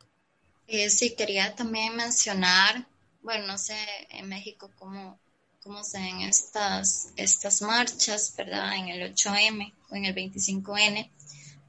Eh, 0.68 0.90
sí, 0.90 1.16
quería 1.16 1.54
también 1.54 1.98
mencionar, 1.98 2.88
bueno, 3.22 3.46
no 3.46 3.58
sé 3.58 3.76
en 4.10 4.30
México 4.30 4.72
cómo 4.78 5.20
cómo 5.64 5.84
se 5.84 5.98
ven 5.98 6.22
estas, 6.22 7.10
estas 7.16 7.62
marchas, 7.62 8.34
¿verdad? 8.36 8.76
En 8.76 8.90
el 8.90 9.16
8M 9.16 9.74
o 9.90 9.96
en 9.96 10.06
el 10.06 10.14
25N. 10.14 11.10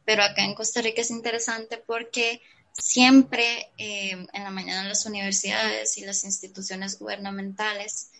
Pero 0.04 0.22
acá 0.24 0.44
en 0.44 0.54
Costa 0.54 0.82
Rica 0.82 1.00
es 1.00 1.10
interesante 1.10 1.78
porque 1.78 2.42
siempre 2.72 3.70
eh, 3.78 4.26
en 4.32 4.44
la 4.44 4.50
mañana 4.50 4.88
las 4.88 5.06
universidades 5.06 5.96
y 5.96 6.04
las 6.04 6.24
instituciones 6.24 6.98
gubernamentales 6.98 8.10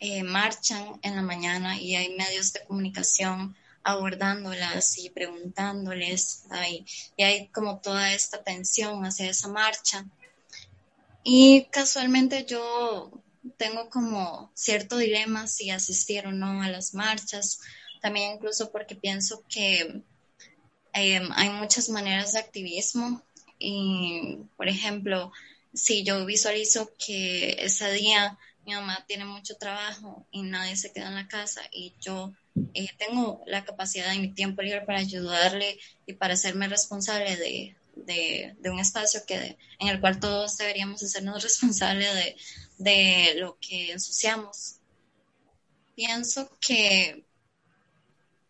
eh, 0.00 0.22
marchan 0.22 0.98
en 1.02 1.14
la 1.14 1.22
mañana 1.22 1.78
y 1.78 1.94
hay 1.94 2.16
medios 2.16 2.52
de 2.52 2.64
comunicación 2.64 3.54
abordándolas 3.84 4.98
y 4.98 5.08
preguntándoles, 5.08 6.44
y 7.16 7.22
hay 7.22 7.48
como 7.48 7.78
toda 7.78 8.12
esta 8.12 8.42
tensión 8.42 9.04
hacia 9.04 9.30
esa 9.30 9.48
marcha. 9.48 10.04
Y 11.22 11.66
casualmente 11.70 12.44
yo 12.44 13.10
tengo 13.56 13.90
como 13.90 14.50
cierto 14.54 14.96
dilema 14.96 15.46
si 15.46 15.70
asistir 15.70 16.26
o 16.26 16.32
no 16.32 16.62
a 16.62 16.68
las 16.68 16.94
marchas, 16.94 17.60
también 18.00 18.34
incluso 18.34 18.70
porque 18.70 18.94
pienso 18.94 19.44
que 19.48 20.02
em, 20.92 21.28
hay 21.32 21.50
muchas 21.50 21.88
maneras 21.88 22.32
de 22.32 22.40
activismo 22.40 23.22
y, 23.58 24.38
por 24.56 24.68
ejemplo, 24.68 25.32
si 25.74 26.04
yo 26.04 26.24
visualizo 26.24 26.92
que 26.98 27.56
ese 27.60 27.92
día 27.92 28.38
mi 28.64 28.74
mamá 28.74 29.04
tiene 29.06 29.24
mucho 29.24 29.56
trabajo 29.56 30.26
y 30.30 30.42
nadie 30.42 30.76
se 30.76 30.92
queda 30.92 31.08
en 31.08 31.14
la 31.14 31.28
casa 31.28 31.62
y 31.72 31.94
yo 32.00 32.32
eh, 32.74 32.88
tengo 32.98 33.42
la 33.46 33.64
capacidad 33.64 34.10
de 34.10 34.18
mi 34.18 34.28
tiempo 34.28 34.62
libre 34.62 34.82
para 34.82 34.98
ayudarle 34.98 35.78
y 36.06 36.12
para 36.14 36.34
hacerme 36.34 36.68
responsable 36.68 37.36
de, 37.36 37.76
de, 37.96 38.70
un 38.70 38.78
espacio 38.78 39.22
que, 39.26 39.56
en 39.78 39.88
el 39.88 40.00
cual 40.00 40.20
todos 40.20 40.56
deberíamos 40.56 41.02
hacernos 41.02 41.42
responsables 41.42 42.14
de, 42.14 42.36
de 42.78 43.34
lo 43.36 43.58
que 43.60 43.92
ensuciamos. 43.92 44.76
Pienso 45.94 46.48
que, 46.60 47.24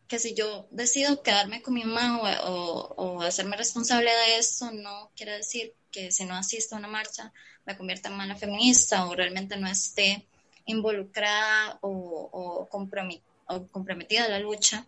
que 0.07 0.19
si 0.19 0.35
yo 0.35 0.69
decido 0.71 1.23
quedarme 1.23 1.63
con 1.63 1.75
mi 1.75 1.85
mamá 1.85 2.21
o, 2.45 2.95
o, 2.97 3.23
hacerme 3.23 3.57
responsable 3.57 4.11
de 4.11 4.39
esto, 4.39 4.71
no 4.71 5.11
quiere 5.17 5.33
decir 5.33 5.75
que 5.91 6.13
si 6.13 6.25
no 6.27 6.35
asisto 6.35 6.75
a 6.77 6.79
una 6.79 6.89
marcha 6.89 7.33
me 7.65 7.77
convierta 7.77 8.09
en 8.09 8.17
mala 8.17 8.37
feminista 8.37 9.07
o 9.07 9.15
realmente 9.15 9.57
no 9.57 9.67
esté 9.69 10.27
involucrada 10.67 11.79
o, 11.81 11.89
o, 12.33 12.69
comprometida 13.71 14.25
a 14.25 14.29
la 14.29 14.39
lucha. 14.41 14.87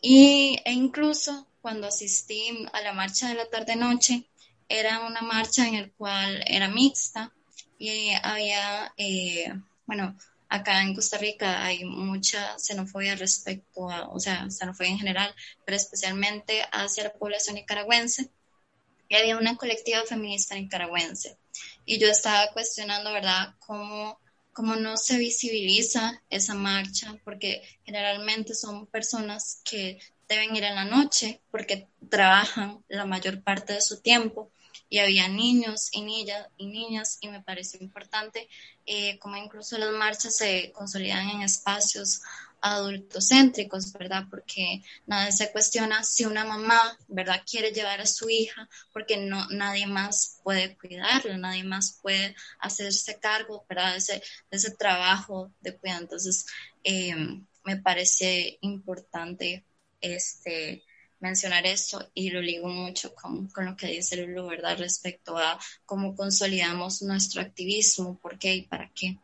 Y, 0.00 0.58
e 0.64 0.72
incluso 0.72 1.46
cuando 1.60 1.88
asistí 1.88 2.66
a 2.72 2.80
la 2.80 2.94
marcha 2.94 3.28
de 3.28 3.34
la 3.34 3.50
tarde-noche, 3.50 4.24
era 4.68 5.00
una 5.06 5.20
marcha 5.20 5.68
en 5.68 5.82
la 5.82 5.88
cual 5.90 6.42
era 6.46 6.68
mixta 6.68 7.32
y 7.78 8.10
había, 8.22 8.92
eh, 8.96 9.52
bueno, 9.86 10.16
acá 10.48 10.82
en 10.82 10.94
Costa 10.94 11.18
Rica 11.18 11.64
hay 11.64 11.84
mucha 11.84 12.58
xenofobia 12.58 13.16
respecto 13.16 13.90
a, 13.90 14.08
o 14.08 14.18
sea, 14.20 14.48
xenofobia 14.50 14.90
en 14.90 14.98
general, 14.98 15.34
pero 15.64 15.76
especialmente 15.76 16.62
hacia 16.72 17.04
la 17.04 17.12
población 17.12 17.56
nicaragüense. 17.56 18.30
Y 19.08 19.14
había 19.14 19.36
una 19.36 19.56
colectiva 19.56 20.02
feminista 20.02 20.54
nicaragüense. 20.54 21.38
Y 21.84 21.98
yo 21.98 22.08
estaba 22.08 22.52
cuestionando, 22.52 23.12
¿verdad?, 23.12 23.54
cómo, 23.60 24.18
cómo 24.52 24.74
no 24.74 24.96
se 24.96 25.18
visibiliza 25.18 26.22
esa 26.28 26.54
marcha, 26.54 27.16
porque 27.24 27.62
generalmente 27.84 28.54
son 28.54 28.86
personas 28.86 29.60
que 29.64 30.00
deben 30.28 30.56
ir 30.56 30.64
en 30.64 30.74
la 30.74 30.84
noche 30.84 31.40
porque 31.50 31.88
trabajan 32.10 32.84
la 32.88 33.04
mayor 33.04 33.42
parte 33.42 33.74
de 33.74 33.80
su 33.80 34.00
tiempo 34.00 34.50
y 34.88 34.98
había 34.98 35.28
niños 35.28 35.88
y 35.92 36.02
niñas 36.02 37.18
y 37.20 37.28
me 37.28 37.42
pareció 37.42 37.80
importante 37.80 38.48
eh, 38.84 39.18
como 39.18 39.36
incluso 39.36 39.78
las 39.78 39.92
marchas 39.92 40.36
se 40.36 40.72
consolidan 40.72 41.28
en 41.30 41.42
espacios 41.42 42.22
adultocéntricos, 42.60 43.92
¿verdad? 43.92 44.24
Porque 44.30 44.82
nadie 45.06 45.32
se 45.32 45.52
cuestiona 45.52 46.02
si 46.02 46.24
una 46.24 46.44
mamá, 46.44 46.98
¿verdad? 47.08 47.42
Quiere 47.48 47.72
llevar 47.72 48.00
a 48.00 48.06
su 48.06 48.28
hija 48.30 48.68
porque 48.92 49.16
no, 49.16 49.46
nadie 49.50 49.86
más 49.86 50.40
puede 50.42 50.76
cuidarla, 50.76 51.36
nadie 51.36 51.64
más 51.64 51.98
puede 52.02 52.34
hacerse 52.58 53.18
cargo, 53.18 53.64
¿verdad? 53.68 53.92
De 53.92 53.98
ese, 53.98 54.22
ese 54.50 54.70
trabajo 54.72 55.52
de 55.60 55.76
cuidado. 55.76 56.02
Entonces, 56.02 56.46
eh, 56.84 57.14
me 57.64 57.76
parece 57.76 58.58
importante 58.60 59.64
este, 60.00 60.84
mencionar 61.26 61.66
eso 61.66 62.10
y 62.14 62.30
lo 62.30 62.40
ligo 62.40 62.68
mucho 62.68 63.14
con, 63.14 63.48
con, 63.48 63.66
lo 63.66 63.76
que 63.76 63.88
dice 63.88 64.16
Lulu, 64.16 64.48
¿verdad? 64.48 64.78
Respecto 64.78 65.36
a 65.36 65.58
cómo 65.84 66.14
consolidamos 66.14 67.02
nuestro 67.02 67.42
activismo, 67.42 68.18
por 68.18 68.38
qué 68.38 68.54
y 68.54 68.62
para 68.62 68.90
qué. 68.94 69.18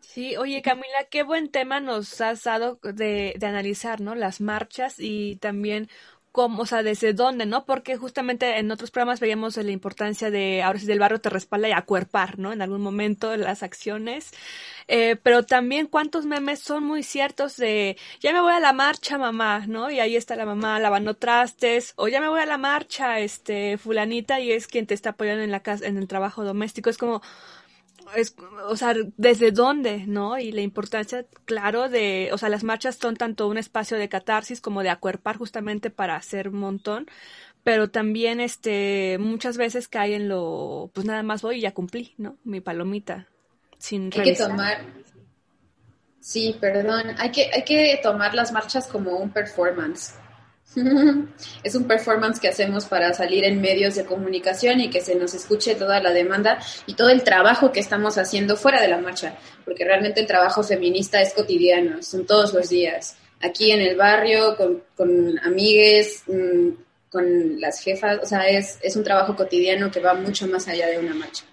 Sí, 0.00 0.36
oye 0.36 0.60
Camila, 0.60 1.06
qué 1.10 1.22
buen 1.22 1.50
tema 1.50 1.80
nos 1.80 2.20
has 2.20 2.42
dado 2.42 2.78
de, 2.82 3.34
de 3.38 3.46
analizar, 3.46 4.00
¿no? 4.02 4.14
Las 4.14 4.42
marchas 4.42 4.96
y 4.98 5.36
también 5.36 5.88
cómo, 6.32 6.62
o 6.62 6.66
sea, 6.66 6.82
desde 6.82 7.12
dónde, 7.12 7.46
¿no? 7.46 7.64
Porque 7.66 7.96
justamente 7.96 8.58
en 8.58 8.70
otros 8.70 8.90
programas 8.90 9.20
veíamos 9.20 9.56
la 9.56 9.70
importancia 9.70 10.30
de, 10.30 10.62
ahora 10.62 10.78
sí, 10.78 10.86
del 10.86 10.98
barrio 10.98 11.20
te 11.20 11.30
respalda 11.30 11.68
y 11.68 11.72
acuerpar, 11.72 12.38
¿no? 12.38 12.52
En 12.52 12.62
algún 12.62 12.80
momento 12.80 13.36
las 13.36 13.62
acciones. 13.62 14.32
Eh, 14.88 15.16
pero 15.22 15.44
también 15.44 15.86
cuántos 15.86 16.26
memes 16.26 16.60
son 16.60 16.84
muy 16.84 17.02
ciertos 17.02 17.56
de, 17.56 17.96
ya 18.20 18.32
me 18.32 18.40
voy 18.40 18.52
a 18.52 18.60
la 18.60 18.72
marcha, 18.72 19.18
mamá, 19.18 19.66
¿no? 19.66 19.90
Y 19.90 20.00
ahí 20.00 20.16
está 20.16 20.34
la 20.36 20.46
mamá 20.46 20.78
lavando 20.80 21.14
trastes, 21.14 21.92
o 21.96 22.08
ya 22.08 22.20
me 22.20 22.28
voy 22.28 22.40
a 22.40 22.46
la 22.46 22.58
marcha, 22.58 23.20
este, 23.20 23.78
fulanita, 23.78 24.40
y 24.40 24.52
es 24.52 24.66
quien 24.66 24.86
te 24.86 24.94
está 24.94 25.10
apoyando 25.10 25.42
en 25.42 25.50
la 25.50 25.60
casa, 25.60 25.86
en 25.86 25.98
el 25.98 26.08
trabajo 26.08 26.44
doméstico. 26.44 26.90
Es 26.90 26.98
como, 26.98 27.22
es, 28.16 28.34
o 28.66 28.76
sea, 28.76 28.94
desde 29.16 29.52
dónde, 29.52 30.06
¿no? 30.06 30.38
Y 30.38 30.52
la 30.52 30.60
importancia, 30.60 31.24
claro, 31.44 31.88
de, 31.88 32.30
o 32.32 32.38
sea, 32.38 32.48
las 32.48 32.64
marchas 32.64 32.96
son 32.96 33.16
tanto 33.16 33.48
un 33.48 33.58
espacio 33.58 33.96
de 33.96 34.08
catarsis 34.08 34.60
como 34.60 34.82
de 34.82 34.90
acuerpar 34.90 35.36
justamente 35.36 35.90
para 35.90 36.16
hacer 36.16 36.48
un 36.48 36.56
montón, 36.56 37.06
pero 37.64 37.90
también, 37.90 38.40
este, 38.40 39.18
muchas 39.20 39.56
veces 39.56 39.88
cae 39.88 40.14
en 40.14 40.28
lo, 40.28 40.90
pues 40.94 41.06
nada 41.06 41.22
más 41.22 41.42
voy 41.42 41.58
y 41.58 41.60
ya 41.60 41.72
cumplí, 41.72 42.14
¿no? 42.18 42.36
Mi 42.44 42.60
palomita, 42.60 43.28
sin 43.78 44.10
Hay 44.14 44.22
que 44.22 44.34
tomar, 44.34 44.84
sí, 46.20 46.56
perdón, 46.60 47.14
hay 47.18 47.30
que, 47.30 47.50
hay 47.52 47.64
que 47.64 48.00
tomar 48.02 48.34
las 48.34 48.52
marchas 48.52 48.86
como 48.86 49.16
un 49.18 49.30
performance. 49.30 50.14
Es 51.64 51.74
un 51.74 51.84
performance 51.84 52.40
que 52.40 52.48
hacemos 52.48 52.86
para 52.86 53.12
salir 53.14 53.44
en 53.44 53.60
medios 53.60 53.94
de 53.94 54.04
comunicación 54.04 54.80
y 54.80 54.90
que 54.90 55.00
se 55.00 55.14
nos 55.14 55.34
escuche 55.34 55.74
toda 55.74 56.00
la 56.00 56.12
demanda 56.12 56.58
y 56.86 56.94
todo 56.94 57.10
el 57.10 57.22
trabajo 57.22 57.72
que 57.72 57.80
estamos 57.80 58.18
haciendo 58.18 58.56
fuera 58.56 58.80
de 58.80 58.88
la 58.88 58.98
marcha, 58.98 59.34
porque 59.64 59.84
realmente 59.84 60.20
el 60.20 60.26
trabajo 60.26 60.62
feminista 60.62 61.20
es 61.20 61.34
cotidiano, 61.34 62.02
son 62.02 62.26
todos 62.26 62.52
los 62.54 62.68
días, 62.68 63.16
aquí 63.40 63.70
en 63.70 63.80
el 63.80 63.96
barrio, 63.96 64.56
con, 64.56 64.82
con 64.96 65.38
amigues, 65.40 66.22
mm, 66.26 66.68
con 67.10 67.60
las 67.60 67.80
jefas, 67.80 68.20
o 68.22 68.26
sea, 68.26 68.48
es, 68.48 68.78
es 68.82 68.96
un 68.96 69.04
trabajo 69.04 69.36
cotidiano 69.36 69.90
que 69.90 70.00
va 70.00 70.14
mucho 70.14 70.46
más 70.46 70.66
allá 70.68 70.86
de 70.88 70.98
una 70.98 71.14
marcha. 71.14 71.44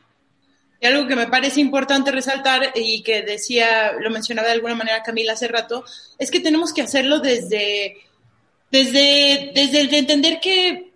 Y 0.82 0.86
algo 0.86 1.08
que 1.08 1.18
me 1.18 1.28
parece 1.28 1.60
importante 1.60 2.10
resaltar 2.12 2.72
y 2.74 3.04
que 3.04 3.24
decía, 3.24 3.92
lo 4.00 4.10
mencionaba 4.10 4.48
de 4.48 4.54
alguna 4.54 4.76
manera 4.76 5.04
Camila 5.04 5.34
hace 5.34 5.50
rato, 5.50 5.84
es 6.18 6.32
que 6.32 6.40
tenemos 6.40 6.72
que 6.72 6.82
hacerlo 6.82 7.20
desde 7.20 7.98
desde, 8.72 9.52
desde 9.54 9.82
el 9.82 9.90
de 9.90 9.98
entender 9.98 10.40
que, 10.40 10.92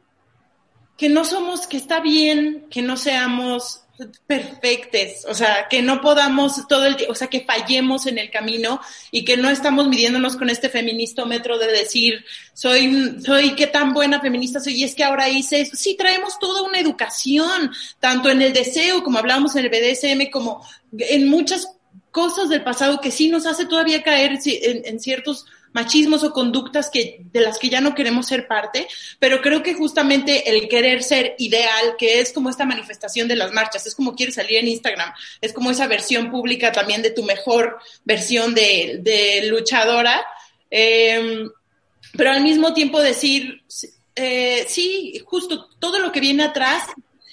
que 0.97 1.09
no 1.09 1.25
somos, 1.25 1.67
que 1.67 1.77
está 1.77 1.99
bien 1.99 2.67
que 2.69 2.81
no 2.81 2.97
seamos 2.97 3.83
perfectes, 4.25 5.23
o 5.29 5.35
sea, 5.35 5.67
que 5.69 5.83
no 5.83 6.01
podamos 6.01 6.67
todo 6.67 6.87
el 6.87 6.97
o 7.09 7.15
sea, 7.15 7.27
que 7.27 7.41
fallemos 7.41 8.07
en 8.07 8.17
el 8.17 8.31
camino 8.31 8.81
y 9.11 9.23
que 9.23 9.37
no 9.37 9.49
estamos 9.49 9.87
midiéndonos 9.87 10.35
con 10.35 10.49
este 10.49 10.67
feministómetro 10.67 11.59
de 11.59 11.67
decir, 11.67 12.25
soy, 12.53 13.17
soy 13.23 13.55
qué 13.55 13.67
tan 13.67 13.93
buena 13.93 14.19
feminista 14.19 14.59
soy 14.59 14.73
y 14.75 14.83
es 14.83 14.95
que 14.95 15.03
ahora 15.03 15.29
hice 15.29 15.61
eso. 15.61 15.75
Sí, 15.75 15.95
traemos 15.95 16.39
toda 16.39 16.63
una 16.63 16.79
educación, 16.79 17.71
tanto 17.99 18.29
en 18.29 18.41
el 18.41 18.51
deseo, 18.51 19.03
como 19.03 19.19
hablábamos 19.19 19.55
en 19.55 19.65
el 19.65 19.69
BDSM, 19.69 20.31
como 20.31 20.65
en 20.97 21.29
muchas 21.29 21.67
cosas 22.09 22.49
del 22.49 22.63
pasado 22.63 22.99
que 22.99 23.11
sí 23.11 23.29
nos 23.29 23.45
hace 23.45 23.65
todavía 23.65 24.01
caer 24.01 24.39
en, 24.43 24.85
en 24.85 24.99
ciertos 24.99 25.45
machismos 25.73 26.23
o 26.23 26.31
conductas 26.31 26.89
que, 26.89 27.17
de 27.31 27.41
las 27.41 27.59
que 27.59 27.69
ya 27.69 27.81
no 27.81 27.93
queremos 27.93 28.27
ser 28.27 28.47
parte, 28.47 28.87
pero 29.19 29.41
creo 29.41 29.61
que 29.61 29.73
justamente 29.73 30.49
el 30.49 30.67
querer 30.69 31.03
ser 31.03 31.35
ideal, 31.39 31.95
que 31.97 32.19
es 32.19 32.31
como 32.31 32.49
esta 32.49 32.65
manifestación 32.65 33.27
de 33.27 33.35
las 33.35 33.51
marchas, 33.51 33.85
es 33.85 33.95
como 33.95 34.15
quieres 34.15 34.35
salir 34.35 34.57
en 34.57 34.67
Instagram, 34.67 35.11
es 35.41 35.51
como 35.51 35.71
esa 35.71 35.87
versión 35.87 36.31
pública 36.31 36.71
también 36.71 37.01
de 37.01 37.11
tu 37.11 37.23
mejor 37.23 37.79
versión 38.05 38.53
de, 38.53 39.47
luchadora, 39.49 40.25
eh, 40.71 41.43
pero 42.15 42.31
al 42.31 42.43
mismo 42.43 42.73
tiempo 42.73 43.01
decir, 43.01 43.63
eh, 44.15 44.65
sí, 44.67 45.21
justo 45.25 45.69
todo 45.79 45.99
lo 45.99 46.11
que 46.11 46.19
viene 46.19 46.43
atrás, 46.43 46.83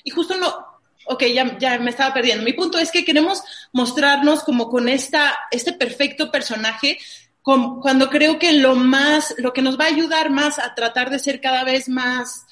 y 0.02 0.10
justo 0.10 0.36
no, 0.36 0.70
ok, 1.10 1.24
ya, 1.34 1.58
ya 1.58 1.78
me 1.78 1.90
estaba 1.90 2.14
perdiendo. 2.14 2.44
Mi 2.44 2.52
punto 2.52 2.78
es 2.78 2.90
que 2.90 3.04
queremos 3.04 3.42
mostrarnos 3.72 4.42
como 4.42 4.68
con 4.68 4.88
esta, 4.88 5.36
este 5.50 5.72
perfecto 5.72 6.30
personaje, 6.30 6.98
cuando 7.42 8.10
creo 8.10 8.38
que 8.38 8.52
lo 8.52 8.74
más, 8.74 9.34
lo 9.38 9.52
que 9.52 9.62
nos 9.62 9.78
va 9.78 9.84
a 9.84 9.88
ayudar 9.88 10.30
más 10.30 10.58
a 10.58 10.74
tratar 10.74 11.10
de 11.10 11.18
ser 11.18 11.40
cada 11.40 11.64
vez 11.64 11.88
más 11.88 12.46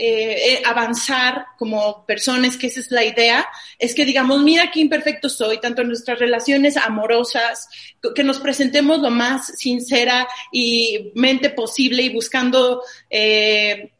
eh, 0.00 0.52
eh, 0.52 0.62
avanzar 0.64 1.46
como 1.58 2.06
personas, 2.06 2.56
que 2.56 2.68
esa 2.68 2.78
es 2.78 2.92
la 2.92 3.04
idea, 3.04 3.44
es 3.80 3.96
que 3.96 4.04
digamos, 4.04 4.40
mira 4.44 4.70
qué 4.70 4.78
imperfecto 4.78 5.28
soy, 5.28 5.58
tanto 5.58 5.82
en 5.82 5.88
nuestras 5.88 6.20
relaciones 6.20 6.76
amorosas, 6.76 7.68
que 8.14 8.22
nos 8.22 8.38
presentemos 8.38 9.00
lo 9.00 9.10
más 9.10 9.58
sincera 9.58 10.28
y 10.52 11.10
mente 11.16 11.50
posible 11.50 12.04
y 12.04 12.14
buscando 12.14 12.84
eh, 13.10 13.90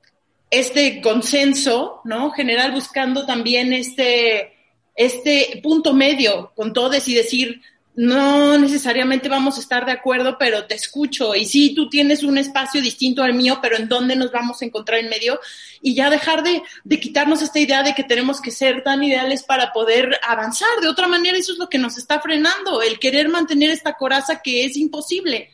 este 0.51 1.01
consenso, 1.01 2.01
¿no? 2.05 2.31
General, 2.31 2.71
buscando 2.71 3.27
también 3.27 3.73
este, 3.73 4.53
este 4.95 5.61
punto 5.65 5.95
medio 5.95 6.53
con 6.55 6.73
todos 6.73 7.09
y 7.09 7.15
decir, 7.15 7.61
no 7.99 8.57
necesariamente 8.59 9.29
vamos 9.29 9.57
a 9.57 9.61
estar 9.61 9.85
de 9.85 9.91
acuerdo, 9.91 10.39
pero 10.39 10.67
te 10.67 10.77
escucho. 10.77 11.35
Y 11.35 11.47
sí, 11.47 11.75
tú 11.75 11.89
tienes 11.89 12.23
un 12.23 12.39
espacio 12.39 12.81
distinto 12.81 13.25
al 13.25 13.35
mío, 13.35 13.59
pero 13.61 13.77
¿en 13.77 13.89
dónde 13.89 14.15
nos 14.15 14.31
vamos 14.31 14.63
a 14.63 14.65
encontrar 14.65 15.01
en 15.01 15.09
medio? 15.09 15.41
Y 15.83 15.97
ya 15.97 16.09
dejar 16.09 16.45
de, 16.45 16.63
de 16.85 17.01
quitarnos 17.01 17.43
esta 17.43 17.59
idea 17.59 17.83
de 17.83 17.97
que 17.97 18.05
tenemos 18.05 18.41
que 18.41 18.53
ser 18.53 18.85
tan 18.85 19.03
ideales 19.03 19.43
para 19.43 19.73
poder 19.73 20.17
avanzar. 20.23 20.69
De 20.81 20.87
otra 20.87 21.09
manera, 21.09 21.37
eso 21.37 21.51
es 21.51 21.59
lo 21.59 21.69
que 21.69 21.79
nos 21.79 21.99
está 21.99 22.21
frenando, 22.21 22.83
el 22.83 23.01
querer 23.01 23.29
mantener 23.29 23.71
esta 23.71 23.95
coraza 23.95 24.43
que 24.43 24.65
es 24.65 24.77
imposible. 24.77 25.51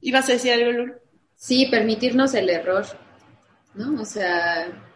¿Ibas 0.00 0.26
a 0.30 0.32
decir 0.32 0.52
algo, 0.54 0.72
Lul? 0.72 0.94
Sí, 1.36 1.66
permitirnos 1.66 2.32
el 2.32 2.48
error, 2.48 2.86
¿no? 3.74 4.00
O 4.00 4.06
sea, 4.06 4.87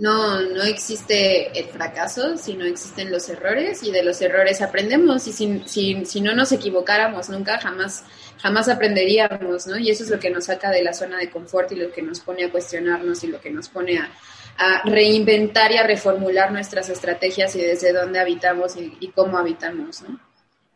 no, 0.00 0.40
no 0.40 0.62
existe 0.62 1.58
el 1.58 1.66
fracaso, 1.66 2.38
sino 2.38 2.64
existen 2.64 3.12
los 3.12 3.28
errores 3.28 3.82
y 3.82 3.92
de 3.92 4.02
los 4.02 4.22
errores 4.22 4.62
aprendemos 4.62 5.26
y 5.26 5.32
si, 5.32 5.62
si, 5.66 6.06
si, 6.06 6.22
no 6.22 6.34
nos 6.34 6.52
equivocáramos 6.52 7.28
nunca, 7.28 7.58
jamás, 7.58 8.04
jamás 8.38 8.70
aprenderíamos, 8.70 9.66
¿no? 9.66 9.76
Y 9.76 9.90
eso 9.90 10.04
es 10.04 10.08
lo 10.08 10.18
que 10.18 10.30
nos 10.30 10.46
saca 10.46 10.70
de 10.70 10.82
la 10.82 10.94
zona 10.94 11.18
de 11.18 11.28
confort 11.28 11.70
y 11.72 11.76
lo 11.76 11.92
que 11.92 12.00
nos 12.00 12.20
pone 12.20 12.44
a 12.44 12.50
cuestionarnos 12.50 13.22
y 13.24 13.26
lo 13.26 13.42
que 13.42 13.50
nos 13.50 13.68
pone 13.68 13.98
a, 13.98 14.10
a 14.56 14.88
reinventar 14.88 15.70
y 15.72 15.76
a 15.76 15.82
reformular 15.82 16.50
nuestras 16.50 16.88
estrategias 16.88 17.54
y 17.56 17.60
desde 17.60 17.92
dónde 17.92 18.20
habitamos 18.20 18.76
y, 18.76 18.96
y 19.00 19.08
cómo 19.08 19.36
habitamos, 19.36 20.00
¿no? 20.00 20.29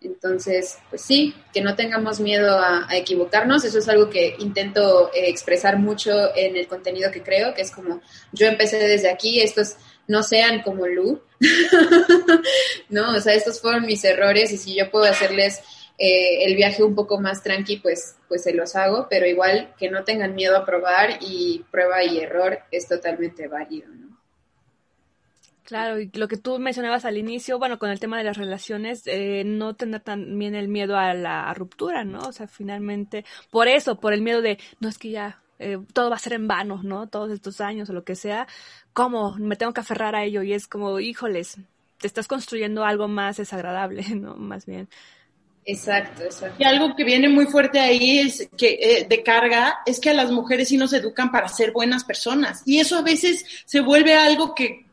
Entonces, 0.05 0.79
pues 0.91 1.03
sí, 1.03 1.35
que 1.53 1.61
no 1.61 1.75
tengamos 1.75 2.21
miedo 2.21 2.59
a, 2.59 2.87
equivocarnos. 2.93 3.65
Eso 3.65 3.79
es 3.79 3.89
algo 3.89 4.11
que 4.11 4.37
intento 4.39 5.11
eh, 5.15 5.29
expresar 5.29 5.79
mucho 5.79 6.13
en 6.37 6.57
el 6.57 6.67
contenido 6.67 7.11
que 7.11 7.23
creo, 7.23 7.55
que 7.55 7.63
es 7.63 7.71
como 7.71 8.01
yo 8.33 8.47
empecé 8.47 8.79
desde 8.79 9.11
aquí, 9.11 9.41
estos 9.41 9.77
no 10.07 10.23
sean 10.23 10.63
como 10.63 10.87
Lu, 10.87 11.23
¿no? 12.91 13.17
O 13.17 13.21
sea, 13.21 13.35
estos 13.35 13.61
fueron 13.61 13.87
mis 13.87 14.05
errores 14.05 14.53
y 14.53 14.59
si 14.59 14.75
yo 14.75 14.91
puedo 14.91 15.05
hacerles 15.07 15.61
eh, 15.97 16.45
el 16.45 16.57
viaje 16.57 16.83
un 16.83 16.95
poco 16.95 17.21
más 17.21 17.43
tranqui, 17.43 17.77
pues, 17.77 18.17
pues 18.29 18.43
se 18.43 18.53
los 18.53 18.75
hago, 18.77 19.07
pero 19.09 19.27
igual 19.27 19.75
que 19.79 19.91
no 19.91 20.05
tengan 20.05 20.35
miedo 20.35 20.57
a 20.57 20.67
probar 20.67 21.19
y 21.21 21.65
prueba 21.71 22.03
y 22.05 22.19
error 22.19 22.59
es 22.71 22.89
totalmente 22.89 23.49
válido. 23.49 23.89
Claro, 25.65 25.99
y 25.99 26.11
lo 26.13 26.29
que 26.29 26.37
tú 26.37 26.59
mencionabas 26.59 27.07
al 27.07 27.17
inicio, 27.17 27.59
bueno, 27.59 27.79
con 27.79 27.89
el 27.89 27.99
tema 27.99 28.19
de 28.19 28.25
las 28.25 28.37
relaciones, 28.37 29.03
eh, 29.07 29.45
no 29.47 29.75
tener 29.75 30.03
también 30.03 30.55
el 30.55 30.69
miedo 30.69 30.99
a 30.99 31.15
la 31.15 31.53
ruptura, 31.55 32.05
¿no? 32.05 32.19
O 32.21 32.33
sea, 32.33 32.47
finalmente, 32.47 33.25
por 33.51 33.67
eso, 33.67 33.99
por 33.99 34.13
el 34.13 34.21
miedo 34.21 34.43
de, 34.43 34.59
no 34.81 34.91
es 34.91 34.99
que 34.99 35.11
ya 35.11 35.43
eh, 35.59 35.79
todo 35.95 36.11
va 36.11 36.17
a 36.17 36.19
ser 36.19 36.35
en 36.35 36.47
vano, 36.47 36.83
¿no? 36.83 37.09
Todos 37.09 37.31
estos 37.31 37.63
años 37.63 37.89
o 37.89 37.95
lo 37.95 38.05
que 38.05 38.15
sea, 38.15 38.47
¿cómo? 38.93 39.37
Me 39.39 39.57
tengo 39.57 39.73
que 39.73 39.81
aferrar 39.81 40.15
a 40.15 40.25
ello 40.25 40.43
y 40.43 40.53
es 40.53 40.69
como, 40.69 41.01
híjoles, 41.01 41.59
te 41.99 42.07
estás 42.07 42.29
construyendo 42.29 42.85
algo 42.85 43.09
más 43.09 43.39
desagradable, 43.39 44.05
¿no? 44.17 44.37
Más 44.37 44.67
bien. 44.67 44.89
Exacto, 45.65 46.25
exacto. 46.25 46.57
Y 46.59 46.65
algo 46.65 46.95
que 46.95 47.05
viene 47.05 47.31
muy 47.31 47.47
fuerte 47.47 47.81
ahí 47.81 48.19
es 48.19 48.51
que 48.59 48.75
eh, 48.75 49.07
de 49.09 49.23
carga 49.23 49.79
es 49.87 49.99
que 49.99 50.11
a 50.11 50.15
las 50.15 50.31
mujeres 50.31 50.69
sí 50.69 50.77
nos 50.77 50.93
educan 50.93 51.31
para 51.33 51.49
ser 51.49 51.73
buenas 51.73 52.05
personas 52.05 52.63
y 52.67 52.81
eso 52.81 52.99
a 52.99 53.03
veces 53.03 53.47
se 53.65 53.81
vuelve 53.81 54.13
algo 54.13 54.55
que 54.55 54.84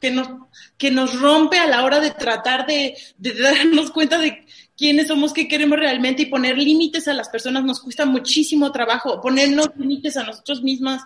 que 0.00 0.10
nos, 0.10 0.28
que 0.76 0.90
nos 0.90 1.20
rompe 1.20 1.58
a 1.58 1.66
la 1.66 1.84
hora 1.84 2.00
de 2.00 2.10
tratar 2.10 2.66
de, 2.66 2.96
de 3.18 3.34
darnos 3.34 3.90
cuenta 3.90 4.18
de 4.18 4.46
quiénes 4.78 5.08
somos, 5.08 5.32
qué 5.32 5.48
queremos 5.48 5.78
realmente 5.78 6.22
y 6.22 6.26
poner 6.26 6.56
límites 6.56 7.08
a 7.08 7.12
las 7.12 7.28
personas 7.28 7.64
nos 7.64 7.80
cuesta 7.80 8.06
muchísimo 8.06 8.70
trabajo, 8.70 9.20
ponernos 9.20 9.70
límites 9.76 10.16
a 10.16 10.22
nosotros 10.22 10.62
mismas. 10.62 11.02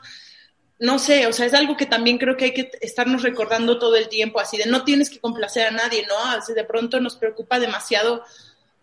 No 0.78 0.98
sé, 0.98 1.26
o 1.26 1.32
sea, 1.32 1.46
es 1.46 1.54
algo 1.54 1.76
que 1.76 1.86
también 1.86 2.18
creo 2.18 2.36
que 2.36 2.46
hay 2.46 2.52
que 2.52 2.70
estarnos 2.80 3.22
recordando 3.22 3.78
todo 3.78 3.96
el 3.96 4.08
tiempo, 4.08 4.40
así 4.40 4.58
de 4.58 4.66
no 4.66 4.84
tienes 4.84 5.08
que 5.08 5.20
complacer 5.20 5.68
a 5.68 5.70
nadie, 5.70 6.04
¿no? 6.06 6.18
Así 6.30 6.52
de 6.52 6.64
pronto 6.64 7.00
nos 7.00 7.16
preocupa 7.16 7.58
demasiado 7.58 8.24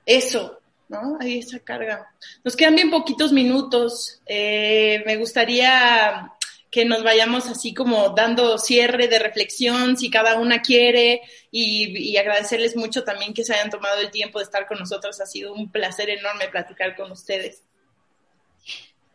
eso, 0.05 0.59
¿no? 0.87 1.17
Ahí 1.19 1.39
esa 1.39 1.59
carga. 1.59 2.11
Nos 2.43 2.55
quedan 2.55 2.75
bien 2.75 2.89
poquitos 2.89 3.31
minutos. 3.31 4.21
Eh, 4.25 5.03
me 5.05 5.17
gustaría 5.17 6.31
que 6.71 6.85
nos 6.85 7.03
vayamos 7.03 7.47
así 7.47 7.73
como 7.73 8.09
dando 8.09 8.57
cierre 8.57 9.07
de 9.07 9.19
reflexión, 9.19 9.97
si 9.97 10.09
cada 10.09 10.39
una 10.39 10.61
quiere, 10.61 11.21
y, 11.51 12.15
agradecerles 12.17 12.75
mucho 12.75 13.03
también 13.03 13.33
que 13.33 13.43
se 13.43 13.53
hayan 13.53 13.69
tomado 13.69 13.99
el 14.01 14.11
tiempo 14.11 14.39
de 14.39 14.45
estar 14.45 14.67
con 14.67 14.77
nosotros. 14.77 15.19
Ha 15.19 15.25
sido 15.25 15.53
un 15.53 15.71
placer 15.71 16.09
enorme 16.09 16.47
platicar 16.49 16.95
con 16.95 17.11
ustedes. 17.11 17.63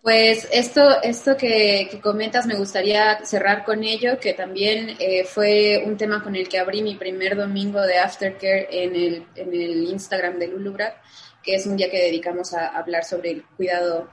Pues 0.02 0.48
esto, 0.52 1.00
esto 1.02 1.36
que, 1.36 1.88
comentas 2.02 2.46
me 2.46 2.56
gustaría 2.56 3.24
cerrar 3.24 3.64
con 3.64 3.84
ello, 3.84 4.18
que 4.20 4.34
también 4.34 4.96
eh, 4.98 5.24
fue 5.24 5.82
un 5.86 5.96
tema 5.96 6.22
con 6.22 6.36
el 6.36 6.46
que 6.48 6.58
abrí 6.58 6.82
mi 6.82 6.96
primer 6.96 7.36
domingo 7.36 7.80
de 7.80 7.98
Aftercare 7.98 8.68
en 8.70 8.94
el, 8.94 9.26
en 9.34 9.54
el 9.54 9.84
Instagram 9.84 10.38
de 10.38 10.48
Lulubra, 10.48 11.00
que 11.42 11.54
es 11.54 11.66
un 11.66 11.76
día 11.76 11.90
que 11.90 12.02
dedicamos 12.02 12.52
a 12.52 12.68
hablar 12.68 13.04
sobre 13.04 13.30
el 13.30 13.44
cuidado 13.56 14.10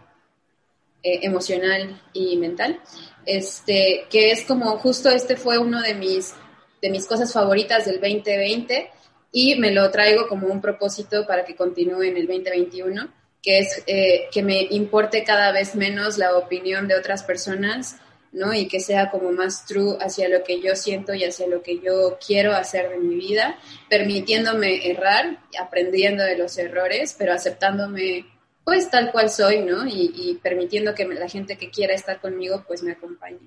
eh, 1.03 1.19
emocional 1.23 1.99
y 2.13 2.37
mental, 2.37 2.79
este, 3.25 4.05
que 4.09 4.31
es 4.31 4.43
como 4.43 4.77
justo 4.77 5.09
este 5.09 5.35
fue 5.35 5.57
uno 5.57 5.81
de 5.81 5.95
mis, 5.95 6.33
de 6.81 6.89
mis 6.89 7.07
cosas 7.07 7.33
favoritas 7.33 7.85
del 7.85 7.99
2020 7.99 8.89
y 9.31 9.55
me 9.55 9.71
lo 9.71 9.89
traigo 9.89 10.27
como 10.27 10.47
un 10.47 10.61
propósito 10.61 11.25
para 11.25 11.45
que 11.45 11.55
continúe 11.55 12.03
en 12.03 12.17
el 12.17 12.27
2021, 12.27 13.07
que 13.41 13.59
es 13.59 13.83
eh, 13.87 14.27
que 14.31 14.43
me 14.43 14.61
importe 14.71 15.23
cada 15.23 15.51
vez 15.51 15.75
menos 15.75 16.17
la 16.17 16.37
opinión 16.37 16.87
de 16.87 16.95
otras 16.95 17.23
personas, 17.23 17.97
¿no? 18.31 18.53
Y 18.53 18.67
que 18.67 18.79
sea 18.79 19.09
como 19.09 19.31
más 19.31 19.65
true 19.65 19.97
hacia 19.99 20.29
lo 20.29 20.43
que 20.43 20.61
yo 20.61 20.75
siento 20.75 21.13
y 21.13 21.23
hacia 21.23 21.47
lo 21.47 21.63
que 21.63 21.79
yo 21.79 22.19
quiero 22.25 22.53
hacer 22.53 22.89
de 22.89 22.97
mi 22.97 23.15
vida, 23.15 23.57
permitiéndome 23.89 24.89
errar, 24.89 25.39
aprendiendo 25.59 26.23
de 26.23 26.37
los 26.37 26.57
errores, 26.57 27.15
pero 27.17 27.33
aceptándome 27.33 28.25
pues 28.63 28.89
tal 28.89 29.11
cual 29.11 29.29
soy, 29.29 29.61
¿no? 29.61 29.85
Y, 29.87 30.39
permitiendo 30.41 30.93
que 30.93 31.05
la 31.05 31.27
gente 31.27 31.57
que 31.57 31.69
quiera 31.69 31.93
estar 31.93 32.21
conmigo, 32.21 32.63
pues 32.67 32.83
me 32.83 32.91
acompañe. 32.91 33.39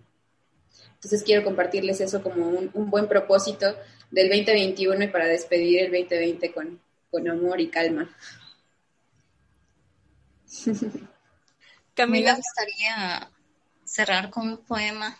Entonces 0.95 1.23
quiero 1.23 1.45
compartirles 1.45 2.01
eso 2.01 2.23
como 2.23 2.47
un, 2.49 2.91
buen 2.91 3.09
propósito 3.09 3.77
del 4.11 4.29
2021 4.29 5.05
y 5.05 5.09
para 5.09 5.27
despedir 5.27 5.81
el 5.81 5.93
2020 5.93 6.53
con, 6.53 6.81
con 7.11 7.29
amor 7.29 7.61
y 7.61 7.69
calma. 7.69 8.15
Camila. 11.95 12.33
Me 12.33 12.37
gustaría 12.39 13.31
cerrar 13.85 14.31
con 14.31 14.49
un 14.49 14.59
poema. 14.59 15.17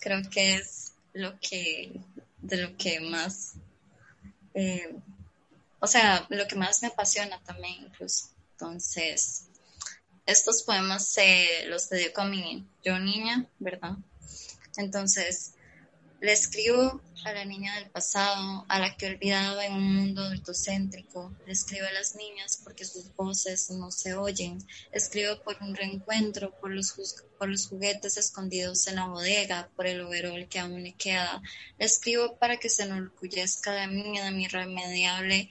Creo 0.00 0.20
que 0.30 0.54
es 0.56 0.92
lo 1.12 1.38
que, 1.40 2.00
de 2.38 2.56
lo 2.58 2.76
que 2.76 3.00
más, 3.00 3.54
eh, 4.54 4.94
o 5.80 5.86
sea, 5.86 6.26
lo 6.28 6.46
que 6.46 6.56
más 6.56 6.82
me 6.82 6.88
apasiona 6.88 7.40
también 7.42 7.74
incluso. 7.84 8.28
Entonces, 8.60 9.46
estos 10.26 10.64
poemas 10.64 11.08
se 11.08 11.64
los 11.68 11.88
dedico 11.88 12.20
a 12.20 12.26
mi 12.26 12.68
yo 12.84 12.98
niña, 12.98 13.46
¿verdad? 13.58 13.96
Entonces, 14.76 15.54
le 16.20 16.32
escribo 16.32 17.00
a 17.24 17.32
la 17.32 17.46
niña 17.46 17.74
del 17.76 17.88
pasado, 17.88 18.66
a 18.68 18.78
la 18.78 18.94
que 18.96 19.06
he 19.06 19.14
olvidado 19.14 19.62
en 19.62 19.72
un 19.72 19.94
mundo 19.94 20.22
adultocéntrico. 20.22 21.34
Le 21.46 21.52
escribo 21.52 21.86
a 21.86 21.92
las 21.92 22.16
niñas 22.16 22.60
porque 22.62 22.84
sus 22.84 23.14
voces 23.16 23.70
no 23.70 23.90
se 23.90 24.12
oyen. 24.12 24.58
Escribo 24.92 25.42
por 25.42 25.56
un 25.62 25.74
reencuentro, 25.74 26.50
por 26.60 26.70
los, 26.70 26.94
por 27.38 27.48
los 27.48 27.68
juguetes 27.68 28.18
escondidos 28.18 28.86
en 28.88 28.96
la 28.96 29.06
bodega, 29.06 29.70
por 29.74 29.86
el 29.86 30.02
overol 30.02 30.46
que 30.48 30.58
aún 30.58 30.82
le 30.82 30.92
queda. 30.92 31.40
Le 31.78 31.86
escribo 31.86 32.36
para 32.36 32.58
que 32.58 32.68
se 32.68 32.82
enorgullezca 32.82 33.72
de 33.72 33.86
mí, 33.86 34.18
de 34.18 34.30
mi 34.30 34.44
irremediable 34.44 35.48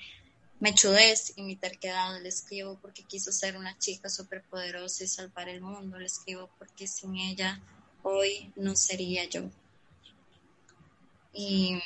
mechudez 0.60 1.34
y 1.36 1.44
mi 1.44 1.56
terquedad. 1.56 2.22
Le 2.22 2.30
escribo 2.30 2.78
porque 2.82 3.04
quiso 3.04 3.32
ser 3.32 3.58
una 3.58 3.78
chica 3.78 4.10
superpoderosa 4.10 5.04
y 5.04 5.08
salvar 5.08 5.50
el 5.50 5.62
mundo. 5.62 5.98
Le 6.00 6.06
escribo 6.06 6.50
porque 6.58 6.88
sin 6.88 7.16
ella 7.16 7.60
hoy 8.04 8.52
no 8.56 8.76
sería 8.76 9.26
yo. 9.26 9.50
Y 11.34 11.80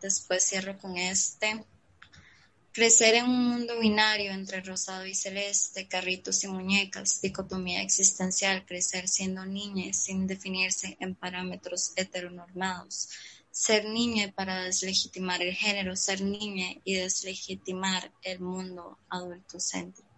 después 0.00 0.48
cierro 0.48 0.78
con 0.78 0.96
este. 0.96 1.64
Crecer 2.72 3.16
en 3.16 3.24
un 3.24 3.48
mundo 3.48 3.80
binario 3.80 4.30
entre 4.30 4.60
rosado 4.60 5.04
y 5.04 5.12
celeste, 5.12 5.88
carritos 5.88 6.44
y 6.44 6.46
muñecas, 6.46 7.20
dicotomía 7.20 7.82
existencial, 7.82 8.64
crecer 8.66 9.08
siendo 9.08 9.44
niña 9.44 9.92
sin 9.92 10.28
definirse 10.28 10.96
en 11.00 11.16
parámetros 11.16 11.92
heteronormados, 11.96 13.08
ser 13.58 13.86
niña 13.86 14.32
para 14.36 14.62
deslegitimar 14.62 15.42
el 15.42 15.52
género, 15.52 15.96
ser 15.96 16.22
niña 16.22 16.68
y 16.84 16.94
deslegitimar 16.94 18.12
el 18.22 18.38
mundo 18.38 18.98
adultocéntrico. 19.08 20.08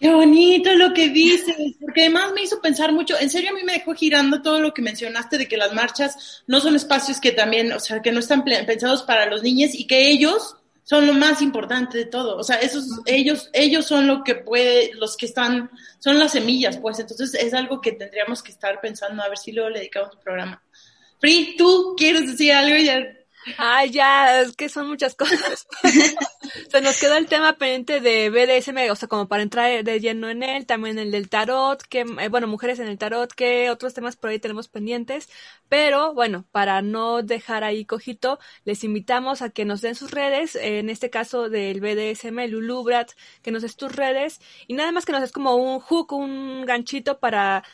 Qué 0.00 0.12
bonito 0.12 0.74
lo 0.74 0.92
que 0.92 1.10
dices, 1.10 1.54
porque 1.80 2.00
además 2.00 2.32
me 2.32 2.42
hizo 2.42 2.60
pensar 2.60 2.90
mucho, 2.92 3.16
en 3.16 3.30
serio 3.30 3.50
a 3.50 3.52
mí 3.52 3.62
me 3.62 3.74
dejó 3.74 3.94
girando 3.94 4.42
todo 4.42 4.60
lo 4.60 4.74
que 4.74 4.82
mencionaste 4.82 5.38
de 5.38 5.46
que 5.46 5.56
las 5.56 5.72
marchas 5.72 6.42
no 6.48 6.58
son 6.58 6.74
espacios 6.74 7.20
que 7.20 7.30
también, 7.30 7.72
o 7.72 7.78
sea, 7.78 8.02
que 8.02 8.10
no 8.10 8.18
están 8.18 8.42
pensados 8.42 9.04
para 9.04 9.26
los 9.26 9.44
niños 9.44 9.72
y 9.74 9.86
que 9.86 10.10
ellos 10.10 10.56
son 10.82 11.06
lo 11.06 11.14
más 11.14 11.40
importante 11.40 11.96
de 11.96 12.06
todo. 12.06 12.36
O 12.38 12.42
sea, 12.42 12.56
esos, 12.56 12.86
ellos, 13.06 13.50
ellos 13.52 13.86
son 13.86 14.08
lo 14.08 14.24
que 14.24 14.34
puede, 14.34 14.90
los 14.94 15.16
que 15.16 15.26
están, 15.26 15.70
son 16.00 16.18
las 16.18 16.32
semillas, 16.32 16.78
pues. 16.78 16.98
Entonces 16.98 17.34
es 17.34 17.54
algo 17.54 17.80
que 17.80 17.92
tendríamos 17.92 18.42
que 18.42 18.50
estar 18.50 18.80
pensando, 18.80 19.22
a 19.22 19.28
ver 19.28 19.38
si 19.38 19.52
luego 19.52 19.70
le 19.70 19.78
dedicamos 19.78 20.16
un 20.16 20.20
programa. 20.20 20.60
Free, 21.20 21.54
¿tú 21.56 21.94
quieres 21.96 22.26
decir 22.26 22.52
algo? 22.52 22.76
Ya 22.76 23.20
Ay, 23.56 23.90
ya, 23.90 24.42
es 24.42 24.54
que 24.54 24.68
son 24.68 24.88
muchas 24.88 25.14
cosas. 25.14 25.66
Se 26.70 26.80
nos 26.82 27.00
quedó 27.00 27.16
el 27.16 27.26
tema 27.26 27.54
pendiente 27.54 28.00
de 28.00 28.28
BDSM, 28.28 28.90
o 28.90 28.96
sea, 28.96 29.08
como 29.08 29.28
para 29.28 29.42
entrar 29.42 29.82
de 29.82 30.00
lleno 30.00 30.28
en 30.28 30.42
él, 30.42 30.66
también 30.66 30.98
el 30.98 31.10
del 31.10 31.30
tarot, 31.30 31.82
que, 31.82 32.00
eh, 32.00 32.28
bueno, 32.28 32.46
mujeres 32.46 32.78
en 32.80 32.88
el 32.88 32.98
tarot, 32.98 33.32
que 33.32 33.70
otros 33.70 33.94
temas 33.94 34.16
por 34.16 34.30
ahí 34.30 34.38
tenemos 34.38 34.68
pendientes, 34.68 35.30
pero 35.70 36.12
bueno, 36.12 36.44
para 36.52 36.82
no 36.82 37.22
dejar 37.22 37.64
ahí 37.64 37.86
cojito, 37.86 38.38
les 38.64 38.84
invitamos 38.84 39.40
a 39.40 39.50
que 39.50 39.64
nos 39.64 39.80
den 39.80 39.94
sus 39.94 40.10
redes, 40.10 40.54
en 40.56 40.90
este 40.90 41.08
caso 41.08 41.48
del 41.48 41.80
BDSM, 41.80 42.46
Lulubrat, 42.48 43.12
que 43.42 43.50
nos 43.52 43.62
des 43.62 43.76
tus 43.76 43.94
redes, 43.94 44.40
y 44.66 44.74
nada 44.74 44.92
más 44.92 45.06
que 45.06 45.12
nos 45.12 45.22
des 45.22 45.32
como 45.32 45.56
un 45.56 45.80
hook, 45.80 46.12
un 46.12 46.66
ganchito 46.66 47.20
para 47.20 47.64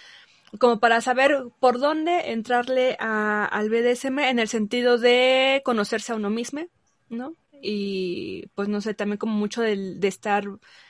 como 0.59 0.81
para 0.81 1.01
saber 1.01 1.45
por 1.61 1.79
dónde 1.79 2.33
entrarle 2.33 2.97
a, 3.01 3.45
al 3.45 3.71
BDSM 3.71 4.19
en 4.31 4.39
el 4.39 4.49
sentido 4.49 4.99
de 4.99 5.63
conocerse 5.65 6.13
a 6.13 6.17
uno 6.17 6.31
mismo, 6.31 6.63
¿no? 7.09 7.37
Y 7.61 8.49
pues 8.55 8.69
no 8.69 8.81
sé, 8.81 8.95
también 8.95 9.19
como 9.19 9.35
mucho 9.35 9.63
de, 9.63 9.95
de 9.97 10.09
estar 10.09 10.45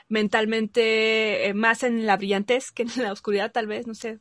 mentalmente 0.08 1.48
eh, 1.48 1.54
más 1.54 1.82
en 1.82 2.06
la 2.06 2.16
brillantez 2.16 2.70
que 2.72 2.82
en 2.82 2.90
la 3.02 3.12
oscuridad, 3.12 3.52
tal 3.52 3.66
vez, 3.66 3.86
no 3.86 3.94
sé. 3.94 4.20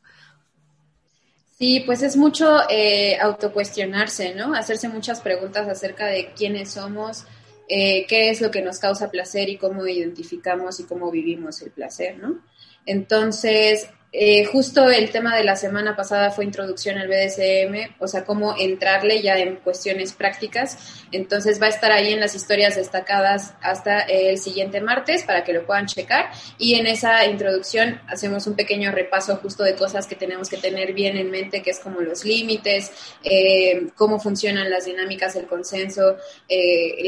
Sí, 1.58 1.80
pues 1.86 2.02
es 2.02 2.16
mucho 2.16 2.68
eh, 2.68 3.16
autocuestionarse, 3.18 4.34
¿no? 4.34 4.54
Hacerse 4.54 4.88
muchas 4.88 5.20
preguntas 5.22 5.66
acerca 5.68 6.06
de 6.06 6.32
quiénes 6.34 6.72
somos, 6.72 7.24
eh, 7.68 8.04
qué 8.08 8.28
es 8.30 8.42
lo 8.42 8.50
que 8.50 8.60
nos 8.60 8.78
causa 8.78 9.10
placer 9.10 9.48
y 9.48 9.56
cómo 9.56 9.86
identificamos 9.86 10.80
y 10.80 10.84
cómo 10.84 11.10
vivimos 11.10 11.62
el 11.62 11.70
placer, 11.70 12.18
¿no? 12.18 12.42
Entonces, 12.84 13.88
eh, 14.12 14.44
justo 14.46 14.88
el 14.88 15.10
tema 15.10 15.36
de 15.36 15.44
la 15.44 15.56
semana 15.56 15.96
pasada 15.96 16.30
fue 16.30 16.44
introducción 16.44 16.96
al 16.96 17.08
BDSM, 17.08 17.96
o 17.98 18.06
sea, 18.06 18.24
cómo 18.24 18.56
entrarle 18.58 19.20
ya 19.20 19.36
en 19.38 19.56
cuestiones 19.56 20.12
prácticas. 20.12 21.04
Entonces 21.12 21.60
va 21.60 21.66
a 21.66 21.70
estar 21.70 21.92
ahí 21.92 22.12
en 22.12 22.20
las 22.20 22.34
historias 22.34 22.76
destacadas 22.76 23.54
hasta 23.60 24.00
el 24.00 24.38
siguiente 24.38 24.80
martes 24.80 25.24
para 25.24 25.44
que 25.44 25.52
lo 25.52 25.66
puedan 25.66 25.86
checar. 25.86 26.30
Y 26.56 26.74
en 26.74 26.86
esa 26.86 27.26
introducción 27.26 28.00
hacemos 28.08 28.46
un 28.46 28.54
pequeño 28.54 28.92
repaso 28.92 29.36
justo 29.36 29.64
de 29.64 29.74
cosas 29.74 30.06
que 30.06 30.14
tenemos 30.14 30.48
que 30.48 30.56
tener 30.56 30.92
bien 30.94 31.16
en 31.16 31.30
mente, 31.30 31.62
que 31.62 31.70
es 31.70 31.80
como 31.80 32.00
los 32.00 32.24
límites, 32.24 32.92
eh, 33.24 33.88
cómo 33.96 34.18
funcionan 34.18 34.70
las 34.70 34.86
dinámicas, 34.86 35.36
el 35.36 35.46
consenso, 35.46 36.16
eh, 36.48 37.02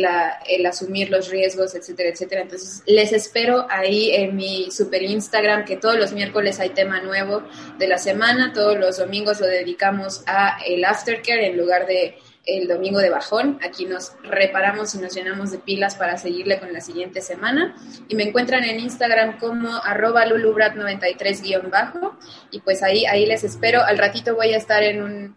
el 0.48 0.66
asumir 0.66 1.10
los 1.10 1.30
riesgos, 1.30 1.74
etcétera, 1.74 2.10
etcétera. 2.10 2.42
Entonces 2.42 2.82
les 2.86 3.12
espero 3.12 3.66
ahí 3.70 4.10
en 4.14 4.36
mi 4.36 4.70
super 4.70 5.02
Instagram, 5.02 5.64
que 5.64 5.76
todos 5.76 5.96
los 5.96 6.12
miércoles 6.12 6.60
hay 6.60 6.70
temas 6.70 6.87
nuevo 6.88 7.42
de 7.78 7.88
la 7.88 7.98
semana. 7.98 8.52
Todos 8.52 8.78
los 8.78 8.96
domingos 8.96 9.40
lo 9.40 9.46
dedicamos 9.46 10.22
a 10.26 10.58
el 10.66 10.84
aftercare 10.84 11.46
en 11.46 11.56
lugar 11.56 11.86
de 11.86 12.18
el 12.48 12.66
domingo 12.66 12.98
de 12.98 13.10
bajón. 13.10 13.58
Aquí 13.62 13.84
nos 13.84 14.14
reparamos 14.22 14.94
y 14.94 14.98
nos 14.98 15.14
llenamos 15.14 15.50
de 15.50 15.58
pilas 15.58 15.94
para 15.96 16.16
seguirle 16.16 16.58
con 16.58 16.72
la 16.72 16.80
siguiente 16.80 17.20
semana. 17.20 17.76
Y 18.08 18.16
me 18.16 18.24
encuentran 18.24 18.64
en 18.64 18.80
Instagram 18.80 19.38
como 19.38 19.68
arroba 19.84 20.24
lulubrat93-bajo. 20.26 22.16
Y 22.50 22.60
pues 22.60 22.82
ahí, 22.82 23.04
ahí 23.06 23.26
les 23.26 23.44
espero. 23.44 23.82
Al 23.82 23.98
ratito 23.98 24.34
voy 24.34 24.54
a 24.54 24.56
estar 24.56 24.82
en 24.82 25.02
un... 25.02 25.36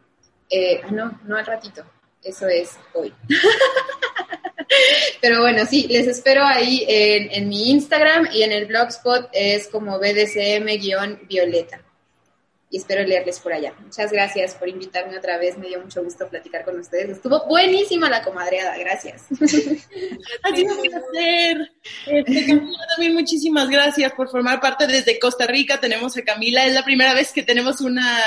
Eh, 0.49 0.81
ah, 0.83 0.91
no, 0.91 1.19
no 1.25 1.37
al 1.37 1.45
ratito. 1.45 1.83
Eso 2.23 2.47
es 2.47 2.77
hoy. 2.93 3.13
Pero 5.21 5.41
bueno, 5.41 5.65
sí, 5.67 5.87
les 5.87 6.07
espero 6.07 6.43
ahí 6.43 6.83
en, 6.87 7.47
mi 7.47 7.69
Instagram 7.69 8.29
y 8.33 8.41
en 8.41 8.51
el 8.51 8.65
blogspot 8.65 9.29
es 9.31 9.67
como 9.67 9.99
BDCM-violeta. 9.99 11.81
Y 12.71 12.77
espero 12.77 13.03
leerles 13.03 13.39
por 13.39 13.53
allá. 13.53 13.73
Muchas 13.81 14.11
gracias 14.11 14.55
por 14.55 14.67
invitarme 14.69 15.17
otra 15.17 15.37
vez. 15.37 15.57
Me 15.57 15.67
dio 15.67 15.81
mucho 15.81 16.01
gusto 16.03 16.27
platicar 16.29 16.63
con 16.63 16.79
ustedes. 16.79 17.09
Estuvo 17.17 17.45
buenísima 17.45 18.09
la 18.09 18.23
comadreada. 18.23 18.77
Gracias. 18.77 19.25
Ha 20.43 20.55
sido 20.55 20.73
un 20.75 20.81
placer. 20.81 21.71
Este, 22.07 22.47
Camila, 22.47 22.87
también 22.95 23.13
muchísimas 23.13 23.69
gracias 23.69 24.13
por 24.13 24.29
formar 24.29 24.61
parte 24.61 24.87
desde 24.87 25.19
Costa 25.19 25.45
Rica. 25.45 25.81
Tenemos 25.81 26.15
a 26.15 26.23
Camila. 26.23 26.65
Es 26.65 26.73
la 26.73 26.85
primera 26.85 27.13
vez 27.13 27.33
que 27.33 27.43
tenemos 27.43 27.81
una 27.81 28.17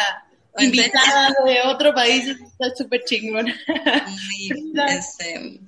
invitada 0.58 1.34
de 1.46 1.62
otro 1.62 1.94
país. 1.94 2.28
Está 2.28 2.76
súper 2.76 3.02
chingón. 3.04 3.46
Este, 4.88 5.60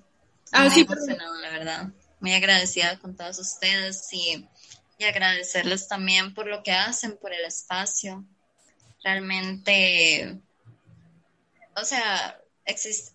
Ah, 0.57 0.69
muy 0.71 0.81
emocionada, 0.81 1.41
la 1.41 1.51
verdad. 1.51 1.89
Muy 2.21 2.33
agradecida 2.33 2.99
con 2.99 3.15
todos 3.15 3.39
ustedes 3.39 4.09
y, 4.13 4.49
y 4.99 5.05
agradecerles 5.05 5.87
también 5.87 6.33
por 6.33 6.47
lo 6.47 6.63
que 6.63 6.73
hacen, 6.73 7.19
por 7.19 7.33
el 7.33 7.45
espacio. 7.45 8.25
Realmente, 9.05 10.41
o 11.77 11.85
sea, 11.85 12.41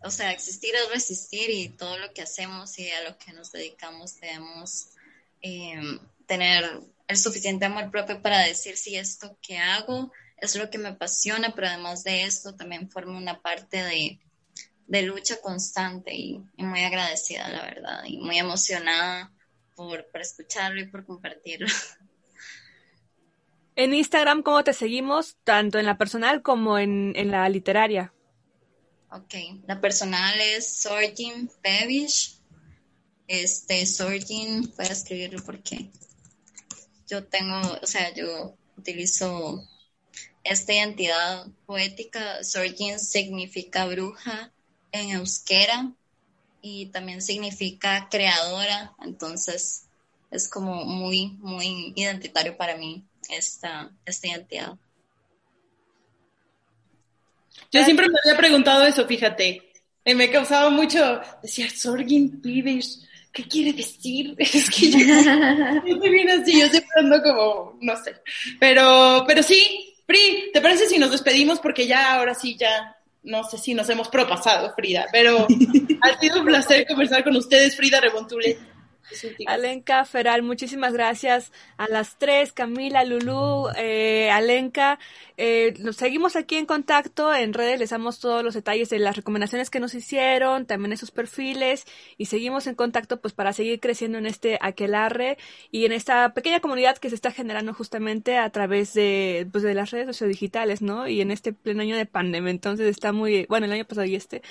o 0.04 0.12
sea, 0.12 0.32
existir 0.32 0.74
es 0.76 0.92
resistir 0.92 1.50
y 1.50 1.70
todo 1.70 1.98
lo 1.98 2.14
que 2.14 2.22
hacemos 2.22 2.78
y 2.80 2.90
a 2.92 3.04
lo 3.04 3.18
que 3.18 3.34
nos 3.34 3.52
dedicamos 3.52 4.20
debemos 4.20 4.90
em, 5.42 6.00
tener 6.28 6.64
el 7.08 7.18
suficiente 7.18 7.66
amor 7.66 7.92
propio 7.92 8.22
para 8.22 8.40
decir 8.40 8.78
si 8.78 8.96
esto 8.96 9.38
que 9.42 9.58
hago 9.58 10.12
es 10.38 10.56
lo 10.56 10.70
que 10.70 10.78
me 10.78 10.90
apasiona, 10.90 11.54
pero 11.54 11.68
además 11.68 12.04
de 12.04 12.24
esto 12.24 12.56
también 12.56 12.90
forma 12.90 13.18
una 13.18 13.42
parte 13.42 13.84
de, 13.84 14.20
de 14.88 15.03
lucha 15.03 15.40
constante 15.41 16.14
y, 16.14 16.44
muy 16.58 16.84
agradecida, 16.84 17.48
la 17.48 17.64
verdad, 17.64 18.03
y 18.06 18.18
muy 18.18 18.38
emocionada 18.38 19.32
por, 19.76 20.06
escucharlo 20.14 20.82
y 20.82 20.88
por 20.88 21.06
compartirlo. 21.06 21.68
En 23.78 23.94
Instagram, 23.94 24.44
¿cómo 24.44 24.66
te 24.66 24.74
seguimos? 24.74 25.38
Tanto 25.45 25.80
en 25.80 25.86
la 25.86 25.98
personal 25.98 26.41
como 26.41 26.78
en, 26.78 27.14
la 27.32 27.48
literaria. 27.48 28.14
Ok, 29.10 29.34
la 29.66 29.80
personal 29.80 30.40
es 30.40 30.82
Sorgin 30.82 31.49
Pevish. 31.62 32.38
Este, 33.28 33.86
Sorgin, 33.86 34.74
voy 34.78 34.86
a 34.86 34.91
escribirlo 34.91 35.41
porque 35.44 35.90
yo 37.08 37.24
tengo, 37.24 37.60
o 37.82 37.88
sea, 37.88 38.14
yo 38.14 38.56
utilizo 38.78 39.66
esta 40.44 40.74
identidad 40.74 41.48
poética. 41.66 42.44
Sorgin 42.44 42.99
significa 42.99 43.86
bruja 43.86 44.52
en 44.92 45.12
euskera 45.12 45.92
y 46.62 46.88
también 46.88 47.22
significa 47.22 48.08
creadora, 48.10 48.94
entonces 49.04 49.86
es 50.30 50.48
como 50.48 50.86
muy, 50.86 51.38
muy 51.40 51.94
identitario 51.96 52.56
para 52.56 52.78
mí 52.78 53.04
esta, 53.30 53.92
esta 54.06 54.28
identidad. 54.28 54.78
Yo 57.72 57.84
siempre 57.84 58.08
me 58.08 58.16
había 58.24 58.38
preguntado 58.38 58.86
eso, 58.86 59.06
fíjate. 59.06 59.72
Y 60.04 60.16
me 60.16 60.30
causaba 60.30 60.70
mucho, 60.70 61.22
decía, 61.42 61.70
Sorgin 61.70 62.42
Pibish, 62.42 63.00
¿qué 63.32 63.44
quiere 63.48 63.74
decir? 63.74 64.36
Es 64.40 64.70
que 64.70 64.92
yo, 64.92 64.98
estoy 65.86 66.10
bien 66.10 66.30
así, 66.30 66.60
yo 66.60 66.68
siempre 66.68 66.92
ando 66.98 67.22
como, 67.22 67.78
no 67.82 67.96
sé. 68.04 68.16
Pero, 68.60 69.24
pero 69.28 69.44
sí, 69.44 69.92
Pri, 70.12 70.52
¿te 70.52 70.60
parece 70.60 70.88
si 70.88 70.98
nos 71.00 71.12
despedimos? 71.12 71.60
Porque 71.60 71.88
ya, 71.88 72.16
ahora 72.16 72.36
sí, 72.36 72.58
ya 72.58 72.98
no 73.23 73.43
sé 73.43 73.57
si 73.57 73.73
nos 73.73 73.89
hemos 73.89 74.07
propasado, 74.10 74.73
Frida, 74.73 75.06
pero 75.11 75.48
ha 76.02 76.19
sido 76.19 76.39
un 76.39 76.45
placer 76.45 76.85
conversar 76.88 77.23
con 77.23 77.35
ustedes, 77.35 77.76
Frida 77.76 77.99
Rebontule. 77.99 78.57
Alenka 79.48 80.06
Feral, 80.06 80.44
muchísimas 80.44 80.94
gracias 80.94 81.52
a 81.78 81.88
las 81.88 82.18
tres, 82.18 82.54
Camila, 82.54 83.04
Lulú, 83.04 83.68
eh, 83.78 84.30
Alenka. 84.32 85.00
Eh, 85.38 85.74
nos 85.80 85.96
seguimos 85.96 86.36
aquí 86.36 86.58
en 86.58 86.66
contacto 86.66 87.34
en 87.34 87.54
redes, 87.54 87.80
les 87.80 87.90
damos 87.90 88.20
todos 88.20 88.44
los 88.44 88.54
detalles 88.54 88.90
de 88.90 89.00
las 89.00 89.16
recomendaciones 89.16 89.70
que 89.70 89.80
nos 89.80 89.94
hicieron, 89.94 90.66
también 90.66 90.94
esos 90.94 91.12
perfiles 91.12 91.86
y 92.18 92.26
seguimos 92.26 92.68
en 92.68 92.76
contacto 92.76 93.20
pues 93.20 93.34
para 93.34 93.54
seguir 93.54 93.80
creciendo 93.80 94.18
en 94.18 94.26
este 94.26 94.60
aquelarre 94.62 95.38
y 95.72 95.86
en 95.86 95.92
esta 95.92 96.34
pequeña 96.34 96.60
comunidad 96.60 96.98
que 96.98 97.10
se 97.10 97.16
está 97.16 97.32
generando 97.32 97.74
justamente 97.74 98.38
a 98.38 98.50
través 98.50 98.94
de, 98.94 99.48
pues, 99.52 99.64
de 99.64 99.74
las 99.74 99.92
redes 99.92 100.08
sociodigitales, 100.08 100.82
¿no? 100.82 101.08
Y 101.08 101.22
en 101.22 101.32
este 101.32 101.54
pleno 101.54 101.82
año 101.82 101.98
de 101.98 102.06
pandemia, 102.06 102.52
entonces 102.52 102.88
está 102.88 103.12
muy, 103.12 103.46
bueno, 103.50 103.66
el 103.66 103.72
año 103.72 103.86
pasado 103.86 104.06
y 104.06 104.16
este, 104.16 104.42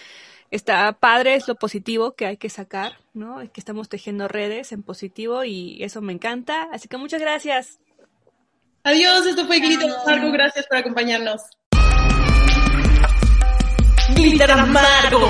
está 0.50 0.92
padre, 0.92 1.34
es 1.34 1.48
lo 1.48 1.54
positivo 1.54 2.12
que 2.12 2.26
hay 2.26 2.36
que 2.36 2.50
sacar, 2.50 2.98
¿no? 3.14 3.38
Que 3.52 3.60
estamos 3.60 3.88
tejiendo 3.88 4.28
redes 4.28 4.72
en 4.72 4.82
positivo 4.82 5.44
y 5.44 5.82
eso 5.82 6.00
me 6.00 6.12
encanta. 6.12 6.68
Así 6.72 6.88
que 6.88 6.96
muchas 6.96 7.20
gracias. 7.20 7.78
Adiós, 8.82 9.26
esto 9.26 9.46
fue 9.46 9.60
Glitter 9.60 9.90
Amargo, 9.90 10.32
gracias 10.32 10.66
por 10.66 10.78
acompañarnos. 10.78 11.42
Glitter 14.14 14.50
Amargo. 14.50 15.28